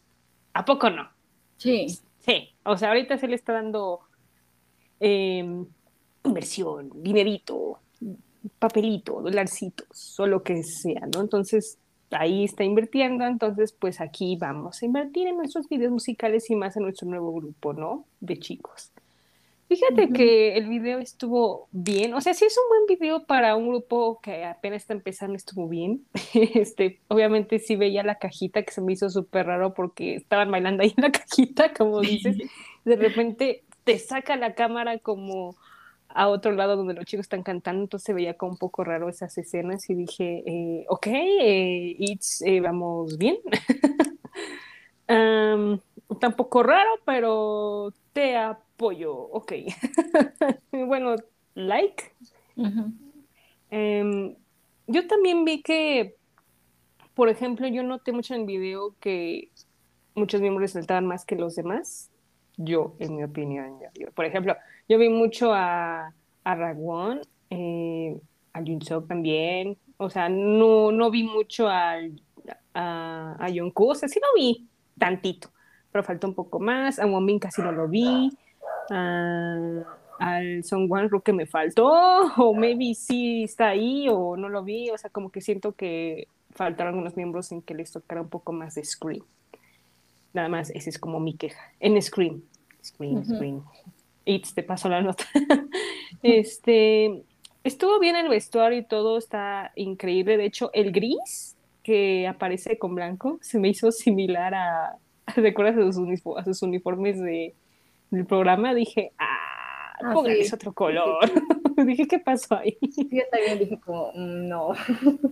¿A 0.54 0.64
poco 0.64 0.88
no? 0.88 1.10
Sí. 1.58 1.98
Sí, 2.20 2.54
o 2.64 2.78
sea, 2.78 2.88
ahorita 2.88 3.18
se 3.18 3.28
le 3.28 3.34
está 3.34 3.52
dando 3.52 4.00
em, 4.98 5.66
inversión, 6.24 6.90
dinerito, 6.94 7.80
papelito, 8.58 9.20
dolarcitos, 9.20 10.18
o 10.18 10.26
lo 10.26 10.42
que 10.42 10.62
sea, 10.62 11.02
¿no? 11.12 11.20
Entonces, 11.20 11.78
ahí 12.12 12.44
está 12.44 12.64
invirtiendo, 12.64 13.24
entonces 13.26 13.72
pues 13.72 14.00
aquí 14.00 14.36
vamos 14.36 14.82
a 14.82 14.86
invertir 14.86 15.28
en 15.28 15.36
nuestros 15.36 15.68
videos 15.68 15.92
musicales 15.92 16.50
y 16.50 16.56
más 16.56 16.76
en 16.76 16.84
nuestro 16.84 17.08
nuevo 17.08 17.32
grupo, 17.32 17.72
¿no? 17.72 18.04
De 18.20 18.38
chicos. 18.38 18.92
Fíjate 19.68 20.10
que 20.10 20.54
el 20.58 20.68
video 20.68 20.98
estuvo 20.98 21.66
bien, 21.72 22.12
o 22.12 22.20
sea, 22.20 22.34
sí 22.34 22.44
es 22.44 22.54
un 22.58 22.68
buen 22.68 22.98
video 22.98 23.24
para 23.24 23.56
un 23.56 23.70
grupo 23.70 24.20
que 24.22 24.44
apenas 24.44 24.82
está 24.82 24.92
empezando, 24.92 25.34
estuvo 25.34 25.66
bien. 25.66 26.04
Este, 26.34 26.98
obviamente 27.08 27.58
sí 27.58 27.76
veía 27.76 28.02
la 28.02 28.18
cajita 28.18 28.62
que 28.62 28.70
se 28.70 28.82
me 28.82 28.92
hizo 28.92 29.08
súper 29.08 29.46
raro 29.46 29.72
porque 29.72 30.16
estaban 30.16 30.50
bailando 30.50 30.82
ahí 30.82 30.92
en 30.94 31.04
la 31.04 31.10
cajita, 31.12 31.72
como 31.72 32.00
dices. 32.00 32.36
De 32.84 32.96
repente 32.96 33.62
te 33.84 33.98
saca 33.98 34.36
la 34.36 34.54
cámara 34.54 34.98
como 34.98 35.56
a 36.14 36.28
otro 36.28 36.52
lado 36.52 36.76
donde 36.76 36.94
los 36.94 37.04
chicos 37.04 37.24
están 37.24 37.42
cantando, 37.42 37.82
entonces 37.82 38.04
se 38.04 38.12
veía 38.12 38.34
como 38.34 38.52
un 38.52 38.58
poco 38.58 38.84
raro 38.84 39.08
esas 39.08 39.36
escenas 39.38 39.88
y 39.90 39.94
dije, 39.94 40.42
eh, 40.46 40.84
ok, 40.88 41.06
eh, 41.06 41.96
it's, 41.98 42.42
eh, 42.42 42.60
vamos 42.60 43.18
bien. 43.18 43.36
um, 45.08 45.78
tampoco 46.18 46.62
raro, 46.62 46.90
pero 47.04 47.92
te 48.12 48.36
apoyo, 48.36 49.14
ok. 49.14 49.52
bueno, 50.86 51.16
like. 51.54 52.12
Em, 53.70 54.36
yo 54.86 55.06
también 55.06 55.44
vi 55.44 55.62
que, 55.62 56.16
por 57.14 57.28
ejemplo, 57.28 57.66
yo 57.68 57.82
noté 57.82 58.12
mucho 58.12 58.34
en 58.34 58.42
el 58.42 58.46
video 58.46 58.94
que 59.00 59.50
muchos 60.14 60.40
miembros 60.40 60.72
saltaban 60.72 61.06
más 61.06 61.24
que 61.24 61.36
los 61.36 61.56
demás. 61.56 62.11
Yo, 62.56 62.94
en 62.98 63.16
mi 63.16 63.24
opinión, 63.24 63.78
por 64.14 64.24
ejemplo, 64.24 64.56
yo 64.88 64.98
vi 64.98 65.08
mucho 65.08 65.52
a, 65.52 66.12
a 66.44 66.54
Ragwon, 66.54 67.20
eh, 67.50 68.20
a 68.52 68.60
Junsok 68.60 69.08
también. 69.08 69.76
O 69.96 70.10
sea, 70.10 70.28
no, 70.28 70.92
no 70.92 71.10
vi 71.10 71.22
mucho 71.22 71.68
a, 71.68 71.94
a, 72.74 73.36
a 73.38 73.48
O 73.74 73.94
sea, 73.94 74.08
sí 74.08 74.20
lo 74.20 74.40
vi 74.40 74.68
tantito, 74.98 75.50
pero 75.90 76.04
faltó 76.04 76.28
un 76.28 76.34
poco 76.34 76.58
más. 76.60 76.98
A 76.98 77.06
Wonbin 77.06 77.38
casi 77.38 77.62
no 77.62 77.72
lo 77.72 77.88
vi. 77.88 78.30
al 78.88 80.64
Songwan 80.64 81.08
creo 81.08 81.22
que 81.22 81.32
me 81.32 81.46
faltó. 81.46 81.90
O 82.36 82.54
maybe 82.54 82.94
sí 82.94 83.44
está 83.44 83.68
ahí 83.68 84.08
o 84.10 84.36
no 84.36 84.48
lo 84.48 84.62
vi. 84.62 84.90
O 84.90 84.98
sea, 84.98 85.10
como 85.10 85.30
que 85.30 85.40
siento 85.40 85.72
que 85.72 86.28
faltaron 86.50 86.94
algunos 86.94 87.16
miembros 87.16 87.52
en 87.52 87.62
que 87.62 87.74
les 87.74 87.92
tocara 87.92 88.22
un 88.22 88.28
poco 88.28 88.52
más 88.52 88.74
de 88.74 88.84
Scream. 88.84 89.24
Nada 90.32 90.48
más, 90.48 90.70
esa 90.70 90.90
es 90.90 90.98
como 90.98 91.20
mi 91.20 91.34
queja. 91.34 91.60
En 91.80 92.00
Scream. 92.00 92.42
Scream, 92.82 93.24
Scream. 93.24 93.62
It's, 94.24 94.54
te 94.54 94.62
paso 94.62 94.88
la 94.88 95.02
nota. 95.02 95.24
este, 96.22 97.22
estuvo 97.64 97.98
bien 98.00 98.16
el 98.16 98.28
vestuario 98.28 98.78
y 98.78 98.84
todo 98.84 99.18
está 99.18 99.72
increíble. 99.76 100.36
De 100.36 100.46
hecho, 100.46 100.70
el 100.72 100.92
gris 100.92 101.56
que 101.82 102.26
aparece 102.26 102.78
con 102.78 102.94
blanco 102.94 103.38
se 103.40 103.58
me 103.58 103.68
hizo 103.68 103.92
similar 103.92 104.54
a, 104.54 104.96
¿recuerdas 105.36 105.76
a 105.76 105.92
sus, 105.92 106.08
a 106.36 106.44
sus 106.44 106.62
uniformes 106.62 107.20
de, 107.20 107.54
del 108.10 108.26
programa? 108.26 108.74
Dije, 108.74 109.12
ah, 109.18 109.61
ah 110.04 110.14
otro 110.52 110.72
color. 110.72 111.30
dije, 111.86 112.06
¿qué 112.06 112.18
pasó 112.18 112.56
ahí? 112.56 112.78
yo 112.80 113.22
también 113.30 113.58
dije 113.58 113.80
como, 113.80 114.12
mm, 114.14 114.48
no. 114.48 114.72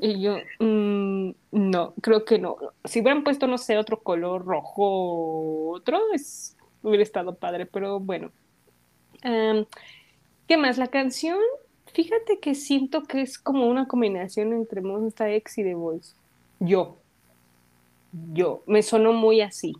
y 0.00 0.20
yo, 0.20 0.36
mm, 0.58 1.30
no, 1.52 1.94
creo 2.00 2.24
que 2.24 2.38
no. 2.38 2.56
Si 2.84 3.00
hubieran 3.00 3.24
puesto, 3.24 3.46
no 3.46 3.58
sé, 3.58 3.78
otro 3.78 4.00
color 4.00 4.44
rojo, 4.44 5.70
otro, 5.70 5.98
es, 6.14 6.56
hubiera 6.82 7.02
estado 7.02 7.34
padre, 7.34 7.66
pero 7.66 8.00
bueno. 8.00 8.30
¿Qué 9.22 10.56
más? 10.56 10.78
La 10.78 10.88
canción, 10.88 11.38
fíjate 11.92 12.40
que 12.40 12.54
siento 12.54 13.02
que 13.02 13.22
es 13.22 13.38
como 13.38 13.68
una 13.68 13.86
combinación 13.86 14.52
entre 14.52 14.80
Monsta 14.80 15.30
X 15.30 15.58
y 15.58 15.64
The 15.64 15.74
Voice. 15.74 16.14
Yo. 16.58 16.96
Yo. 18.32 18.62
Me 18.66 18.82
sonó 18.82 19.12
muy 19.12 19.42
así. 19.42 19.76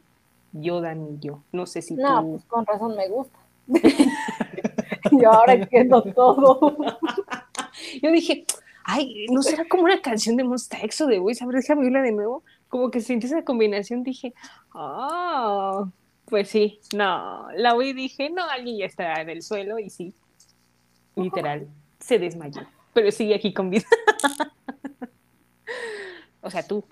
Yo, 0.53 0.81
Dani, 0.81 1.19
yo. 1.21 1.43
No 1.53 1.67
sé 1.67 1.83
si 1.83 1.95
no, 1.95 2.27
pues 2.31 2.45
con 2.45 2.67
razón 2.67 2.97
me 2.97 3.09
gusta. 3.09 3.39
yo 5.21 5.33
ahora 5.33 5.55
entiendo 5.55 6.03
todo. 6.03 6.77
yo 8.03 8.13
dije, 8.13 8.45
ay, 8.85 9.27
¿no 9.31 9.43
será 9.43 9.67
como 9.69 9.85
una 9.85 10.01
canción 10.01 10.37
de 10.37 10.45
Monsta 10.45 10.79
de 10.79 11.19
Voice? 11.19 11.43
A 11.43 11.47
ver, 11.47 11.57
déjame 11.57 11.83
oírla 11.83 12.03
de 12.03 12.13
nuevo. 12.13 12.43
Como 12.69 12.91
que 12.91 13.01
sentí 13.01 13.27
esa 13.27 13.45
combinación, 13.45 14.03
dije, 14.03 14.33
ah, 14.75 15.85
pues 16.27 16.49
sí, 16.49 16.81
no, 16.95 17.49
la 17.57 17.75
oí 17.75 17.89
y 17.89 17.93
dije, 17.93 18.31
no, 18.31 18.45
alguien 18.45 18.79
ya 18.79 18.87
está 18.87 19.21
en 19.21 19.31
el 19.31 19.43
suelo 19.43 19.81
y 19.81 19.91
sí, 19.91 20.15
literal, 21.17 21.67
se 21.99 22.21
desmayó, 22.21 22.63
pero 22.95 23.11
sigue 23.11 23.35
aquí 23.35 23.53
con 23.53 23.71
vida. 23.71 23.87
o 26.41 26.51
sea, 26.51 26.63
tú. 26.63 26.85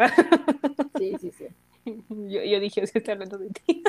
sí, 0.99 1.15
sí, 1.21 1.31
sí. 1.31 1.47
Yo, 2.09 2.43
yo 2.43 2.61
dije, 2.61 2.81
o 2.81 2.85
estoy 2.85 3.03
hablando 3.09 3.39
de 3.39 3.51
ti. 3.51 3.83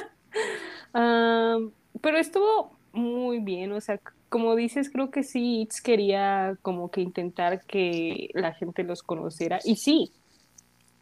pero 0.94 2.18
estuvo 2.20 2.79
muy 2.94 3.40
bien, 3.40 3.72
o 3.72 3.82
sea, 3.82 4.00
como 4.30 4.56
dices, 4.56 4.90
creo 4.90 5.10
que 5.12 5.24
sí, 5.24 5.62
Itz 5.62 5.82
quería 5.82 6.58
como 6.62 6.92
que 6.92 7.02
intentar 7.02 7.66
que 7.66 8.30
la 8.34 8.54
gente 8.54 8.84
los 8.84 9.02
conociera. 9.02 9.60
Y 9.64 9.76
sí, 9.76 10.12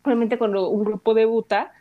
realmente 0.03 0.37
cuando 0.37 0.69
un 0.69 0.85
grupo 0.85 1.13
debuta, 1.13 1.71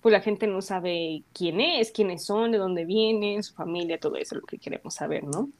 pues 0.00 0.12
la 0.12 0.20
gente 0.20 0.46
no 0.46 0.62
sabe 0.62 1.22
quién 1.32 1.60
es, 1.60 1.92
quiénes 1.92 2.24
son, 2.24 2.52
de 2.52 2.58
dónde 2.58 2.84
vienen, 2.84 3.42
su 3.42 3.54
familia, 3.54 3.98
todo 3.98 4.16
eso 4.16 4.34
es 4.34 4.40
lo 4.40 4.46
que 4.46 4.58
queremos 4.58 4.94
saber, 4.94 5.24
¿no? 5.24 5.50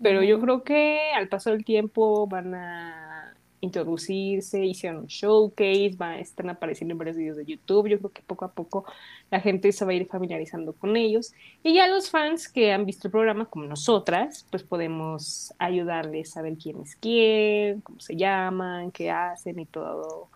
Pero 0.00 0.22
yo 0.22 0.40
creo 0.40 0.62
que 0.62 1.10
al 1.14 1.28
paso 1.28 1.50
del 1.50 1.64
tiempo 1.64 2.26
van 2.26 2.54
a 2.54 3.34
introducirse, 3.60 4.64
hicieron 4.64 5.00
un 5.00 5.06
showcase, 5.06 5.94
van, 5.96 6.18
están 6.18 6.50
apareciendo 6.50 6.92
en 6.92 6.98
varios 6.98 7.16
videos 7.16 7.36
de 7.36 7.44
YouTube, 7.44 7.88
yo 7.88 7.98
creo 7.98 8.10
que 8.10 8.22
poco 8.22 8.44
a 8.44 8.52
poco 8.52 8.84
la 9.30 9.40
gente 9.40 9.72
se 9.72 9.84
va 9.84 9.92
a 9.92 9.94
ir 9.94 10.06
familiarizando 10.06 10.72
con 10.72 10.96
ellos 10.96 11.32
y 11.62 11.74
ya 11.74 11.86
los 11.88 12.10
fans 12.10 12.48
que 12.48 12.72
han 12.72 12.86
visto 12.86 13.08
el 13.08 13.12
programa 13.12 13.46
como 13.46 13.64
nosotras, 13.64 14.46
pues 14.50 14.62
podemos 14.62 15.52
ayudarles 15.58 16.36
a 16.36 16.42
ver 16.42 16.56
quién 16.56 16.80
es 16.80 16.96
quién, 16.96 17.80
cómo 17.80 18.00
se 18.00 18.16
llaman, 18.16 18.90
qué 18.90 19.10
hacen 19.10 19.58
y 19.58 19.66
todo, 19.66 20.28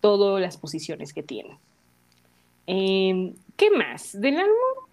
todas 0.00 0.40
las 0.40 0.56
posiciones 0.56 1.12
que 1.12 1.22
tienen. 1.22 1.56
Em, 2.66 3.34
¿Qué 3.56 3.70
más? 3.70 4.18
Del 4.20 4.38
álbum, 4.38 4.88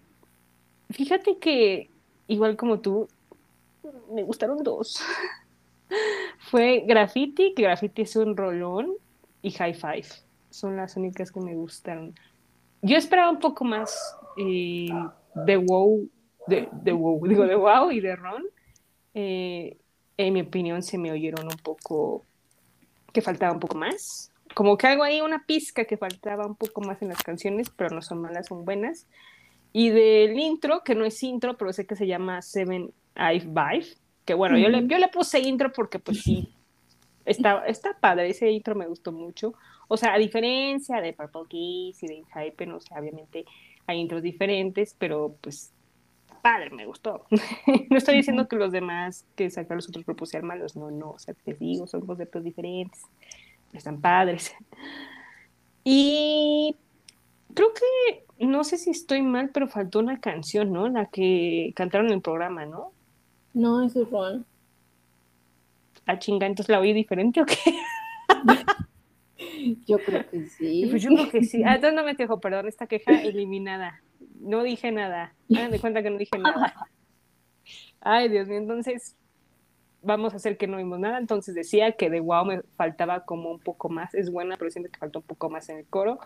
fíjate 0.90 1.38
que 1.38 1.88
igual 2.28 2.56
como 2.56 2.80
tú, 2.80 3.08
me 4.12 4.22
gustaron 4.22 4.62
dos. 4.62 5.00
Fue 6.50 6.84
Graffiti, 6.86 7.54
que 7.54 7.62
Graffiti 7.62 8.02
es 8.02 8.16
un 8.16 8.36
rolón, 8.36 8.92
y 9.42 9.50
High 9.50 9.74
Five. 9.74 10.06
Son 10.50 10.76
las 10.76 10.96
únicas 10.96 11.32
que 11.32 11.40
me 11.40 11.54
gustaron. 11.54 12.14
Yo 12.80 12.96
esperaba 12.96 13.30
un 13.30 13.38
poco 13.38 13.64
más 13.64 14.16
eh, 14.36 14.88
de 15.34 15.56
WoW, 15.56 16.08
de, 16.46 16.92
WoW, 16.92 17.26
digo 17.28 17.46
de 17.46 17.56
WoW 17.56 17.90
y 17.90 18.00
de 18.00 18.16
Ron. 18.16 18.44
Eh, 19.14 19.76
en 20.16 20.34
mi 20.34 20.42
opinión 20.42 20.82
se 20.82 20.98
me 20.98 21.12
oyeron 21.12 21.46
un 21.46 21.56
poco, 21.62 22.24
que 23.12 23.22
faltaba 23.22 23.52
un 23.52 23.60
poco 23.60 23.76
más. 23.76 24.30
Como 24.54 24.76
que 24.76 24.86
hago 24.86 25.02
ahí 25.02 25.20
una 25.20 25.44
pizca 25.44 25.84
que 25.84 25.96
faltaba 25.96 26.46
un 26.46 26.56
poco 26.56 26.82
más 26.82 27.00
en 27.02 27.08
las 27.08 27.22
canciones, 27.22 27.70
pero 27.70 27.94
no 27.94 28.02
son 28.02 28.20
malas, 28.20 28.48
son 28.48 28.64
buenas. 28.64 29.06
Y 29.72 29.88
del 29.88 30.38
intro, 30.38 30.82
que 30.84 30.94
no 30.94 31.04
es 31.04 31.22
intro, 31.22 31.56
pero 31.56 31.72
sé 31.72 31.86
que 31.86 31.96
se 31.96 32.06
llama 32.06 32.42
Seven 32.42 32.92
I've 33.16 33.46
Vive, 33.46 33.96
que 34.24 34.34
bueno, 34.34 34.58
yo, 34.58 34.68
le, 34.68 34.86
yo 34.86 34.98
le 34.98 35.08
puse 35.08 35.40
intro 35.40 35.72
porque 35.72 35.98
pues 35.98 36.22
sí, 36.22 36.54
está, 37.24 37.66
está 37.66 37.96
padre, 37.98 38.30
ese 38.30 38.50
intro 38.50 38.74
me 38.74 38.86
gustó 38.86 39.12
mucho. 39.12 39.54
O 39.88 39.96
sea, 39.96 40.14
a 40.14 40.18
diferencia 40.18 41.00
de 41.00 41.12
Purple 41.12 41.42
Kiss 41.48 42.02
y 42.02 42.06
de 42.06 42.24
Hype, 42.34 42.66
no 42.66 42.80
sé, 42.80 42.94
obviamente 42.98 43.44
hay 43.86 43.98
intros 43.98 44.22
diferentes, 44.22 44.94
pero 44.98 45.36
pues 45.40 45.72
padre, 46.42 46.70
me 46.70 46.86
gustó. 46.86 47.26
no 47.90 47.96
estoy 47.96 48.16
diciendo 48.16 48.48
que 48.48 48.56
los 48.56 48.72
demás 48.72 49.24
que 49.36 49.48
sacan 49.48 49.76
los 49.76 49.88
otros 49.88 50.04
grupos 50.04 50.30
sean 50.30 50.44
malos, 50.44 50.76
no, 50.76 50.90
no, 50.90 51.10
o 51.12 51.18
sea, 51.18 51.34
te 51.34 51.54
digo, 51.54 51.86
son 51.86 52.04
conceptos 52.04 52.44
diferentes, 52.44 53.02
están 53.72 54.00
padres. 54.00 54.54
Y 55.84 56.76
creo 57.54 57.68
que, 57.72 58.24
no 58.44 58.64
sé 58.64 58.76
si 58.76 58.90
estoy 58.90 59.22
mal, 59.22 59.50
pero 59.50 59.68
faltó 59.68 59.98
una 59.98 60.20
canción, 60.20 60.72
¿no? 60.72 60.88
La 60.88 61.06
que 61.06 61.72
cantaron 61.74 62.08
en 62.08 62.14
el 62.14 62.22
programa, 62.22 62.66
¿no? 62.66 62.91
No, 63.54 63.82
es 63.82 63.94
Ron. 63.94 64.46
Ah, 66.06 66.18
chinga, 66.18 66.46
entonces 66.46 66.70
la 66.70 66.80
oí 66.80 66.92
diferente 66.92 67.40
o 67.40 67.46
qué? 67.46 67.56
yo 69.86 69.98
creo 69.98 70.28
que 70.28 70.46
sí. 70.46 70.86
Pues 70.90 71.02
yo 71.02 71.10
creo 71.10 71.30
que 71.30 71.44
sí. 71.44 71.62
Ah, 71.64 71.76
entonces 71.76 71.94
no 71.94 72.04
me 72.04 72.16
quejo, 72.16 72.40
perdón, 72.40 72.66
esta 72.66 72.86
queja 72.86 73.22
eliminada. 73.22 74.02
No 74.40 74.62
dije 74.62 74.90
nada. 74.90 75.34
Hagan 75.54 75.70
de 75.70 75.80
cuenta 75.80 76.02
que 76.02 76.10
no 76.10 76.18
dije 76.18 76.38
nada. 76.38 76.74
Ay, 78.00 78.28
Dios 78.28 78.48
mío, 78.48 78.58
entonces 78.58 79.16
vamos 80.02 80.32
a 80.32 80.36
hacer 80.36 80.56
que 80.56 80.66
no 80.66 80.78
vimos 80.78 80.98
nada. 80.98 81.18
Entonces 81.18 81.54
decía 81.54 81.92
que 81.92 82.10
de 82.10 82.20
Wow 82.20 82.44
me 82.44 82.62
faltaba 82.76 83.24
como 83.24 83.50
un 83.50 83.60
poco 83.60 83.88
más. 83.88 84.14
Es 84.14 84.30
buena, 84.30 84.56
pero 84.56 84.70
siento 84.70 84.90
que 84.90 84.98
faltó 84.98 85.20
un 85.20 85.26
poco 85.26 85.50
más 85.50 85.68
en 85.68 85.78
el 85.78 85.86
coro. 85.86 86.18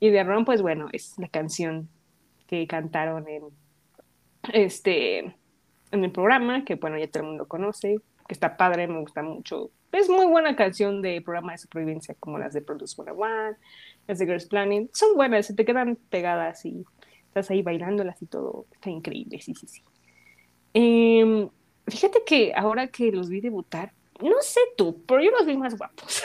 Y 0.00 0.10
de 0.10 0.24
Ron, 0.24 0.44
pues 0.44 0.62
bueno, 0.62 0.88
es 0.92 1.14
la 1.18 1.28
canción 1.28 1.88
que 2.48 2.66
cantaron 2.66 3.28
en 3.28 3.44
este 4.52 5.36
en 5.92 6.04
el 6.04 6.10
programa, 6.10 6.64
que 6.64 6.74
bueno, 6.74 6.98
ya 6.98 7.06
todo 7.06 7.22
el 7.22 7.28
mundo 7.28 7.46
conoce, 7.46 7.98
que 8.26 8.34
está 8.34 8.56
padre, 8.56 8.88
me 8.88 8.98
gusta 9.00 9.22
mucho. 9.22 9.70
Es 9.92 10.08
muy 10.08 10.26
buena 10.26 10.56
canción 10.56 11.02
de 11.02 11.20
programa 11.20 11.52
de 11.52 11.58
supervivencia 11.58 12.16
como 12.18 12.38
las 12.38 12.54
de 12.54 12.62
Produce 12.62 13.00
One, 13.00 13.56
las 14.08 14.18
de 14.18 14.26
Girls 14.26 14.46
Planning. 14.46 14.90
Son 14.92 15.14
buenas, 15.14 15.46
se 15.46 15.54
te 15.54 15.64
quedan 15.64 15.96
pegadas 16.08 16.64
y 16.64 16.84
estás 17.26 17.50
ahí 17.50 17.62
bailándolas 17.62 18.20
y 18.22 18.26
todo. 18.26 18.66
Está 18.72 18.90
increíble, 18.90 19.40
sí, 19.40 19.54
sí, 19.54 19.66
sí. 19.66 19.82
Em, 20.72 21.48
fíjate 21.86 22.22
que 22.24 22.54
ahora 22.56 22.86
que 22.88 23.12
los 23.12 23.28
vi 23.28 23.40
debutar, 23.42 23.92
no 24.20 24.40
sé 24.40 24.60
tú, 24.76 25.02
pero 25.06 25.22
yo 25.22 25.30
los 25.30 25.44
vi 25.44 25.56
más 25.58 25.76
guapos. 25.76 26.22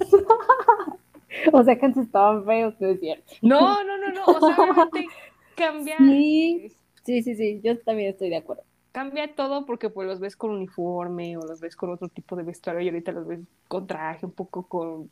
o 1.52 1.62
sea 1.62 1.78
que 1.78 1.86
antes 1.86 2.06
estaban 2.06 2.44
feos, 2.44 2.74
no 2.80 2.88
es 2.88 2.98
cierto. 2.98 3.32
No, 3.40 3.84
no, 3.84 3.96
no, 3.98 4.10
no. 4.10 4.24
O 4.24 4.40
sea, 4.40 4.56
obviamente 4.56 5.06
cambiar. 5.54 5.98
Sí 6.04 6.76
Sí, 7.04 7.22
sí, 7.22 7.34
sí, 7.34 7.60
yo 7.62 7.78
también 7.80 8.10
estoy 8.10 8.30
de 8.30 8.36
acuerdo. 8.36 8.64
Cambia 8.92 9.34
todo 9.34 9.66
porque 9.66 9.90
pues 9.90 10.06
los 10.06 10.20
ves 10.20 10.36
con 10.36 10.50
uniforme 10.50 11.36
o 11.36 11.40
los 11.40 11.60
ves 11.60 11.76
con 11.76 11.90
otro 11.90 12.08
tipo 12.08 12.36
de 12.36 12.44
vestuario 12.44 12.80
y 12.82 12.88
ahorita 12.88 13.12
los 13.12 13.26
ves 13.26 13.40
con 13.68 13.86
traje, 13.86 14.24
un 14.24 14.32
poco 14.32 14.66
con 14.66 15.10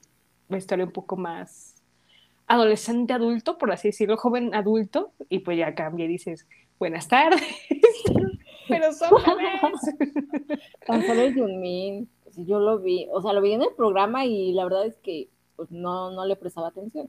vestuario 0.49 0.86
un 0.86 0.93
poco 0.93 1.16
más 1.16 1.74
adolescente 2.47 3.12
adulto, 3.12 3.59
por 3.59 3.72
así 3.72 3.88
decirlo, 3.88 4.16
joven 4.16 4.55
adulto, 4.55 5.12
y 5.28 5.40
pues 5.40 5.59
ya 5.59 5.74
cambia 5.74 6.05
y 6.05 6.09
dices, 6.09 6.47
buenas 6.78 7.09
tardes, 7.09 7.40
pero 8.68 8.93
son 8.93 9.11
Tan 10.86 11.03
solo 11.07 11.22
es 11.22 11.34
Junmin, 11.34 12.09
pues, 12.24 12.36
yo 12.47 12.61
lo 12.61 12.78
vi, 12.78 13.09
o 13.12 13.22
sea, 13.22 13.32
lo 13.32 13.40
vi 13.40 13.53
en 13.53 13.62
el 13.62 13.74
programa 13.76 14.26
y 14.26 14.53
la 14.53 14.64
verdad 14.64 14.86
es 14.86 14.97
que 14.99 15.28
pues 15.57 15.70
no, 15.70 16.11
no 16.11 16.26
le 16.26 16.34
prestaba 16.36 16.68
atención. 16.68 17.09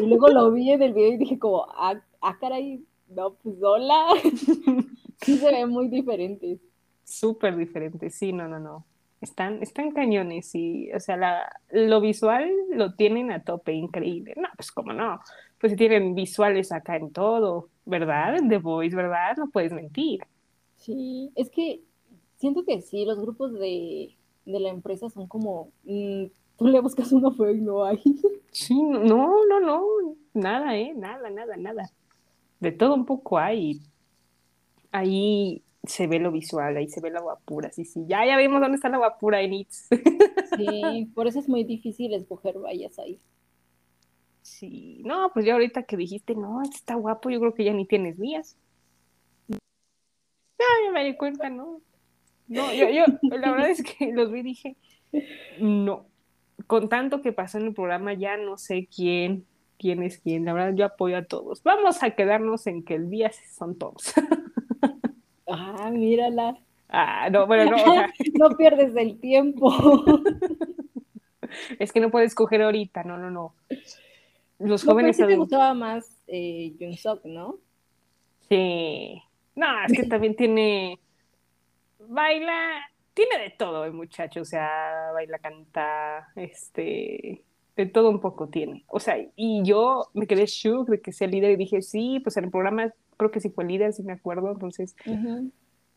Y 0.00 0.06
luego 0.06 0.28
lo 0.28 0.50
vi 0.52 0.70
en 0.70 0.82
el 0.82 0.92
video 0.92 1.12
y 1.12 1.16
dije 1.16 1.38
como, 1.38 1.66
ah, 1.70 2.00
ah 2.20 2.36
caray, 2.38 2.84
no, 3.08 3.34
pues 3.34 3.56
hola. 3.62 4.08
sí 5.22 5.38
se 5.38 5.50
ven 5.50 5.70
muy 5.70 5.88
diferentes. 5.88 6.60
Súper 7.04 7.56
diferentes, 7.56 8.14
sí, 8.14 8.32
no, 8.32 8.48
no, 8.48 8.58
no. 8.58 8.84
Están, 9.20 9.62
están 9.62 9.90
cañones 9.90 10.54
y, 10.54 10.92
o 10.92 11.00
sea, 11.00 11.16
la, 11.16 11.50
lo 11.70 12.00
visual 12.00 12.50
lo 12.70 12.94
tienen 12.94 13.32
a 13.32 13.42
tope, 13.42 13.72
increíble. 13.72 14.34
No, 14.36 14.48
pues 14.56 14.70
cómo 14.70 14.92
no. 14.92 15.20
Pues 15.60 15.72
si 15.72 15.76
tienen 15.76 16.14
visuales 16.14 16.70
acá 16.70 16.96
en 16.96 17.10
todo, 17.10 17.68
¿verdad? 17.84 18.36
En 18.36 18.48
The 18.48 18.58
Voice, 18.58 18.94
¿verdad? 18.94 19.36
No 19.36 19.50
puedes 19.50 19.72
mentir. 19.72 20.20
Sí, 20.76 21.32
es 21.34 21.50
que 21.50 21.80
siento 22.36 22.64
que 22.64 22.80
sí, 22.80 23.04
los 23.04 23.18
grupos 23.18 23.52
de, 23.54 24.14
de 24.44 24.60
la 24.60 24.68
empresa 24.68 25.10
son 25.10 25.26
como, 25.26 25.72
mm, 25.82 26.26
tú 26.56 26.68
le 26.68 26.80
buscas 26.80 27.10
uno 27.10 27.32
feo 27.32 27.50
y 27.50 27.60
no 27.60 27.84
hay. 27.84 28.00
Sí, 28.50 28.80
no, 28.82 29.44
no, 29.46 29.60
no, 29.60 29.82
nada, 30.32 30.76
¿eh? 30.76 30.94
Nada, 30.94 31.28
nada, 31.28 31.56
nada 31.56 31.90
de 32.60 32.72
todo 32.72 32.94
un 32.94 33.06
poco 33.06 33.38
hay. 33.38 33.80
Ahí 34.90 35.62
se 35.84 36.06
ve 36.06 36.18
lo 36.18 36.30
visual, 36.32 36.76
ahí 36.76 36.88
se 36.88 37.00
ve 37.00 37.10
la 37.10 37.20
guapura, 37.20 37.70
sí, 37.72 37.84
sí, 37.84 38.04
ya, 38.06 38.26
ya 38.26 38.36
vimos 38.36 38.60
dónde 38.60 38.76
está 38.76 38.88
la 38.88 38.98
guapura 38.98 39.40
en 39.40 39.54
It's. 39.54 39.88
Sí, 40.56 41.10
por 41.14 41.26
eso 41.26 41.38
es 41.38 41.48
muy 41.48 41.64
difícil 41.64 42.12
escoger 42.14 42.58
vallas 42.58 42.98
ahí. 42.98 43.20
Sí, 44.42 45.02
no, 45.04 45.30
pues 45.32 45.44
ya 45.44 45.52
ahorita 45.52 45.84
que 45.84 45.96
dijiste, 45.96 46.34
no, 46.34 46.62
este 46.62 46.76
está 46.76 46.94
guapo, 46.94 47.30
yo 47.30 47.38
creo 47.38 47.54
que 47.54 47.64
ya 47.64 47.72
ni 47.72 47.86
tienes 47.86 48.18
mías. 48.18 48.56
Ya, 49.48 50.66
ya 50.84 50.92
me 50.92 51.04
di 51.04 51.16
cuenta, 51.16 51.50
¿no? 51.50 51.80
No, 52.48 52.72
yo, 52.72 52.88
yo, 52.88 53.04
la 53.36 53.50
verdad 53.52 53.70
es 53.70 53.82
que 53.82 54.12
los 54.12 54.32
vi 54.32 54.40
y 54.40 54.42
dije, 54.42 54.76
no, 55.60 56.06
con 56.66 56.88
tanto 56.88 57.20
que 57.22 57.32
pasó 57.32 57.58
en 57.58 57.66
el 57.66 57.74
programa, 57.74 58.14
ya 58.14 58.36
no 58.36 58.56
sé 58.56 58.88
quién, 58.94 59.46
quién 59.78 60.02
es 60.02 60.18
quién. 60.18 60.44
La 60.44 60.52
verdad, 60.52 60.74
yo 60.74 60.84
apoyo 60.84 61.16
a 61.16 61.24
todos. 61.24 61.62
Vamos 61.62 62.02
a 62.02 62.10
quedarnos 62.10 62.66
en 62.66 62.84
que 62.84 62.94
el 62.94 63.10
día 63.10 63.30
son 63.56 63.78
todos. 63.78 64.14
ah, 65.48 65.90
mírala. 65.92 66.58
Ah, 66.88 67.28
no, 67.30 67.46
bueno, 67.46 67.70
no. 67.70 67.76
no 68.38 68.56
pierdes 68.56 68.96
el 68.96 69.18
tiempo. 69.20 69.70
es 71.78 71.92
que 71.92 72.00
no 72.00 72.10
puedes 72.10 72.28
escoger 72.28 72.62
ahorita, 72.62 73.04
no, 73.04 73.18
no, 73.18 73.30
no. 73.30 73.54
Los 74.58 74.84
jóvenes. 74.84 75.16
te 75.16 75.36
gustaba 75.36 75.74
más 75.74 76.16
eh, 76.26 76.74
¿no? 77.24 77.58
Sí. 78.48 79.22
No, 79.54 79.84
es 79.84 79.92
que 79.92 80.02
también 80.08 80.36
tiene. 80.36 80.98
Baila. 81.98 82.90
Tiene 83.14 83.42
de 83.42 83.50
todo 83.50 83.84
el 83.84 83.92
muchacho, 83.92 84.42
o 84.42 84.44
sea, 84.44 85.10
baila, 85.12 85.40
canta, 85.40 86.30
este. 86.36 87.42
De 87.78 87.86
todo 87.86 88.10
un 88.10 88.18
poco 88.18 88.48
tiene. 88.48 88.84
O 88.88 88.98
sea, 88.98 89.16
y 89.36 89.62
yo 89.62 90.08
me 90.12 90.26
quedé 90.26 90.46
shook 90.46 90.88
de 90.88 91.00
que 91.00 91.12
sea 91.12 91.28
líder 91.28 91.52
y 91.52 91.56
dije, 91.56 91.80
sí, 91.80 92.18
pues 92.18 92.36
en 92.36 92.46
el 92.46 92.50
programa 92.50 92.92
creo 93.16 93.30
que 93.30 93.38
sí 93.38 93.50
fue 93.50 93.64
líder, 93.64 93.92
si 93.92 94.02
me 94.02 94.14
acuerdo, 94.14 94.50
entonces. 94.50 94.96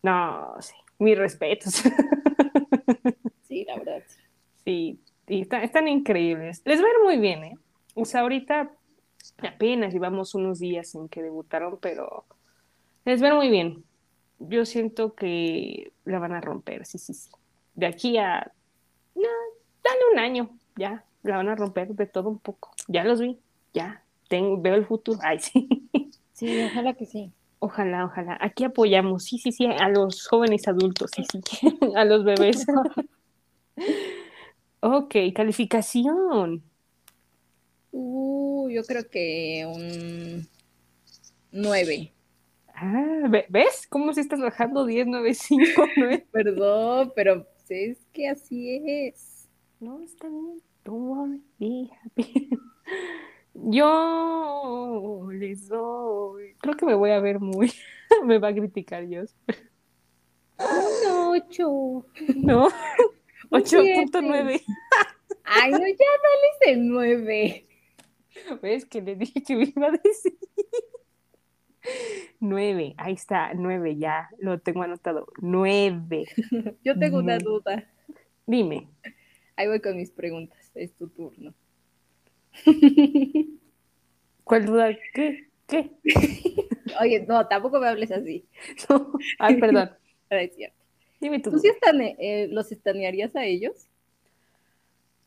No, 0.03 0.53
sí, 0.59 0.75
mis 0.99 1.17
respetos. 1.17 1.82
Sí, 3.47 3.65
la 3.65 3.77
verdad. 3.77 4.01
Sí, 4.63 5.01
y 5.27 5.41
están 5.41 5.89
increíbles. 5.89 6.61
Les 6.63 6.82
va 6.82 6.86
a 6.86 6.89
ir 6.89 7.03
muy 7.03 7.17
bien, 7.17 7.43
¿eh? 7.43 7.57
O 7.95 8.05
sea, 8.05 8.21
ahorita 8.21 8.71
apenas 9.39 9.93
llevamos 9.93 10.36
unos 10.36 10.59
días 10.59 10.95
en 10.95 11.09
que 11.09 11.21
debutaron, 11.21 11.77
pero 11.82 12.23
les 13.03 13.21
va 13.21 13.36
muy 13.36 13.49
bien. 13.49 13.84
Yo 14.39 14.63
siento 14.65 15.15
que 15.15 15.91
la 16.05 16.19
van 16.19 16.32
a 16.32 16.39
romper, 16.39 16.86
sí, 16.86 16.97
sí, 16.97 17.13
sí. 17.13 17.29
De 17.73 17.88
aquí 17.88 18.17
a. 18.17 18.53
No, 19.15 19.29
dale 19.84 19.99
un 20.13 20.19
año, 20.19 20.49
ya, 20.77 21.03
la 21.24 21.38
van 21.38 21.49
a 21.49 21.55
romper 21.55 21.89
de 21.89 22.05
todo 22.05 22.30
un 22.30 22.39
poco. 22.39 22.72
Ya 22.88 23.03
los 23.03 23.22
vi, 23.22 23.38
ya, 23.74 24.03
tengo, 24.28 24.61
veo 24.61 24.76
el 24.76 24.86
futuro. 24.86 25.19
Ay, 25.22 25.39
sí. 25.39 25.67
Sí, 26.34 26.59
ojalá 26.63 26.95
que 26.95 27.05
sí. 27.05 27.32
Ojalá, 27.59 28.05
ojalá. 28.05 28.36
Aquí 28.41 28.63
apoyamos, 28.63 29.26
sí, 29.26 29.38
sí, 29.38 29.51
sí, 29.51 29.67
a 29.67 29.89
los 29.89 30.28
jóvenes 30.28 30.67
adultos, 30.67 31.11
sí, 31.15 31.24
sí, 31.32 31.39
a 31.95 32.03
los 32.03 32.24
bebés. 32.24 32.65
ok, 34.80 35.15
calificación. 35.36 36.63
Uh, 37.91 38.69
yo 38.72 38.82
creo 38.84 39.07
que 39.07 39.67
un 39.67 40.47
9. 41.51 42.11
Ah, 42.74 43.30
¿ves? 43.49 43.86
¿Cómo 43.88 44.11
se 44.13 44.22
estás 44.22 44.39
bajando 44.39 44.88
10, 44.88 45.05
9, 45.05 45.34
5, 45.36 45.84
9? 45.97 46.28
Perdón, 46.32 47.13
pero 47.15 47.45
es 47.69 47.99
que 48.11 48.28
así 48.28 48.82
es. 48.84 49.47
No, 49.80 50.01
está 50.01 50.28
bien. 50.28 50.61
Don't 50.84 51.39
worry, 51.59 51.91
happy. 52.03 52.49
Yo 53.53 55.27
les 55.32 55.67
doy. 55.67 56.55
Creo 56.59 56.75
que 56.75 56.86
me 56.86 56.95
voy 56.95 57.11
a 57.11 57.19
ver 57.19 57.39
muy. 57.39 57.71
me 58.25 58.39
va 58.39 58.49
a 58.49 58.53
criticar 58.53 59.07
Dios. 59.07 59.36
Un 60.57 61.36
8. 61.36 62.05
No, 62.36 62.69
8.9. 63.49 64.61
Ay, 65.43 65.71
no, 65.71 65.79
ya 65.79 65.86
dale 65.86 66.47
ese 66.61 66.75
9. 66.77 67.67
¿Ves 68.61 68.86
que 68.86 69.01
le 69.01 69.15
dije 69.15 69.43
que 69.43 69.55
me 69.55 69.63
iba 69.75 69.88
a 69.88 69.91
decir? 69.91 70.38
9, 72.39 72.95
ahí 72.97 73.13
está, 73.13 73.53
9, 73.53 73.97
ya 73.97 74.29
lo 74.39 74.59
tengo 74.59 74.84
anotado. 74.84 75.27
9. 75.41 76.25
Yo 76.84 76.97
tengo 76.97 77.19
una 77.19 77.38
duda. 77.38 77.88
Dime. 78.45 78.88
Ahí 79.55 79.67
voy 79.67 79.79
con 79.79 79.97
mis 79.97 80.11
preguntas, 80.11 80.61
es 80.76 80.93
tu 80.93 81.07
turno. 81.07 81.53
¿Cuál 84.43 84.65
duda? 84.65 84.97
¿Qué? 85.13 85.47
¿Qué? 85.67 85.91
Oye, 87.01 87.26
no, 87.28 87.47
tampoco 87.47 87.80
me 87.80 87.88
hables 87.88 88.11
así. 88.11 88.45
Ay, 89.39 89.59
perdón. 89.59 89.91
es 90.30 90.55
cierto. 90.55 90.78
Dime 91.19 91.39
tú. 91.39 91.51
¿Tú 91.51 91.59
sí 91.59 91.67
están, 91.67 92.01
eh, 92.01 92.47
los 92.49 92.72
estanearías 92.72 93.36
a 93.36 93.45
ellos? 93.45 93.88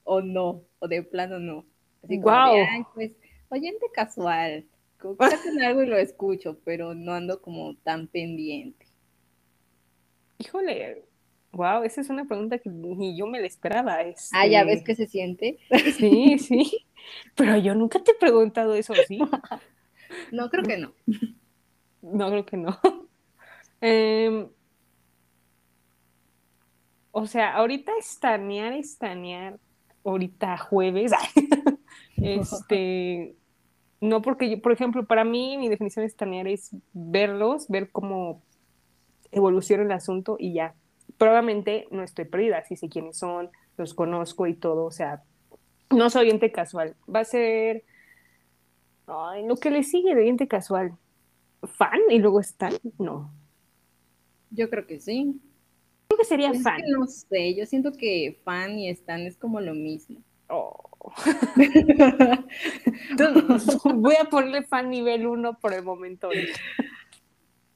¿O 0.02 0.20
no? 0.20 0.62
¿O 0.80 0.88
de 0.88 1.02
plano 1.02 1.38
no? 1.38 1.64
Así 2.02 2.18
wow. 2.18 2.54
pues, 2.94 3.12
oyente 3.48 3.86
casual. 3.94 4.66
Como 4.98 5.16
que 5.16 5.24
hacen 5.24 5.62
algo 5.62 5.82
y 5.82 5.86
lo 5.86 5.96
escucho, 5.96 6.58
pero 6.64 6.94
no 6.94 7.12
ando 7.12 7.40
como 7.40 7.76
tan 7.76 8.08
pendiente. 8.08 8.86
Híjole, 10.38 11.04
Wow, 11.54 11.84
esa 11.84 12.00
es 12.00 12.10
una 12.10 12.24
pregunta 12.24 12.58
que 12.58 12.68
ni 12.68 13.16
yo 13.16 13.26
me 13.26 13.40
la 13.40 13.46
esperaba. 13.46 13.98
Ah, 14.32 14.46
ya 14.46 14.64
ves 14.64 14.82
que 14.82 14.96
se 14.96 15.06
siente. 15.06 15.58
Sí, 15.96 16.38
sí. 16.38 16.84
Pero 17.36 17.56
yo 17.58 17.74
nunca 17.74 18.02
te 18.02 18.12
he 18.12 18.14
preguntado 18.14 18.74
eso, 18.74 18.92
¿sí? 19.06 19.18
no, 20.32 20.50
creo 20.50 20.64
que 20.64 20.78
no. 20.78 20.92
No, 22.02 22.28
creo 22.30 22.46
que 22.46 22.56
no. 22.56 22.78
Em, 23.80 24.48
o 27.10 27.26
sea, 27.26 27.54
ahorita 27.54 27.92
estanear, 27.98 28.72
estanear, 28.72 29.58
ahorita 30.04 30.56
jueves. 30.56 31.12
este, 32.16 33.36
no 34.00 34.22
porque 34.22 34.48
yo, 34.48 34.62
por 34.62 34.72
ejemplo, 34.72 35.06
para 35.06 35.24
mí 35.24 35.58
mi 35.58 35.68
definición 35.68 36.02
de 36.02 36.06
estanear 36.06 36.48
es 36.48 36.70
verlos, 36.94 37.68
ver 37.68 37.90
cómo 37.90 38.42
evoluciona 39.32 39.82
el 39.82 39.92
asunto 39.92 40.36
y 40.38 40.54
ya 40.54 40.74
probablemente 41.18 41.86
no 41.90 42.02
estoy 42.02 42.24
perdida, 42.24 42.64
si 42.64 42.76
sé 42.76 42.88
quiénes 42.88 43.16
son, 43.16 43.50
los 43.76 43.94
conozco 43.94 44.46
y 44.46 44.54
todo, 44.54 44.84
o 44.84 44.90
sea, 44.90 45.22
no 45.90 46.10
soy 46.10 46.30
ente 46.30 46.52
casual, 46.52 46.96
va 47.12 47.20
a 47.20 47.24
ser 47.24 47.84
ay, 49.06 49.46
lo 49.46 49.56
que 49.56 49.70
le 49.70 49.82
sigue 49.82 50.14
de 50.14 50.28
ente 50.28 50.48
casual, 50.48 50.96
fan 51.62 52.00
y 52.10 52.18
luego 52.18 52.40
están, 52.40 52.72
no. 52.98 53.32
Yo 54.50 54.70
creo 54.70 54.86
que 54.86 55.00
sí. 55.00 55.40
Creo 56.08 56.18
que 56.18 56.24
sería 56.24 56.54
fan. 56.54 56.80
no 56.88 57.06
sé, 57.06 57.54
yo 57.54 57.66
siento 57.66 57.92
que 57.92 58.38
fan 58.44 58.78
y 58.78 58.88
están 58.88 59.22
es 59.22 59.36
como 59.36 59.60
lo 59.60 59.74
mismo. 59.74 60.20
Oh. 60.48 60.90
voy 63.94 64.14
a 64.20 64.24
ponerle 64.24 64.62
fan 64.62 64.90
nivel 64.90 65.26
1 65.26 65.58
por 65.58 65.72
el 65.72 65.82
momento. 65.82 66.28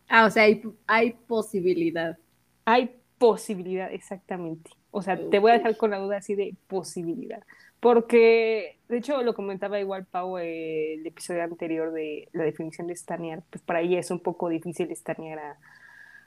Ah, 0.08 0.26
o 0.26 0.30
sea, 0.30 0.44
hay, 0.44 0.62
hay 0.86 1.12
posibilidad. 1.26 2.16
Hay 2.64 2.97
posibilidad, 3.18 3.92
exactamente. 3.92 4.70
O 4.90 5.02
sea, 5.02 5.18
te 5.30 5.38
voy 5.38 5.50
a 5.50 5.54
dejar 5.54 5.76
con 5.76 5.90
la 5.90 5.98
duda 5.98 6.18
así 6.18 6.34
de 6.34 6.54
posibilidad. 6.66 7.42
Porque, 7.80 8.78
de 8.88 8.98
hecho, 8.98 9.22
lo 9.22 9.34
comentaba 9.34 9.78
igual 9.78 10.06
Pau 10.06 10.38
el 10.38 11.06
episodio 11.06 11.44
anterior 11.44 11.92
de 11.92 12.28
la 12.32 12.44
definición 12.44 12.88
de 12.88 12.94
estanear, 12.94 13.42
pues 13.50 13.62
para 13.62 13.80
ella 13.80 14.00
es 14.00 14.10
un 14.10 14.20
poco 14.20 14.48
difícil 14.48 14.90
estanear 14.90 15.38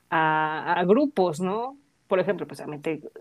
a, 0.10 0.74
a, 0.80 0.86
grupos, 0.86 1.42
¿no? 1.42 1.78
Por 2.08 2.20
ejemplo, 2.20 2.48
pues 2.48 2.62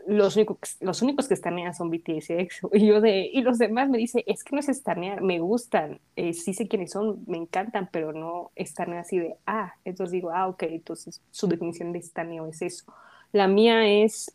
los 0.07 0.37
únicos, 0.37 0.59
los 0.81 1.03
únicos 1.03 1.29
que 1.29 1.35
estanean 1.35 1.75
son 1.75 1.91
BTS 1.91 2.31
y 2.73 2.87
yo 2.87 3.01
de, 3.01 3.29
y 3.33 3.43
los 3.43 3.59
demás 3.59 3.89
me 3.89 3.99
dice, 3.99 4.23
es 4.27 4.45
que 4.45 4.55
no 4.55 4.61
es 4.61 4.69
estanear, 4.69 5.23
me 5.23 5.41
gustan, 5.41 6.01
eh, 6.17 6.33
sí 6.33 6.55
sé 6.55 6.69
quiénes 6.69 6.93
son, 6.93 7.25
me 7.27 7.37
encantan, 7.37 7.89
pero 7.93 8.13
no 8.13 8.53
estanear 8.55 9.01
así 9.01 9.19
de, 9.19 9.37
ah, 9.47 9.75
entonces 9.85 10.13
digo, 10.13 10.31
ah, 10.31 10.49
ok, 10.49 10.65
entonces 10.65 11.21
su 11.31 11.49
definición 11.49 11.93
de 11.93 12.01
estaneo 12.01 12.47
es 12.47 12.63
eso 12.63 12.93
la 13.33 13.49
mía 13.49 13.87
es, 13.87 14.35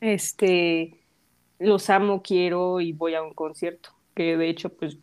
este, 0.00 1.00
los 1.58 1.90
amo, 1.90 2.22
quiero 2.22 2.80
y 2.80 2.92
voy 2.92 3.14
a 3.14 3.22
un 3.22 3.34
concierto, 3.34 3.90
que 4.14 4.36
de 4.36 4.48
hecho, 4.48 4.70
pues, 4.70 4.98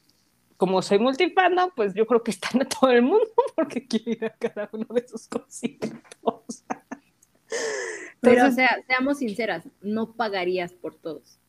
como 0.57 0.81
soy 0.81 0.99
multifano, 0.99 1.71
pues 1.75 1.93
yo 1.93 2.05
creo 2.07 2.23
que 2.23 2.31
están 2.31 2.61
a 2.61 2.65
todo 2.65 2.91
el 2.91 3.01
mundo 3.01 3.29
porque 3.55 3.85
quiero 3.85 4.11
ir 4.11 4.25
a 4.25 4.29
cada 4.29 4.69
uno 4.71 4.87
de 4.89 5.07
sus 5.07 5.27
conciertos. 5.27 6.63
Pero, 8.21 8.47
o 8.47 8.51
sea, 8.51 8.81
seamos 8.87 9.19
sinceras, 9.19 9.67
no 9.81 10.13
pagarías 10.13 10.71
por 10.73 10.95
todos. 10.95 11.39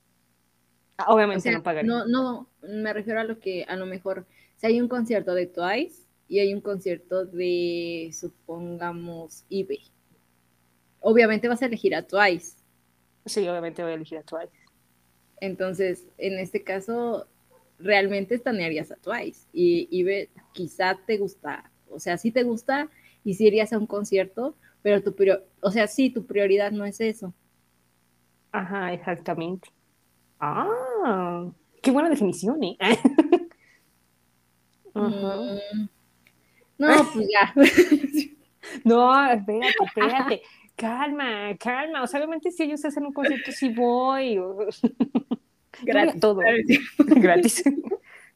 Ah, 0.97 1.13
obviamente 1.13 1.51
no 1.51 1.63
pagaría. 1.63 1.89
No, 1.89 2.07
no, 2.07 2.49
me 2.63 2.93
refiero 2.93 3.21
a 3.21 3.25
lo 3.25 3.39
que 3.39 3.65
a 3.65 3.77
lo 3.77 3.87
mejor, 3.87 4.27
si 4.57 4.67
hay 4.67 4.81
un 4.81 4.89
concierto 4.89 5.35
de 5.35 5.47
Twice 5.47 6.03
y 6.29 6.41
hay 6.41 6.53
un 6.53 6.61
concierto 6.61 7.25
de, 7.25 8.11
supongamos, 8.13 9.45
eBay 9.51 9.94
obviamente 11.05 11.49
vas 11.49 11.63
a 11.63 11.67
elegir 11.67 11.95
a 11.95 12.03
Twice. 12.03 12.57
Sí, 13.27 13.47
obviamente 13.47 13.83
voy 13.83 13.93
a 13.93 13.95
elegir 13.95 14.19
a 14.19 14.23
Twice. 14.23 14.53
Entonces, 15.41 16.07
en 16.19 16.39
este 16.39 16.65
caso, 16.65 17.27
realmente 17.79 18.35
estanearías 18.35 18.91
a 18.91 18.97
Twice 18.97 19.47
y, 19.53 19.87
y 19.91 20.29
quizá 20.53 20.99
te 21.07 21.19
gusta, 21.19 21.71
o 21.91 22.01
sea, 22.01 22.17
sí 22.17 22.31
te 22.31 22.43
gusta 22.43 22.89
y 23.23 23.35
sí 23.35 23.47
irías 23.47 23.73
a 23.73 23.79
un 23.79 23.87
concierto, 23.87 24.57
pero 24.83 25.03
tu 25.03 25.15
o 25.61 25.71
sea, 25.71 25.87
sí, 25.87 26.11
tu 26.11 26.25
prioridad 26.27 26.73
no 26.73 26.87
es 26.87 27.01
eso. 27.01 27.35
Ajá, 28.53 28.93
exactamente. 28.93 29.69
Ah, 30.41 31.51
qué 31.83 31.91
buena 31.91 32.09
definición, 32.09 32.63
¿eh? 32.63 32.77
Mm, 34.97 35.89
no, 36.79 36.89
pues 37.13 37.29
ya. 37.29 37.53
no, 38.85 39.27
espérate, 39.29 39.75
espérate 39.85 40.43
calma, 40.77 41.57
calma. 41.59 42.03
O 42.03 42.07
sea, 42.07 42.21
obviamente 42.21 42.51
si 42.51 42.65
ellos 42.65 42.85
hacen 42.85 43.07
un 43.07 43.13
concierto, 43.13 43.53
sí 43.53 43.71
voy. 43.71 44.39
Gratis. 45.83 46.21
todo. 46.21 46.41
Gratis. 46.99 47.65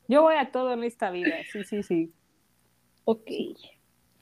Yo 0.08 0.22
voy 0.22 0.36
a 0.36 0.50
todo 0.50 0.72
en 0.72 0.84
esta 0.84 1.10
vida, 1.10 1.36
sí, 1.52 1.64
sí, 1.64 1.82
sí. 1.82 2.12
Ok. 3.04 3.30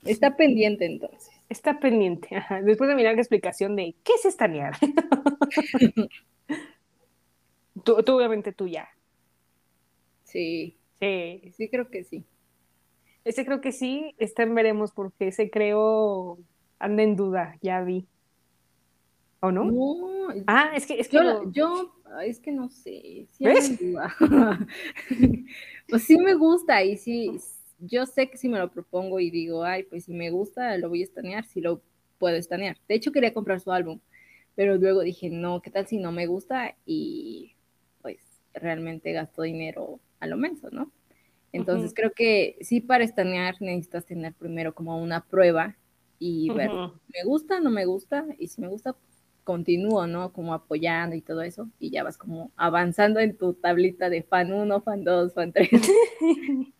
Está 0.04 0.36
pendiente 0.36 0.84
entonces. 0.84 1.30
Está 1.48 1.78
pendiente, 1.78 2.28
Después 2.64 2.88
de 2.88 2.96
mirar 2.96 3.14
la 3.14 3.20
explicación 3.20 3.76
de 3.76 3.94
qué 4.02 4.14
es 4.14 4.24
estanear. 4.24 4.76
tú, 7.84 8.02
tú, 8.02 8.16
obviamente, 8.16 8.52
tú 8.52 8.66
ya. 8.66 8.88
Sí. 10.24 10.76
Sí. 11.00 11.52
Sí, 11.56 11.68
creo 11.68 11.88
que 11.88 12.02
sí. 12.02 12.24
Ese 13.24 13.44
creo 13.44 13.60
que 13.60 13.72
sí, 13.72 14.14
está 14.18 14.42
en 14.42 14.54
veremos 14.54 14.92
porque 14.92 15.28
ese 15.28 15.50
creo 15.50 16.38
anda 16.78 17.02
en 17.02 17.16
duda, 17.16 17.56
ya 17.62 17.82
vi. 17.82 18.06
¿O 19.40 19.52
no? 19.52 19.64
No. 19.64 20.28
Ah, 20.46 20.72
es 20.74 20.86
que, 20.86 20.98
es 20.98 21.08
que 21.08 21.18
yo, 21.52 21.94
es 22.24 22.40
que 22.40 22.52
no 22.52 22.68
sé, 22.68 23.28
sí 23.30 23.44
¿Ves? 23.44 23.80
En 23.80 23.92
duda. 23.92 24.14
pues 25.88 26.02
sí 26.04 26.18
me 26.18 26.34
gusta 26.34 26.82
y 26.82 26.96
sí, 26.96 27.36
yo 27.78 28.06
sé 28.06 28.28
que 28.28 28.36
si 28.36 28.48
me 28.48 28.58
lo 28.58 28.70
propongo 28.70 29.20
y 29.20 29.30
digo, 29.30 29.62
ay, 29.62 29.84
pues 29.84 30.04
si 30.04 30.14
me 30.14 30.30
gusta, 30.30 30.76
lo 30.78 30.88
voy 30.88 31.02
a 31.02 31.04
estanear, 31.04 31.44
si 31.44 31.60
lo 31.60 31.82
puedo 32.18 32.36
estanear. 32.36 32.78
De 32.88 32.94
hecho, 32.94 33.12
quería 33.12 33.34
comprar 33.34 33.60
su 33.60 33.70
álbum, 33.70 34.00
pero 34.54 34.76
luego 34.76 35.02
dije, 35.02 35.30
no, 35.30 35.60
¿qué 35.60 35.70
tal 35.70 35.86
si 35.86 35.98
no 35.98 36.12
me 36.12 36.26
gusta? 36.26 36.74
Y 36.84 37.54
pues 38.02 38.18
realmente 38.54 39.12
gasto 39.12 39.42
dinero 39.42 40.00
a 40.18 40.26
lo 40.26 40.36
menos, 40.36 40.72
¿no? 40.72 40.90
Entonces 41.52 41.92
creo 41.94 42.12
que 42.12 42.58
sí 42.60 42.80
para 42.80 43.04
estanear 43.04 43.56
necesitas 43.60 44.04
tener 44.04 44.34
primero 44.34 44.74
como 44.74 45.00
una 45.00 45.24
prueba 45.24 45.76
y 46.18 46.50
ver, 46.50 46.70
¿me 46.70 47.24
gusta? 47.24 47.60
¿No 47.60 47.70
me 47.70 47.84
gusta? 47.84 48.26
Y 48.38 48.48
si 48.48 48.60
me 48.60 48.68
gusta, 48.68 48.96
continúo, 49.44 50.06
¿no? 50.06 50.32
Como 50.32 50.54
apoyando 50.54 51.14
y 51.14 51.20
todo 51.20 51.42
eso, 51.42 51.68
y 51.78 51.90
ya 51.90 52.02
vas 52.02 52.18
como 52.18 52.50
avanzando 52.56 53.20
en 53.20 53.36
tu 53.36 53.54
tablita 53.54 54.10
de 54.10 54.22
fan 54.22 54.52
1, 54.52 54.80
fan 54.80 55.04
2, 55.04 55.34
fan 55.34 55.52
3. 55.52 55.70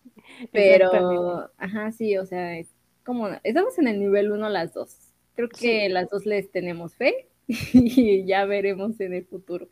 Pero, 0.51 1.49
ajá, 1.57 1.91
sí, 1.91 2.17
o 2.17 2.25
sea, 2.25 2.57
es 2.57 2.67
como, 3.05 3.29
estamos 3.43 3.77
en 3.79 3.87
el 3.87 3.99
nivel 3.99 4.31
1 4.31 4.49
las 4.49 4.73
dos. 4.73 5.13
Creo 5.35 5.49
que 5.49 5.87
las 5.87 6.09
dos 6.09 6.25
les 6.25 6.51
tenemos 6.51 6.95
fe 6.95 7.29
y 7.47 8.25
ya 8.25 8.45
veremos 8.45 8.99
en 8.99 9.13
el 9.13 9.25
futuro. 9.25 9.69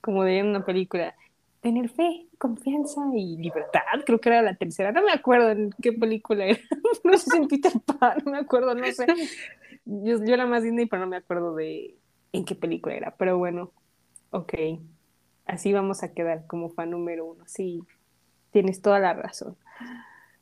Como 0.00 0.24
de 0.24 0.42
una 0.42 0.64
película, 0.64 1.14
tener 1.60 1.88
fe, 1.88 2.26
confianza 2.38 3.00
y 3.14 3.36
libertad, 3.36 3.80
creo 4.06 4.20
que 4.20 4.28
era 4.28 4.42
la 4.42 4.54
tercera, 4.54 4.92
no 4.92 5.02
me 5.02 5.12
acuerdo 5.12 5.50
en 5.50 5.70
qué 5.82 5.92
película 5.92 6.46
era, 6.46 6.60
no 7.04 7.18
sé 7.18 7.30
si 7.30 7.36
en 7.36 7.48
Peter 7.48 7.72
Pan, 7.98 8.18
no 8.24 8.32
me 8.32 8.38
acuerdo, 8.38 8.74
no 8.74 8.86
sé. 8.92 9.06
Yo, 9.84 10.24
yo 10.24 10.34
era 10.34 10.46
más 10.46 10.62
Disney, 10.62 10.86
pero 10.86 11.02
no 11.02 11.08
me 11.08 11.16
acuerdo 11.16 11.54
de 11.54 11.96
en 12.32 12.44
qué 12.44 12.54
película 12.54 12.94
era, 12.94 13.16
pero 13.16 13.38
bueno, 13.38 13.72
ok, 14.30 14.54
así 15.46 15.72
vamos 15.72 16.02
a 16.02 16.12
quedar 16.12 16.46
como 16.46 16.70
fan 16.70 16.90
número 16.90 17.26
uno, 17.26 17.44
sí, 17.46 17.82
tienes 18.50 18.80
toda 18.82 18.98
la 18.98 19.14
razón. 19.14 19.56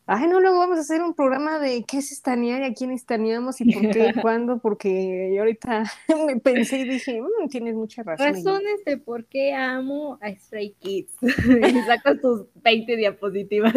Ay, 0.09 0.29
no, 0.29 0.39
luego 0.41 0.61
vamos 0.61 0.79
a 0.79 0.83
hacer 0.83 1.03
un 1.03 1.15
programa 1.15 1.59
de 1.59 1.85
qué 1.85 1.99
es 1.99 2.13
estanear 2.13 2.63
y 2.63 2.65
a 2.67 2.75
quién 2.75 2.93
estaneamos 2.93 3.61
y 3.61 3.73
por 3.73 3.91
qué 3.91 4.13
y 4.15 4.21
cuándo, 4.23 4.59
porque 4.59 5.33
yo 5.35 5.41
ahorita 5.41 5.83
me 6.27 6.39
pensé 6.39 6.79
y 6.79 6.89
dije, 6.89 7.21
mm, 7.21 7.49
tienes 7.49 7.75
mucha 7.75 8.05
razón. 8.05 8.27
Razones 8.35 8.85
de 8.85 8.99
por 8.99 9.25
qué 9.25 9.53
amo 9.53 10.17
a 10.23 10.31
Stray 10.31 10.75
Kids. 10.79 11.13
y 11.23 11.81
sacas 11.81 12.21
tus 12.21 12.47
20 12.63 12.97
diapositivas. 12.97 13.75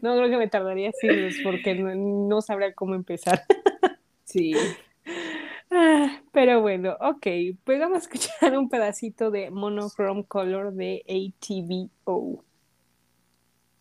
no, 0.00 0.16
creo 0.16 0.30
que 0.30 0.38
me 0.38 0.48
tardaría 0.48 0.90
siglos 0.98 1.34
porque 1.44 1.74
no, 1.74 1.94
no 1.94 2.40
sabría 2.40 2.72
cómo 2.72 2.94
empezar. 2.94 3.42
sí. 4.24 4.54
Ah, 5.70 6.22
pero 6.32 6.62
bueno, 6.62 6.96
ok, 7.00 7.26
pues 7.64 7.78
vamos 7.78 7.96
a 7.96 8.00
escuchar 8.00 8.56
un 8.56 8.70
pedacito 8.70 9.30
de 9.30 9.50
Monochrome 9.50 10.24
Color 10.24 10.72
de 10.72 11.04
ATVO. 11.06 12.42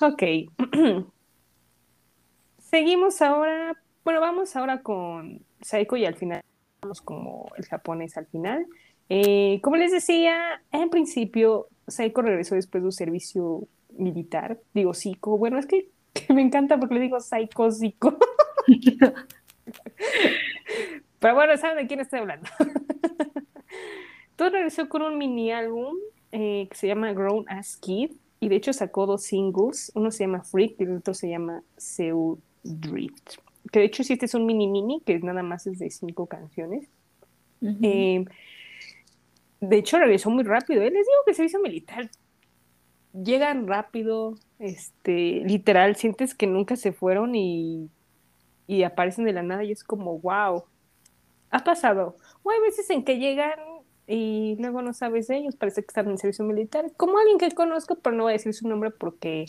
Ok. 0.00 0.22
Seguimos 2.58 3.22
ahora, 3.22 3.80
bueno, 4.04 4.20
vamos 4.20 4.56
ahora 4.56 4.82
con 4.82 5.40
Saiko 5.60 5.96
y 5.96 6.06
al 6.06 6.16
final 6.16 6.42
vamos 6.82 7.00
como 7.00 7.52
el 7.56 7.64
japonés 7.66 8.16
al 8.16 8.26
final. 8.26 8.66
Eh, 9.08 9.60
como 9.62 9.76
les 9.76 9.92
decía, 9.92 10.60
en 10.72 10.90
principio 10.90 11.68
Saiko 11.86 12.22
regresó 12.22 12.56
después 12.56 12.82
de 12.82 12.86
un 12.86 12.92
servicio 12.92 13.68
militar. 13.96 14.58
Digo, 14.72 14.94
psico. 14.94 15.38
Bueno, 15.38 15.58
es 15.58 15.66
que, 15.66 15.88
me 16.34 16.42
encanta 16.42 16.78
porque 16.78 16.94
le 16.94 17.00
digo 17.02 17.20
Saiko, 17.20 17.70
psico. 17.70 18.18
Pero 21.20 21.34
bueno, 21.34 21.56
¿saben 21.56 21.76
de 21.78 21.86
quién 21.86 22.00
estoy 22.00 22.18
hablando? 22.20 22.48
Todo 24.36 24.50
regresó 24.50 24.88
con 24.88 25.02
un 25.02 25.16
mini 25.16 25.52
álbum 25.52 25.94
eh, 26.32 26.66
que 26.68 26.76
se 26.76 26.88
llama 26.88 27.12
Grown 27.12 27.44
As 27.48 27.76
Kid 27.76 28.10
y 28.44 28.48
de 28.48 28.56
hecho 28.56 28.72
sacó 28.72 29.06
dos 29.06 29.22
singles, 29.22 29.90
uno 29.94 30.10
se 30.10 30.24
llama 30.24 30.42
Freak 30.42 30.80
y 30.80 30.84
el 30.84 30.96
otro 30.96 31.14
se 31.14 31.28
llama 31.28 31.62
Seoul 31.76 32.38
Drift. 32.62 33.36
Que 33.72 33.80
de 33.80 33.86
hecho 33.86 34.04
sí, 34.04 34.12
este 34.12 34.26
es 34.26 34.34
un 34.34 34.44
mini 34.44 34.66
mini, 34.68 35.00
que 35.04 35.18
nada 35.20 35.42
más 35.42 35.66
es 35.66 35.78
de 35.78 35.90
cinco 35.90 36.26
canciones. 36.26 36.88
Eh, 37.62 38.24
de 39.60 39.76
hecho 39.78 39.98
regresó 39.98 40.28
muy 40.28 40.44
rápido, 40.44 40.82
¿eh? 40.82 40.90
les 40.90 41.06
digo 41.06 41.18
que 41.24 41.32
servicio 41.32 41.60
militar 41.60 42.10
llegan 43.14 43.66
rápido, 43.66 44.34
este, 44.58 45.42
literal, 45.44 45.96
sientes 45.96 46.34
que 46.34 46.46
nunca 46.46 46.76
se 46.76 46.92
fueron 46.92 47.34
y, 47.34 47.88
y 48.66 48.82
aparecen 48.82 49.24
de 49.24 49.32
la 49.32 49.42
nada 49.42 49.64
y 49.64 49.72
es 49.72 49.84
como, 49.84 50.18
wow, 50.18 50.64
ha 51.50 51.64
pasado. 51.64 52.16
O 52.42 52.50
hay 52.50 52.60
veces 52.60 52.90
en 52.90 53.04
que 53.04 53.18
llegan 53.18 53.58
y 54.06 54.56
luego 54.58 54.82
no 54.82 54.92
sabes 54.92 55.28
de 55.28 55.38
ellos, 55.38 55.56
parece 55.56 55.82
que 55.82 55.88
están 55.88 56.10
en 56.10 56.18
servicio 56.18 56.44
militar, 56.44 56.92
como 56.96 57.18
alguien 57.18 57.38
que 57.38 57.50
conozco, 57.52 57.96
pero 57.96 58.16
no 58.16 58.24
voy 58.24 58.32
a 58.32 58.34
decir 58.34 58.52
su 58.54 58.68
nombre 58.68 58.90
porque 58.90 59.46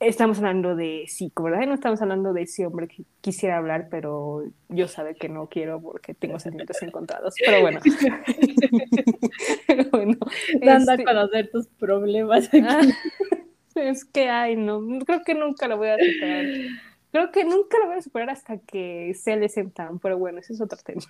estamos 0.00 0.38
hablando 0.38 0.74
de 0.74 1.04
psico, 1.06 1.42
¿verdad? 1.44 1.66
no 1.66 1.74
estamos 1.74 2.00
hablando 2.00 2.32
de 2.32 2.42
ese 2.42 2.66
hombre 2.66 2.88
que 2.88 3.04
quisiera 3.20 3.58
hablar, 3.58 3.88
pero 3.90 4.44
yo 4.70 4.88
sabe 4.88 5.14
que 5.14 5.28
no 5.28 5.48
quiero 5.48 5.80
porque 5.80 6.14
tengo 6.14 6.38
sentimientos 6.40 6.82
encontrados, 6.82 7.34
pero 7.44 7.60
bueno. 7.60 7.80
pero 9.66 9.84
bueno. 9.92 10.16
Dando 10.64 10.92
a 10.92 10.94
este 10.94 11.04
conocer 11.04 11.50
tus 11.50 11.66
problemas 11.68 12.48
aquí. 12.48 12.62
Ah, 12.66 12.80
es 13.74 14.04
que, 14.04 14.28
ay, 14.28 14.56
no, 14.56 14.80
creo 15.04 15.22
que 15.22 15.34
nunca 15.34 15.68
lo 15.68 15.76
voy 15.76 15.88
a 15.88 15.98
superar. 15.98 16.46
Creo 17.12 17.30
que 17.32 17.44
nunca 17.44 17.78
lo 17.78 17.86
voy 17.88 17.98
a 17.98 18.02
superar 18.02 18.30
hasta 18.30 18.58
que 18.58 19.14
sea 19.14 19.34
el 19.34 19.50
pero 20.00 20.16
bueno, 20.16 20.38
ese 20.38 20.52
es 20.52 20.60
otro 20.60 20.78
tema. 20.82 21.02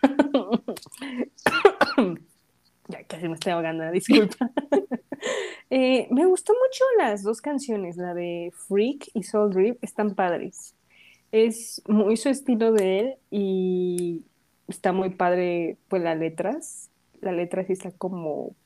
Ya 2.91 3.05
casi 3.05 3.29
me 3.29 3.35
estoy 3.35 3.53
ahogando, 3.53 3.91
disculpa. 3.93 4.51
Eh, 5.73 6.09
me 6.11 6.27
gustó 6.27 6.53
mucho 6.53 6.85
las 6.99 7.23
dos 7.23 7.41
canciones, 7.41 7.97
la 7.97 8.13
de 8.13 8.53
Freak 8.53 9.11
y 9.15 9.23
Soul 9.23 9.53
Drip, 9.53 9.83
están 9.85 10.17
padres. 10.17 10.75
Es 11.31 11.81
muy 11.87 12.17
su 12.17 12.29
estilo 12.29 12.73
de 12.73 12.99
él 12.99 13.15
y 13.31 14.25
está 14.67 14.93
muy 14.93 15.11
padre, 15.11 15.77
pues 15.89 16.03
las 16.03 16.19
letras. 16.19 16.91
La 17.21 17.31
letra 17.31 17.65
sí 17.65 17.75
está 17.75 17.93
como, 17.93 18.57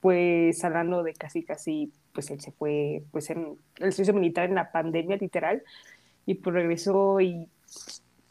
pues 0.00 0.62
hablando 0.62 1.02
de 1.02 1.14
casi, 1.14 1.42
casi, 1.42 1.92
pues 2.12 2.30
él 2.30 2.40
se 2.40 2.52
fue, 2.52 3.02
pues 3.10 3.28
en 3.30 3.56
el 3.78 3.92
servicio 3.92 4.14
militar 4.14 4.48
en 4.48 4.54
la 4.54 4.70
pandemia, 4.70 5.16
literal, 5.16 5.64
y 6.26 6.34
pues 6.34 6.54
regresó 6.54 7.20
y 7.20 7.48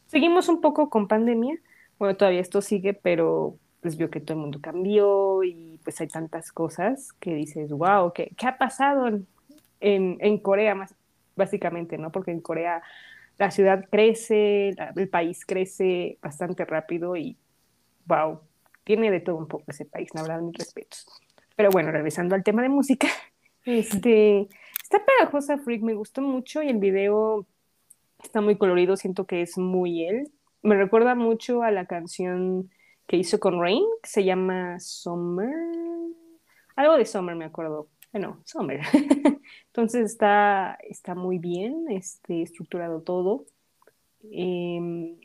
seguimos 0.06 0.48
un 0.48 0.62
poco 0.62 0.88
con 0.88 1.06
pandemia. 1.06 1.58
Bueno, 1.98 2.16
todavía 2.16 2.40
esto 2.40 2.62
sigue, 2.62 2.94
pero 2.94 3.58
pues 3.80 3.96
vio 3.96 4.10
que 4.10 4.20
todo 4.20 4.36
el 4.36 4.42
mundo 4.42 4.60
cambió 4.60 5.42
y 5.42 5.80
pues 5.84 6.00
hay 6.00 6.08
tantas 6.08 6.52
cosas 6.52 7.12
que 7.14 7.34
dices, 7.34 7.70
wow, 7.70 8.12
¿qué, 8.12 8.32
qué 8.36 8.46
ha 8.46 8.58
pasado 8.58 9.08
en, 9.08 9.26
en, 9.80 10.38
Corea 10.38 10.74
más 10.74 10.94
básicamente, 11.36 11.96
¿no? 11.96 12.12
Porque 12.12 12.30
en 12.30 12.40
Corea 12.40 12.82
la 13.38 13.50
ciudad 13.50 13.86
crece, 13.90 14.74
el 14.96 15.08
país 15.08 15.46
crece 15.46 16.18
bastante 16.22 16.64
rápido 16.66 17.16
y 17.16 17.38
wow, 18.06 18.40
tiene 18.84 19.10
de 19.10 19.20
todo 19.20 19.36
un 19.36 19.48
poco 19.48 19.64
ese 19.68 19.86
país, 19.86 20.10
la 20.14 20.22
verdad, 20.22 20.40
mis 20.42 20.56
respetos. 20.58 21.06
Pero 21.56 21.70
bueno, 21.70 21.90
regresando 21.90 22.34
al 22.34 22.44
tema 22.44 22.62
de 22.62 22.68
música, 22.68 23.08
Este, 23.64 24.48
está 24.82 25.04
pegajosa 25.04 25.58
Freak, 25.58 25.82
me 25.82 25.94
gustó 25.94 26.22
mucho 26.22 26.62
y 26.62 26.68
el 26.68 26.78
video 26.78 27.46
está 28.22 28.40
muy 28.40 28.56
colorido, 28.56 28.96
siento 28.96 29.26
que 29.26 29.42
es 29.42 29.58
muy 29.58 30.06
él. 30.06 30.30
Me 30.62 30.76
recuerda 30.76 31.14
mucho 31.14 31.62
a 31.62 31.70
la 31.70 31.86
canción 31.86 32.70
que 33.10 33.16
hizo 33.16 33.40
con 33.40 33.60
Rain, 33.60 33.82
que 34.00 34.08
se 34.08 34.22
llama 34.22 34.78
Summer. 34.78 35.52
Algo 36.76 36.96
de 36.96 37.04
Summer, 37.04 37.34
me 37.34 37.46
acuerdo. 37.46 37.88
Bueno, 38.12 38.40
Summer. 38.44 38.82
Entonces 39.66 40.12
está, 40.12 40.78
está 40.88 41.16
muy 41.16 41.38
bien, 41.38 41.86
este, 41.90 42.42
estructurado 42.42 43.02
todo. 43.02 43.46
Em, 44.30 45.18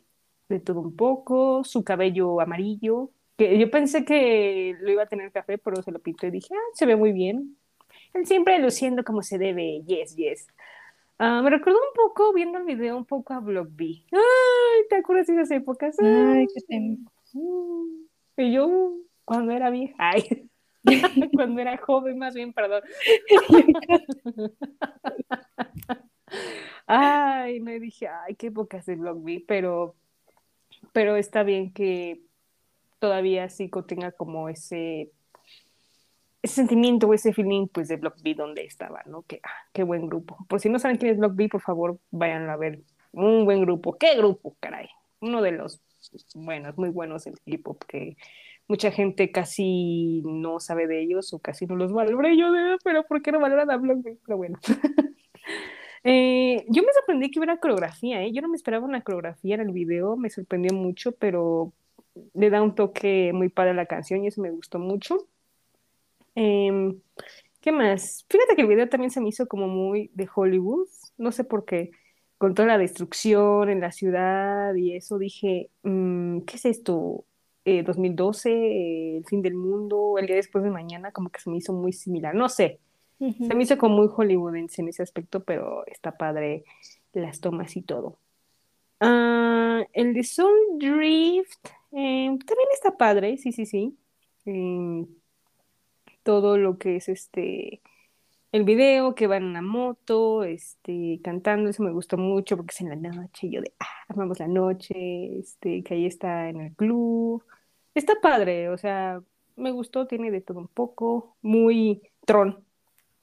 de 0.50 0.60
todo 0.60 0.80
un 0.80 0.96
poco, 0.96 1.64
su 1.64 1.84
cabello 1.84 2.42
amarillo, 2.42 3.12
que 3.38 3.60
yo 3.60 3.70
pensé 3.70 4.04
que 4.04 4.76
lo 4.80 4.92
iba 4.92 5.04
a 5.04 5.08
tener 5.08 5.32
café, 5.32 5.60
pero 5.60 5.84
se 5.84 5.92
lo 5.92 6.00
pintó 6.00 6.26
y 6.26 6.32
dije, 6.32 6.56
ah, 6.56 6.72
se 6.74 6.88
ve 6.88 6.96
muy 6.96 7.12
bien. 7.12 7.56
Él 8.16 8.26
siempre 8.26 8.58
luciendo 8.58 9.04
como 9.04 9.22
se 9.22 9.38
debe, 9.38 9.84
yes, 9.86 10.16
yes. 10.16 10.48
Ah, 11.20 11.40
me 11.44 11.52
recordó 11.52 11.78
un 11.78 11.94
poco, 11.94 12.34
viendo 12.34 12.58
el 12.58 12.64
video, 12.64 12.98
un 12.98 13.06
poco 13.06 13.36
a 13.36 13.42
Block 13.42 13.70
B. 13.70 14.06
Ay, 14.12 14.88
¿te 14.90 14.96
acuerdas 14.96 15.28
de 15.28 15.34
esas 15.34 15.52
épocas? 15.52 15.96
Ay, 16.00 16.48
qué 16.52 16.62
tiempo. 16.62 17.12
Mm. 17.12 17.15
Y 18.38 18.54
yo, 18.54 18.94
cuando 19.26 19.52
era 19.52 19.70
vieja, 19.70 20.12
cuando 21.34 21.62
era 21.62 21.78
joven, 21.78 22.18
más 22.18 22.34
bien, 22.34 22.54
perdón. 22.54 22.84
ay, 26.88 27.60
me 27.60 27.80
dije, 27.80 28.08
ay, 28.08 28.36
qué 28.36 28.48
épocas 28.48 28.86
de 28.86 28.96
Block 28.96 29.24
B, 29.24 29.44
pero, 29.48 29.96
pero 30.94 31.16
está 31.16 31.44
bien 31.44 31.74
que 31.74 32.22
todavía 33.00 33.50
Zico 33.50 33.84
tenga 33.84 34.12
como 34.12 34.50
ese 34.50 35.12
sentimiento 36.44 37.08
o 37.08 37.14
ese 37.14 37.34
feeling 37.34 37.68
pues 37.68 37.88
de 37.88 37.98
Block 37.98 38.22
B 38.22 38.36
donde 38.36 38.64
estaba, 38.64 39.02
¿no? 39.06 39.24
Que 39.24 39.40
ah, 39.44 39.50
qué 39.74 39.84
buen 39.84 40.08
grupo. 40.08 40.38
Por 40.48 40.60
si 40.60 40.70
no 40.70 40.80
saben 40.80 40.98
quién 40.98 41.12
es 41.12 41.18
Block 41.18 41.36
B, 41.36 41.50
por 41.50 41.62
favor, 41.62 42.00
vayan 42.12 42.50
a 42.50 42.58
ver. 42.58 42.82
Un 43.12 43.46
buen 43.46 43.62
grupo. 43.62 43.98
¿Qué 43.98 44.16
grupo, 44.16 44.56
caray? 44.60 44.88
Uno 45.22 45.42
de 45.42 45.52
los 45.52 45.82
buenos, 46.34 46.78
muy 46.78 46.90
buenos 46.90 47.28
el 47.28 47.36
hip 47.46 47.68
hop 47.68 47.86
que 47.86 48.18
mucha 48.68 48.92
gente 48.92 49.32
casi 49.32 50.22
no 50.26 50.60
sabe 50.60 50.88
de 50.88 51.02
ellos 51.02 51.34
o 51.34 51.40
casi 51.40 51.66
no 51.66 51.76
los 51.76 51.94
valora. 51.94 52.34
yo, 52.34 52.52
de, 52.52 52.78
pero 52.84 53.04
¿por 53.06 53.22
qué 53.22 53.32
no 53.32 53.40
valoran 53.40 53.70
a? 53.72 53.80
Pero 54.26 54.38
bueno. 54.38 54.58
eh, 56.04 56.66
yo 56.70 56.84
me 56.84 56.94
sorprendí 56.94 57.32
que 57.32 57.40
hubiera 57.40 57.58
coreografía, 57.58 58.24
¿eh? 58.24 58.32
Yo 58.32 58.42
no 58.42 58.50
me 58.50 58.56
esperaba 58.56 58.86
una 58.86 59.02
coreografía 59.02 59.56
en 59.56 59.62
el 59.62 59.72
video, 59.72 60.18
me 60.18 60.30
sorprendió 60.30 60.74
mucho, 60.74 61.12
pero 61.14 61.74
le 62.34 62.50
da 62.50 62.62
un 62.62 62.76
toque 62.76 63.32
muy 63.34 63.50
padre 63.50 63.72
a 63.72 63.76
la 63.76 63.86
canción 63.86 64.24
y 64.24 64.28
eso 64.28 64.42
me 64.42 64.52
gustó 64.52 64.80
mucho. 64.80 65.28
Em, 66.36 67.00
¿Qué 67.62 67.72
más? 67.72 68.26
Fíjate 68.30 68.56
que 68.56 68.62
el 68.62 68.68
video 68.68 68.90
también 68.90 69.12
se 69.12 69.22
me 69.22 69.30
hizo 69.30 69.48
como 69.48 69.68
muy 69.68 70.12
de 70.14 70.28
Hollywood, 70.34 70.88
no 71.18 71.32
sé 71.32 71.44
por 71.44 71.66
qué, 71.66 71.92
con 72.38 72.54
toda 72.54 72.68
la 72.68 72.78
destrucción 72.78 73.70
en 73.70 73.80
la 73.80 73.92
ciudad 73.92 74.76
y 74.76 74.96
eso 74.96 75.18
dije, 75.18 75.70
mm, 75.84 76.42
¿qué 76.42 76.58
es 76.58 76.66
esto? 76.66 77.26
2012, 77.66 78.52
eh, 78.52 79.18
el 79.18 79.26
fin 79.26 79.42
del 79.42 79.56
mundo, 79.56 80.18
el 80.20 80.28
día 80.28 80.36
después 80.36 80.64
de 80.64 80.70
mañana, 80.70 81.12
como 81.12 81.30
que 81.30 81.40
se 81.40 81.50
me 81.50 81.58
hizo 81.58 81.74
muy 81.74 81.94
similar, 81.94 82.36
no 82.36 82.48
sé, 82.48 82.80
se 83.18 83.56
me 83.56 83.64
hizo 83.64 83.78
como 83.78 83.96
muy 83.96 84.08
hollywoodense 84.08 84.82
en 84.82 84.90
ese 84.90 85.02
aspecto, 85.02 85.44
pero 85.44 85.86
está 85.88 86.18
padre 86.18 86.64
las 87.14 87.40
tomas 87.40 87.76
y 87.78 87.82
todo. 87.82 88.20
Ah, 89.00 89.84
el 89.94 90.14
de 90.14 90.24
Soul 90.24 90.78
Drift 90.78 91.68
eh, 91.92 92.28
también 92.28 92.68
está 92.74 92.98
padre, 92.98 93.38
sí, 93.38 93.52
sí, 93.52 93.66
sí. 93.66 93.98
Em, 94.46 95.08
todo 96.24 96.58
lo 96.58 96.78
que 96.78 96.98
es 96.98 97.10
este 97.10 97.82
el 98.56 98.64
video, 98.64 99.16
que 99.16 99.28
va 99.28 99.36
en 99.36 99.44
una 99.44 99.62
moto, 99.62 100.46
este, 100.46 101.20
cantando, 101.22 101.70
eso 101.70 101.84
me 101.84 101.92
gustó 101.92 102.16
mucho 102.18 102.56
porque 102.56 102.72
es 102.74 102.80
en 102.80 102.90
la 102.90 102.96
noche, 102.96 103.50
yo 103.50 103.60
de, 103.60 103.74
ah, 103.82 103.86
amamos 104.08 104.40
la 104.40 104.48
noche, 104.48 105.40
este, 105.40 105.84
que 105.84 105.96
ahí 105.96 106.06
está 106.06 106.48
en 106.48 106.62
el 106.62 106.74
club. 106.74 107.44
Está 107.94 108.14
padre, 108.22 108.70
o 108.70 108.78
sea, 108.78 109.22
me 109.58 109.72
gustó, 109.72 110.08
tiene 110.08 110.32
de 110.32 110.40
todo 110.40 110.60
un 110.60 110.70
poco, 110.70 111.36
muy 111.42 112.02
Tron. 112.26 112.64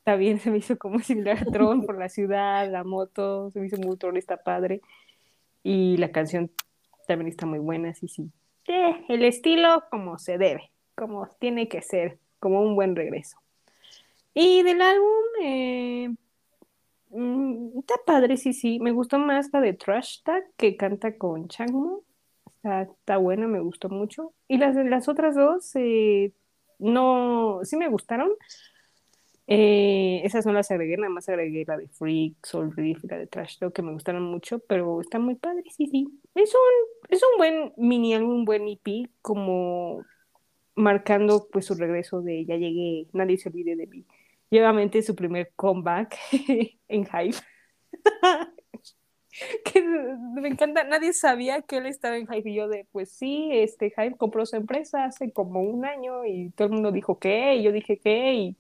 También 0.04 0.38
se 0.40 0.50
me 0.50 0.58
hizo 0.58 0.76
como 0.76 1.00
similar 1.00 1.38
a 1.38 1.50
Tron 1.50 1.86
por 1.86 1.98
la 1.98 2.10
ciudad, 2.10 2.70
la 2.70 2.84
moto, 2.84 3.50
se 3.52 3.60
me 3.60 3.68
hizo 3.68 3.78
muy 3.78 3.96
Tron, 3.96 4.18
está 4.18 4.36
padre. 4.36 4.82
Y 5.62 5.96
la 5.96 6.12
canción 6.12 6.50
también 7.06 7.28
está 7.28 7.46
muy 7.46 7.58
buena, 7.58 7.94
sí, 7.94 8.06
sí. 8.06 8.30
Eh, 8.68 9.02
el 9.08 9.24
estilo 9.24 9.84
como 9.90 10.18
se 10.18 10.36
debe, 10.36 10.72
como 10.94 11.26
tiene 11.38 11.68
que 11.68 11.80
ser, 11.80 12.18
como 12.38 12.60
un 12.60 12.74
buen 12.74 12.96
regreso. 12.96 13.38
Y 14.34 14.62
del 14.62 14.80
álbum, 14.80 15.24
eh, 15.42 16.08
mm, 17.10 17.78
está 17.80 17.94
padre, 18.06 18.36
sí, 18.36 18.52
sí. 18.52 18.78
Me 18.80 18.92
gustó 18.92 19.18
más 19.18 19.50
la 19.52 19.60
de 19.60 19.74
Trash 19.74 20.22
Tag 20.22 20.44
que 20.56 20.76
canta 20.76 21.16
con 21.18 21.48
Changmo. 21.48 22.02
Está, 22.56 22.82
está 22.82 23.16
buena, 23.18 23.46
me 23.48 23.60
gustó 23.60 23.88
mucho. 23.88 24.34
Y 24.48 24.58
las, 24.58 24.76
las 24.76 25.08
otras 25.08 25.34
dos, 25.34 25.70
eh, 25.76 26.32
no, 26.78 27.60
sí 27.64 27.76
me 27.76 27.88
gustaron, 27.88 28.30
eh, 29.48 30.22
esas 30.24 30.46
no 30.46 30.52
las 30.52 30.70
agregué, 30.70 30.96
nada 30.96 31.10
más 31.10 31.28
agregué 31.28 31.64
la 31.66 31.76
de 31.76 31.88
Freak, 31.88 32.36
Soul 32.44 32.74
Reef 32.74 33.04
y 33.04 33.08
la 33.08 33.18
de 33.18 33.26
Trash 33.26 33.58
Talk, 33.58 33.74
que 33.74 33.82
me 33.82 33.92
gustaron 33.92 34.22
mucho, 34.22 34.60
pero 34.60 35.00
están 35.00 35.22
muy 35.22 35.34
padres, 35.34 35.74
sí, 35.76 35.86
sí. 35.88 36.06
Es 36.34 36.54
un, 36.54 37.06
es 37.08 37.22
un 37.22 37.38
buen 37.38 37.72
mini 37.76 38.14
álbum, 38.14 38.30
un 38.36 38.44
buen 38.44 38.68
EP, 38.68 39.10
como 39.20 40.04
marcando 40.76 41.48
pues 41.52 41.66
su 41.66 41.74
regreso 41.74 42.22
de 42.22 42.44
Ya 42.46 42.56
llegué, 42.56 43.08
nadie 43.12 43.38
se 43.38 43.48
olvide 43.50 43.76
de 43.76 43.86
mí. 43.86 44.06
Y 44.52 45.02
su 45.02 45.14
primer 45.16 45.50
comeback 45.56 46.18
en 46.88 47.06
Hive. 47.06 47.38
que 49.64 49.82
me 49.82 50.46
encanta, 50.48 50.84
nadie 50.84 51.14
sabía 51.14 51.62
que 51.62 51.78
él 51.78 51.86
estaba 51.86 52.18
en 52.18 52.26
Hive 52.30 52.50
y 52.50 52.54
yo 52.56 52.68
de, 52.68 52.86
pues 52.92 53.10
sí, 53.10 53.48
este 53.50 53.86
Hive 53.96 54.18
compró 54.18 54.44
su 54.44 54.56
empresa 54.56 55.04
hace 55.04 55.32
como 55.32 55.62
un 55.62 55.86
año 55.86 56.26
y 56.26 56.50
todo 56.50 56.68
el 56.68 56.74
mundo 56.74 56.92
dijo 56.92 57.18
que, 57.18 57.54
y 57.54 57.62
yo 57.62 57.72
dije 57.72 57.96
que, 57.96 58.34
y 58.34 58.56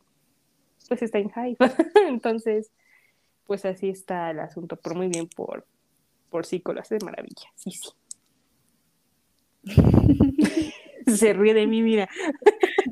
pues 0.88 1.02
está 1.02 1.18
en 1.18 1.30
Hive. 1.30 1.58
Entonces, 2.08 2.72
pues 3.44 3.66
así 3.66 3.90
está 3.90 4.30
el 4.30 4.40
asunto, 4.40 4.76
pero 4.76 4.94
muy 4.94 5.08
bien 5.08 5.28
por, 5.28 5.66
por 6.30 6.46
sí, 6.46 6.62
lo 6.64 6.80
hace 6.80 6.96
de 6.96 7.04
maravilla, 7.04 7.52
sí, 7.54 7.70
sí. 7.70 7.90
Se 11.06 11.32
ríe 11.32 11.54
de 11.54 11.66
mí, 11.66 11.82
mira. 11.82 12.08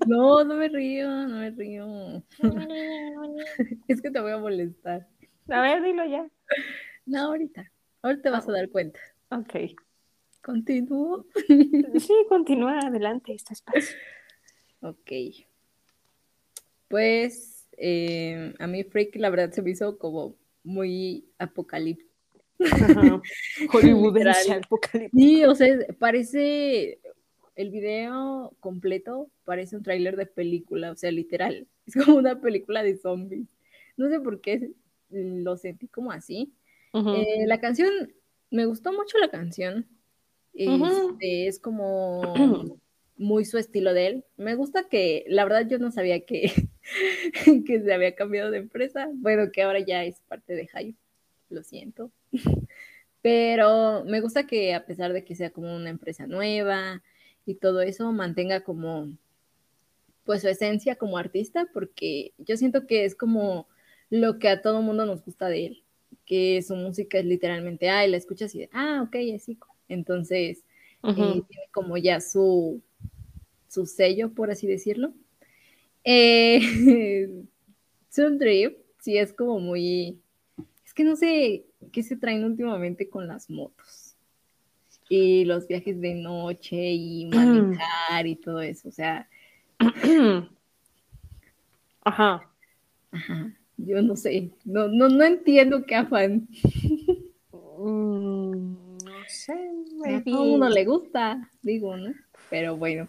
No, 0.07 0.45
no 0.45 0.55
me 0.55 0.69
río, 0.69 1.09
no 1.09 1.39
me 1.39 1.51
río. 1.51 2.23
Es 3.89 4.01
que 4.01 4.11
te 4.11 4.20
voy 4.20 4.32
a 4.32 4.39
molestar. 4.39 5.07
A 5.49 5.61
ver, 5.61 5.82
dilo 5.82 6.05
ya. 6.05 6.28
No, 7.07 7.27
ahorita. 7.27 7.70
Ahorita 8.03 8.23
te 8.23 8.31
vas 8.31 8.49
a 8.49 8.53
dar 8.53 8.69
cuenta. 8.70 9.01
Ok. 9.31 9.77
¿Continúo? 10.43 11.27
Sí, 11.47 12.15
continúa 12.28 12.78
adelante, 12.78 13.35
este 13.35 13.55
espacio. 13.55 13.97
Ok. 14.81 15.12
Pues 16.89 17.69
eh, 17.77 18.55
a 18.59 18.66
mí 18.66 18.85
Freak 18.85 19.16
la 19.16 19.31
verdad 19.31 19.53
se 19.53 19.62
me 19.62 19.70
hizo 19.70 19.99
como 19.99 20.37
muy 20.65 21.28
apocalíptico. 21.39 22.11
Hollywood 23.73 24.19
apocalíptico. 24.27 25.16
Sí, 25.16 25.45
o 25.45 25.55
sea, 25.55 25.78
parece 25.99 27.01
el 27.61 27.70
video 27.70 28.55
completo, 28.61 29.31
parece 29.45 29.77
un 29.77 29.82
tráiler 29.82 30.16
de 30.16 30.27
película, 30.27 30.91
o 30.91 30.97
sea, 30.97 31.11
literal. 31.11 31.66
Es 31.87 31.95
como 31.97 32.19
una 32.19 32.41
película 32.41 32.82
de 32.82 32.97
zombies. 32.97 33.49
No 33.97 34.09
sé 34.09 34.20
por 34.20 34.41
qué 34.41 34.70
lo 35.11 35.57
sentí 35.57 35.89
como 35.89 36.12
así. 36.12 36.53
Eh, 36.95 37.47
la 37.47 37.61
canción, 37.61 38.12
me 38.51 38.66
gustó 38.66 38.93
mucho 38.93 39.19
la 39.19 39.28
canción. 39.28 39.87
Este, 40.55 41.49
es 41.49 41.59
como 41.59 42.23
muy 43.16 43.45
su 43.45 43.59
estilo 43.59 43.93
de 43.93 44.07
él. 44.07 44.24
Me 44.37 44.55
gusta 44.55 44.89
que, 44.89 45.24
la 45.28 45.45
verdad, 45.45 45.66
yo 45.69 45.78
no 45.78 45.91
sabía 45.91 46.20
que, 46.20 46.53
que 47.66 47.81
se 47.81 47.93
había 47.93 48.15
cambiado 48.15 48.53
de 48.53 48.59
empresa. 48.59 49.09
Bueno, 49.15 49.51
que 49.53 49.62
ahora 49.62 49.81
ya 49.81 50.05
es 50.05 50.20
parte 50.28 50.55
de 50.55 50.69
Hive, 50.73 50.95
lo 51.49 51.65
siento. 51.65 52.12
Pero 53.23 54.05
me 54.05 54.20
gusta 54.20 54.47
que 54.47 54.74
a 54.74 54.87
pesar 54.87 55.12
de 55.12 55.24
que 55.24 55.35
sea 55.35 55.51
como 55.51 55.74
una 55.74 55.91
empresa 55.91 56.27
nueva 56.27 57.03
y 57.51 57.55
todo 57.55 57.81
eso, 57.81 58.12
mantenga 58.12 58.62
como 58.62 59.09
pues 60.24 60.43
su 60.43 60.48
esencia 60.48 60.97
como 60.97 61.18
artista, 61.18 61.68
porque 61.72 62.32
yo 62.39 62.56
siento 62.56 62.86
que 62.86 63.05
es 63.05 63.14
como 63.14 63.66
lo 64.10 64.39
que 64.39 64.48
a 64.48 64.62
todo 64.62 64.82
mundo 64.82 65.05
nos 65.05 65.24
gusta 65.24 65.48
de 65.48 65.66
él, 65.66 65.85
que 66.24 66.62
su 66.62 66.77
música 66.77 67.18
es 67.18 67.24
literalmente, 67.24 67.90
ah, 67.90 68.06
la 68.06 68.16
escuchas 68.16 68.55
y, 68.55 68.68
ah, 68.72 69.02
ok, 69.06 69.16
es. 69.16 69.47
Entonces, 69.89 70.64
eh, 71.02 71.14
tiene 71.14 71.66
como 71.72 71.97
ya 71.97 72.20
su, 72.20 72.81
su 73.68 73.86
sello, 73.86 74.32
por 74.32 74.51
así 74.51 74.66
decirlo. 74.66 75.12
Eh, 76.05 76.60
Drift, 78.16 78.77
sí 79.01 79.18
es 79.18 79.32
como 79.32 79.59
muy. 79.59 80.20
Es 80.85 80.94
que 80.94 81.05
no 81.05 81.16
sé 81.16 81.66
qué 81.93 82.02
se 82.02 82.16
traen 82.16 82.44
últimamente 82.44 83.09
con 83.09 83.27
las 83.27 83.51
motos. 83.51 83.99
Y 85.11 85.45
los 85.45 85.66
viajes 85.66 86.01
de 86.01 86.15
noche 86.15 86.93
y 86.93 87.27
manejar 87.27 88.27
y 88.27 88.37
todo 88.37 88.62
eso. 88.62 88.89
O 88.89 88.93
sea. 88.93 89.28
Ajá. 92.05 92.51
Ajá, 93.12 93.53
yo 93.77 94.03
no 94.03 94.15
sé, 94.16 94.51
no, 94.65 94.89
no, 94.89 95.09
no 95.09 95.24
entiendo 95.24 95.85
qué 95.85 95.97
afán. 95.97 96.49
Mm, 97.82 98.99
no 99.07 99.24
sé, 99.27 99.55
a 100.05 100.23
todo 100.23 100.45
mundo 100.45 100.69
le 100.69 100.85
gusta, 100.85 101.51
digo, 101.62 101.97
¿no? 101.97 102.12
Pero 102.51 102.77
bueno, 102.77 103.09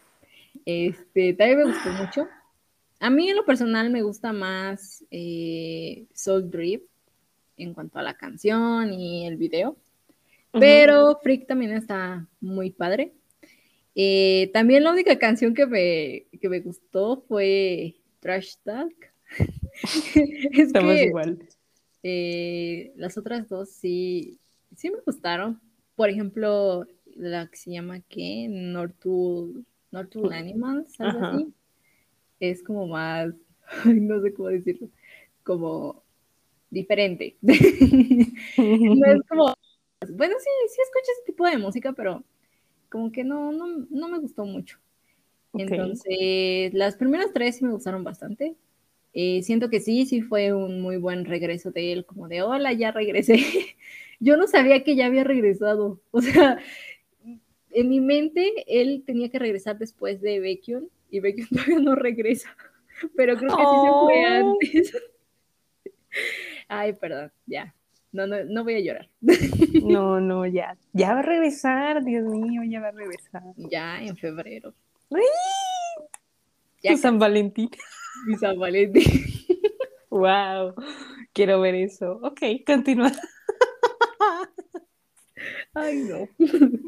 este, 0.65 1.33
también 1.33 1.57
me 1.57 1.65
gustó 1.65 1.89
mucho. 1.89 2.27
A 3.01 3.09
mí 3.09 3.29
en 3.29 3.35
lo 3.35 3.45
personal 3.45 3.89
me 3.89 4.01
gusta 4.01 4.31
más 4.31 5.03
eh, 5.11 6.05
Soul 6.13 6.49
Drip 6.49 6.85
en 7.57 7.73
cuanto 7.73 7.99
a 7.99 8.03
la 8.03 8.13
canción 8.13 8.93
y 8.93 9.27
el 9.27 9.35
video. 9.35 9.75
Pero 10.51 11.19
Freak 11.21 11.47
también 11.47 11.71
está 11.71 12.27
muy 12.39 12.71
padre. 12.71 13.13
Eh, 13.95 14.49
también 14.53 14.83
la 14.83 14.91
única 14.91 15.17
canción 15.17 15.53
que 15.53 15.65
me, 15.65 16.25
que 16.39 16.49
me 16.49 16.59
gustó 16.59 17.23
fue 17.27 17.95
Trash 18.19 18.55
Talk. 18.63 18.93
Estamos 20.53 20.95
igual. 20.95 21.39
Eh, 22.03 22.93
las 22.95 23.17
otras 23.17 23.47
dos 23.47 23.69
sí, 23.69 24.39
sí 24.75 24.89
me 24.89 24.99
gustaron. 25.05 25.59
Por 25.95 26.09
ejemplo, 26.09 26.85
la 27.15 27.47
que 27.47 27.57
se 27.57 27.71
llama 27.71 28.01
¿qué? 28.07 28.47
Nortul, 28.49 29.65
Nortul 29.91 30.33
Animals, 30.33 30.99
algo 30.99 31.25
así. 31.25 31.53
Es 32.39 32.63
como 32.63 32.87
más, 32.87 33.33
no 33.85 34.21
sé 34.21 34.33
cómo 34.33 34.49
decirlo, 34.49 34.89
como 35.43 36.03
diferente. 36.69 37.35
no 37.41 39.05
es 39.05 39.21
como, 39.27 39.53
bueno, 40.09 40.35
sí, 40.39 40.49
sí 40.67 40.81
escucho 40.81 41.11
ese 41.11 41.25
tipo 41.25 41.45
de 41.45 41.57
música, 41.57 41.93
pero 41.93 42.23
como 42.89 43.11
que 43.11 43.23
no, 43.23 43.51
no, 43.51 43.85
no 43.89 44.09
me 44.09 44.19
gustó 44.19 44.45
mucho. 44.45 44.79
Entonces, 45.53 46.73
las 46.73 46.95
primeras 46.95 47.33
tres 47.33 47.57
sí 47.57 47.65
me 47.65 47.71
gustaron 47.71 48.03
bastante. 48.03 48.55
Eh, 49.13 49.41
siento 49.43 49.69
que 49.69 49.79
sí, 49.79 50.05
sí 50.05 50.21
fue 50.21 50.53
un 50.53 50.81
muy 50.81 50.97
buen 50.97 51.25
regreso 51.25 51.71
de 51.71 51.91
él, 51.91 52.05
como 52.05 52.27
de, 52.27 52.41
hola, 52.41 52.73
ya 52.73 52.91
regresé. 52.91 53.35
Yo 54.19 54.37
no 54.37 54.47
sabía 54.47 54.83
que 54.83 54.95
ya 54.95 55.07
había 55.07 55.23
regresado. 55.23 55.99
O 56.11 56.21
sea, 56.21 56.59
en 57.71 57.89
mi 57.89 57.99
mente 57.99 58.53
él 58.67 59.03
tenía 59.05 59.29
que 59.29 59.39
regresar 59.39 59.77
después 59.77 60.21
de 60.21 60.39
Beckion 60.39 60.89
y 61.09 61.19
Beckion 61.19 61.47
todavía 61.49 61.79
no 61.79 61.95
regresa. 61.95 62.55
Pero 63.15 63.35
creo 63.35 63.49
que 63.49 63.63
sí 63.63 63.69
se 63.83 63.91
fue 64.05 64.23
oh. 64.23 64.57
antes. 64.61 64.97
Ay, 66.67 66.93
perdón, 66.93 67.31
ya. 67.45 67.73
No, 68.11 68.27
no, 68.27 68.43
no 68.43 68.63
voy 68.63 68.75
a 68.75 68.79
llorar. 68.79 69.09
No, 69.83 70.19
no, 70.21 70.45
ya. 70.45 70.77
Ya 70.93 71.13
va 71.13 71.19
a 71.19 71.23
regresar, 71.23 72.03
Dios 72.03 72.25
mío, 72.25 72.61
ya 72.63 72.81
va 72.81 72.89
a 72.89 72.91
regresar. 72.91 73.43
Ya, 73.55 74.01
en 74.01 74.17
febrero. 74.17 74.73
Ya 76.83 76.97
San 76.97 77.19
Valentín. 77.19 77.69
Mi 78.25 78.35
San 78.37 78.57
Valentín. 78.59 79.03
Wow, 80.11 80.75
quiero 81.31 81.61
ver 81.61 81.73
eso. 81.73 82.19
Ok, 82.21 82.41
continúa. 82.67 83.13
Ay, 85.73 86.03
no. 86.03 86.27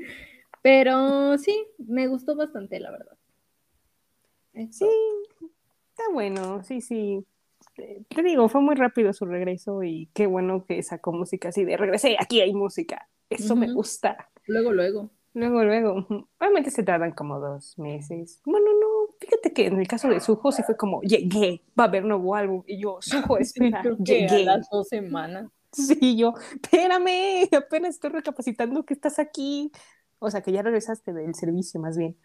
Pero 0.62 1.38
sí, 1.38 1.66
me 1.78 2.08
gustó 2.08 2.36
bastante, 2.36 2.82
la 2.82 2.92
verdad. 2.92 3.18
Sí, 4.72 4.90
está 5.90 6.04
bueno, 6.12 6.64
sí, 6.64 6.82
sí. 6.82 7.26
Te 7.76 8.24
digo, 8.24 8.50
fue 8.50 8.62
muy 8.62 8.76
rápido 8.76 9.14
su 9.14 9.26
regreso 9.26 9.84
y 9.84 10.10
qué 10.14 10.28
bueno 10.28 10.66
que 10.66 10.82
sacó 10.84 11.12
música 11.12 11.50
así 11.50 11.66
de 11.66 11.78
regresé, 11.78 12.16
aquí 12.20 12.42
hay 12.42 12.54
música. 12.54 13.08
Eso 13.30 13.56
me 13.56 13.72
gusta. 13.72 14.30
Luego, 14.46 14.72
luego. 14.72 15.10
Luego, 15.34 15.64
luego. 15.64 16.06
Obviamente 16.40 16.70
se 16.70 16.84
tardan 16.84 17.12
como 17.12 17.40
dos 17.40 17.78
meses. 17.80 18.40
Bueno, 18.46 18.68
no, 18.68 19.16
fíjate 19.20 19.52
que 19.52 19.66
en 19.68 19.80
el 19.80 19.88
caso 19.88 20.08
de 20.08 20.20
Sujo 20.20 20.52
sí 20.52 20.62
fue 20.64 20.78
como, 20.78 21.02
llegué, 21.02 21.64
va 21.78 21.86
a 21.86 21.88
haber 21.88 22.06
nuevo 22.06 22.36
álbum. 22.36 22.64
Y 22.68 22.80
yo, 22.80 22.98
Sujo, 23.02 23.38
espera, 23.38 23.82
llegué. 24.04 24.44
A 24.44 24.58
las 24.58 24.70
dos 24.70 24.88
semanas. 24.88 25.50
Sí, 25.76 26.16
yo, 26.16 26.36
espérame, 26.54 27.50
apenas 27.58 27.96
estoy 27.96 28.12
recapacitando 28.12 28.86
que 28.86 28.94
estás 28.94 29.18
aquí. 29.18 29.72
O 30.20 30.30
sea, 30.30 30.42
que 30.42 30.52
ya 30.52 30.62
regresaste 30.62 31.14
del 31.14 31.34
servicio 31.34 31.80
más 31.80 31.98
bien. 31.98 32.16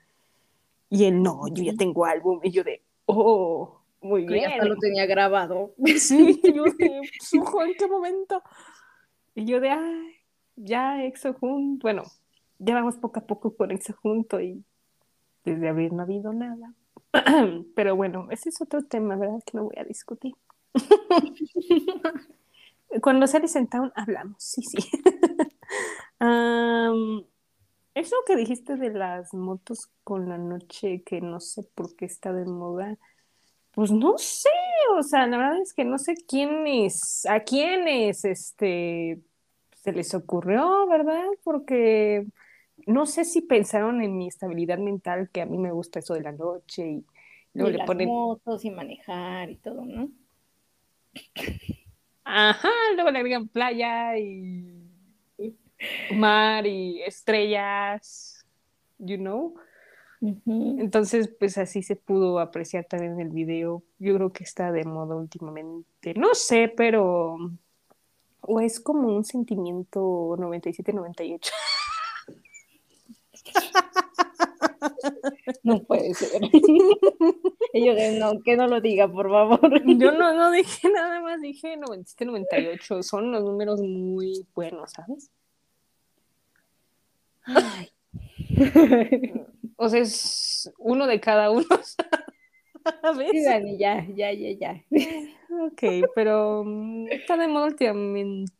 Y 0.90 1.04
él, 1.06 1.22
no, 1.22 1.48
yo 1.48 1.64
ya 1.64 1.72
tengo 1.74 2.04
álbum. 2.04 2.40
Y 2.42 2.50
yo 2.50 2.62
de, 2.62 2.82
oh, 3.06 3.77
muy 4.00 4.26
bien. 4.26 4.50
Hasta 4.50 4.64
lo 4.64 4.76
tenía 4.76 5.06
grabado. 5.06 5.74
Sí, 5.98 6.40
yo 6.54 6.64
de, 6.64 7.00
Sujo, 7.20 7.62
¿en 7.62 7.74
qué 7.74 7.86
momento? 7.86 8.42
Y 9.34 9.44
yo 9.44 9.60
de, 9.60 9.70
ay, 9.70 10.14
ya, 10.56 11.04
Exo 11.04 11.34
junto. 11.34 11.82
Bueno, 11.82 12.04
ya 12.58 12.74
vamos 12.74 12.96
poco 12.96 13.20
a 13.20 13.26
poco 13.26 13.56
con 13.56 13.70
Exo 13.70 13.94
junto 14.00 14.40
y 14.40 14.64
desde 15.44 15.68
abril 15.68 15.94
no 15.94 16.00
ha 16.00 16.04
habido 16.04 16.32
nada. 16.32 16.74
Pero 17.74 17.96
bueno, 17.96 18.28
ese 18.30 18.50
es 18.50 18.60
otro 18.60 18.82
tema, 18.82 19.16
¿verdad? 19.16 19.42
Que 19.44 19.56
no 19.56 19.64
voy 19.64 19.76
a 19.78 19.84
discutir. 19.84 20.34
Cuando 23.02 23.26
sale 23.26 23.48
sentado 23.48 23.92
hablamos, 23.94 24.42
sí, 24.42 24.62
sí. 24.62 24.78
eso 27.94 28.16
que 28.26 28.36
dijiste 28.36 28.76
de 28.76 28.90
las 28.90 29.34
motos 29.34 29.90
con 30.04 30.28
la 30.28 30.38
noche, 30.38 31.02
que 31.04 31.20
no 31.20 31.40
sé 31.40 31.64
por 31.74 31.96
qué 31.96 32.06
está 32.06 32.32
de 32.32 32.46
moda, 32.46 32.96
pues 33.72 33.90
no 33.90 34.18
sé, 34.18 34.48
o 34.96 35.02
sea, 35.02 35.26
la 35.26 35.36
verdad 35.36 35.62
es 35.62 35.72
que 35.72 35.84
no 35.84 35.98
sé 35.98 36.14
quiénes, 36.26 37.26
a 37.26 37.40
quiénes, 37.40 38.24
este, 38.24 39.20
se 39.76 39.92
les 39.92 40.14
ocurrió, 40.14 40.86
¿verdad? 40.88 41.24
Porque 41.44 42.26
no 42.86 43.06
sé 43.06 43.24
si 43.24 43.42
pensaron 43.42 44.02
en 44.02 44.16
mi 44.16 44.28
estabilidad 44.28 44.78
mental, 44.78 45.30
que 45.30 45.42
a 45.42 45.46
mí 45.46 45.58
me 45.58 45.72
gusta 45.72 45.98
eso 45.98 46.14
de 46.14 46.22
la 46.22 46.32
noche 46.32 46.88
y 46.88 47.06
luego 47.54 47.70
le 47.70 47.78
las 47.78 48.06
motos 48.06 48.64
y 48.64 48.70
manejar 48.70 49.50
y 49.50 49.56
todo, 49.56 49.84
¿no? 49.84 50.10
Ajá, 52.24 52.70
luego 52.94 53.10
le 53.10 53.18
agregan 53.18 53.48
playa 53.48 54.18
y 54.18 54.82
mar 56.14 56.66
y 56.66 57.02
estrellas, 57.02 58.44
you 58.98 59.16
know. 59.16 59.54
Entonces, 60.20 61.28
pues 61.38 61.58
así 61.58 61.82
se 61.82 61.94
pudo 61.96 62.40
apreciar 62.40 62.84
también 62.84 63.12
en 63.12 63.20
el 63.20 63.28
video. 63.30 63.82
Yo 63.98 64.14
creo 64.16 64.32
que 64.32 64.44
está 64.44 64.72
de 64.72 64.84
moda 64.84 65.14
últimamente. 65.16 66.14
No 66.14 66.34
sé, 66.34 66.72
pero. 66.76 67.36
O 68.40 68.60
es 68.60 68.80
como 68.80 69.08
un 69.08 69.24
sentimiento 69.24 70.00
97-98. 70.36 71.50
No 75.62 75.82
puede 75.82 76.14
ser. 76.14 76.40
Y 77.74 77.84
yo 77.84 77.92
no, 78.18 78.40
que 78.42 78.56
no 78.56 78.66
lo 78.66 78.80
diga, 78.80 79.08
por 79.08 79.28
favor. 79.28 79.82
Yo 79.84 80.10
no, 80.12 80.32
no 80.32 80.50
dije 80.52 80.88
nada 80.88 81.20
más, 81.20 81.40
dije 81.42 81.76
97, 81.76 82.24
98. 82.24 83.02
Son 83.02 83.30
los 83.30 83.42
números 83.44 83.80
muy 83.82 84.46
buenos, 84.54 84.92
¿sabes? 84.92 85.30
Ay. 87.44 87.90
O 89.80 89.88
sea, 89.88 90.00
es 90.00 90.72
uno 90.76 91.06
de 91.06 91.20
cada 91.20 91.50
uno. 91.50 91.66
¿Sabes? 93.02 93.30
Sí, 93.30 93.44
Dani, 93.44 93.78
ya, 93.78 94.06
ya, 94.14 94.32
ya, 94.32 94.50
ya. 94.52 94.84
Ok, 95.50 95.82
pero 96.14 96.62
mm, 96.64 97.08
está 97.10 97.36
de 97.36 97.48
moda 97.48 97.66
últimamente. 97.66 98.52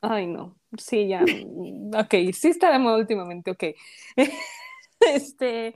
Ay, 0.00 0.26
no. 0.26 0.56
Sí, 0.78 1.08
ya. 1.08 1.22
Mm, 1.22 1.94
ok, 1.94 2.32
sí 2.32 2.48
está 2.48 2.70
de 2.70 2.78
moda 2.78 2.98
últimamente, 2.98 3.50
ok. 3.50 3.64
Este, 5.00 5.74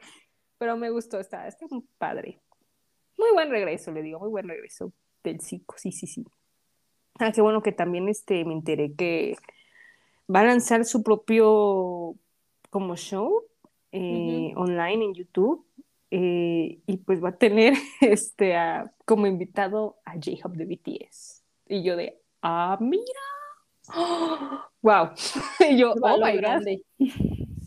pero 0.56 0.76
me 0.76 0.90
gustó, 0.90 1.18
está, 1.18 1.48
está 1.48 1.66
muy 1.68 1.84
padre. 1.98 2.40
Muy 3.18 3.32
buen 3.32 3.50
regreso, 3.50 3.90
le 3.90 4.02
digo, 4.02 4.20
muy 4.20 4.28
buen 4.28 4.48
regreso 4.48 4.92
del 5.24 5.40
psico, 5.40 5.74
sí, 5.78 5.90
sí, 5.90 6.06
sí. 6.06 6.24
Ah, 7.18 7.32
qué 7.32 7.40
bueno 7.40 7.62
que 7.62 7.72
también 7.72 8.08
este, 8.08 8.44
me 8.44 8.52
enteré 8.52 8.94
que 8.94 9.36
va 10.32 10.40
a 10.40 10.44
lanzar 10.44 10.84
su 10.84 11.02
propio 11.02 12.14
como 12.70 12.96
show 12.96 13.42
eh, 13.96 14.52
online 14.56 15.04
en 15.04 15.14
YouTube 15.14 15.64
eh, 16.10 16.78
y 16.86 16.96
pues 16.98 17.22
va 17.22 17.30
a 17.30 17.36
tener 17.36 17.74
este 18.00 18.54
como 19.04 19.26
invitado 19.26 19.98
a 20.04 20.14
J-Hop 20.14 20.52
de 20.52 20.64
BTS. 20.64 21.42
Y 21.68 21.82
yo 21.82 21.96
de, 21.96 22.18
ah, 22.42 22.78
mira. 22.80 23.02
¡Wow! 24.82 25.10
y 25.70 25.78
yo, 25.78 25.94
oh 26.00 26.18
my 26.18 26.38
God. 26.40 26.62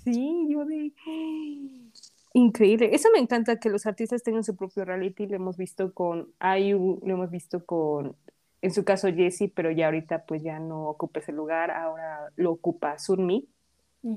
Sí, 0.03 0.47
yo 0.49 0.65
de... 0.65 0.93
Increíble. 2.33 2.93
Eso 2.93 3.09
me 3.11 3.19
encanta 3.19 3.59
que 3.59 3.69
los 3.69 3.85
artistas 3.85 4.23
tengan 4.23 4.43
su 4.43 4.55
propio 4.55 4.85
reality. 4.85 5.25
Lo 5.25 5.35
hemos 5.35 5.57
visto 5.57 5.93
con 5.93 6.31
IU, 6.41 6.99
lo 7.03 7.13
hemos 7.13 7.31
visto 7.31 7.65
con, 7.65 8.15
en 8.61 8.71
su 8.71 8.85
caso, 8.85 9.11
Jessie, 9.11 9.49
pero 9.49 9.71
ya 9.71 9.85
ahorita 9.85 10.25
pues 10.25 10.43
ya 10.43 10.59
no 10.59 10.87
ocupa 10.89 11.19
ese 11.19 11.31
lugar, 11.31 11.71
ahora 11.71 12.31
lo 12.35 12.51
ocupa 12.51 12.99
Sunmi. 12.99 13.47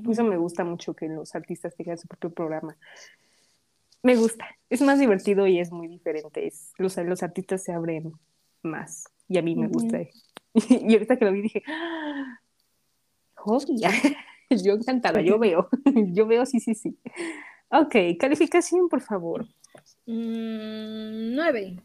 Eso 0.09 0.25
me 0.25 0.37
gusta 0.37 0.65
mucho 0.65 0.95
que 0.95 1.09
los 1.09 1.35
artistas 1.35 1.75
tengan 1.75 1.99
su 1.99 2.07
propio 2.07 2.31
programa. 2.31 2.77
Me 4.03 4.17
gusta. 4.17 4.47
Es 4.71 4.81
más 4.81 4.99
divertido 4.99 5.47
y 5.47 5.59
es 5.59 5.73
muy 5.73 5.89
diferente. 5.89 6.47
Es, 6.47 6.73
los, 6.79 6.97
los 6.97 7.23
artistas 7.23 7.63
se 7.63 7.73
abren 7.73 8.13
más 8.63 9.05
y 9.29 9.39
a 9.39 9.43
mí 9.43 9.57
me 9.57 9.69
gusta. 9.69 10.01
y 10.55 10.93
ahorita 10.93 11.17
que 11.17 11.25
lo 11.25 11.33
vi 11.33 11.43
dije, 11.43 11.63
¡Ah! 11.67 12.39
Yo 14.51 14.75
encantada, 14.75 15.21
yo 15.23 15.39
veo. 15.39 15.69
yo 16.13 16.27
veo, 16.27 16.45
sí, 16.45 16.61
sí, 16.61 16.75
sí. 16.75 16.97
Ok, 17.71 17.95
calificación, 18.19 18.89
por 18.89 19.01
favor. 19.01 19.47
Mm, 20.07 21.35
nueve. 21.35 21.79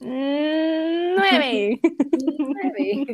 Mm, 0.00 1.14
nueve. 1.16 1.80
Nueve. 2.48 3.06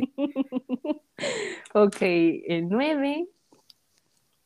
ok, 1.73 1.97
el 2.01 2.69
nueve. 2.69 3.27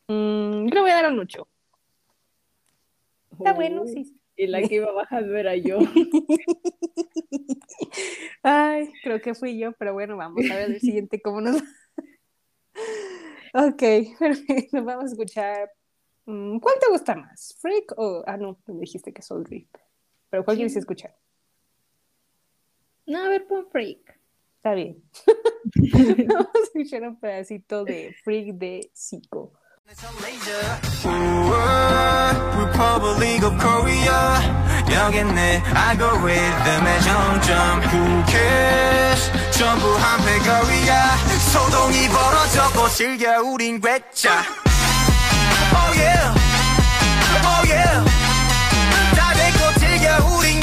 Mm, 0.08 0.68
yo 0.68 0.74
le 0.76 0.82
voy 0.82 0.92
a 0.92 0.96
dar 1.02 1.12
un 1.12 1.20
ocho. 1.20 1.48
Está 3.32 3.54
bueno, 3.54 3.82
Oh, 3.84 3.88
sí. 3.88 4.20
Y 4.36 4.48
la 4.48 4.68
que 4.68 4.76
iba 4.76 4.92
bajando 4.92 5.36
era 5.36 5.56
yo. 5.56 5.80
Ay, 8.44 8.92
creo 9.04 9.22
que 9.22 9.36
fui 9.36 9.58
yo, 9.60 9.74
pero 9.74 9.94
bueno, 9.94 10.18
vamos 10.18 10.50
a 10.50 10.56
ver 10.56 10.72
el 10.72 10.82
siguiente 10.82 11.22
cómo 11.22 11.42
nos 11.42 11.58
va. 11.58 11.64
Ok, 13.68 13.84
perfecto. 14.20 14.84
Vamos 14.84 15.06
a 15.06 15.08
escuchar. 15.08 15.72
mm, 16.26 16.60
¿Cuál 16.60 16.76
te 16.80 16.90
gusta 16.92 17.16
más? 17.16 17.56
¿Freak 17.62 17.94
o.? 17.98 18.24
Ah, 18.26 18.38
no, 18.38 18.58
me 18.68 18.80
dijiste 18.82 19.14
que 19.14 19.22
Soul 19.22 19.44
Drip. 19.44 19.70
Pero 20.30 20.44
¿cuál 20.44 20.58
quieres 20.58 20.74
Sí. 20.74 20.80
escuchar? 20.80 21.16
No, 23.06 23.20
a 23.26 23.30
ver, 23.30 23.46
pon 23.46 23.68
freak. 23.70 24.20
Está 24.58 24.74
bien. 24.74 25.04
Vamos 26.28 26.50
a 26.56 26.60
escuchar 26.64 27.04
un 27.04 27.20
pedacito 27.20 27.86
de 27.86 28.16
Freak 28.24 28.56
de 28.56 28.90
Zico. 28.96 29.54
Oh 45.76 45.92
yeah, 45.98 46.34
oh 47.44 47.64
yeah. 47.68 48.04
다 49.16 49.34
배고 49.34 49.80
즐겨 49.80 50.18
우린 50.38 50.60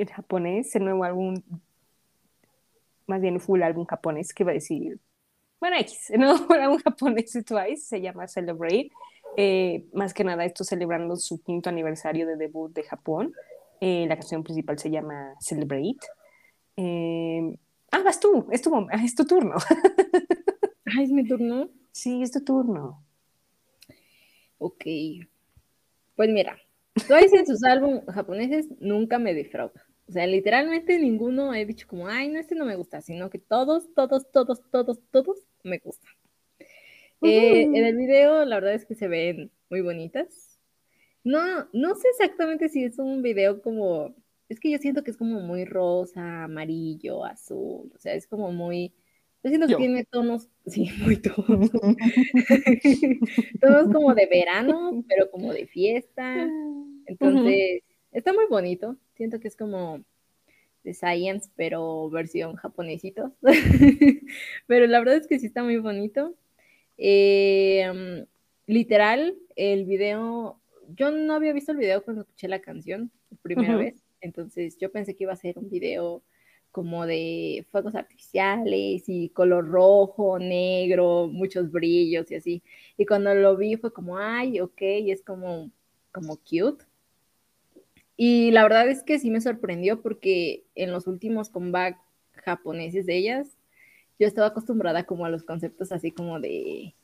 En 0.00 0.06
japonés, 0.06 0.74
el 0.76 0.84
nuevo 0.84 1.02
álbum. 1.02 1.42
Más 3.08 3.20
bien, 3.20 3.40
full 3.40 3.62
álbum 3.62 3.84
japonés, 3.84 4.32
que 4.32 4.44
va 4.44 4.52
a 4.52 4.54
decir. 4.54 5.00
Bueno, 5.60 5.76
X, 5.80 6.10
el 6.10 6.20
nuevo 6.20 6.52
álbum 6.54 6.78
japonés 6.78 7.32
de 7.32 7.42
Twice 7.42 7.82
se 7.82 8.00
llama 8.00 8.28
Celebrate. 8.28 8.90
Eh, 9.36 9.86
más 9.92 10.14
que 10.14 10.22
nada, 10.22 10.44
esto 10.44 10.62
celebrando 10.62 11.16
su 11.16 11.42
quinto 11.42 11.68
aniversario 11.68 12.26
de 12.26 12.36
debut 12.36 12.72
de 12.72 12.84
Japón. 12.84 13.32
Eh, 13.80 14.06
la 14.08 14.16
canción 14.16 14.44
principal 14.44 14.78
se 14.78 14.90
llama 14.90 15.34
Celebrate. 15.40 15.98
Eh, 16.76 17.58
ah, 17.90 18.02
vas 18.04 18.20
tú, 18.20 18.46
es 18.52 18.62
tu, 18.62 18.86
es 18.92 19.14
tu 19.16 19.24
turno. 19.24 19.56
Ay, 20.96 21.04
es 21.04 21.10
mi 21.10 21.26
turno. 21.26 21.68
sí, 21.90 22.22
es 22.22 22.30
tu 22.30 22.44
turno. 22.44 23.02
Ok. 24.58 24.84
Pues 26.14 26.30
mira, 26.30 26.56
Twice 26.94 27.36
en 27.36 27.46
sus 27.46 27.64
álbumes 27.64 28.04
japoneses 28.12 28.66
nunca 28.80 29.18
me 29.18 29.34
defrauda. 29.34 29.87
O 30.08 30.12
sea, 30.12 30.26
literalmente 30.26 30.98
ninguno 30.98 31.54
he 31.54 31.66
dicho 31.66 31.86
como, 31.86 32.08
ay, 32.08 32.28
no, 32.28 32.40
este 32.40 32.54
no 32.54 32.64
me 32.64 32.76
gusta, 32.76 33.02
sino 33.02 33.28
que 33.30 33.38
todos, 33.38 33.92
todos, 33.94 34.30
todos, 34.32 34.62
todos, 34.70 35.00
todos 35.10 35.38
me 35.64 35.78
gustan. 35.78 36.10
Eh, 37.22 37.62
Ujú. 37.62 37.76
en 37.76 37.84
el 37.84 37.96
video, 37.96 38.44
la 38.44 38.56
verdad 38.56 38.74
es 38.74 38.86
que 38.86 38.94
se 38.94 39.08
ven 39.08 39.50
muy 39.70 39.80
bonitas. 39.82 40.58
No, 41.24 41.68
no 41.72 41.94
sé 41.94 42.08
exactamente 42.10 42.68
si 42.68 42.84
es 42.84 42.98
un 42.98 43.22
video 43.22 43.60
como, 43.62 44.14
es 44.48 44.60
que 44.60 44.70
yo 44.70 44.78
siento 44.78 45.04
que 45.04 45.10
es 45.10 45.16
como 45.18 45.40
muy 45.40 45.64
rosa, 45.64 46.44
amarillo, 46.44 47.24
azul, 47.24 47.92
o 47.94 47.98
sea, 47.98 48.14
es 48.14 48.26
como 48.26 48.52
muy, 48.52 48.94
yo 49.42 49.50
siento 49.50 49.66
que 49.68 49.72
Yo. 49.72 49.78
tiene 49.78 50.04
tonos, 50.06 50.48
sí, 50.66 50.90
muy 51.02 51.16
tonos, 51.18 51.70
tonos 53.60 53.90
como 53.90 54.14
de 54.14 54.26
verano, 54.26 54.96
pero 55.08 55.30
como 55.30 55.52
de 55.52 55.66
fiesta. 55.66 56.54
Entonces, 57.06 57.82
está 58.18 58.32
muy 58.32 58.46
bonito. 58.46 58.96
Siento 59.14 59.40
que 59.40 59.48
es 59.48 59.56
como 59.56 60.02
de 60.84 60.94
Science, 60.94 61.50
pero 61.56 62.08
versión 62.10 62.56
japonesito. 62.56 63.32
pero 64.66 64.86
la 64.86 64.98
verdad 64.98 65.16
es 65.16 65.26
que 65.26 65.38
sí 65.38 65.46
está 65.46 65.62
muy 65.62 65.76
bonito. 65.78 66.34
Eh, 66.96 68.26
literal, 68.66 69.36
el 69.56 69.84
video, 69.84 70.60
yo 70.96 71.10
no 71.10 71.34
había 71.34 71.52
visto 71.52 71.72
el 71.72 71.78
video 71.78 72.04
cuando 72.04 72.22
escuché 72.22 72.48
la 72.48 72.60
canción 72.60 73.10
por 73.28 73.38
primera 73.38 73.76
vez, 73.76 74.02
entonces 74.20 74.76
yo 74.78 74.90
pensé 74.90 75.14
que 75.14 75.24
iba 75.24 75.32
a 75.32 75.36
ser 75.36 75.58
un 75.58 75.70
video 75.70 76.22
como 76.70 77.06
de 77.06 77.66
fuegos 77.70 77.94
artificiales 77.94 79.04
y 79.08 79.30
color 79.30 79.68
rojo, 79.68 80.38
negro, 80.38 81.28
muchos 81.28 81.70
brillos 81.70 82.30
y 82.30 82.34
así. 82.34 82.62
Y 82.96 83.06
cuando 83.06 83.34
lo 83.34 83.56
vi 83.56 83.76
fue 83.76 83.92
como, 83.92 84.18
ay, 84.18 84.60
ok, 84.60 84.76
es 84.80 85.22
como, 85.22 85.70
como 86.12 86.36
cute. 86.36 86.84
Y 88.20 88.50
la 88.50 88.64
verdad 88.64 88.88
es 88.88 89.04
que 89.04 89.20
sí 89.20 89.30
me 89.30 89.40
sorprendió 89.40 90.02
porque 90.02 90.64
en 90.74 90.90
los 90.90 91.06
últimos 91.06 91.50
comeback 91.50 91.96
japoneses 92.32 93.06
de 93.06 93.16
ellas, 93.16 93.56
yo 94.18 94.26
estaba 94.26 94.48
acostumbrada 94.48 95.04
como 95.04 95.24
a 95.24 95.30
los 95.30 95.44
conceptos 95.44 95.92
así 95.92 96.10
como 96.10 96.40
de, 96.40 96.96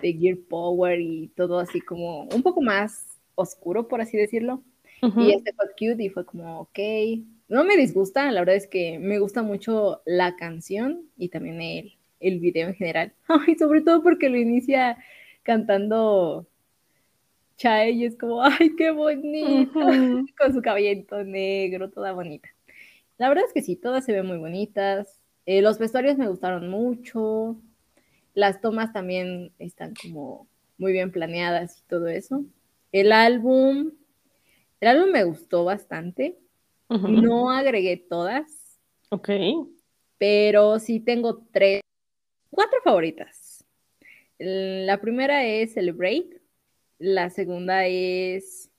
de 0.00 0.12
Gear 0.14 0.38
Power 0.48 0.98
y 0.98 1.28
todo 1.36 1.58
así 1.58 1.82
como 1.82 2.22
un 2.22 2.42
poco 2.42 2.62
más 2.62 3.20
oscuro, 3.34 3.88
por 3.88 4.00
así 4.00 4.16
decirlo. 4.16 4.62
Ujú. 5.02 5.20
Y 5.20 5.32
este 5.32 5.52
fue 5.52 5.66
cute 5.72 6.02
y 6.02 6.08
fue 6.08 6.24
como, 6.24 6.60
ok. 6.60 6.78
No 7.48 7.64
me 7.64 7.76
disgusta, 7.76 8.32
la 8.32 8.40
verdad 8.40 8.56
es 8.56 8.66
que 8.66 8.98
me 8.98 9.18
gusta 9.18 9.42
mucho 9.42 10.00
la 10.06 10.34
canción 10.36 11.10
y 11.18 11.28
también 11.28 11.60
el, 11.60 11.92
el 12.20 12.40
video 12.40 12.68
en 12.68 12.74
general. 12.74 13.12
Ay, 13.28 13.56
sobre 13.56 13.82
todo 13.82 14.02
porque 14.02 14.30
lo 14.30 14.38
inicia 14.38 14.96
cantando 15.42 16.46
Chae 17.62 17.92
y 17.92 18.04
es 18.06 18.16
como, 18.18 18.42
ay, 18.42 18.74
qué 18.76 18.90
bonito, 18.90 19.72
con 20.38 20.52
su 20.52 20.60
cabellito 20.60 21.22
negro, 21.22 21.90
toda 21.90 22.12
bonita. 22.12 22.48
La 23.18 23.28
verdad 23.28 23.44
es 23.46 23.52
que 23.52 23.62
sí, 23.62 23.76
todas 23.76 24.04
se 24.04 24.12
ven 24.12 24.26
muy 24.26 24.38
bonitas. 24.38 25.20
Eh, 25.46 25.62
los 25.62 25.78
vestuarios 25.78 26.18
me 26.18 26.26
gustaron 26.28 26.68
mucho. 26.68 27.56
Las 28.34 28.60
tomas 28.60 28.92
también 28.92 29.52
están 29.60 29.94
como 29.94 30.48
muy 30.76 30.90
bien 30.90 31.12
planeadas 31.12 31.78
y 31.78 31.82
todo 31.84 32.08
eso. 32.08 32.44
El 32.90 33.12
álbum, 33.12 33.92
el 34.80 34.88
álbum 34.88 35.10
me 35.12 35.22
gustó 35.22 35.64
bastante. 35.64 36.38
No 36.88 37.50
agregué 37.50 37.96
todas, 37.96 38.78
Ok. 39.10 39.30
pero 40.18 40.78
sí 40.80 40.98
tengo 40.98 41.46
tres, 41.52 41.80
cuatro 42.50 42.78
favoritas. 42.82 43.64
La 44.38 45.00
primera 45.00 45.46
es 45.46 45.74
Celebrate, 45.74 46.41
la 47.02 47.30
segunda 47.30 47.86
es 47.86 48.70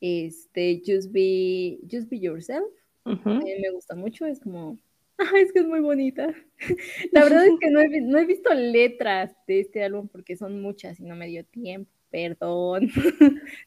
este 0.00 0.82
Just 0.84 1.12
Be, 1.12 1.78
Just 1.90 2.08
Be 2.08 2.18
Yourself. 2.18 2.66
Me 3.04 3.70
gusta 3.72 3.94
mucho, 3.94 4.26
es 4.26 4.40
como, 4.40 4.78
es 5.36 5.52
que 5.52 5.60
es 5.60 5.66
muy 5.66 5.80
bonita. 5.80 6.26
La 7.12 7.22
verdad 7.24 7.46
es 7.46 7.52
que 7.60 7.70
no 7.70 7.80
he, 7.80 7.88
vi- 7.88 8.00
no 8.00 8.18
he 8.18 8.24
visto 8.26 8.52
letras 8.54 9.36
de 9.46 9.60
este 9.60 9.82
álbum 9.84 10.08
porque 10.08 10.36
son 10.36 10.60
muchas 10.60 10.98
y 11.00 11.04
no 11.04 11.14
me 11.16 11.26
dio 11.28 11.44
tiempo, 11.44 11.90
perdón, 12.10 12.88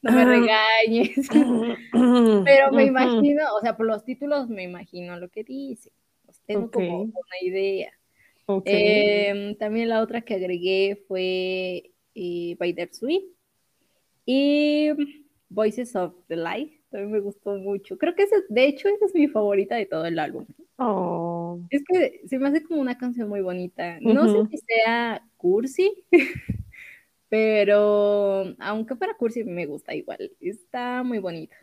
no 0.02 0.12
me 0.12 0.22
Ah. 0.22 0.26
regañes. 0.26 1.28
Pero 1.32 2.72
me 2.72 2.86
imagino, 2.86 3.44
o 3.56 3.62
sea, 3.62 3.78
por 3.78 3.86
los 3.86 4.04
títulos 4.04 4.50
me 4.50 4.64
imagino 4.64 5.18
lo 5.20 5.30
que 5.30 5.44
dice. 5.44 5.92
Pues 6.26 6.42
tengo 6.46 6.70
como 6.70 7.02
una 7.04 7.14
idea. 7.42 7.92
Em, 8.66 9.56
también 9.58 9.90
la 9.90 10.02
otra 10.02 10.22
que 10.22 10.34
agregué 10.34 11.04
fue 11.08 11.92
eh, 12.16 12.56
By 12.58 12.74
Their 12.74 12.94
Sweet 12.94 13.24
y 14.26 14.90
Voices 15.50 15.96
of 15.96 16.14
the 16.28 16.36
Light. 16.36 16.74
También 16.90 17.12
me 17.12 17.20
gustó 17.20 17.58
mucho. 17.58 17.98
Creo 17.98 18.16
que 18.16 18.24
esa, 18.24 18.36
de 18.50 18.66
hecho, 18.66 18.88
esa 18.90 19.06
es 19.06 19.14
mi 19.14 19.28
favorita 19.28 19.76
de 19.76 19.86
todo 19.86 20.06
el 20.06 20.18
álbum. 20.18 20.46
Oh. 20.78 21.60
Es 21.70 21.84
que 21.88 22.22
se 22.28 22.40
me 22.40 22.48
hace 22.48 22.64
como 22.64 22.82
una 22.82 22.98
canción 22.98 23.30
muy 23.30 23.42
bonita. 23.42 24.00
No 24.02 24.26
Ujú. 24.26 24.46
sé 24.50 24.58
si 24.58 24.58
sea 24.66 25.24
cursi, 25.38 25.94
pero 27.30 28.56
aunque 28.60 28.96
para 28.96 29.16
cursi 29.16 29.44
me 29.44 29.66
gusta 29.66 29.94
igual. 29.94 30.32
Está 30.40 31.04
muy 31.04 31.20
bonita. 31.20 31.56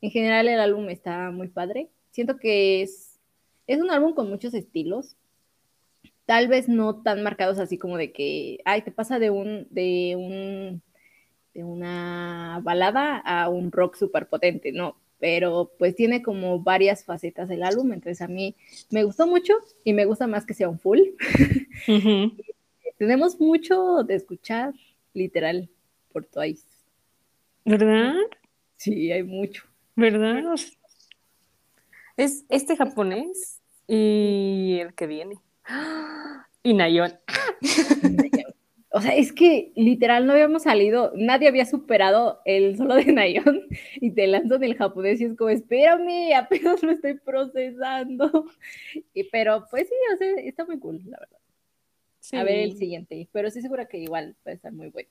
En 0.00 0.10
general 0.10 0.48
el 0.48 0.60
álbum 0.60 0.88
está 0.90 1.30
muy 1.30 1.48
padre. 1.48 1.90
Siento 2.10 2.36
que 2.38 2.82
es, 2.82 3.18
es 3.66 3.80
un 3.80 3.90
álbum 3.90 4.14
con 4.14 4.28
muchos 4.28 4.54
estilos. 4.54 5.16
Tal 6.28 6.46
vez 6.46 6.68
no 6.68 7.00
tan 7.00 7.22
marcados 7.22 7.58
así 7.58 7.78
como 7.78 7.96
de 7.96 8.12
que, 8.12 8.58
ay, 8.66 8.82
te 8.82 8.90
pasa 8.90 9.18
de 9.18 9.30
un, 9.30 9.66
de 9.70 10.14
un, 10.14 10.82
de 11.54 11.64
una 11.64 12.60
balada 12.62 13.16
a 13.16 13.48
un 13.48 13.72
rock 13.72 13.96
súper 13.96 14.28
potente, 14.28 14.70
no. 14.70 14.98
Pero 15.18 15.72
pues 15.78 15.96
tiene 15.96 16.22
como 16.22 16.60
varias 16.60 17.02
facetas 17.02 17.48
el 17.48 17.62
álbum, 17.62 17.94
entonces 17.94 18.20
a 18.20 18.28
mí 18.28 18.56
me 18.90 19.04
gustó 19.04 19.26
mucho 19.26 19.54
y 19.84 19.94
me 19.94 20.04
gusta 20.04 20.26
más 20.26 20.44
que 20.44 20.52
sea 20.52 20.68
un 20.68 20.78
full. 20.78 21.00
Tenemos 22.98 23.40
mucho 23.40 24.04
de 24.04 24.16
escuchar, 24.16 24.74
literal, 25.14 25.70
por 26.12 26.26
Twice. 26.26 26.66
¿Verdad? 27.64 28.16
Sí, 28.76 29.10
hay 29.10 29.22
mucho. 29.22 29.64
¿Verdad? 29.96 30.44
Es 32.18 32.44
este 32.50 32.76
japonés 32.76 33.62
y 33.86 34.76
el 34.82 34.92
que 34.92 35.06
viene. 35.06 35.40
Y 36.62 36.74
Nayon. 36.74 37.12
O 38.90 39.02
sea, 39.02 39.14
es 39.14 39.34
que 39.34 39.70
literal 39.76 40.26
no 40.26 40.32
habíamos 40.32 40.62
salido, 40.62 41.12
nadie 41.14 41.46
había 41.46 41.66
superado 41.66 42.40
el 42.46 42.78
solo 42.78 42.94
de 42.94 43.12
Nayon 43.12 43.66
y 43.96 44.12
te 44.12 44.26
lanzan 44.26 44.64
el 44.64 44.76
japonés 44.76 45.20
y 45.20 45.26
es 45.26 45.36
como, 45.36 45.50
espérame, 45.50 46.34
apenas 46.34 46.82
lo 46.82 46.92
estoy 46.92 47.14
procesando. 47.18 48.46
Y, 49.12 49.24
pero 49.24 49.66
pues 49.70 49.88
sí, 49.88 49.94
o 50.14 50.16
sea, 50.16 50.32
está 50.38 50.64
muy 50.64 50.78
cool, 50.78 51.02
la 51.04 51.18
verdad. 51.18 51.38
A 52.32 52.44
ver 52.44 52.60
el 52.60 52.76
siguiente, 52.76 53.28
pero 53.30 53.48
estoy 53.48 53.62
segura 53.62 53.86
que 53.86 53.98
igual 53.98 54.34
va 54.46 54.52
a 54.52 54.54
estar 54.54 54.72
muy 54.72 54.88
bueno. 54.88 55.10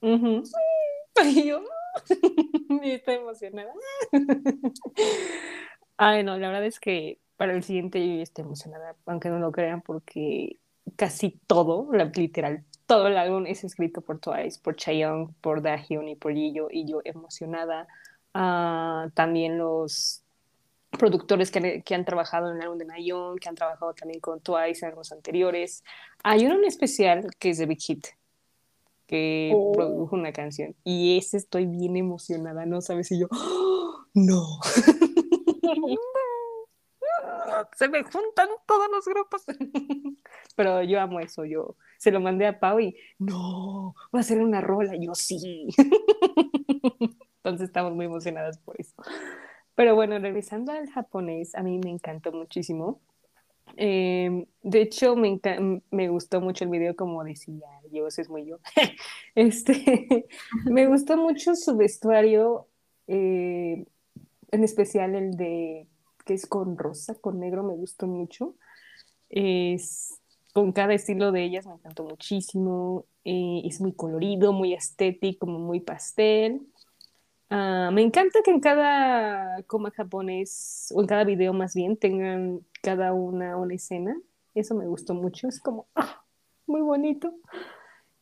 yo 1.44 1.64
estoy 2.82 3.14
emocionada. 3.16 3.72
Ay, 5.96 6.22
no, 6.22 6.38
la 6.38 6.48
verdad 6.48 6.66
es 6.66 6.78
que 6.78 7.18
para 7.40 7.54
el 7.54 7.62
siguiente 7.62 8.06
yo 8.06 8.22
estoy 8.22 8.44
emocionada, 8.44 8.94
aunque 9.06 9.30
no 9.30 9.38
lo 9.38 9.50
crean, 9.50 9.80
porque 9.80 10.58
casi 10.96 11.40
todo, 11.46 11.88
literal, 12.14 12.64
todo 12.84 13.06
el 13.06 13.16
álbum 13.16 13.46
es 13.46 13.64
escrito 13.64 14.02
por 14.02 14.18
Twice, 14.18 14.60
por 14.62 14.76
Chaeyoung, 14.76 15.32
por 15.40 15.62
Dahyun 15.62 16.08
y 16.08 16.16
por 16.16 16.34
Yiyo, 16.34 16.68
y 16.70 16.84
yo 16.84 17.00
emocionada. 17.02 17.88
Ah, 18.34 19.08
también 19.14 19.56
los 19.56 20.22
productores 20.90 21.50
que, 21.50 21.80
que, 21.82 21.94
han 21.94 22.04
trabajado 22.04 22.50
en 22.50 22.58
el 22.58 22.62
álbum 22.64 22.76
de 22.76 22.84
Nayeon, 22.84 23.38
que 23.38 23.48
han 23.48 23.54
trabajado 23.54 23.94
también 23.94 24.20
con 24.20 24.40
Twice 24.40 24.84
en 24.84 24.94
los 24.94 25.10
anteriores. 25.10 25.82
Hay 26.22 26.44
uno 26.44 26.56
en 26.56 26.66
especial 26.66 27.26
que 27.38 27.48
es 27.48 27.56
de 27.56 27.64
Big 27.64 27.80
Hit, 27.80 28.06
que 29.06 29.50
oh. 29.54 29.72
produjo 29.72 30.14
una 30.14 30.34
canción, 30.34 30.76
y 30.84 31.16
ese 31.16 31.38
estoy 31.38 31.64
bien 31.64 31.96
emocionada, 31.96 32.66
¿no 32.66 32.82
sabes? 32.82 33.08
si 33.08 33.18
yo, 33.18 33.28
¡Oh, 33.30 34.04
no. 34.12 34.60
se 37.76 37.88
me 37.88 38.02
juntan 38.02 38.48
todos 38.66 38.88
los 38.90 39.04
grupos. 39.04 39.44
Pero 40.56 40.82
yo 40.82 41.00
amo 41.00 41.20
eso, 41.20 41.44
yo 41.44 41.76
se 41.98 42.10
lo 42.10 42.20
mandé 42.20 42.46
a 42.46 42.58
Pau 42.58 42.80
y 42.80 42.96
no, 43.18 43.94
va 44.14 44.20
a 44.20 44.24
ser 44.24 44.40
una 44.40 44.60
rola, 44.60 44.94
yo 44.96 45.14
sí. 45.14 45.68
Entonces 47.36 47.68
estamos 47.68 47.94
muy 47.94 48.06
emocionadas 48.06 48.58
por 48.58 48.80
eso. 48.80 48.94
Pero 49.74 49.94
bueno, 49.94 50.18
regresando 50.18 50.72
al 50.72 50.90
japonés, 50.90 51.54
a 51.54 51.62
mí 51.62 51.78
me 51.82 51.90
encantó 51.90 52.32
muchísimo. 52.32 53.00
Em, 53.76 54.46
de 54.62 54.82
hecho, 54.82 55.16
me, 55.16 55.40
me, 55.90 56.08
gustó 56.08 56.40
mucho 56.40 56.64
el 56.64 56.70
video, 56.70 56.96
como 56.96 57.22
decía, 57.24 57.66
yo, 57.90 58.06
ese 58.06 58.22
es 58.22 58.28
muy 58.28 58.44
yo. 58.44 58.58
este, 59.34 60.26
me 60.64 60.86
gustó 60.86 61.16
mucho 61.16 61.54
su 61.54 61.76
vestuario, 61.76 62.68
eh, 63.06 63.86
en 64.50 64.64
especial 64.64 65.14
el 65.14 65.36
de 65.36 65.86
es 66.34 66.46
con 66.46 66.76
rosa, 66.78 67.14
con 67.14 67.40
negro, 67.40 67.62
me 67.62 67.74
gustó 67.74 68.06
mucho. 68.06 68.54
Es, 69.28 70.20
con 70.52 70.72
cada 70.72 70.94
estilo 70.94 71.32
de 71.32 71.44
ellas 71.44 71.66
me 71.66 71.74
encantó 71.74 72.04
muchísimo. 72.04 73.06
Eh, 73.24 73.62
es 73.64 73.80
muy 73.80 73.92
colorido, 73.92 74.52
muy 74.52 74.74
estético, 74.74 75.46
muy 75.46 75.80
pastel. 75.80 76.62
Ah, 77.50 77.90
me 77.92 78.02
encanta 78.02 78.40
que 78.44 78.50
en 78.52 78.60
cada 78.60 79.62
coma 79.64 79.90
japonés, 79.90 80.92
o 80.94 81.00
en 81.00 81.06
cada 81.08 81.24
video 81.24 81.52
más 81.52 81.74
bien, 81.74 81.96
tengan 81.96 82.60
cada 82.82 83.12
una 83.12 83.56
una 83.56 83.74
escena. 83.74 84.16
Eso 84.54 84.74
me 84.74 84.86
gustó 84.86 85.14
mucho. 85.14 85.48
Es 85.48 85.60
como, 85.60 85.86
ah, 85.94 86.24
muy 86.66 86.80
bonito. 86.80 87.34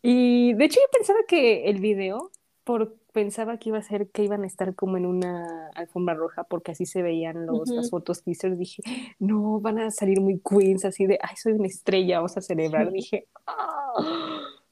Y 0.03 0.55
de 0.55 0.65
hecho 0.65 0.81
yo 0.81 0.91
pensaba 0.93 1.21
que 1.27 1.69
el 1.69 1.81
video, 1.81 2.31
por 2.69 2.99
pensaba 3.15 3.57
que 3.57 3.71
iba 3.71 3.79
a 3.79 3.83
ser 3.83 4.11
que 4.11 4.23
iban 4.23 4.45
a 4.45 4.47
estar 4.47 4.75
como 4.75 4.99
en 4.99 5.07
una 5.07 5.71
alfombra 5.75 6.15
roja 6.15 6.45
porque 6.45 6.73
así 6.73 6.85
se 6.85 7.01
veían 7.01 7.47
los, 7.47 7.71
las 7.71 7.89
fotos 7.89 8.23
teasers. 8.23 8.59
Dije, 8.59 8.83
no, 9.19 9.59
van 9.59 9.79
a 9.79 9.91
salir 9.91 10.21
muy 10.21 10.39
queens, 10.39 10.85
así 10.85 11.07
de, 11.07 11.19
ay, 11.23 11.35
soy 11.37 11.55
una 11.55 11.67
estrella, 11.67 12.19
vamos 12.19 12.37
a 12.37 12.43
celebrar. 12.43 12.93
Dije, 12.93 13.27
ah". 13.47 13.95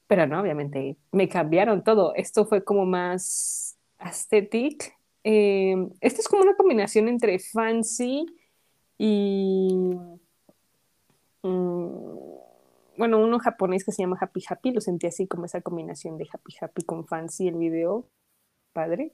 pero 0.05 0.27
no, 0.27 0.39
obviamente 0.39 0.95
me 1.11 1.27
cambiaron 1.27 1.83
todo. 1.83 2.13
Esto 2.13 2.45
fue 2.45 2.63
como 2.63 2.85
más 2.85 3.75
aesthetic. 3.97 4.95
Eh, 5.23 5.75
esto 5.99 6.21
es 6.21 6.27
como 6.27 6.43
una 6.43 6.55
combinación 6.55 7.07
entre 7.07 7.39
fancy 7.39 8.27
y... 8.99 9.95
Mm, 11.41 12.36
bueno, 12.97 13.19
uno 13.19 13.39
japonés 13.39 13.83
que 13.85 13.91
se 13.91 14.01
llama 14.03 14.17
Happy 14.19 14.43
Happy, 14.47 14.71
lo 14.71 14.81
sentí 14.81 15.07
así 15.07 15.27
como 15.27 15.45
esa 15.45 15.61
combinación 15.61 16.17
de 16.17 16.27
Happy 16.31 16.53
Happy 16.59 16.83
con 16.83 17.05
Fancy, 17.05 17.47
el 17.47 17.55
video 17.55 18.09
padre, 18.73 19.13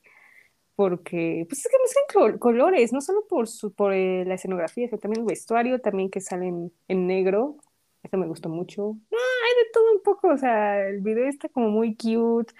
porque 0.76 1.46
pues 1.48 1.60
es 1.66 1.72
que 1.72 1.78
mezclan 1.82 2.38
colores, 2.40 2.94
no 2.94 3.02
solo 3.02 3.26
por, 3.28 3.48
su, 3.48 3.74
por 3.74 3.94
eh, 3.94 4.26
la 4.26 4.36
escenografía, 4.36 4.88
sino 4.88 5.00
también 5.00 5.22
el 5.22 5.28
vestuario, 5.28 5.80
también 5.82 6.10
que 6.10 6.22
sale 6.22 6.48
en, 6.48 7.08
negro, 7.08 7.58
eso 8.04 8.18
me 8.18 8.28
gustó 8.28 8.50
mucho. 8.50 8.98
hay 9.12 9.66
de 9.66 9.72
todo 9.74 9.94
un 9.94 10.04
poco, 10.04 10.30
o 10.30 10.38
sea, 10.38 10.88
el 10.88 11.02
video 11.02 11.28
está 11.28 11.50
como 11.50 11.70
muy 11.70 11.96
cute, 11.96 12.54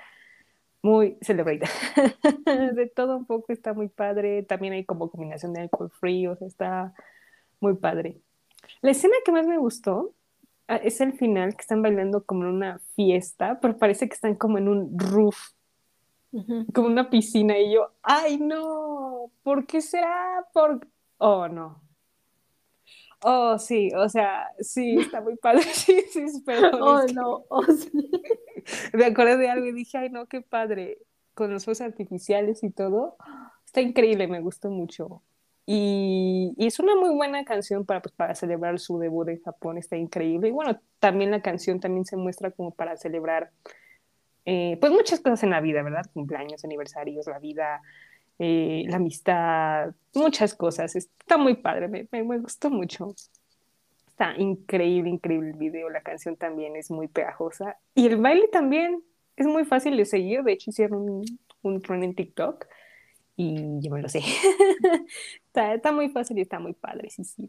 muy 0.82 1.18
celebrate. 1.22 1.66
de 2.76 2.88
todo 2.88 3.18
un 3.18 3.26
poco 3.26 3.54
está 3.54 3.74
muy 3.74 3.90
padre, 3.90 4.44
también 4.44 4.74
hay 4.74 4.86
como 4.86 5.10
combinación 5.10 5.54
de 5.54 5.62
alcohol 5.62 5.92
free, 5.92 6.28
o 6.28 6.36
sea, 6.36 6.48
está 6.48 6.94
muy 7.60 7.76
padre. 7.76 8.22
La 8.82 8.92
escena 8.92 9.16
que 9.26 9.32
más 9.32 9.48
me 9.48 9.58
gustó 9.58 10.14
es 10.68 11.02
el 11.02 11.14
final, 11.14 11.56
que 11.56 11.62
están 11.62 11.82
bailando 11.82 12.26
como 12.26 12.44
en 12.44 12.50
una 12.50 12.80
fiesta, 12.96 13.60
pero 13.60 13.78
parece 13.78 14.08
que 14.08 14.16
están 14.16 14.36
como 14.36 14.58
en 14.58 14.68
un 14.68 14.98
roof 14.98 15.38
como 16.74 16.88
una 16.88 17.10
piscina 17.10 17.58
y 17.58 17.74
yo, 17.74 17.92
ay 18.02 18.38
no, 18.40 19.32
¿por 19.44 19.66
qué 19.66 19.82
será? 19.82 20.46
Por... 20.54 20.88
Oh, 21.18 21.48
no. 21.48 21.82
Oh, 23.22 23.58
sí, 23.58 23.90
o 23.96 24.10
sea, 24.10 24.50
sí, 24.60 24.98
está 25.00 25.22
muy 25.22 25.38
padre, 25.38 25.62
sí, 25.74 26.02
sí, 26.12 26.26
pero... 26.46 26.72
Oh, 26.82 27.06
no, 27.14 27.46
oh, 27.50 27.64
sí. 27.64 27.92
Me 28.94 29.06
acordé 29.06 29.38
de 29.38 29.50
algo 29.50 29.66
y 29.68 29.74
dije, 29.74 29.98
ay 29.98 30.10
no, 30.10 30.26
qué 30.26 30.42
padre, 30.42 30.98
con 31.34 31.52
los 31.52 31.66
fuegos 31.66 31.82
artificiales 31.82 32.64
y 32.64 32.72
todo, 32.72 33.18
está 33.66 33.82
increíble, 33.82 34.28
me 34.28 34.42
gustó 34.42 34.70
mucho. 34.70 35.22
Y, 35.66 36.54
es 36.58 36.80
una 36.80 36.96
muy 36.96 37.16
buena 37.16 37.46
canción 37.46 37.86
para, 37.86 38.02
pues, 38.02 38.14
para 38.14 38.36
celebrar 38.36 38.80
su 38.80 39.00
debut 39.00 39.30
en 39.30 39.42
Japón, 39.42 39.78
está 39.78 39.96
increíble. 39.96 40.50
Y 40.50 40.52
bueno, 40.52 40.80
también 41.00 41.32
la 41.32 41.42
canción 41.42 41.80
también 41.80 42.06
se 42.06 42.18
muestra 42.18 42.52
como 42.52 42.72
para 42.72 42.98
celebrar 42.98 43.52
eh, 44.46 44.78
pues 44.82 44.92
muchas 44.92 45.22
cosas 45.22 45.44
en 45.44 45.52
la 45.52 45.62
vida, 45.62 45.82
¿verdad? 45.84 46.06
Cumpleaños, 46.14 46.66
aniversarios, 46.66 47.28
la 47.28 47.40
vida, 47.40 47.82
eh, 48.40 48.84
la 48.88 48.98
amistad, 48.98 49.94
muchas 50.14 50.54
cosas. 50.54 50.96
Está 50.96 51.38
muy 51.38 51.56
padre, 51.56 51.88
me, 51.88 52.08
me, 52.12 52.40
gustó 52.40 52.70
mucho. 52.70 53.16
Está 54.08 54.36
increíble, 54.38 55.10
increíble 55.10 55.52
el 55.52 55.58
video, 55.58 55.90
la 55.90 56.02
canción 56.02 56.36
también 56.36 56.76
es 56.76 56.92
muy 56.92 57.08
pegajosa 57.08 57.78
y 57.96 58.06
el 58.06 58.18
baile 58.18 58.48
también 58.50 59.02
es 59.36 59.48
muy 59.48 59.66
fácil 59.66 59.98
de 59.98 60.06
seguir, 60.06 60.44
de 60.44 60.52
hecho 60.54 60.70
hicieron 60.70 61.10
un, 61.10 61.40
un 61.64 61.82
run 61.82 62.04
en 62.04 62.14
TikTok 62.14 62.68
y 63.36 63.80
yo 63.82 63.92
me 63.92 64.02
lo 64.02 64.10
sé. 64.10 64.22
está, 65.48 65.74
está, 65.74 65.92
muy 65.92 66.10
fácil 66.10 66.38
y 66.38 66.42
está 66.42 66.60
muy 66.60 66.74
padre, 66.74 67.10
sí, 67.10 67.24
sí. 67.24 67.48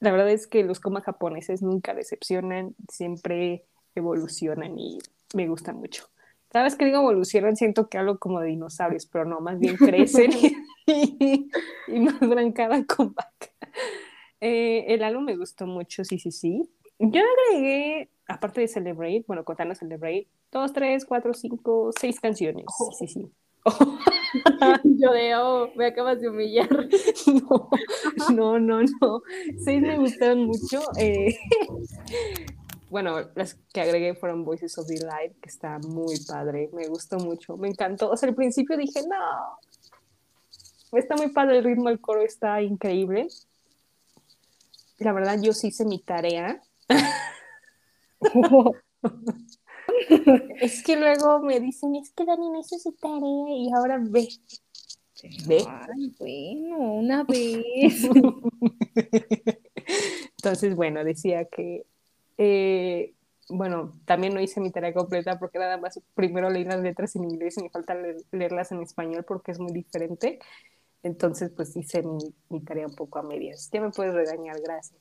La 0.00 0.10
verdad 0.10 0.30
es 0.30 0.46
que 0.46 0.62
los 0.62 0.80
coma 0.80 1.00
japoneses 1.00 1.62
nunca 1.62 1.94
decepcionan, 1.94 2.74
siempre 2.90 3.64
evolucionan 3.94 4.78
y 4.78 4.98
me 5.34 5.48
gustan 5.48 5.76
mucho. 5.76 6.08
Cada 6.48 6.64
vez 6.64 6.76
que 6.76 6.84
digo 6.84 6.98
evolucionan 6.98 7.56
siento 7.56 7.88
que 7.88 7.98
hablo 7.98 8.18
como 8.18 8.40
de 8.40 8.48
dinosaurios, 8.48 9.06
pero 9.06 9.24
no, 9.24 9.40
más 9.40 9.58
bien 9.58 9.76
crecen 9.76 10.30
y, 10.86 12.00
más 12.00 12.20
duran 12.20 12.52
cada 12.52 12.84
comeback. 12.84 13.52
Eh, 14.40 14.84
el 14.88 15.02
álbum 15.02 15.24
me 15.24 15.36
gustó 15.36 15.66
mucho, 15.66 16.04
sí, 16.04 16.18
sí, 16.18 16.30
sí. 16.30 16.68
Yo 16.98 17.22
agregué, 17.50 18.10
aparte 18.28 18.60
de 18.60 18.68
Celebrate, 18.68 19.24
bueno, 19.26 19.44
contando 19.44 19.74
Celebrate, 19.74 20.28
dos, 20.52 20.72
tres, 20.72 21.04
cuatro, 21.04 21.34
cinco, 21.34 21.90
seis 21.98 22.20
canciones. 22.20 22.64
Sí, 22.98 23.06
sí, 23.06 23.30
Yo 24.84 25.12
de, 25.12 25.36
oh, 25.36 25.70
me 25.74 25.86
acabas 25.86 26.20
de 26.20 26.28
humillar. 26.28 26.68
No, 28.32 28.58
no, 28.58 28.82
no, 28.82 29.22
Seis 29.64 29.82
me 29.82 29.98
gustaron 29.98 30.46
mucho. 30.46 30.80
Eh, 30.98 31.36
bueno, 32.90 33.30
las 33.34 33.54
que 33.72 33.80
agregué 33.80 34.14
fueron 34.14 34.44
Voices 34.44 34.78
of 34.78 34.86
the 34.86 34.98
Light, 35.04 35.38
que 35.40 35.48
está 35.48 35.78
muy 35.78 36.18
padre, 36.26 36.70
me 36.72 36.88
gustó 36.88 37.18
mucho, 37.18 37.56
me 37.56 37.68
encantó. 37.68 38.10
O 38.10 38.16
sea, 38.16 38.28
al 38.28 38.34
principio 38.34 38.76
dije, 38.76 39.00
no, 39.08 39.58
está 40.98 41.16
muy 41.16 41.28
padre 41.30 41.58
el 41.58 41.64
ritmo, 41.64 41.88
el 41.88 42.00
coro 42.00 42.22
está 42.22 42.62
increíble. 42.62 43.28
La 44.98 45.12
verdad, 45.12 45.38
yo 45.40 45.52
sí 45.52 45.68
hice 45.68 45.84
mi 45.84 45.98
tarea. 45.98 46.60
Es 50.60 50.82
que 50.82 50.96
luego 50.96 51.40
me 51.40 51.60
dicen, 51.60 51.94
es 51.96 52.10
que 52.12 52.24
Dani 52.24 52.50
no 52.50 52.60
hizo 52.60 52.78
su 52.78 52.92
tarea 52.92 53.56
y 53.56 53.70
ahora 53.72 53.98
ve. 54.00 54.28
Ve. 55.46 55.64
Ay, 55.66 56.14
bueno, 56.18 56.94
una 56.94 57.24
vez. 57.24 58.04
Entonces, 60.36 60.74
bueno, 60.76 61.04
decía 61.04 61.46
que 61.46 61.86
eh, 62.38 63.14
bueno, 63.48 63.92
también 64.04 64.34
no 64.34 64.40
hice 64.40 64.60
mi 64.60 64.70
tarea 64.70 64.92
completa 64.92 65.38
porque 65.38 65.58
nada 65.58 65.78
más 65.78 66.00
primero 66.14 66.50
leí 66.50 66.64
las 66.64 66.80
letras 66.80 67.14
en 67.16 67.24
inglés 67.24 67.56
y 67.58 67.62
me 67.62 67.70
falta 67.70 67.96
leerlas 68.32 68.72
en 68.72 68.82
español 68.82 69.24
porque 69.24 69.52
es 69.52 69.60
muy 69.60 69.72
diferente. 69.72 70.40
Entonces, 71.02 71.50
pues 71.54 71.76
hice 71.76 72.02
mi, 72.02 72.34
mi 72.48 72.60
tarea 72.60 72.86
un 72.86 72.96
poco 72.96 73.18
a 73.18 73.22
medias. 73.22 73.70
Ya 73.72 73.80
me 73.80 73.90
puedes 73.90 74.14
regañar, 74.14 74.60
gracias. 74.60 75.00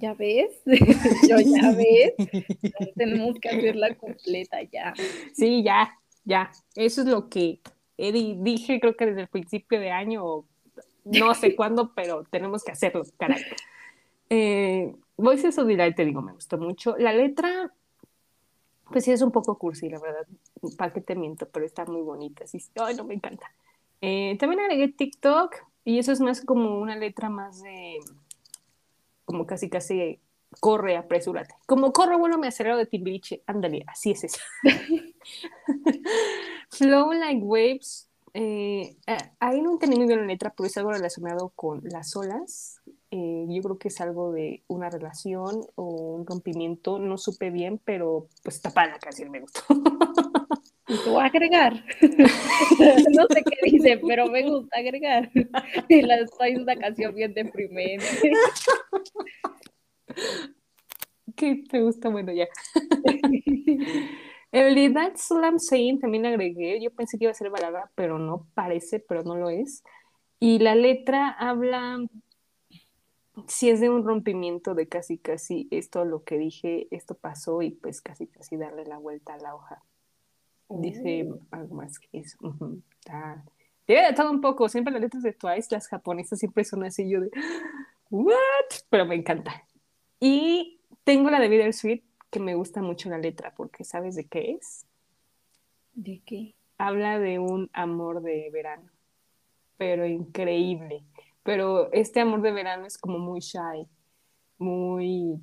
¿Ya 0.00 0.14
ves? 0.14 0.50
Yo 1.28 1.36
ya 1.38 1.72
ves. 1.76 2.14
Tenemos 2.96 3.38
que 3.38 3.50
hacerla 3.50 3.94
completa 3.96 4.62
ya. 4.62 4.94
Sí, 5.34 5.62
ya, 5.62 5.96
ya. 6.24 6.50
Eso 6.74 7.02
es 7.02 7.06
lo 7.06 7.28
que 7.28 7.60
Eddie 7.98 8.36
dije, 8.38 8.80
creo 8.80 8.96
que 8.96 9.06
desde 9.06 9.22
el 9.22 9.28
principio 9.28 9.78
de 9.78 9.90
año, 9.90 10.44
no 11.04 11.34
sé 11.34 11.54
cuándo, 11.56 11.92
pero 11.94 12.24
tenemos 12.24 12.64
que 12.64 12.72
hacerlo, 12.72 13.02
caray. 13.18 13.42
Eh, 14.30 14.94
Voices 15.18 15.58
of 15.58 15.66
Delight, 15.66 15.96
te 15.96 16.06
digo, 16.06 16.22
me 16.22 16.32
gustó 16.32 16.56
mucho. 16.56 16.96
La 16.96 17.12
letra, 17.12 17.74
pues 18.90 19.04
sí 19.04 19.12
es 19.12 19.20
un 19.20 19.30
poco 19.30 19.58
cursi, 19.58 19.90
la 19.90 20.00
verdad. 20.00 20.26
¿Para 20.78 20.94
qué 20.94 21.02
te 21.02 21.14
miento? 21.14 21.46
Pero 21.46 21.66
está 21.66 21.84
muy 21.84 22.00
bonita. 22.00 22.46
Sí, 22.46 22.58
ay, 22.76 22.94
no 22.96 23.04
me 23.04 23.14
encanta. 23.14 23.52
Eh, 24.00 24.38
también 24.40 24.60
agregué 24.60 24.88
TikTok 24.88 25.56
y 25.84 25.98
eso 25.98 26.12
es 26.12 26.20
más 26.20 26.42
como 26.42 26.80
una 26.80 26.96
letra 26.96 27.28
más 27.28 27.60
de 27.60 27.98
como 29.30 29.46
casi 29.46 29.70
casi 29.70 30.18
corre, 30.58 30.96
apresúrate. 30.96 31.54
Como 31.64 31.92
corro, 31.92 32.18
bueno, 32.18 32.36
me 32.36 32.48
acelero 32.48 32.76
de 32.76 32.86
Timbiriche. 32.86 33.44
Ándale, 33.46 33.84
así 33.86 34.10
es 34.10 34.24
eso. 34.24 34.40
Flow 36.70 37.12
like 37.12 37.44
waves. 37.44 38.08
Eh, 38.34 38.96
ahí 39.38 39.62
no 39.62 39.70
entendí 39.70 39.96
muy 39.96 40.08
bien 40.08 40.18
la 40.18 40.26
letra, 40.26 40.52
pero 40.56 40.66
es 40.66 40.76
algo 40.78 40.90
relacionado 40.90 41.52
con 41.54 41.80
las 41.84 42.16
olas. 42.16 42.80
Eh, 43.12 43.46
yo 43.48 43.62
creo 43.62 43.78
que 43.78 43.86
es 43.86 44.00
algo 44.00 44.32
de 44.32 44.64
una 44.66 44.90
relación 44.90 45.60
o 45.76 45.84
un 45.84 46.26
rompimiento. 46.26 46.98
No 46.98 47.16
supe 47.16 47.50
bien, 47.50 47.80
pero 47.84 48.26
pues 48.42 48.58
para 48.58 48.90
la 48.90 48.98
canción, 48.98 49.30
me 49.30 49.42
gustó. 49.42 49.62
Y 50.90 50.96
te 51.04 51.08
voy 51.08 51.22
a 51.22 51.26
agregar. 51.26 51.72
no 52.00 53.26
sé 53.30 53.44
qué 53.44 53.70
dice, 53.70 54.00
pero 54.04 54.26
me 54.26 54.42
gusta 54.42 54.80
agregar. 54.80 55.30
Y 55.88 56.02
la 56.02 56.16
estoy 56.16 56.56
una 56.56 56.74
canción 56.74 57.14
bien 57.14 57.32
deprimente. 57.32 58.04
¿Qué 61.36 61.62
te 61.70 61.80
gusta? 61.80 62.08
Bueno, 62.08 62.32
ya. 62.32 62.48
That's 64.50 65.30
All 65.30 65.44
I'm 65.44 65.60
Saying 65.60 66.00
también 66.00 66.26
agregué. 66.26 66.80
Yo 66.82 66.90
pensé 66.90 67.18
que 67.18 67.24
iba 67.26 67.30
a 67.30 67.34
ser 67.34 67.50
balada, 67.50 67.92
pero 67.94 68.18
no 68.18 68.48
parece, 68.54 68.98
pero 68.98 69.22
no 69.22 69.36
lo 69.36 69.48
es. 69.48 69.84
Y 70.40 70.58
la 70.58 70.74
letra 70.74 71.28
habla, 71.28 71.98
si 73.46 73.70
es 73.70 73.80
de 73.80 73.90
un 73.90 74.04
rompimiento 74.04 74.74
de 74.74 74.88
casi, 74.88 75.18
casi 75.18 75.68
esto 75.70 76.04
lo 76.04 76.24
que 76.24 76.36
dije, 76.36 76.88
esto 76.90 77.14
pasó 77.14 77.62
y 77.62 77.70
pues 77.70 78.00
casi, 78.00 78.26
casi 78.26 78.56
darle 78.56 78.84
la 78.86 78.98
vuelta 78.98 79.34
a 79.34 79.38
la 79.38 79.54
hoja. 79.54 79.84
Dice 80.70 81.28
Oh. 81.30 81.40
algo 81.50 81.74
más 81.74 81.98
que 81.98 82.08
eso. 82.18 82.38
Ujú. 82.40 82.82
Está- 83.00 83.44
Tiene 83.86 84.06
de 84.08 84.12
todo 84.12 84.30
un 84.30 84.40
poco. 84.40 84.68
Siempre 84.68 84.92
las 84.92 85.02
letras 85.02 85.22
de 85.24 85.32
Twice, 85.32 85.68
las 85.72 85.88
japonesas 85.88 86.38
siempre 86.38 86.64
son 86.64 86.84
así. 86.84 87.08
Yo 87.10 87.20
de, 87.20 87.30
¿what? 88.10 88.34
Pero 88.88 89.04
me 89.06 89.16
encanta. 89.16 89.64
Y 90.20 90.80
tengo 91.04 91.28
la 91.30 91.40
de 91.40 91.48
Bittersweet, 91.48 92.02
que 92.30 92.38
me 92.40 92.54
gusta 92.54 92.82
mucho 92.82 93.08
la 93.10 93.18
letra, 93.18 93.52
porque 93.56 93.82
¿sabes 93.82 94.14
de 94.14 94.26
qué 94.28 94.52
es? 94.52 94.86
¿De 95.94 96.22
qué? 96.24 96.54
Habla 96.78 97.18
de 97.18 97.38
un 97.40 97.68
amor 97.72 98.22
de 98.22 98.48
verano, 98.52 98.88
pero 99.76 100.06
increíble. 100.06 101.02
Pero 101.42 101.90
este 101.92 102.20
amor 102.20 102.42
de 102.42 102.52
verano 102.52 102.86
es 102.86 102.96
como 102.96 103.18
muy 103.18 103.40
shy, 103.40 103.88
muy 104.58 105.40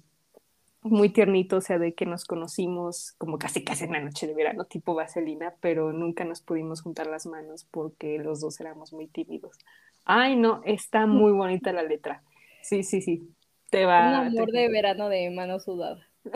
muy 0.92 1.10
tiernito, 1.10 1.58
o 1.58 1.62
sea, 1.62 1.78
de 1.80 1.94
que 1.94 2.06
nos 2.06 2.26
conocimos 2.26 3.14
como 3.18 3.38
casi 3.38 3.64
casi 3.64 3.86
en 3.86 3.92
la 3.94 4.00
noche 4.02 4.28
de 4.28 4.34
verano, 4.34 4.66
tipo 4.66 4.94
vaselina, 4.96 5.56
pero 5.62 5.92
nunca 5.94 6.24
nos 6.26 6.42
pudimos 6.42 6.82
juntar 6.82 7.08
las 7.08 7.26
manos 7.26 7.66
porque 7.72 8.18
los 8.20 8.40
dos 8.42 8.60
éramos 8.60 8.94
muy 8.94 9.08
tímidos. 9.08 9.58
Ay, 10.06 10.36
no, 10.36 10.62
está 10.66 11.06
muy 11.06 11.32
bonita 11.32 11.72
la 11.74 11.84
letra. 11.84 12.24
Sí, 12.62 12.84
sí, 12.84 13.02
sí. 13.02 13.30
Te 13.70 13.84
Un 13.84 13.90
va. 13.90 14.26
amor 14.28 14.52
te- 14.52 14.58
de 14.60 14.70
verano 14.70 15.10
de 15.10 15.30
mano 15.32 15.60
sudada. 15.60 16.08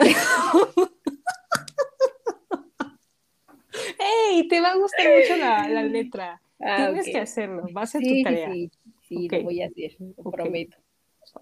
¡Ey! 3.98 4.48
Te 4.48 4.60
va 4.60 4.72
a 4.72 4.76
gustar 4.76 5.06
mucho 5.14 5.36
la, 5.36 5.68
la 5.68 5.82
letra. 5.82 6.40
Ah, 6.60 6.76
Tienes 6.88 7.06
que 7.06 7.18
hacerlo. 7.18 7.66
Va 7.76 7.82
a 7.82 7.86
ser 7.86 8.02
Sí, 8.02 8.18
tu 8.18 8.22
tarea. 8.22 8.52
sí, 8.52 8.70
sí, 9.08 9.28
lo 9.28 9.42
voy 9.42 9.62
a 9.62 9.66
hacer, 9.66 9.96
lo 9.98 10.30
prometo. 10.30 10.76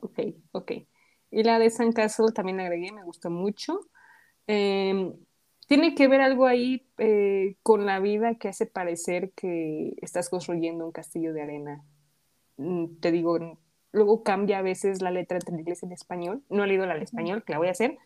Ok, 0.00 0.18
ok. 0.52 0.72
Y 1.30 1.42
la 1.44 1.58
de 1.58 1.70
San 1.70 1.92
Castle 1.92 2.32
también 2.34 2.56
la 2.56 2.64
agregué, 2.64 2.92
me 2.92 3.04
gustó 3.04 3.30
mucho. 3.30 3.80
Eh, 4.46 5.12
tiene 5.70 5.94
que 5.94 6.08
ver 6.08 6.20
algo 6.20 6.46
ahí 6.46 6.84
eh, 6.98 7.54
con 7.62 7.86
la 7.86 8.00
vida 8.00 8.34
que 8.34 8.48
hace 8.48 8.66
parecer 8.66 9.30
que 9.36 9.94
estás 10.02 10.28
construyendo 10.28 10.84
un 10.84 10.90
castillo 10.90 11.32
de 11.32 11.42
arena. 11.42 11.84
Mm, 12.56 12.96
te 13.00 13.12
digo, 13.12 13.38
luego 13.92 14.24
cambia 14.24 14.58
a 14.58 14.62
veces 14.62 15.00
la 15.00 15.12
letra 15.12 15.38
entre 15.38 15.54
inglés 15.54 15.82
y 15.82 15.86
el 15.86 15.92
español. 15.92 16.42
No 16.48 16.64
he 16.64 16.66
leído 16.66 16.86
la 16.86 16.94
del 16.94 17.04
español, 17.04 17.44
que 17.44 17.52
la 17.52 17.58
voy 17.58 17.68
a 17.68 17.72
hacer, 17.72 17.98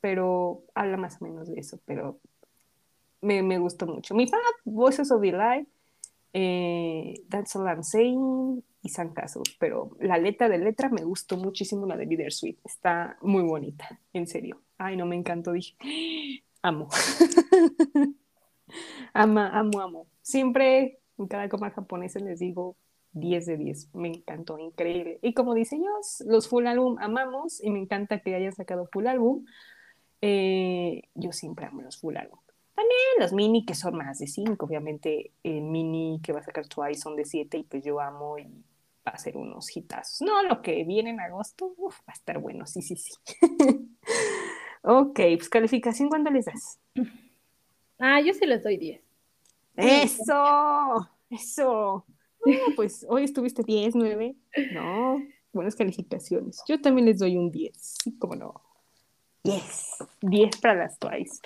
pero 0.00 0.62
habla 0.74 0.96
más 0.96 1.20
o 1.20 1.24
menos 1.24 1.48
de 1.48 1.58
eso, 1.58 1.80
pero 1.84 2.20
me, 3.20 3.42
me 3.42 3.58
gustó 3.58 3.86
mucho. 3.86 4.14
Mi 4.14 4.28
fan, 4.28 4.40
Voices 4.64 5.10
of 5.10 5.20
the 5.20 5.32
Light, 5.32 5.68
eh, 6.32 7.14
That's 7.28 7.56
All 7.56 7.66
I'm 7.66 7.82
Saying 7.82 8.62
y 8.82 8.88
San 8.88 9.12
Castle, 9.12 9.42
pero 9.58 9.90
la 10.00 10.18
letra 10.18 10.48
de 10.48 10.58
letra 10.58 10.88
me 10.88 11.04
gustó 11.04 11.36
muchísimo 11.36 11.86
la 11.86 11.96
de 11.96 12.06
Bittersweet, 12.06 12.58
está 12.64 13.18
muy 13.20 13.42
bonita, 13.42 14.00
en 14.12 14.26
serio. 14.26 14.62
Ay, 14.78 14.96
no 14.96 15.06
me 15.06 15.16
encantó, 15.16 15.52
dije, 15.52 15.76
amo. 16.62 16.88
Ama, 19.12 19.50
amo, 19.58 19.80
amo. 19.80 20.06
Siempre 20.22 21.00
en 21.18 21.26
cada 21.26 21.48
coma 21.48 21.70
japonesa 21.70 22.20
les 22.20 22.38
digo 22.38 22.76
10 23.12 23.46
de 23.46 23.56
10, 23.56 23.94
me 23.94 24.08
encantó, 24.08 24.58
increíble. 24.58 25.18
Y 25.22 25.34
como 25.34 25.54
dice 25.54 25.76
ellos, 25.76 26.22
los 26.26 26.48
full 26.48 26.66
álbum 26.66 26.96
amamos 27.00 27.62
y 27.62 27.70
me 27.70 27.80
encanta 27.80 28.20
que 28.20 28.34
hayan 28.34 28.52
sacado 28.52 28.86
full 28.86 29.06
álbum. 29.06 29.44
Eh, 30.22 31.02
yo 31.14 31.32
siempre 31.32 31.66
amo 31.66 31.82
los 31.82 31.98
full 31.98 32.16
álbum. 32.16 32.38
También 32.74 32.98
los 33.18 33.32
mini 33.32 33.66
que 33.66 33.74
son 33.74 33.96
más 33.96 34.20
de 34.20 34.26
5, 34.26 34.64
obviamente 34.64 35.32
el 35.42 35.62
mini 35.62 36.20
que 36.22 36.32
va 36.32 36.40
a 36.40 36.44
sacar 36.44 36.66
Twice 36.66 37.00
son 37.00 37.16
de 37.16 37.26
7 37.26 37.58
y 37.58 37.64
pues 37.64 37.84
yo 37.84 38.00
amo 38.00 38.38
y 38.38 38.64
va 39.06 39.12
a 39.12 39.18
ser 39.18 39.36
unos 39.36 39.74
hitazos. 39.74 40.22
No, 40.22 40.42
lo 40.42 40.62
que 40.62 40.84
viene 40.84 41.10
en 41.10 41.20
agosto, 41.20 41.74
uf, 41.76 41.98
va 42.00 42.08
a 42.08 42.12
estar 42.12 42.38
bueno, 42.38 42.66
sí, 42.66 42.82
sí, 42.82 42.96
sí. 42.96 43.12
ok, 44.82 45.20
pues 45.36 45.48
calificación, 45.48 46.08
¿cuánto 46.08 46.30
les 46.30 46.46
das? 46.46 46.78
Ah, 47.98 48.20
yo 48.20 48.32
sí 48.34 48.46
les 48.46 48.62
doy 48.62 48.76
10. 48.76 49.00
Eso, 49.76 51.08
eso. 51.30 52.04
No, 52.44 52.74
pues 52.76 53.06
hoy 53.08 53.24
estuviste 53.24 53.62
10, 53.62 53.94
9. 53.94 54.34
No, 54.72 55.22
buenas 55.52 55.76
calificaciones. 55.76 56.62
Yo 56.66 56.80
también 56.80 57.06
les 57.06 57.18
doy 57.18 57.36
un 57.36 57.50
10. 57.50 57.76
Sí, 57.76 58.16
cómo 58.18 58.34
no. 58.34 58.62
10. 59.44 59.96
10 60.22 60.56
para 60.58 60.74
las 60.74 60.98
Twice. 60.98 61.40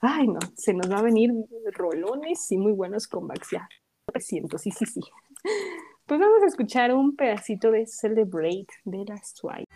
Ay, 0.00 0.28
no, 0.28 0.38
se 0.54 0.74
nos 0.74 0.90
va 0.90 0.98
a 0.98 1.02
venir 1.02 1.32
rolones 1.72 2.50
y 2.52 2.58
muy 2.58 2.72
buenos 2.72 3.08
comebacks 3.08 3.50
ya. 3.50 3.68
Lo 4.12 4.20
siento, 4.20 4.58
sí, 4.58 4.70
sí, 4.70 4.86
sí. 4.86 5.00
Pues 6.08 6.18
vamos 6.20 6.42
a 6.42 6.46
escuchar 6.46 6.94
un 6.94 7.14
pedacito 7.14 7.70
de 7.70 7.86
Celebrate 7.86 8.68
de 8.86 9.04
las 9.04 9.34
Twice. 9.34 9.66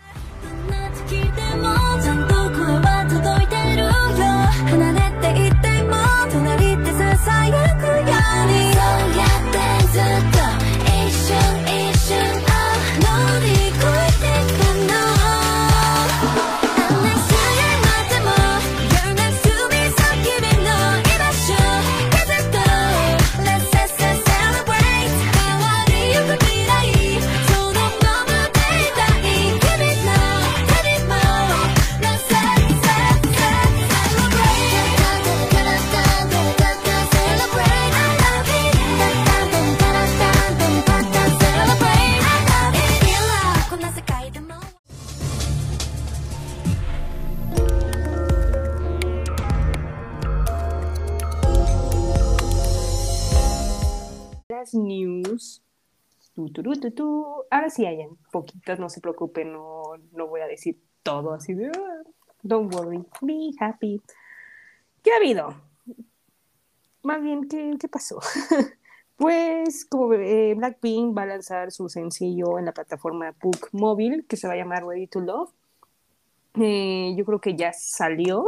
News. 54.75 55.63
Ahora 57.51 57.71
sí 57.71 57.87
hayan 57.87 58.17
poquitas, 58.31 58.79
no 58.79 58.89
se 58.89 59.01
preocupen, 59.01 59.53
no, 59.53 59.83
no 60.13 60.27
voy 60.27 60.41
a 60.41 60.47
decir 60.47 60.79
todo 61.03 61.33
así 61.35 61.55
de... 61.55 61.69
"Ah". 61.69 62.03
Don't 62.43 62.75
worry, 62.75 63.05
be 63.21 63.51
happy. 63.61 64.03
¿Qué 65.03 65.13
ha 65.13 65.17
habido? 65.17 65.55
Más 67.03 67.23
bien, 67.23 67.49
¿qué, 67.49 67.77
qué 67.79 67.89
pasó? 67.89 68.19
pues 69.17 69.85
como 69.85 70.13
eh, 70.15 70.55
Blackpink 70.57 71.17
va 71.17 71.23
a 71.23 71.27
lanzar 71.27 71.71
su 71.71 71.89
sencillo 71.89 72.59
en 72.59 72.65
la 72.65 72.73
plataforma 72.73 73.35
Book 73.41 73.69
Móvil, 73.73 74.27
que 74.27 74.37
se 74.37 74.49
va 74.49 74.55
a 74.55 74.57
llamar 74.57 74.85
Ready 74.85 75.07
to 75.07 75.21
Love. 75.21 75.51
Eh, 76.55 77.15
yo 77.17 77.25
creo 77.25 77.41
que 77.41 77.55
ya 77.55 77.73
salió. 77.73 78.45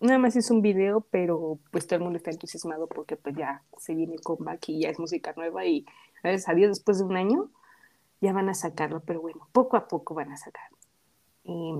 Nada 0.00 0.18
más 0.18 0.34
es 0.34 0.50
un 0.50 0.62
video, 0.62 1.06
pero 1.10 1.58
pues 1.70 1.86
todo 1.86 1.96
el 1.98 2.04
mundo 2.04 2.16
está 2.16 2.30
entusiasmado 2.30 2.86
porque 2.86 3.16
pues 3.16 3.36
ya 3.36 3.62
se 3.76 3.94
viene 3.94 4.14
el 4.14 4.22
comeback 4.22 4.68
y 4.70 4.80
ya 4.80 4.88
es 4.88 4.98
música 4.98 5.34
nueva 5.36 5.66
y 5.66 5.84
gracias 6.22 6.48
a 6.48 6.54
después 6.54 6.98
de 6.98 7.04
un 7.04 7.16
año 7.16 7.50
ya 8.20 8.32
van 8.32 8.48
a 8.48 8.54
sacarlo, 8.54 9.00
pero 9.00 9.20
bueno, 9.20 9.48
poco 9.52 9.76
a 9.76 9.88
poco 9.88 10.14
van 10.14 10.32
a 10.32 10.36
sacar. 10.36 10.70
Y, 11.44 11.74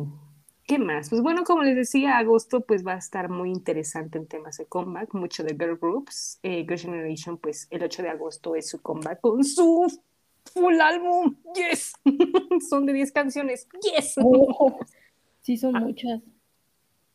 ¿Qué 0.70 0.78
más? 0.78 1.10
Pues 1.10 1.20
bueno, 1.20 1.42
como 1.44 1.62
les 1.62 1.74
decía, 1.74 2.16
agosto 2.18 2.60
pues 2.60 2.86
va 2.86 2.92
a 2.92 2.98
estar 2.98 3.28
muy 3.28 3.50
interesante 3.50 4.18
en 4.18 4.26
temas 4.26 4.56
de 4.56 4.66
comeback, 4.66 5.14
mucho 5.14 5.42
de 5.42 5.54
girl 5.54 5.76
groups. 5.76 6.38
Eh, 6.42 6.62
Girl 6.62 6.78
Generation 6.78 7.38
pues 7.38 7.66
el 7.70 7.82
8 7.82 8.02
de 8.02 8.10
agosto 8.10 8.54
es 8.54 8.68
su 8.68 8.80
comeback 8.80 9.20
con 9.20 9.42
su 9.42 9.86
full 10.44 10.80
álbum, 10.80 11.36
yes. 11.54 11.94
Son 12.70 12.86
de 12.86 12.92
10 12.92 13.12
canciones, 13.12 13.66
yes. 13.82 14.14
Oh, 14.22 14.78
sí, 15.40 15.56
son 15.56 15.72
muchas. 15.72 16.20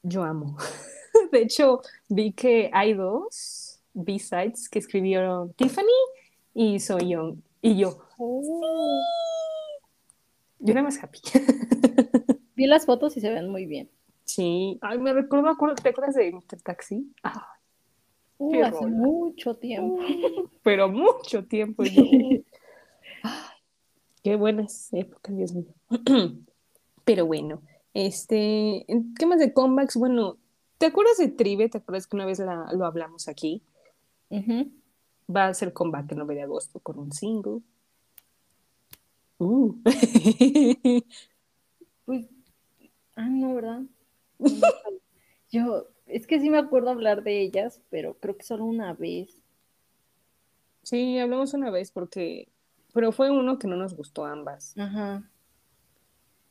Yo 0.08 0.24
amo. 0.24 0.56
De 1.32 1.42
hecho, 1.42 1.82
vi 2.10 2.32
que 2.34 2.70
hay 2.74 2.94
dos 2.94 3.80
B-sides 3.94 4.70
que 4.70 4.80
escribieron 4.80 5.54
Tiffany 5.54 5.88
y 6.54 6.80
Soy 6.80 7.10
Young. 7.10 7.38
Y 7.62 7.78
yo, 7.78 7.98
Oh. 8.18 9.02
yo 10.60 10.72
era 10.72 10.84
más 10.84 11.02
happy. 11.04 11.20
Vi 12.56 12.68
las 12.68 12.86
fotos 12.86 13.18
y 13.18 13.22
se 13.22 13.30
ven 13.30 13.50
muy 13.50 13.66
bien. 13.66 13.90
Sí, 14.26 14.78
ay, 14.82 15.00
me 15.00 15.14
recuerdo, 15.14 15.56
¿te 15.82 15.90
acuerdas 15.90 16.16
de 16.16 16.32
Mr. 16.32 16.62
Taxi? 16.64 17.12
Ah, 17.24 17.52
Uh, 18.38 18.64
hace 18.66 18.82
rola. 18.82 18.90
mucho 18.98 19.56
tiempo. 19.56 19.98
pero 20.64 20.90
mucho 20.90 21.46
tiempo. 21.46 21.84
yo, 21.86 22.02
ay, 23.24 23.42
qué 24.22 24.36
buenas 24.36 24.90
épocas, 24.94 25.36
Dios 25.36 25.54
mío. 25.54 25.74
Pero 27.06 27.26
bueno, 27.26 27.62
este, 27.96 28.86
¿qué 29.18 29.26
más 29.26 29.40
de 29.40 29.54
comebacks? 29.54 29.96
Bueno, 29.96 30.38
¿te 30.78 30.86
acuerdas 30.86 31.18
de 31.18 31.30
Tribe? 31.30 31.70
¿Te 31.70 31.80
acuerdas 31.80 32.06
que 32.06 32.16
una 32.16 32.26
vez 32.28 32.38
la- 32.40 32.72
lo 32.74 32.86
hablamos 32.86 33.28
aquí? 33.28 33.64
Ujú. 34.30 34.70
Va 35.36 35.46
a 35.46 35.50
hacer 35.50 35.74
comeback 35.74 36.12
el 36.12 36.18
9 36.20 36.36
de 36.36 36.44
agosto 36.44 36.80
con 36.80 37.00
un 37.00 37.12
single. 37.12 37.62
Uh. 39.40 39.74
Pues, 42.06 42.28
ah, 43.16 43.28
no, 43.28 43.56
¿verdad? 43.56 43.82
Yo, 45.52 45.88
es 46.06 46.28
que 46.28 46.40
sí 46.40 46.52
me 46.52 46.60
acuerdo 46.60 46.92
hablar 46.92 47.24
de 47.24 47.42
ellas, 47.42 47.82
pero 47.90 48.14
creo 48.20 48.38
que 48.38 48.44
solo 48.44 48.66
una 48.66 48.94
vez. 48.94 49.36
Sí, 50.84 51.18
hablamos 51.18 51.56
una 51.56 51.72
vez 51.72 51.92
porque, 51.92 52.48
pero 52.94 53.12
fue 53.12 53.32
uno 53.32 53.58
que 53.58 53.68
no 53.68 53.76
nos 53.76 53.96
gustó 53.96 54.26
ambas. 54.26 54.78
Ajá. 54.78 55.28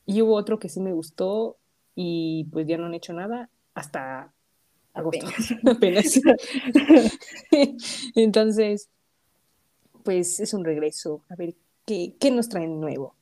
Y 0.07 0.23
hubo 0.23 0.35
otro 0.35 0.59
que 0.59 0.69
sí 0.69 0.81
me 0.81 0.93
gustó 0.93 1.57
y 1.95 2.45
pues 2.53 2.67
ya 2.67 2.77
no 2.77 2.87
han 2.87 2.95
hecho 2.95 3.13
nada 3.13 3.51
hasta 3.75 4.33
agosto. 4.93 5.27
Apenas. 5.67 6.21
Entonces, 8.15 8.89
pues 10.03 10.41
es 10.41 10.55
un 10.55 10.65
regreso. 10.65 11.23
A 11.29 11.35
ver, 11.37 11.55
¿qué, 11.87 12.15
qué 12.19 12.31
nos 12.31 12.49
traen 12.49 12.81
nuevo? 12.81 13.15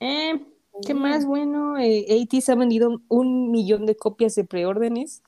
Eh, 0.00 0.44
¿Qué 0.86 0.94
más? 0.94 1.26
Bueno, 1.26 1.78
eh, 1.78 2.06
ATEEZ 2.22 2.50
ha 2.50 2.54
vendido 2.54 3.02
un 3.08 3.50
millón 3.50 3.86
de 3.86 3.96
copias 3.96 4.34
de 4.34 4.44
preórdenes. 4.44 5.22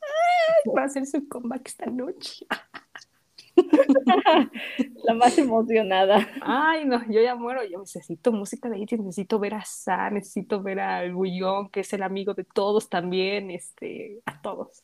Va 0.76 0.82
a 0.82 0.86
hacer 0.86 1.06
su 1.06 1.28
comeback 1.28 1.68
esta 1.68 1.86
noche. 1.86 2.46
La 5.04 5.14
más 5.14 5.38
emocionada. 5.38 6.28
Ay, 6.42 6.84
no, 6.84 7.02
yo 7.10 7.20
ya 7.20 7.34
muero. 7.34 7.62
Yo 7.64 7.78
necesito 7.78 8.32
música 8.32 8.68
de 8.68 8.82
ATEEZ, 8.82 9.00
necesito 9.00 9.38
ver 9.38 9.54
a 9.54 9.64
Sa, 9.64 10.10
necesito 10.10 10.62
ver 10.62 10.80
al 10.80 11.14
Bullón, 11.14 11.70
que 11.70 11.80
es 11.80 11.92
el 11.92 12.02
amigo 12.02 12.34
de 12.34 12.44
todos 12.44 12.88
también, 12.88 13.50
este, 13.50 14.20
a 14.26 14.40
todos. 14.40 14.82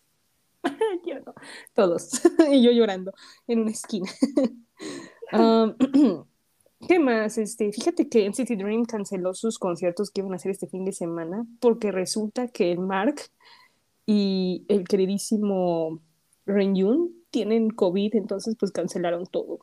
yo 1.06 1.20
no, 1.20 1.34
todos. 1.74 2.22
y 2.52 2.62
yo 2.62 2.70
llorando 2.70 3.12
en 3.46 3.60
una 3.60 3.70
esquina. 3.70 4.10
¿Qué 6.88 6.98
más? 6.98 7.36
Este, 7.36 7.70
fíjate 7.72 8.08
que 8.08 8.26
NCT 8.26 8.52
Dream 8.56 8.84
canceló 8.86 9.34
sus 9.34 9.58
conciertos 9.58 10.10
que 10.10 10.22
iban 10.22 10.32
a 10.32 10.36
hacer 10.36 10.50
este 10.50 10.66
fin 10.66 10.86
de 10.86 10.92
semana 10.92 11.44
porque 11.60 11.92
resulta 11.92 12.48
que 12.48 12.72
el 12.72 12.78
Mark 12.78 13.16
y 14.06 14.64
el 14.68 14.88
queridísimo 14.88 16.00
Renyun 16.50 17.14
tienen 17.30 17.70
COVID, 17.70 18.16
entonces 18.16 18.56
pues 18.58 18.72
cancelaron 18.72 19.26
todo. 19.26 19.60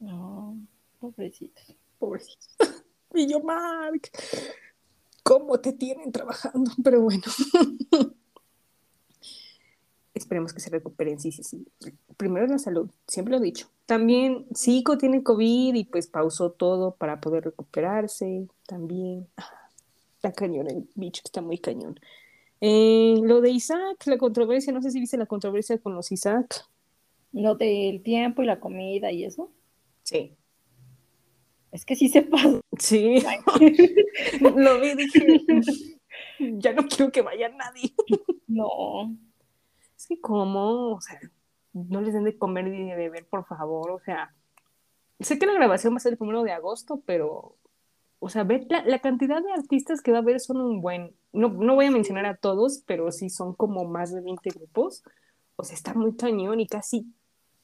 No, 0.00 0.56
pobrecitos. 1.00 1.76
Pobrecitos. 1.98 2.56
Y 3.14 3.26
yo, 3.26 3.40
Mark, 3.40 4.10
¿cómo 5.22 5.60
te 5.60 5.74
tienen 5.74 6.12
trabajando? 6.12 6.70
Pero 6.82 7.02
bueno. 7.02 7.22
Esperemos 10.14 10.52
que 10.52 10.60
se 10.60 10.70
recuperen, 10.70 11.20
sí, 11.20 11.30
sí, 11.32 11.42
sí. 11.42 11.66
Primero 12.16 12.46
la 12.46 12.58
salud, 12.58 12.90
siempre 13.06 13.32
lo 13.32 13.38
he 13.38 13.44
dicho. 13.44 13.68
También 13.86 14.46
Zico 14.54 14.96
tiene 14.96 15.22
COVID 15.22 15.74
y 15.74 15.84
pues 15.84 16.06
pausó 16.06 16.52
todo 16.52 16.94
para 16.94 17.20
poder 17.20 17.44
recuperarse. 17.44 18.46
También 18.66 19.26
está 20.16 20.32
cañón 20.32 20.70
el 20.70 20.88
bicho, 20.94 21.22
está 21.24 21.40
muy 21.40 21.58
cañón. 21.58 21.98
Eh, 22.64 23.16
lo 23.24 23.40
de 23.40 23.50
Isaac, 23.50 24.06
la 24.06 24.18
controversia, 24.18 24.72
no 24.72 24.80
sé 24.80 24.92
si 24.92 25.00
viste 25.00 25.16
la 25.16 25.26
controversia 25.26 25.78
con 25.78 25.96
los 25.96 26.12
Isaac. 26.12 26.64
Lo 27.32 27.56
del 27.56 28.04
tiempo 28.04 28.40
y 28.40 28.46
la 28.46 28.60
comida 28.60 29.10
y 29.10 29.24
eso. 29.24 29.50
Sí. 30.04 30.36
Es 31.72 31.84
que 31.84 31.96
sí 31.96 32.08
se 32.08 32.22
pasa. 32.22 32.60
Sí, 32.78 33.20
lo 34.40 34.80
vi, 34.80 34.94
dije, 34.94 35.40
ya 36.38 36.72
no 36.72 36.86
quiero 36.86 37.10
que 37.10 37.22
vaya 37.22 37.48
nadie. 37.48 37.92
No. 38.46 39.16
Es 39.96 40.06
que 40.06 40.20
cómo, 40.20 40.92
o 40.92 41.00
sea, 41.00 41.18
no 41.72 42.02
les 42.02 42.12
den 42.12 42.24
de 42.24 42.36
comer 42.36 42.66
ni 42.66 42.90
de 42.90 42.96
beber, 42.96 43.26
por 43.26 43.46
favor, 43.46 43.90
o 43.90 43.98
sea, 43.98 44.34
sé 45.20 45.38
que 45.38 45.46
la 45.46 45.54
grabación 45.54 45.94
va 45.94 45.96
a 45.96 46.00
ser 46.00 46.12
el 46.12 46.18
primero 46.18 46.42
de 46.42 46.52
agosto, 46.52 47.02
pero, 47.06 47.56
o 48.24 48.28
sea, 48.28 48.44
ver 48.44 48.66
la, 48.70 48.84
la 48.84 49.00
cantidad 49.00 49.42
de 49.42 49.52
artistas 49.52 50.00
que 50.00 50.12
va 50.12 50.18
a 50.18 50.20
haber 50.20 50.38
son 50.38 50.60
un 50.60 50.80
buen, 50.80 51.12
no, 51.32 51.48
no 51.48 51.74
voy 51.74 51.86
a 51.86 51.90
mencionar 51.90 52.24
a 52.24 52.36
todos, 52.36 52.84
pero 52.86 53.10
sí 53.10 53.28
son 53.28 53.52
como 53.52 53.84
más 53.84 54.14
de 54.14 54.20
20 54.20 54.48
grupos, 54.50 55.02
o 55.56 55.64
sea, 55.64 55.74
está 55.74 55.92
muy 55.92 56.14
cañón 56.14 56.60
y 56.60 56.68
casi 56.68 57.12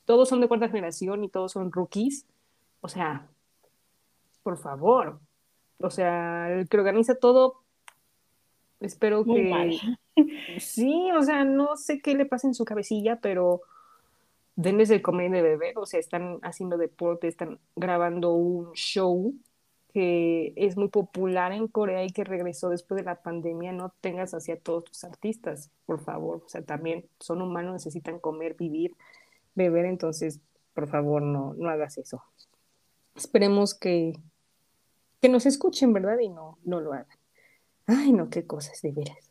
todos 0.04 0.28
son 0.28 0.40
de 0.40 0.48
cuarta 0.48 0.68
generación 0.68 1.22
y 1.22 1.28
todos 1.28 1.52
son 1.52 1.70
rookies, 1.70 2.26
o 2.80 2.88
sea, 2.88 3.28
por 4.42 4.58
favor, 4.58 5.20
o 5.78 5.90
sea, 5.90 6.50
el 6.50 6.68
que 6.68 6.76
organiza 6.76 7.14
todo, 7.14 7.62
espero 8.80 9.24
Muy 9.24 9.42
que... 9.44 9.48
mal. 9.50 9.98
Sí, 10.58 11.08
o 11.16 11.22
sea, 11.22 11.44
no 11.44 11.76
sé 11.76 12.00
qué 12.00 12.16
le 12.16 12.26
pasa 12.26 12.48
en 12.48 12.54
su 12.54 12.64
cabecilla, 12.64 13.20
pero 13.20 13.60
denles 14.56 14.88
de 14.88 15.02
comer 15.02 15.30
de 15.30 15.40
beber, 15.40 15.78
o 15.78 15.86
sea, 15.86 16.00
están 16.00 16.40
haciendo 16.42 16.76
deporte, 16.76 17.28
están 17.28 17.60
grabando 17.76 18.32
un 18.32 18.72
show 18.72 19.36
es 20.56 20.76
muy 20.76 20.88
popular 20.88 21.52
en 21.52 21.68
Corea 21.68 22.04
y 22.04 22.10
que 22.10 22.24
regresó 22.24 22.68
después 22.68 22.98
de 22.98 23.04
la 23.04 23.22
pandemia, 23.22 23.72
no 23.72 23.92
tengas 24.00 24.34
así 24.34 24.52
a 24.52 24.58
todos 24.58 24.84
tus 24.84 25.04
artistas, 25.04 25.70
por 25.86 26.00
favor, 26.00 26.42
o 26.44 26.48
sea, 26.48 26.62
también 26.62 27.06
son 27.18 27.42
humanos, 27.42 27.72
necesitan 27.74 28.18
comer, 28.18 28.54
vivir, 28.54 28.94
beber, 29.54 29.84
entonces, 29.86 30.40
por 30.74 30.88
favor, 30.88 31.22
no, 31.22 31.54
no 31.54 31.68
hagas 31.68 31.98
eso. 31.98 32.22
Esperemos 33.14 33.74
que, 33.74 34.12
que 35.20 35.28
nos 35.28 35.46
escuchen, 35.46 35.92
¿verdad? 35.92 36.18
Y 36.20 36.28
no, 36.28 36.58
no 36.64 36.80
lo 36.80 36.92
hagan. 36.92 37.18
Ay, 37.86 38.12
no, 38.12 38.30
qué 38.30 38.46
cosas, 38.46 38.80
de 38.82 38.92
veras 38.92 39.28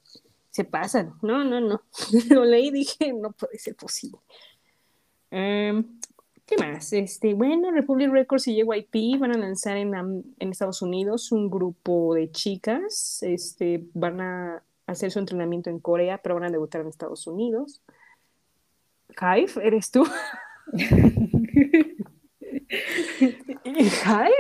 se 0.58 0.64
pasan. 0.64 1.14
No, 1.22 1.44
no, 1.44 1.62
no. 1.62 1.84
Lo 2.32 2.44
leí 2.44 2.70
y 2.70 2.72
dije, 2.72 3.14
no 3.14 3.32
puede 3.32 3.60
ser 3.60 3.76
posible. 3.76 4.18
Em, 5.30 6.00
¿Qué 6.48 6.56
más? 6.58 6.94
Este, 6.94 7.34
bueno, 7.34 7.72
Republic 7.72 8.10
Records 8.10 8.48
y 8.48 8.56
JYP 8.56 9.20
van 9.20 9.36
a 9.36 9.38
lanzar 9.38 9.76
en, 9.76 9.94
Estados 10.40 10.82
Unidos 10.82 11.32
un 11.34 11.50
grupo 11.50 12.16
de 12.16 12.32
chicas. 12.32 13.22
Este, 13.22 13.84
van 13.94 14.22
a 14.22 14.64
hacer 14.86 15.12
su 15.12 15.20
entrenamiento 15.20 15.70
en 15.70 15.80
Corea, 15.80 16.20
pero 16.20 16.36
van 16.36 16.46
a 16.46 16.50
debutar 16.50 16.82
en 16.82 16.88
Estados 16.88 17.28
Unidos. 17.28 17.82
Hive, 19.20 19.52
¿eres 19.62 19.92
tú? 19.92 20.08
¿Hive? 23.66 24.32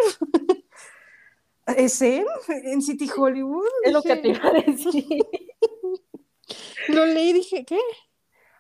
¿SM? 1.68 2.26
¿En 2.64 2.82
City 2.82 3.10
Hollywood? 3.16 3.68
Es 3.84 3.92
lo 3.92 4.02
que 4.02 4.16
te 4.16 4.30
iba 4.30 4.48
a 4.48 4.54
decir. 4.54 5.06
Lo 6.88 7.06
leí 7.06 7.32
y 7.32 7.34
dije, 7.34 7.66
¿qué? 7.66 7.80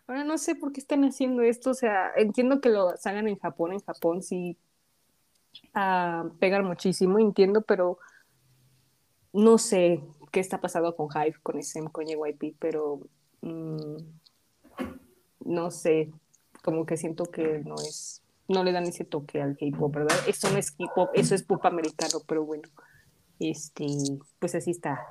Ahora 0.08 0.24
no 0.24 0.38
sé 0.38 0.56
por 0.56 0.72
qué 0.72 0.80
están 0.80 1.04
haciendo 1.04 1.42
esto. 1.42 1.72
O 1.72 1.74
sea, 1.74 2.12
entiendo 2.16 2.62
que 2.62 2.70
lo 2.70 2.94
hagan 3.04 3.28
en 3.28 3.38
Japón. 3.38 3.74
En 3.74 3.80
Japón 3.80 4.24
sí 4.24 4.58
ah, 5.74 6.26
pegan 6.40 6.66
muchísimo, 6.66 7.20
entiendo, 7.20 7.62
pero 7.62 8.00
no 9.34 9.58
sé. 9.58 10.02
qué 10.32 10.40
está 10.40 10.60
pasando 10.60 10.96
con 10.96 11.08
Hive, 11.08 11.38
con 11.44 11.58
SM, 11.58 11.90
con 11.92 12.06
JYP, 12.06 12.56
pero 12.60 13.00
mm, 13.42 13.98
no 15.46 15.72
sé, 15.72 16.12
como 16.64 16.86
que 16.86 16.98
siento 16.98 17.26
que 17.26 17.60
no 17.66 17.76
es, 17.76 18.22
no 18.48 18.64
le 18.64 18.72
dan 18.72 18.84
ese 18.84 19.06
toque 19.06 19.42
al 19.42 19.58
K-pop, 19.58 19.94
¿verdad? 19.94 20.18
Eso 20.28 20.50
no 20.52 20.58
es 20.58 20.72
K-pop, 20.72 21.10
eso 21.14 21.36
es 21.36 21.44
pop 21.44 21.66
americano, 21.66 22.20
pero 22.28 22.44
bueno, 22.44 22.68
este, 23.40 23.88
pues 24.40 24.56
así 24.56 24.72
está 24.72 25.06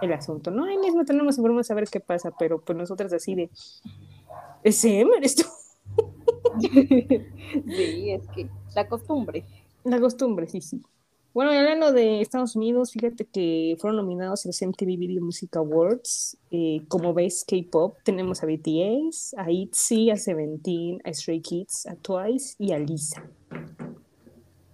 el 0.00 0.12
asunto, 0.12 0.50
¿no? 0.50 0.64
Ahí 0.64 0.78
mismo 0.78 1.04
tenemos 1.04 1.36
informes 1.36 1.70
a 1.70 1.74
ver 1.74 1.88
qué 1.88 2.00
pasa, 2.00 2.32
pero 2.38 2.60
pues 2.60 2.76
nosotras 2.76 3.12
así 3.12 3.34
de, 3.34 3.50
SM, 4.64 5.10
eres 5.16 5.36
tú. 5.36 5.44
Sí, 7.66 8.10
es 8.10 8.28
que 8.34 8.48
la 8.74 8.88
costumbre. 8.88 9.44
La 9.84 10.00
costumbre, 10.00 10.46
sí, 10.48 10.60
sí. 10.60 10.80
Bueno, 11.34 11.50
hablando 11.50 11.92
de 11.92 12.20
Estados 12.20 12.56
Unidos, 12.56 12.92
fíjate 12.92 13.24
que 13.24 13.76
fueron 13.78 13.96
nominados 13.96 14.44
a 14.44 14.48
los 14.48 14.60
MTV 14.62 14.98
Video 14.98 15.22
Music 15.22 15.56
Awards. 15.56 16.36
eh, 16.50 16.82
como 16.88 17.14
ves, 17.14 17.44
K-pop, 17.46 17.96
tenemos 18.04 18.42
a 18.42 18.46
BTS, 18.46 19.34
a 19.38 19.50
ITZY, 19.50 20.10
a 20.10 20.16
Seventeen, 20.16 21.00
a 21.04 21.12
Stray 21.12 21.40
Kids, 21.40 21.86
a 21.86 21.96
Twice 21.96 22.54
y 22.58 22.72
a 22.72 22.78
Lisa. 22.78 23.22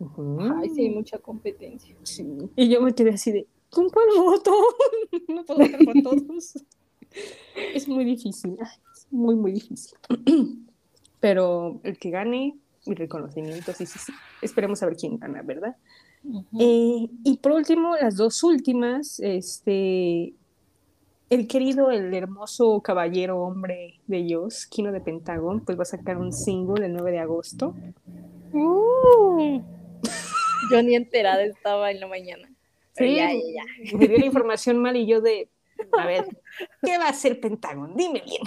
Ujú. 0.00 0.38
Ay, 0.60 0.70
sí, 0.70 0.82
hay 0.82 0.90
mucha 0.90 1.18
competencia. 1.18 1.94
Sí. 2.02 2.26
Y 2.56 2.68
yo 2.68 2.80
me 2.80 2.92
quedé 2.94 3.10
así 3.10 3.32
de, 3.32 3.46
¿con 3.70 3.88
cuál 3.88 4.06
voto? 4.16 4.50
no 5.28 5.44
puedo 5.44 5.60
votar 5.60 5.84
por 5.84 6.02
todos. 6.02 6.64
es 7.74 7.88
muy 7.88 8.04
difícil, 8.04 8.56
ay, 8.60 8.76
muy, 9.10 9.34
muy 9.34 9.52
difícil. 9.52 9.98
Pero 11.20 11.80
el 11.82 11.98
que 11.98 12.10
gane, 12.10 12.56
mi 12.86 12.94
reconocimiento, 12.94 13.72
sí, 13.72 13.86
sí, 13.86 13.98
sí. 13.98 14.12
Esperemos 14.40 14.82
a 14.82 14.86
ver 14.86 14.96
quién 14.96 15.18
gana, 15.18 15.42
¿verdad? 15.42 15.76
Eh, 16.58 17.08
y 17.24 17.36
por 17.42 17.52
último, 17.52 17.96
las 17.96 18.16
dos 18.16 18.42
últimas, 18.44 19.18
este, 19.20 20.34
el 21.30 21.46
querido, 21.46 21.90
el 21.90 22.12
hermoso 22.14 22.80
caballero 22.80 23.40
hombre 23.42 24.00
de 24.06 24.18
ellos, 24.18 24.66
Kino 24.66 24.92
de 24.92 25.00
Pentagon, 25.00 25.60
pues 25.60 25.78
va 25.78 25.82
a 25.82 25.86
sacar 25.86 26.16
un 26.18 26.32
single 26.32 26.86
el 26.86 26.92
9 26.92 27.10
de 27.12 27.18
agosto. 27.18 27.74
Uh, 28.52 29.60
yo 30.70 30.82
ni 30.82 30.94
enterada 30.94 31.42
estaba 31.44 31.90
en 31.90 32.00
la 32.00 32.06
mañana. 32.06 32.48
Pero 32.94 33.10
Sí, 33.10 33.16
ya, 33.16 33.32
ya, 33.32 33.64
ya. 33.92 33.98
me 33.98 34.08
dio 34.08 34.18
la 34.18 34.26
información 34.26 34.78
mal 34.78 34.96
y 34.96 35.06
yo 35.06 35.20
de, 35.20 35.50
a 35.98 36.06
ver, 36.06 36.24
¿qué 36.82 36.98
va 36.98 37.06
a 37.06 37.10
hacer 37.10 37.40
Pentagon? 37.40 37.94
Dime 37.96 38.22
bien. 38.24 38.42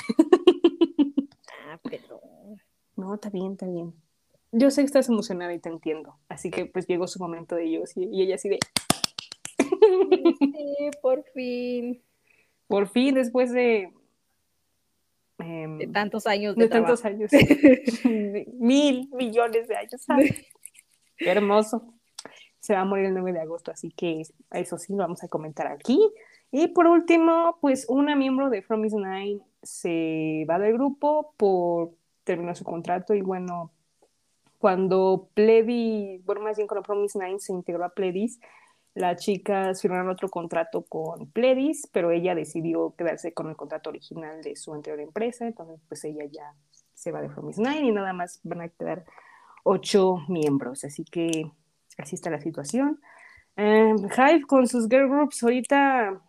Pero. 1.84 2.22
No, 2.96 3.16
está 3.16 3.30
bien, 3.30 3.54
está 3.54 3.66
bien. 3.68 3.94
Yo 4.52 4.70
sé 4.70 4.82
que 4.82 4.86
estás 4.88 5.08
emocionada 5.10 5.54
y 5.54 5.60
te 5.60 5.70
entiendo. 5.70 6.18
Así 6.30 6.52
que 6.52 6.66
pues 6.66 6.86
llegó 6.88 7.08
su 7.08 7.20
momento 7.20 7.56
de 7.56 7.66
ellos 7.66 7.96
y, 7.96 8.06
y 8.06 8.22
ella 8.24 8.36
así 8.36 8.50
de, 8.50 8.60
Sí, 9.58 10.90
por 11.02 11.24
fin. 11.34 12.02
por 12.68 12.88
fin, 12.90 13.16
después 13.16 13.52
de... 13.52 13.94
em, 15.40 15.78
De 15.78 15.88
tantos 15.88 16.28
años 16.28 16.56
de, 16.56 16.64
de 16.64 16.70
tantos 16.70 17.02
trabajo. 17.02 17.18
años, 17.18 17.32
de 17.32 18.46
mil 18.60 19.10
millones 19.14 19.68
de 19.68 19.76
años. 19.76 20.02
¿sabes? 20.02 20.32
Qué 21.18 21.30
hermoso. 21.30 21.94
Se 22.60 22.74
va 22.76 22.82
a 22.82 22.86
morir 22.86 23.06
el 23.06 23.14
9 23.14 23.34
de 23.34 23.40
agosto, 23.40 23.72
así 23.72 23.90
que 23.92 24.22
eso 24.52 24.78
sí 24.78 24.94
lo 24.94 25.00
vamos 25.00 25.24
a 25.24 25.28
comentar 25.28 25.66
aquí. 25.68 26.00
Y 26.52 26.68
por 26.68 26.86
último, 26.88 27.58
pues 27.62 27.88
una 27.90 28.16
miembro 28.16 28.50
de 28.52 28.62
From 28.62 28.86
Is 28.86 28.94
Nine 28.94 29.42
se 29.62 30.46
va 30.50 30.60
del 30.60 30.74
grupo 30.74 31.34
por 31.38 31.92
terminar 32.24 32.56
su 32.56 32.64
contrato 32.64 33.14
y 33.14 33.22
bueno, 33.22 33.72
cuando 34.58 35.30
Pledis, 35.34 36.24
bueno, 36.24 36.42
más 36.42 36.58
bien 36.58 36.68
cuando 36.68 36.84
Promise 36.84 37.20
Nine 37.20 37.40
se 37.40 37.52
integró 37.52 37.84
a 37.84 37.90
Pledis, 37.90 38.40
las 38.94 39.22
chicas 39.22 39.82
firmaron 39.82 40.10
otro 40.10 40.30
contrato 40.30 40.84
con 40.84 41.32
Pledis, 41.32 41.88
pero 41.92 42.12
ella 42.12 42.36
decidió 42.36 42.94
quedarse 42.96 43.34
con 43.34 43.50
el 43.50 43.56
contrato 43.56 43.90
original 43.90 44.42
de 44.42 44.56
su 44.56 44.74
anterior 44.74 45.00
empresa, 45.00 45.48
entonces 45.48 45.80
pues 45.88 46.04
ella 46.04 46.26
ya 46.26 46.54
se 46.94 47.12
va 47.12 47.22
de 47.22 47.30
Promise 47.30 47.62
Nine 47.62 47.88
y 47.88 47.92
nada 47.92 48.14
más 48.14 48.40
van 48.44 48.62
a 48.62 48.70
quedar 48.70 49.06
ocho 49.64 50.18
miembros, 50.28 50.84
así 50.84 51.06
que 51.06 51.52
así 51.98 52.16
está 52.16 52.30
la 52.30 52.42
situación. 52.42 53.00
Eh, 53.56 53.96
Hive 53.98 54.46
con 54.46 54.68
sus 54.68 54.88
girl 54.88 55.10
groups 55.10 55.42
ahorita, 55.44 56.22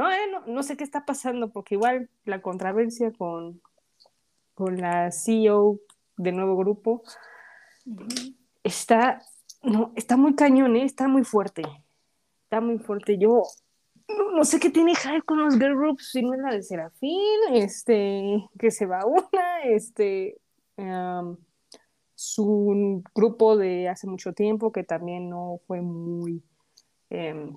no, 0.00 0.10
eh, 0.10 0.30
no, 0.32 0.46
no 0.46 0.62
sé 0.62 0.78
qué 0.78 0.84
está 0.84 1.04
pasando, 1.04 1.50
porque 1.50 1.74
igual 1.74 2.08
la 2.24 2.40
controversia 2.40 3.12
con, 3.12 3.60
con 4.54 4.78
la 4.78 5.12
CEO 5.12 5.78
del 6.16 6.36
nuevo 6.36 6.56
grupo 6.56 7.02
está, 8.64 9.20
no, 9.62 9.92
está 9.96 10.16
muy 10.16 10.34
cañón, 10.34 10.74
¿eh? 10.76 10.84
está 10.84 11.06
muy 11.06 11.22
fuerte. 11.22 11.62
Está 12.44 12.62
muy 12.62 12.78
fuerte. 12.78 13.18
Yo 13.18 13.42
no, 14.08 14.30
no 14.30 14.44
sé 14.44 14.58
qué 14.58 14.70
tiene 14.70 14.94
Hype 14.94 15.20
con 15.22 15.44
los 15.44 15.58
girl 15.58 15.76
groups, 15.76 16.12
si 16.12 16.22
no 16.22 16.32
es 16.32 16.40
la 16.40 16.50
de 16.50 16.62
Serafín, 16.62 17.38
este, 17.52 18.48
que 18.58 18.70
se 18.70 18.86
va 18.86 19.04
una, 19.04 19.60
este, 19.64 20.40
um, 20.78 21.36
su 22.14 23.02
grupo 23.14 23.58
de 23.58 23.90
hace 23.90 24.06
mucho 24.06 24.32
tiempo 24.32 24.72
que 24.72 24.82
también 24.82 25.28
no 25.28 25.60
fue 25.66 25.82
muy, 25.82 26.42
em, 27.10 27.54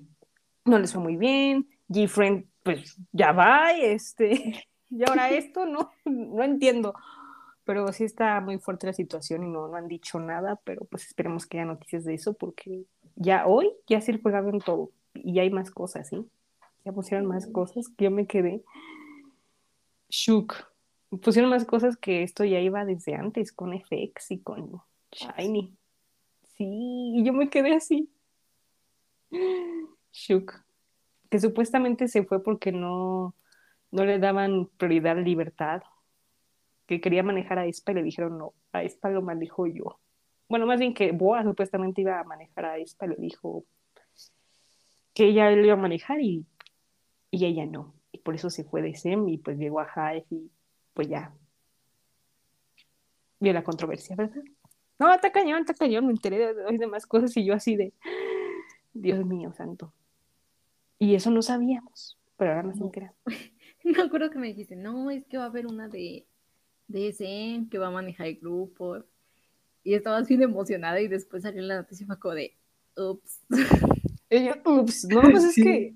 no 0.65 0.77
les 0.77 0.91
fue 0.91 1.01
muy 1.01 1.15
bien. 1.15 1.69
G-Friend, 1.89 2.45
pues 2.63 2.97
ya 3.11 3.31
va, 3.31 3.71
este, 3.73 4.67
y 4.89 5.03
ahora 5.07 5.29
esto, 5.31 5.65
no, 5.65 5.91
no 6.05 6.43
entiendo 6.43 6.93
pero 7.65 7.91
sí 7.93 8.03
está 8.03 8.41
muy 8.41 8.59
fuerte 8.59 8.87
la 8.87 8.93
situación 8.93 9.43
y 9.43 9.49
no, 9.49 9.67
no 9.67 9.75
han 9.75 9.87
dicho 9.87 10.19
nada, 10.19 10.59
pero 10.63 10.85
pues 10.85 11.05
esperemos 11.05 11.45
que 11.45 11.57
haya 11.57 11.65
noticias 11.65 12.03
de 12.03 12.13
eso 12.13 12.33
porque 12.33 12.83
ya 13.15 13.47
hoy 13.47 13.71
ya 13.87 14.01
se 14.01 14.11
en 14.11 14.59
todo 14.59 14.91
y 15.13 15.33
ya 15.33 15.43
hay 15.43 15.49
más 15.49 15.71
cosas, 15.71 16.09
¿sí? 16.09 16.25
Ya 16.83 16.91
pusieron 16.91 17.25
más 17.25 17.47
cosas 17.47 17.87
que 17.87 18.05
yo 18.05 18.11
me 18.11 18.27
quedé 18.27 18.63
shook. 20.09 20.55
Pusieron 21.21 21.51
más 21.51 21.65
cosas 21.65 21.95
que 21.95 22.23
esto 22.23 22.43
ya 22.43 22.59
iba 22.59 22.85
desde 22.85 23.15
antes 23.15 23.51
con 23.51 23.73
FX 23.73 24.31
y 24.31 24.39
con 24.39 24.81
Shiny. 25.11 25.75
Sí, 26.57 26.65
y 26.65 27.23
yo 27.23 27.33
me 27.33 27.49
quedé 27.49 27.75
así. 27.75 28.09
Shook. 30.11 30.62
Que 31.33 31.39
supuestamente 31.39 32.07
se 32.07 32.21
fue 32.21 32.43
porque 32.43 32.71
no, 32.71 33.33
no 33.89 34.05
le 34.05 34.19
daban 34.19 34.67
prioridad 34.77 35.17
libertad 35.17 35.81
que 36.85 37.01
quería 37.01 37.23
manejar 37.23 37.57
a 37.57 37.65
Espa 37.65 37.91
y 37.91 37.95
le 37.95 38.03
dijeron 38.03 38.37
no, 38.37 38.53
a 38.71 38.83
Espa 38.83 39.09
lo 39.09 39.23
manejo 39.23 39.65
yo. 39.65 39.99
Bueno, 40.47 40.67
más 40.67 40.79
bien 40.79 40.93
que 40.93 41.11
Boa 41.11 41.41
supuestamente 41.41 42.01
iba 42.01 42.19
a 42.19 42.23
manejar 42.23 42.65
a 42.65 42.77
Espa, 42.77 43.07
le 43.07 43.15
dijo 43.15 43.65
que 45.15 45.25
ella 45.29 45.49
lo 45.49 45.65
iba 45.65 45.73
a 45.73 45.75
manejar 45.75 46.21
y, 46.21 46.45
y 47.31 47.45
ella 47.47 47.65
no. 47.65 47.95
Y 48.11 48.19
por 48.19 48.35
eso 48.35 48.51
se 48.51 48.63
fue 48.63 48.83
de 48.83 48.93
SEM 48.93 49.27
y 49.27 49.39
pues 49.39 49.57
llegó 49.57 49.79
a 49.79 49.87
Hive 49.87 50.27
y 50.29 50.51
pues 50.93 51.07
ya 51.07 51.33
vio 53.39 53.53
la 53.53 53.63
controversia, 53.63 54.15
¿verdad? 54.15 54.43
No, 54.99 55.11
está 55.11 55.31
cañón, 55.31 55.61
está 55.61 55.73
cañón, 55.73 56.05
me 56.05 56.11
enteré 56.11 56.53
de 56.53 56.63
hoy 56.63 56.77
de 56.77 56.85
más 56.85 57.07
cosas 57.07 57.35
y 57.37 57.43
yo 57.43 57.55
así 57.55 57.75
de, 57.75 57.91
Dios 58.93 59.25
mío, 59.25 59.51
santo. 59.51 59.91
Y 61.03 61.15
eso 61.15 61.29
no 61.31 61.41
sabíamos, 61.41 62.17
pero 62.37 62.51
ahora 62.51 62.63
nos 62.63 62.77
No. 62.77 62.85
enteramos. 62.85 63.17
Me 63.83 64.01
acuerdo 64.01 64.29
que 64.29 64.39
me 64.39 64.47
dijiste, 64.47 64.77
no, 64.77 65.11
es 65.11 65.25
que 65.25 65.35
va 65.37 65.43
a 65.43 65.47
haber 65.47 65.67
una 65.67 65.89
de, 65.89 66.25
de 66.87 67.07
SM 67.09 67.67
que 67.69 67.77
va 67.77 67.87
a 67.87 67.91
manejar 67.91 68.27
el 68.27 68.37
grupo. 68.37 69.03
Y 69.83 69.95
estaba 69.95 70.19
así 70.19 70.37
de 70.37 70.45
emocionada 70.45 71.01
y 71.01 71.09
después 71.09 71.43
salió 71.43 71.61
la 71.63 71.75
noticia 71.75 72.07
como 72.15 72.35
de, 72.35 72.55
ups. 72.95 73.41
Yo, 74.29 74.53
ups, 74.63 75.03
no, 75.09 75.21
pues 75.29 75.43
es 75.43 75.55
que, 75.55 75.93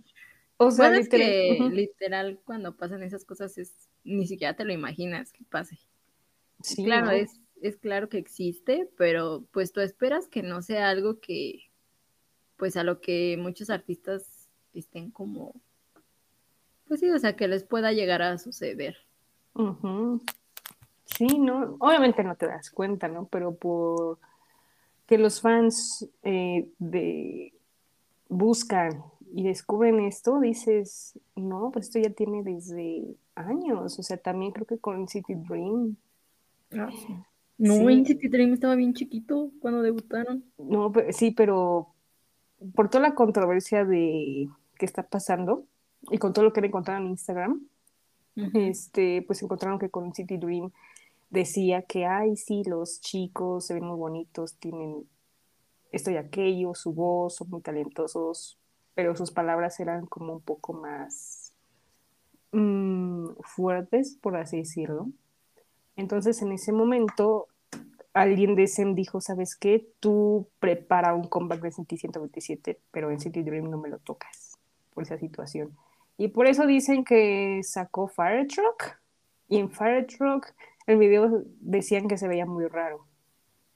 o 0.58 0.70
sea, 0.72 0.90
Bueno, 0.90 1.00
es 1.00 1.06
literal, 1.06 1.70
que 1.70 1.76
literal 1.76 2.40
cuando 2.44 2.76
pasan 2.76 3.02
esas 3.02 3.24
cosas 3.24 3.58
es 3.58 3.74
ni 4.04 4.28
siquiera 4.28 4.58
te 4.58 4.66
lo 4.66 4.74
imaginas 4.74 5.32
que 5.32 5.46
pase. 5.46 5.80
Sí, 6.62 6.84
claro, 6.84 7.06
¿no? 7.06 7.12
es, 7.14 7.40
es 7.62 7.78
claro 7.78 8.10
que 8.10 8.18
existe, 8.18 8.90
pero 8.98 9.48
pues 9.54 9.72
tú 9.72 9.80
esperas 9.80 10.28
que 10.28 10.44
no 10.44 10.62
sea 10.62 10.90
algo 10.90 11.22
que, 11.22 11.72
pues 12.58 12.76
a 12.76 12.84
lo 12.84 13.00
que 13.00 13.38
muchos 13.40 13.70
artistas 13.70 14.37
estén 14.80 15.12
como, 15.12 15.54
pues 16.88 17.00
sí, 17.00 17.10
o 17.10 17.20
sea, 17.20 17.36
que 17.36 17.48
les 17.48 17.64
pueda 17.64 17.92
llegar 17.92 18.22
a 18.22 18.38
suceder. 18.38 18.98
Sí, 21.06 21.40
no, 21.40 21.76
obviamente 21.80 22.24
no 22.24 22.36
te 22.36 22.48
das 22.48 22.70
cuenta, 22.70 23.08
¿no? 23.08 23.26
Pero 23.28 23.56
por 23.56 24.20
que 25.08 25.18
los 25.18 25.42
fans 25.42 26.08
eh, 26.24 26.70
de 26.80 27.54
buscan 28.30 29.04
y 29.34 29.44
descubren 29.44 30.00
esto, 30.02 30.40
dices, 30.40 31.18
no, 31.36 31.72
pues 31.72 31.88
esto 31.88 32.00
ya 32.00 32.10
tiene 32.10 32.44
desde 32.44 33.16
años, 33.36 33.98
o 34.00 34.04
sea, 34.04 34.18
también 34.18 34.52
creo 34.52 34.66
que 34.66 34.78
con 34.80 35.08
City 35.08 35.34
Dream, 35.36 35.96
No, 36.72 36.92
Sí. 37.74 37.84
NCT 37.88 38.30
Dream 38.30 38.54
estaba 38.54 38.76
bien 38.76 38.94
chiquito 38.94 39.50
cuando 39.60 39.82
debutaron. 39.82 40.44
no, 40.58 40.92
pe- 40.92 41.12
sí, 41.14 41.32
pero 41.32 41.88
por 42.76 42.90
toda 42.90 43.08
la 43.10 43.16
controversia 43.16 43.84
de 43.86 44.48
que 44.78 44.86
está 44.86 45.04
pasando 45.04 45.66
y 46.10 46.18
con 46.18 46.34
todo 46.34 46.46
lo 46.46 46.54
que 46.54 46.62
encontraron 46.62 47.04
en 47.04 47.12
Instagram, 47.12 47.68
este, 48.54 49.24
pues 49.24 49.42
encontraron 49.42 49.80
que 49.80 49.90
con 49.90 50.14
City 50.14 50.38
Dream 50.38 50.72
decía 51.30 51.82
que, 51.82 52.06
ay, 52.06 52.38
sí, 52.38 52.64
los 52.66 53.02
chicos 53.02 53.66
se 53.66 53.74
ven 53.74 53.86
muy 53.86 53.98
bonitos, 53.98 54.56
tienen 54.58 55.08
esto 55.92 56.12
y 56.12 56.18
aquello, 56.18 56.76
su 56.76 56.94
voz, 56.94 57.36
son 57.36 57.50
muy 57.50 57.62
talentosos, 57.62 58.60
pero 58.94 59.16
sus 59.16 59.32
palabras 59.32 59.80
eran 59.80 60.06
como 60.06 60.34
un 60.34 60.42
poco 60.42 60.74
más 60.74 61.54
mm, 62.52 63.30
fuertes, 63.42 64.18
por 64.22 64.38
así 64.38 64.58
decirlo. 64.58 65.10
Entonces, 65.96 66.42
en 66.44 66.52
ese 66.52 66.72
momento, 66.72 67.48
alguien 68.14 68.56
de 68.56 68.68
SEM 68.68 68.94
dijo, 68.94 69.20
¿sabes 69.20 69.56
qué? 69.56 69.90
Tú 70.00 70.48
prepara 70.60 71.16
un 71.16 71.28
comeback 71.28 71.62
de 71.62 71.72
City 71.72 71.98
127, 71.98 72.80
pero 72.92 73.10
en 73.10 73.20
City 73.20 73.42
Dream 73.42 73.72
no 73.72 73.80
me 73.80 73.90
lo 73.90 73.98
tocas 73.98 74.47
por 74.98 75.04
esa 75.04 75.20
situación. 75.20 75.78
Y 76.18 76.30
por 76.30 76.48
eso 76.48 76.66
dicen 76.66 77.06
que 77.06 77.62
sacó 77.62 78.08
Fire 78.08 78.48
Truck, 78.48 78.98
y 79.48 79.60
en 79.60 79.70
Fire 79.70 80.08
Truck 80.08 80.48
el 80.88 80.98
video 80.98 81.44
decían 81.60 82.08
que 82.08 82.18
se 82.18 82.28
veía 82.28 82.48
muy 82.48 82.66
raro, 82.66 83.06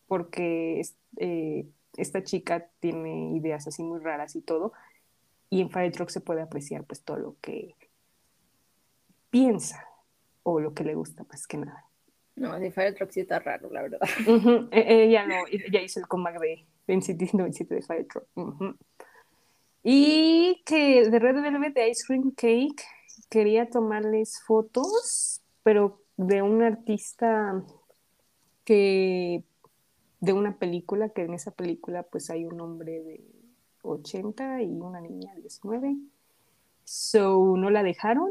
porque 0.07 0.81
eh, 1.17 1.67
esta 1.95 2.23
chica 2.23 2.71
tiene 2.79 3.35
ideas 3.35 3.67
así 3.67 3.83
muy 3.83 3.99
raras 3.99 4.35
y 4.35 4.41
todo, 4.41 4.73
y 5.51 5.61
en 5.61 5.69
Fire 5.69 5.91
Truck 5.91 6.09
se 6.09 6.21
puede 6.21 6.41
apreciar 6.41 6.85
pues 6.85 7.03
todo 7.03 7.17
lo 7.17 7.35
que 7.39 7.75
piensa 9.29 9.85
o 10.41 10.59
lo 10.59 10.73
que 10.73 10.83
le 10.83 10.95
gusta 10.95 11.23
más 11.29 11.45
que 11.45 11.57
nada. 11.57 11.85
No, 12.35 12.57
de 12.59 12.71
Fire 12.71 12.95
Truck 12.95 13.11
sí 13.11 13.19
está 13.19 13.37
raro, 13.37 13.69
la 13.69 13.83
verdad. 13.83 13.99
Ujú, 14.27 14.69
e- 14.71 15.03
Ella 15.03 15.27
no, 15.27 15.35
ella 15.51 15.81
hizo 15.83 15.99
el 15.99 16.07
comeback 16.07 16.39
de 16.39 16.65
NCT 16.87 17.33
97 17.33 17.75
de 17.75 17.81
Fire 17.83 18.07
Truck. 18.07 18.25
Ujú. 18.33 18.75
Y 19.83 20.61
que 20.65 21.09
de 21.09 21.19
Red 21.19 21.41
Velvet 21.41 21.73
de 21.73 21.89
Ice 21.89 22.03
Cream 22.05 22.31
Cake 22.31 22.83
quería 23.29 23.69
tomarles 23.69 24.41
fotos, 24.45 25.41
pero 25.63 26.01
de 26.17 26.41
un 26.41 26.61
artista 26.61 27.63
que 28.63 29.43
de 30.19 30.33
una 30.33 30.57
película, 30.57 31.09
que 31.09 31.23
en 31.23 31.33
esa 31.33 31.51
película 31.51 32.03
pues 32.03 32.29
hay 32.29 32.45
un 32.45 32.61
hombre 32.61 33.01
de 33.01 33.23
80 33.81 34.61
y 34.61 34.79
una 34.79 35.01
niña 35.01 35.33
de 35.33 35.41
19. 35.41 35.97
So 36.83 37.55
no 37.57 37.69
la 37.69 37.83
dejaron 37.83 38.29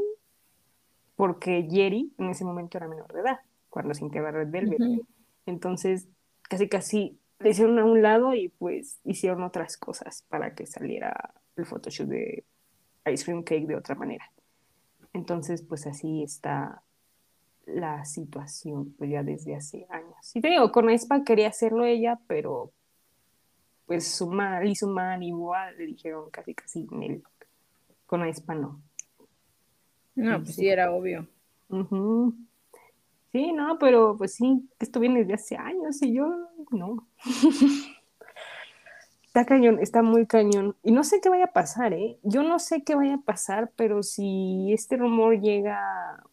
porque 1.17 1.69
Jerry 1.71 2.13
en 2.19 2.31
ese 2.31 2.45
momento 2.45 2.79
era 2.79 2.89
menor 2.89 3.13
de 3.13 3.21
edad, 3.21 3.41
cuando 3.69 3.93
se 3.93 4.05
integró 4.05 4.29
a 4.29 4.33
Red 4.33 4.51
Velvet. 4.51 5.03
Entonces, 5.47 6.09
casi 6.43 6.69
casi 6.69 7.20
le 7.41 7.51
hicieron 7.51 7.79
a 7.79 7.85
un 7.85 8.03
lado 8.03 8.35
y 8.35 8.49
pues 8.49 9.01
hicieron 9.05 9.43
otras 9.43 9.77
cosas 9.77 10.25
para 10.29 10.55
que 10.55 10.67
saliera 10.67 11.35
el 11.57 11.65
photoshoot 11.65 12.09
de 12.09 12.45
Ice 13.11 13.25
Cream 13.25 13.43
Cake 13.43 13.67
de 13.67 13.77
otra 13.77 13.95
manera. 13.95 14.31
Entonces, 15.13 15.63
pues 15.63 15.87
así 15.87 16.23
está 16.23 16.83
la 17.67 18.05
situación, 18.05 18.95
pues 18.97 19.11
ya 19.11 19.23
desde 19.23 19.57
hace 19.57 19.87
años. 19.89 20.35
Y 20.35 20.41
te 20.41 20.49
digo, 20.49 20.71
con 20.71 20.89
Aespa 20.89 21.25
quería 21.25 21.49
hacerlo 21.49 21.85
ella, 21.85 22.21
pero 22.27 22.73
pues 23.87 24.07
su 24.07 24.31
man, 24.31 24.67
y 24.67 24.77
su 24.77 24.89
man 24.89 25.23
igual 25.23 25.77
le 25.77 25.87
dijeron 25.87 26.31
casi 26.31 26.55
casi 26.55 26.87
Nel. 26.91 27.23
Con 28.07 28.23
Aespa 28.23 28.55
no. 28.55 28.81
No, 30.15 30.43
pues 30.43 30.57
sí, 30.57 30.69
era 30.69 30.93
obvio. 30.93 31.27
Ujú. 31.69 32.35
Sí, 33.33 33.53
no, 33.53 33.79
pero 33.79 34.17
pues 34.19 34.35
sí, 34.35 34.69
esto 34.81 34.99
viene 34.99 35.21
desde 35.21 35.35
hace 35.35 35.57
años 35.57 36.03
y 36.03 36.15
yo 36.15 36.27
no. 36.71 37.07
Está 39.31 39.45
cañón, 39.47 39.79
está 39.79 40.03
muy 40.03 40.27
cañón. 40.27 40.77
Y 40.83 40.91
no 40.91 41.05
sé 41.05 41.21
qué 41.21 41.29
vaya 41.29 41.45
a 41.45 41.53
pasar, 41.53 41.93
¿eh? 41.93 42.19
Yo 42.25 42.43
no 42.43 42.59
sé 42.59 42.83
qué 42.83 42.97
vaya 42.97 43.15
a 43.15 43.19
pasar, 43.19 43.71
pero 43.77 44.03
si 44.03 44.73
este 44.73 44.97
rumor 44.97 45.41
llega, 45.41 46.25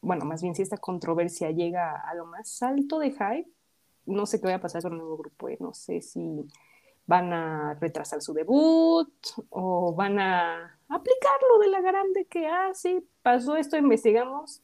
bueno, 0.00 0.24
más 0.24 0.42
bien 0.42 0.56
si 0.56 0.62
esta 0.62 0.76
controversia 0.76 1.52
llega 1.52 1.94
a 2.00 2.12
lo 2.14 2.26
más 2.26 2.60
alto 2.64 2.98
de 2.98 3.12
hype, 3.12 3.48
no 4.06 4.26
sé 4.26 4.40
qué 4.40 4.46
vaya 4.46 4.56
a 4.56 4.60
pasar 4.60 4.82
con 4.82 4.94
el 4.94 4.98
nuevo 4.98 5.16
grupo, 5.18 5.48
¿eh? 5.48 5.58
No 5.60 5.72
sé 5.74 6.00
si 6.02 6.44
van 7.06 7.32
a 7.32 7.74
retrasar 7.80 8.20
su 8.20 8.34
debut 8.34 9.12
o 9.50 9.94
van 9.94 10.18
a 10.18 10.76
aplicar 10.88 11.38
lo 11.52 11.60
de 11.60 11.68
la 11.68 11.80
grande 11.80 12.24
que, 12.26 12.48
ah, 12.48 12.70
sí, 12.74 13.06
pasó 13.22 13.56
esto, 13.56 13.76
investigamos, 13.76 14.60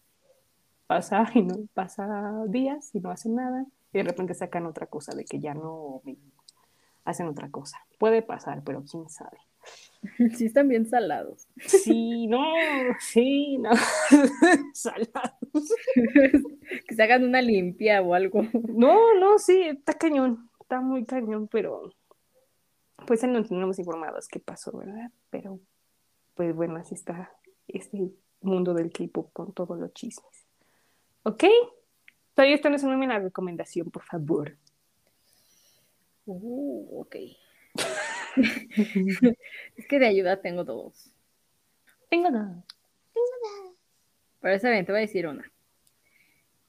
pasa 0.87 1.31
y 1.35 1.43
no 1.43 1.57
pasa 1.75 2.45
días 2.49 2.95
y 2.95 3.01
no 3.01 3.11
hacen 3.11 3.35
nada 3.35 3.67
y 3.93 3.99
de 3.99 4.05
repente 4.05 4.35
sacan 4.35 4.67
otra 4.67 4.87
cosa 4.87 5.15
de 5.15 5.25
que 5.25 5.41
ya 5.41 5.55
no 5.55 6.03
hacen 7.05 7.29
otra 7.29 7.51
cosa. 7.51 7.79
Puede 7.99 8.23
pasar, 8.23 8.63
pero 8.65 8.85
quién 8.91 9.09
sabe. 9.09 9.39
Sí 10.37 10.47
están 10.47 10.69
bien 10.69 10.87
salados. 10.87 11.49
Sí, 11.57 12.29
no, 12.29 12.45
sí, 13.01 13.59
no. 13.59 13.71
Salados. 14.73 15.75
que 16.87 16.95
se 16.95 17.03
hagan 17.03 17.25
una 17.25 17.43
limpia 17.43 18.03
o 18.03 18.15
algo. 18.15 18.43
No, 18.69 19.19
no, 19.19 19.39
sí, 19.39 19.63
está 19.63 19.95
cañón, 19.95 20.49
está 20.61 20.81
muy 20.81 21.05
cañón, 21.05 21.49
pero 21.49 21.91
pues 23.07 23.23
no 23.25 23.45
tenemos 23.45 23.79
informados 23.79 24.29
qué 24.29 24.39
pasó, 24.39 24.77
¿verdad? 24.79 25.11
Pero 25.31 25.59
pues 26.35 26.55
bueno, 26.55 26.77
así 26.77 26.95
está 26.95 27.33
este 27.67 28.11
mundo 28.41 28.75
del 28.75 28.93
K-pop 28.93 29.33
con 29.33 29.53
todos 29.53 29.79
los 29.79 29.93
chismes. 29.95 30.46
¿Ok? 31.27 31.43
Todavía 32.35 32.55
esto 32.55 32.71
no 32.71 32.77
es 32.77 32.85
una 32.85 33.19
recomendación, 33.19 33.91
por 33.91 34.05
favor. 34.05 34.57
Uh, 36.25 37.01
ok. 37.01 37.17
es 39.77 39.89
que 39.89 39.99
de 39.99 40.07
ayuda 40.07 40.41
tengo 40.41 40.63
dos. 40.63 41.11
Tengo 42.09 42.31
nada. 42.31 42.63
Pero 44.41 44.55
esa 44.55 44.71
bien, 44.71 44.87
te 44.87 44.93
voy 44.93 45.01
a 45.01 45.01
decir 45.01 45.27
una. 45.27 45.51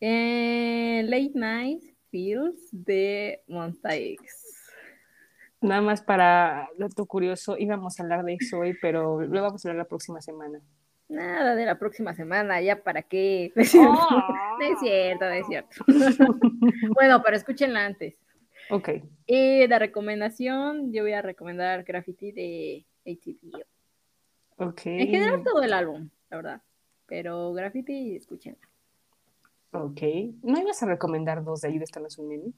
Eh, 0.01 1.03
Late 1.05 1.33
Night 1.35 1.83
Feels 2.09 2.69
de 2.71 3.43
Monsta 3.45 3.95
X. 3.95 4.19
Nada 5.61 5.81
más 5.81 6.01
para 6.01 6.67
dato 6.79 7.05
curioso, 7.05 7.59
íbamos 7.59 7.99
a 7.99 8.03
hablar 8.03 8.25
de 8.25 8.37
eso 8.39 8.57
hoy, 8.57 8.75
pero 8.81 9.21
lo 9.21 9.41
vamos 9.43 9.63
a 9.63 9.69
hablar 9.69 9.83
la 9.83 9.87
próxima 9.87 10.19
semana. 10.19 10.59
Nada 11.09 11.55
de 11.55 11.65
la 11.65 11.79
próxima 11.79 12.13
semana, 12.13 12.61
ya 12.61 12.83
para 12.83 13.01
qué. 13.01 13.51
No 13.55 13.61
es 13.61 14.79
cierto, 14.79 15.25
no 15.25 15.31
es 15.31 15.45
cierto. 15.47 15.83
no 15.87 16.05
es 16.07 16.15
cierto. 16.15 16.39
bueno, 16.95 17.21
pero 17.23 17.37
escúchenla 17.37 17.85
antes. 17.85 18.15
Ok, 18.69 18.89
Y 19.25 19.65
de 19.67 19.79
recomendación, 19.79 20.91
yo 20.91 21.03
voy 21.03 21.13
a 21.13 21.21
recomendar 21.21 21.83
Graffiti 21.83 22.31
de 22.31 22.85
ATV. 23.05 23.63
ok. 24.57 24.81
En 24.87 25.07
general 25.07 25.43
todo 25.43 25.61
el 25.61 25.71
álbum, 25.73 26.09
la 26.29 26.37
verdad. 26.37 26.61
Pero 27.05 27.53
Graffiti, 27.53 28.15
escúchenla. 28.15 28.67
Ok. 29.71 30.01
¿No 30.43 30.59
ibas 30.59 30.81
a 30.83 30.87
recomendar 30.87 31.43
dos 31.43 31.61
de 31.61 31.69
ahí 31.69 31.77
de 31.77 31.85
esta 31.85 31.99
no 31.99 32.07
es 32.07 32.17
un 32.17 32.27
meme? 32.27 32.51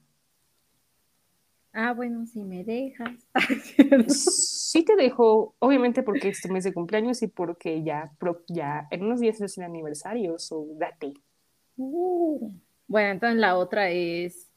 Ah, 1.74 1.94
bueno, 1.94 2.26
si 2.26 2.44
me 2.44 2.64
dejas. 2.64 3.28
Sí 4.70 4.86
te 4.86 4.96
dejo, 4.96 5.56
obviamente 5.58 6.04
porque 6.04 6.30
es 6.30 6.42
tu 6.42 6.50
mes 6.50 6.64
de 6.64 6.74
cumpleaños 6.74 7.24
y 7.24 7.28
porque 7.28 7.82
ya, 7.84 8.12
ya 8.48 8.88
en 8.92 9.04
unos 9.04 9.20
días 9.20 9.42
es 9.42 9.58
el 9.58 9.64
aniversario, 9.64 10.38
so 10.38 10.68
date. 10.78 11.14
Uh. 11.76 12.52
Bueno, 12.88 13.10
entonces 13.10 13.40
la 13.40 13.58
otra 13.58 13.90
es 13.90 14.52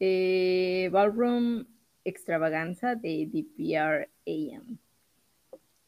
eh, 0.00 0.88
Ballroom 0.90 1.66
Extravaganza 2.04 2.94
de 2.94 3.28
DPR 3.30 4.08
AM. 4.26 4.78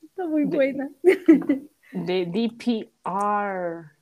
Está 0.02 0.26
muy 0.26 0.44
buena. 0.44 0.90
De 1.02 2.26
DPR. 2.26 4.00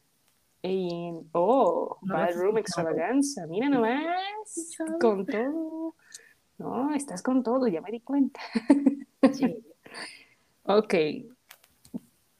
AM. 0.62 1.28
Oh, 1.32 1.98
No 2.02 2.14
Ballroom. 2.14 2.58
Extravaganza. 2.58 3.46
Mira 3.46 3.68
nomás. 3.68 4.76
Con 5.00 5.24
todo. 5.26 5.94
No, 6.58 6.94
estás 6.94 7.22
con 7.22 7.42
todo, 7.42 7.68
ya 7.68 7.80
me 7.80 7.90
di 7.90 8.00
cuenta. 8.00 8.40
Sí. 9.32 9.64
Ok. 10.70 10.94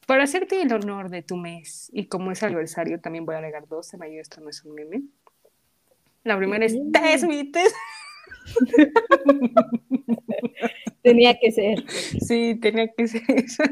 Para 0.07 0.25
hacerte 0.25 0.61
el 0.61 0.71
honor 0.71 1.09
de 1.09 1.23
tu 1.23 1.37
mes, 1.37 1.89
y 1.95 2.09
como 2.09 2.31
es 2.31 2.43
aniversario, 2.43 3.01
también 3.01 3.25
voy 3.25 3.37
a 3.37 3.39
agregar 3.39 3.67
dos, 3.67 3.95
en 3.95 4.01
medio 4.01 4.21
esto 4.21 4.43
no 4.43 4.51
es 4.51 4.63
un 4.65 4.75
meme. 4.75 5.05
La 6.25 6.37
primera 6.37 6.67
es 6.67 7.27
Vites. 7.27 7.73
Tenía 11.03 11.39
que 11.39 11.53
ser. 11.53 11.89
Sí, 11.91 12.59
tenía 12.61 12.93
que 12.93 13.09
ser 13.09 13.23
eso. 13.31 13.63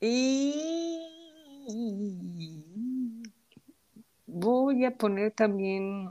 Y 0.00 0.54
voy 4.26 4.84
a 4.84 4.96
poner 4.96 5.32
también 5.32 6.10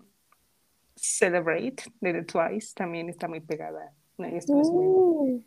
Celebrate 1.10 1.84
de 2.02 2.14
The 2.14 2.24
Twice, 2.24 2.74
también 2.76 3.10
está 3.10 3.28
muy 3.28 3.40
pegada. 3.40 3.94
No, 4.18 4.26
esto 4.26 4.54
no 4.54 4.62
es 4.62 4.70
meme. 4.72 4.86
Uh, 4.88 5.44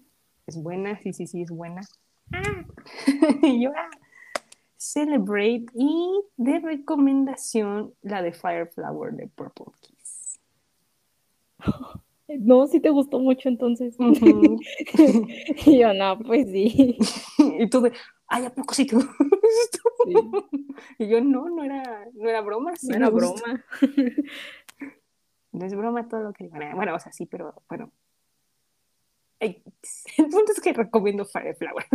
Es 0.46 0.56
buena, 0.62 0.98
sí, 1.02 1.12
sí, 1.12 1.26
sí, 1.26 1.42
es 1.42 1.50
buena. 1.50 1.82
Y 3.42 3.62
yo, 3.64 3.70
ah. 3.76 3.90
Celebrate 4.76 5.66
y 5.74 6.22
de 6.38 6.58
recomendación 6.60 7.92
la 8.00 8.22
de 8.22 8.32
Fireflower 8.32 9.12
de 9.12 9.26
Purple 9.28 9.66
Kiss. 9.82 10.40
no, 12.28 12.66
sí 12.66 12.80
te 12.80 12.88
gustó 12.88 13.18
mucho 13.18 13.48
entonces. 13.50 13.96
Y 15.66 15.78
yo, 15.78 15.92
no, 15.92 16.18
pues 16.20 16.48
sí. 16.50 16.96
y 17.58 17.68
tú 17.68 17.82
de, 17.82 17.92
ay, 18.28 18.46
¿a 18.46 18.50
poco 18.54 18.72
sí 18.72 18.86
te 18.86 18.96
gustó? 18.96 19.10
Sí, 20.06 20.14
Y 20.98 21.08
yo, 21.08 21.20
no, 21.20 21.50
no 21.50 21.62
era, 21.62 22.06
no 22.14 22.28
era 22.30 22.40
broma. 22.40 22.74
sí 22.76 22.88
no 22.88 22.96
era 22.96 23.08
gustó". 23.10 23.34
broma. 23.44 23.64
No 25.52 25.66
es 25.66 25.74
broma 25.74 26.08
todo 26.08 26.22
lo 26.22 26.32
que 26.32 26.44
digo. 26.44 26.56
Bueno, 26.74 26.94
o 26.94 26.98
sea, 26.98 27.12
sí, 27.12 27.26
pero 27.26 27.62
bueno. 27.68 27.92
El 29.40 29.62
punto 30.30 30.52
es 30.52 30.60
que 30.60 30.72
recomiendo 30.72 31.24
Fireflower. 31.24 31.86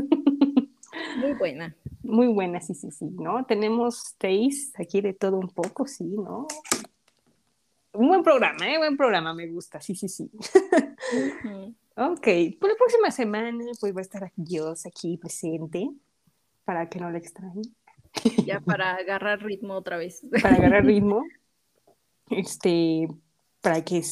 Muy 1.17 1.33
buena. 1.33 1.75
Muy 2.03 2.27
buena, 2.27 2.59
sí, 2.61 2.73
sí, 2.73 2.91
sí, 2.91 3.05
¿no? 3.11 3.45
Tenemos 3.45 4.15
taste 4.17 4.81
aquí 4.81 5.01
de 5.01 5.13
todo 5.13 5.37
un 5.37 5.49
poco, 5.49 5.87
sí, 5.87 6.03
¿no? 6.03 6.47
Un 7.93 8.07
buen 8.09 8.23
programa, 8.23 8.67
¿eh? 8.67 8.77
Buen 8.77 8.97
programa, 8.97 9.33
me 9.33 9.47
gusta, 9.47 9.79
sí, 9.79 9.95
sí, 9.95 10.09
sí. 10.09 10.29
Ujú. 10.33 11.73
Ok, 11.97 12.27
por 12.59 12.69
la 12.69 12.75
próxima 12.75 13.09
semana, 13.11 13.63
pues 13.79 13.95
va 13.95 13.99
a 13.99 14.01
estar 14.01 14.31
Dios 14.35 14.85
aquí 14.85 15.17
presente 15.17 15.89
para 16.65 16.89
que 16.89 16.99
no 16.99 17.09
le 17.09 17.19
extrañe, 17.19 17.61
Ya 18.45 18.59
para 18.59 18.95
agarrar 18.95 19.41
ritmo 19.41 19.75
otra 19.75 19.97
vez. 19.97 20.21
para 20.41 20.55
agarrar 20.55 20.83
ritmo, 20.85 21.23
este, 22.29 23.07
para 23.65 23.83
que 23.83 24.03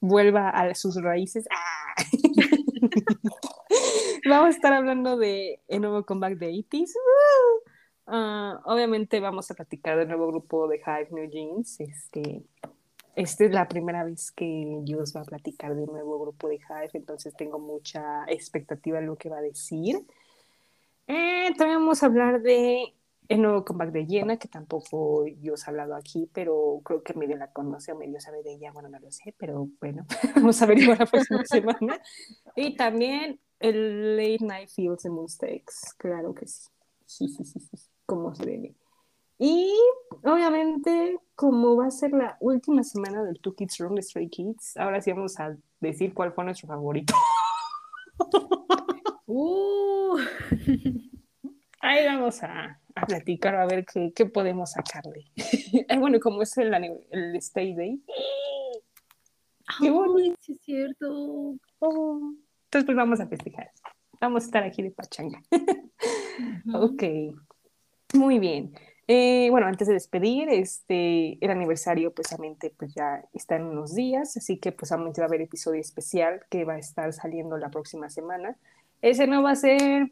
vuelva 0.00 0.50
a 0.50 0.74
sus 0.74 1.00
raíces. 1.00 1.46
¡Ah! 1.52 1.94
vamos 4.28 4.46
a 4.46 4.50
estar 4.50 4.72
hablando 4.72 5.16
de 5.16 5.60
el 5.68 5.82
nuevo 5.82 6.04
comeback 6.04 6.36
de 6.36 6.50
80s. 6.50 6.92
¡Woo! 6.94 7.62
Ah, 8.08 8.60
obviamente 8.64 9.20
vamos 9.20 9.48
a 9.52 9.54
platicar 9.54 9.96
del 9.96 10.08
nuevo 10.08 10.26
grupo 10.26 10.66
de 10.66 10.78
Hive 10.78 11.10
New 11.12 11.30
Jeans. 11.30 11.78
Este, 11.78 12.42
esta 13.14 13.44
es 13.44 13.52
la 13.52 13.68
primera 13.68 14.02
vez 14.02 14.32
que 14.32 14.80
Dios 14.82 15.14
va 15.14 15.20
a 15.20 15.26
platicar 15.26 15.76
del 15.76 15.86
nuevo 15.86 16.18
grupo 16.18 16.48
de 16.48 16.56
Hive, 16.56 16.90
entonces 16.94 17.36
tengo 17.36 17.60
mucha 17.60 18.24
expectativa 18.26 18.98
de 18.98 19.06
lo 19.06 19.14
que 19.14 19.28
va 19.28 19.38
a 19.38 19.42
decir. 19.42 20.04
Eh, 21.06 21.54
también 21.56 21.78
vamos 21.78 22.02
a 22.02 22.06
hablar 22.06 22.42
de 22.42 22.95
el 23.28 23.42
nuevo 23.42 23.64
comeback 23.64 23.92
de 23.92 24.06
Jenna, 24.06 24.36
que 24.36 24.48
tampoco 24.48 25.24
Dios 25.38 25.66
ha 25.66 25.70
hablado 25.70 25.94
aquí, 25.94 26.30
pero 26.32 26.80
creo 26.84 27.02
que 27.02 27.14
medio 27.14 27.36
la 27.36 27.52
conoce 27.52 27.92
o 27.92 27.96
medio 27.96 28.20
sabe 28.20 28.42
de 28.42 28.54
ella, 28.54 28.72
bueno, 28.72 28.88
no 28.88 28.98
lo 28.98 29.10
sé, 29.10 29.34
pero 29.38 29.68
bueno, 29.80 30.06
vamos 30.36 30.60
a 30.60 30.64
averiguar 30.64 30.98
la 30.98 31.06
próxima 31.06 31.44
semana. 31.46 32.00
Y 32.54 32.76
también 32.76 33.40
el 33.58 34.16
Late 34.16 34.44
Night 34.44 34.68
Fields 34.68 35.06
and 35.06 35.20
Mistakes, 35.20 35.94
claro 35.96 36.34
que 36.34 36.46
sí. 36.46 36.68
Sí, 37.04 37.28
sí, 37.28 37.44
sí, 37.44 37.60
sí, 37.60 37.76
como 38.04 38.34
se 38.34 38.44
debe. 38.44 38.74
Y 39.38 39.72
obviamente, 40.24 41.18
como 41.34 41.76
va 41.76 41.86
a 41.86 41.90
ser 41.90 42.12
la 42.12 42.36
última 42.40 42.82
semana 42.82 43.22
del 43.22 43.38
Two 43.38 43.54
Kids 43.54 43.78
Room 43.78 43.94
de 43.94 44.02
Stray 44.02 44.28
Kids, 44.28 44.76
ahora 44.76 45.00
sí 45.00 45.12
vamos 45.12 45.38
a 45.38 45.56
decir 45.78 46.14
cuál 46.14 46.32
fue 46.32 46.44
nuestro 46.44 46.68
favorito. 46.68 47.14
Uh, 49.28 50.18
Ahí 51.80 52.06
vamos 52.06 52.42
a, 52.42 52.80
a 52.96 53.06
platicar 53.06 53.54
a 53.54 53.66
ver 53.66 53.84
qué, 53.84 54.12
qué 54.14 54.26
podemos 54.26 54.72
sacarle. 54.72 55.30
Ay, 55.88 55.98
bueno, 56.00 56.18
como 56.18 56.42
es 56.42 56.56
el, 56.58 56.74
el 57.10 57.36
Stay 57.36 57.74
Day. 57.74 58.02
¡Qué 59.78 59.86
ay, 59.86 59.90
bonito! 59.90 60.36
sí 60.40 60.52
es 60.52 60.60
cierto. 60.62 61.56
Oh. 61.78 62.32
Entonces, 62.64 62.86
pues 62.86 62.96
vamos 62.96 63.20
a 63.20 63.28
festejar. 63.28 63.70
Vamos 64.20 64.44
a 64.44 64.46
estar 64.46 64.62
aquí 64.64 64.82
de 64.82 64.90
pachanga. 64.90 65.40
Ujú. 66.66 66.78
Ok, 66.78 67.02
muy 68.14 68.38
bien. 68.38 68.74
Eh, 69.08 69.48
bueno, 69.50 69.66
antes 69.68 69.86
de 69.86 69.94
despedir, 69.94 70.48
este, 70.48 71.38
el 71.44 71.50
aniversario 71.50 72.12
precisamente 72.12 72.74
pues 72.76 72.92
ya 72.94 73.24
está 73.32 73.54
en 73.54 73.62
unos 73.62 73.94
días, 73.94 74.36
así 74.36 74.58
que 74.58 74.72
pues 74.72 74.90
va 74.90 74.96
a 74.96 75.24
haber 75.26 75.42
episodio 75.42 75.80
especial 75.80 76.40
que 76.50 76.64
va 76.64 76.74
a 76.74 76.78
estar 76.78 77.12
saliendo 77.12 77.56
la 77.56 77.70
próxima 77.70 78.10
semana. 78.10 78.56
Ese 79.02 79.28
no 79.28 79.42
va 79.42 79.52
a 79.52 79.56
ser, 79.56 80.10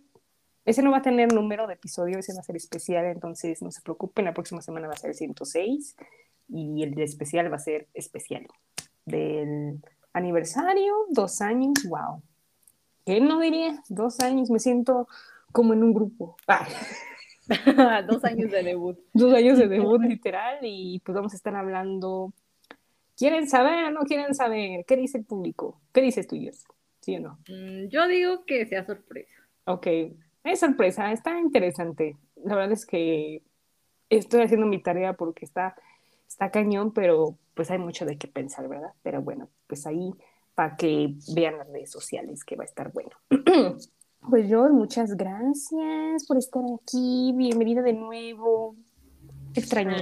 ese 0.65 0.82
no 0.82 0.91
va 0.91 0.99
a 0.99 1.03
tener 1.03 1.32
número 1.32 1.66
de 1.66 1.74
episodio, 1.74 2.19
ese 2.19 2.35
va 2.35 2.41
a 2.41 2.45
ser 2.45 2.57
especial, 2.57 3.05
entonces 3.07 3.61
no 3.62 3.70
se 3.70 3.82
preocupen, 3.82 4.24
la 4.24 4.35
próxima 4.35 4.62
semana 4.62 4.86
va 4.89 4.95
a 4.95 4.99
ser 4.99 5.11
el 5.11 5.16
106 5.16 5.97
y 6.49 6.82
el 6.82 6.95
de 6.95 7.05
especial 7.05 7.51
va 7.53 7.57
a 7.57 7.61
ser 7.61 7.89
especial. 7.95 8.47
Del 9.05 9.81
aniversario, 10.12 10.95
dos 11.11 11.41
años, 11.41 11.74
wow. 11.89 12.23
¿Quién 13.05 13.28
no 13.28 13.41
diría? 13.41 13.82
Dos 13.89 14.20
años, 14.20 14.51
me 14.51 14.59
siento 14.59 15.07
como 15.53 15.74
en 15.74 15.82
un 15.82 15.93
grupo. 15.93 16.36
Ah. 16.49 16.66
Dos 18.09 18.24
años 18.24 18.51
de 18.51 18.62
debut. 18.62 18.99
dos 19.12 19.35
años 19.35 19.59
de 19.59 19.69
debut 19.69 20.01
literal 20.01 20.61
y 20.62 21.01
pues 21.05 21.15
vamos 21.15 21.35
a 21.35 21.36
estar 21.36 21.55
hablando. 21.55 22.32
¿Quieren 23.19 23.47
saber 23.49 23.85
o 23.85 23.91
no 23.91 24.01
quieren 24.07 24.35
saber? 24.35 24.86
¿Qué 24.86 24.97
dice 24.97 25.19
el 25.19 25.24
público? 25.27 25.78
¿Qué 25.93 26.01
dices 26.01 26.27
tú, 26.27 26.36
Jess? 26.36 26.65
¿Sí 27.01 27.16
o 27.16 27.20
no? 27.20 27.39
Mm, 27.49 27.89
Yo 27.89 28.09
digo 28.09 28.47
que 28.47 28.65
sea 28.65 28.86
sorpresa. 28.86 29.35
Ok, 29.66 29.86
es 30.45 30.61
sorpresa, 30.61 31.12
está 31.12 31.39
interesante. 31.41 32.16
La 32.37 32.55
verdad 32.55 32.73
es 32.73 32.87
que 32.87 33.43
estoy 34.11 34.43
haciendo 34.43 34.66
mi 34.66 34.83
tarea 34.83 35.15
porque 35.15 35.45
está, 35.45 35.75
está 36.29 36.51
cañón, 36.51 36.93
pero 36.93 37.37
pues 37.55 37.71
hay 37.71 37.79
mucho 37.79 38.05
de 38.05 38.19
qué 38.19 38.29
pensar, 38.29 38.69
¿verdad? 38.69 38.93
Pero 39.03 39.23
bueno, 39.23 39.49
pues 39.66 39.87
ahí 39.87 40.12
para 40.55 40.77
que 40.77 41.15
vean 41.35 41.59
las 41.59 41.69
redes 41.69 41.91
sociales 41.91 42.45
que 42.45 42.57
va 42.57 42.65
a 42.65 42.66
estar 42.66 42.93
bueno. 42.93 43.11
Pues 44.27 44.49
yo, 44.49 44.66
muchas 44.71 45.19
gracias 45.19 46.27
por 46.27 46.39
estar 46.39 46.62
aquí. 46.81 47.35
Bienvenida 47.37 47.83
de 47.83 47.93
nuevo. 47.93 48.75
Extrañé. 49.55 50.01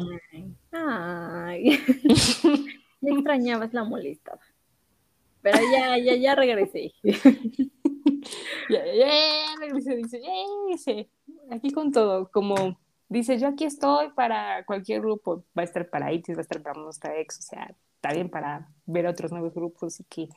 Ay. 0.71 1.77
Ya 3.01 3.11
extrañabas 3.11 3.75
la 3.75 3.83
molestaba. 3.83 4.41
Pero 5.43 5.59
ya, 5.73 5.99
ya, 5.99 6.17
ya 6.17 6.35
regresé. 6.35 6.93
Ya, 8.69 8.81
regresé, 9.59 9.97
dice, 9.97 10.21
ya, 10.23 10.31
dice, 10.69 11.09
aquí 11.51 11.73
con 11.73 11.93
todo, 11.93 12.31
como 12.31 12.79
dice, 13.09 13.39
yo 13.39 13.49
aquí 13.49 13.65
estoy 13.65 14.11
para 14.11 14.65
cualquier 14.65 15.01
grupo, 15.01 15.45
va 15.57 15.63
a 15.63 15.65
estar 15.65 15.89
para 15.91 16.13
ITIS, 16.13 16.37
va 16.37 16.41
a 16.41 16.43
estar 16.43 16.63
para 16.63 16.81
Monster 16.81 17.13
X, 17.19 17.41
o 17.41 17.43
sea, 17.43 17.75
está 17.97 18.13
bien 18.13 18.31
para 18.31 18.69
ver 18.87 19.07
otros 19.07 19.33
nuevos 19.33 19.55
grupos, 19.55 19.95
así 19.95 20.05
que 20.09 20.29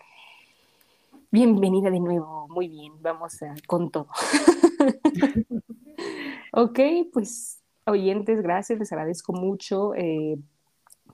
bienvenida 1.32 1.90
de 1.90 2.00
nuevo, 2.00 2.48
muy 2.50 2.68
bien, 2.68 2.94
vamos 3.02 3.42
a, 3.44 3.54
con 3.68 3.92
todo. 3.92 4.08
ok, 6.52 6.80
pues 7.14 7.62
oyentes, 7.86 8.42
gracias, 8.42 8.80
les 8.80 8.92
agradezco 8.92 9.32
mucho 9.32 9.94
eh, 9.96 10.38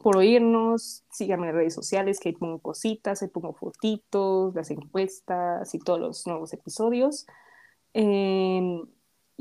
por 0.02 0.18
oírnos, 0.18 1.04
síganme 1.12 1.50
en 1.50 1.56
redes 1.56 1.74
sociales 1.74 2.20
que 2.20 2.30
ahí 2.30 2.36
pongo 2.36 2.60
cositas, 2.60 3.22
ahí 3.22 3.30
pongo 3.30 3.54
fotitos, 3.54 4.54
las 4.56 4.72
encuestas 4.72 5.74
y 5.74 5.80
todos 5.80 6.00
los 6.00 6.28
nuevos 6.28 6.54
episodios. 6.54 7.28
Eh, 7.94 8.82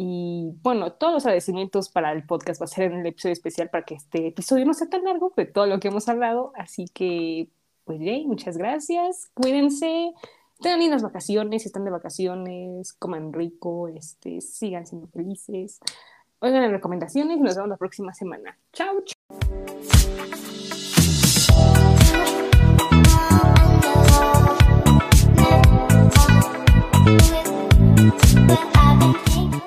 y 0.03 0.53
bueno, 0.63 0.93
todos 0.93 1.13
los 1.13 1.27
agradecimientos 1.27 1.91
para 1.91 2.13
el 2.13 2.25
podcast 2.25 2.59
va 2.61 2.65
a 2.65 2.69
ser 2.69 2.91
en 2.91 3.01
el 3.01 3.07
episodio 3.07 3.35
especial 3.35 3.69
para 3.69 3.85
que 3.85 3.97
este 3.97 4.29
episodio 4.29 4.65
no 4.65 4.73
sea 4.73 4.89
tan 4.89 5.05
largo 5.05 5.33
de 5.37 5.45
todo 5.45 5.67
lo 5.67 5.79
que 5.79 5.89
hemos 5.89 6.09
hablado. 6.09 6.53
Así 6.57 6.87
que, 6.87 7.51
pues, 7.85 7.99
Jay, 7.99 8.25
muchas 8.27 8.57
gracias. 8.57 9.31
Cuídense. 9.35 10.15
Tengan 10.61 10.81
lindas 10.81 11.03
vacaciones, 11.03 11.63
si 11.63 11.69
están 11.69 11.85
de 11.85 11.91
vacaciones, 11.91 12.95
coman 12.95 13.33
rico, 13.35 13.89
este, 13.89 14.41
sigan 14.41 14.87
siendo 14.87 15.07
felices. 15.09 15.81
Oigan 16.39 16.63
las 16.63 16.71
recomendaciones 16.71 17.37
y 17.37 17.41
nos 17.41 17.57
vemos 17.57 17.69
la 17.69 17.77
próxima 17.77 18.15
semana. 18.15 18.59
Chao, 18.73 19.03
chao. 19.05 19.20
But 27.17 28.61
I've 28.77 29.01
been 29.01 29.15
thinking 29.25 29.60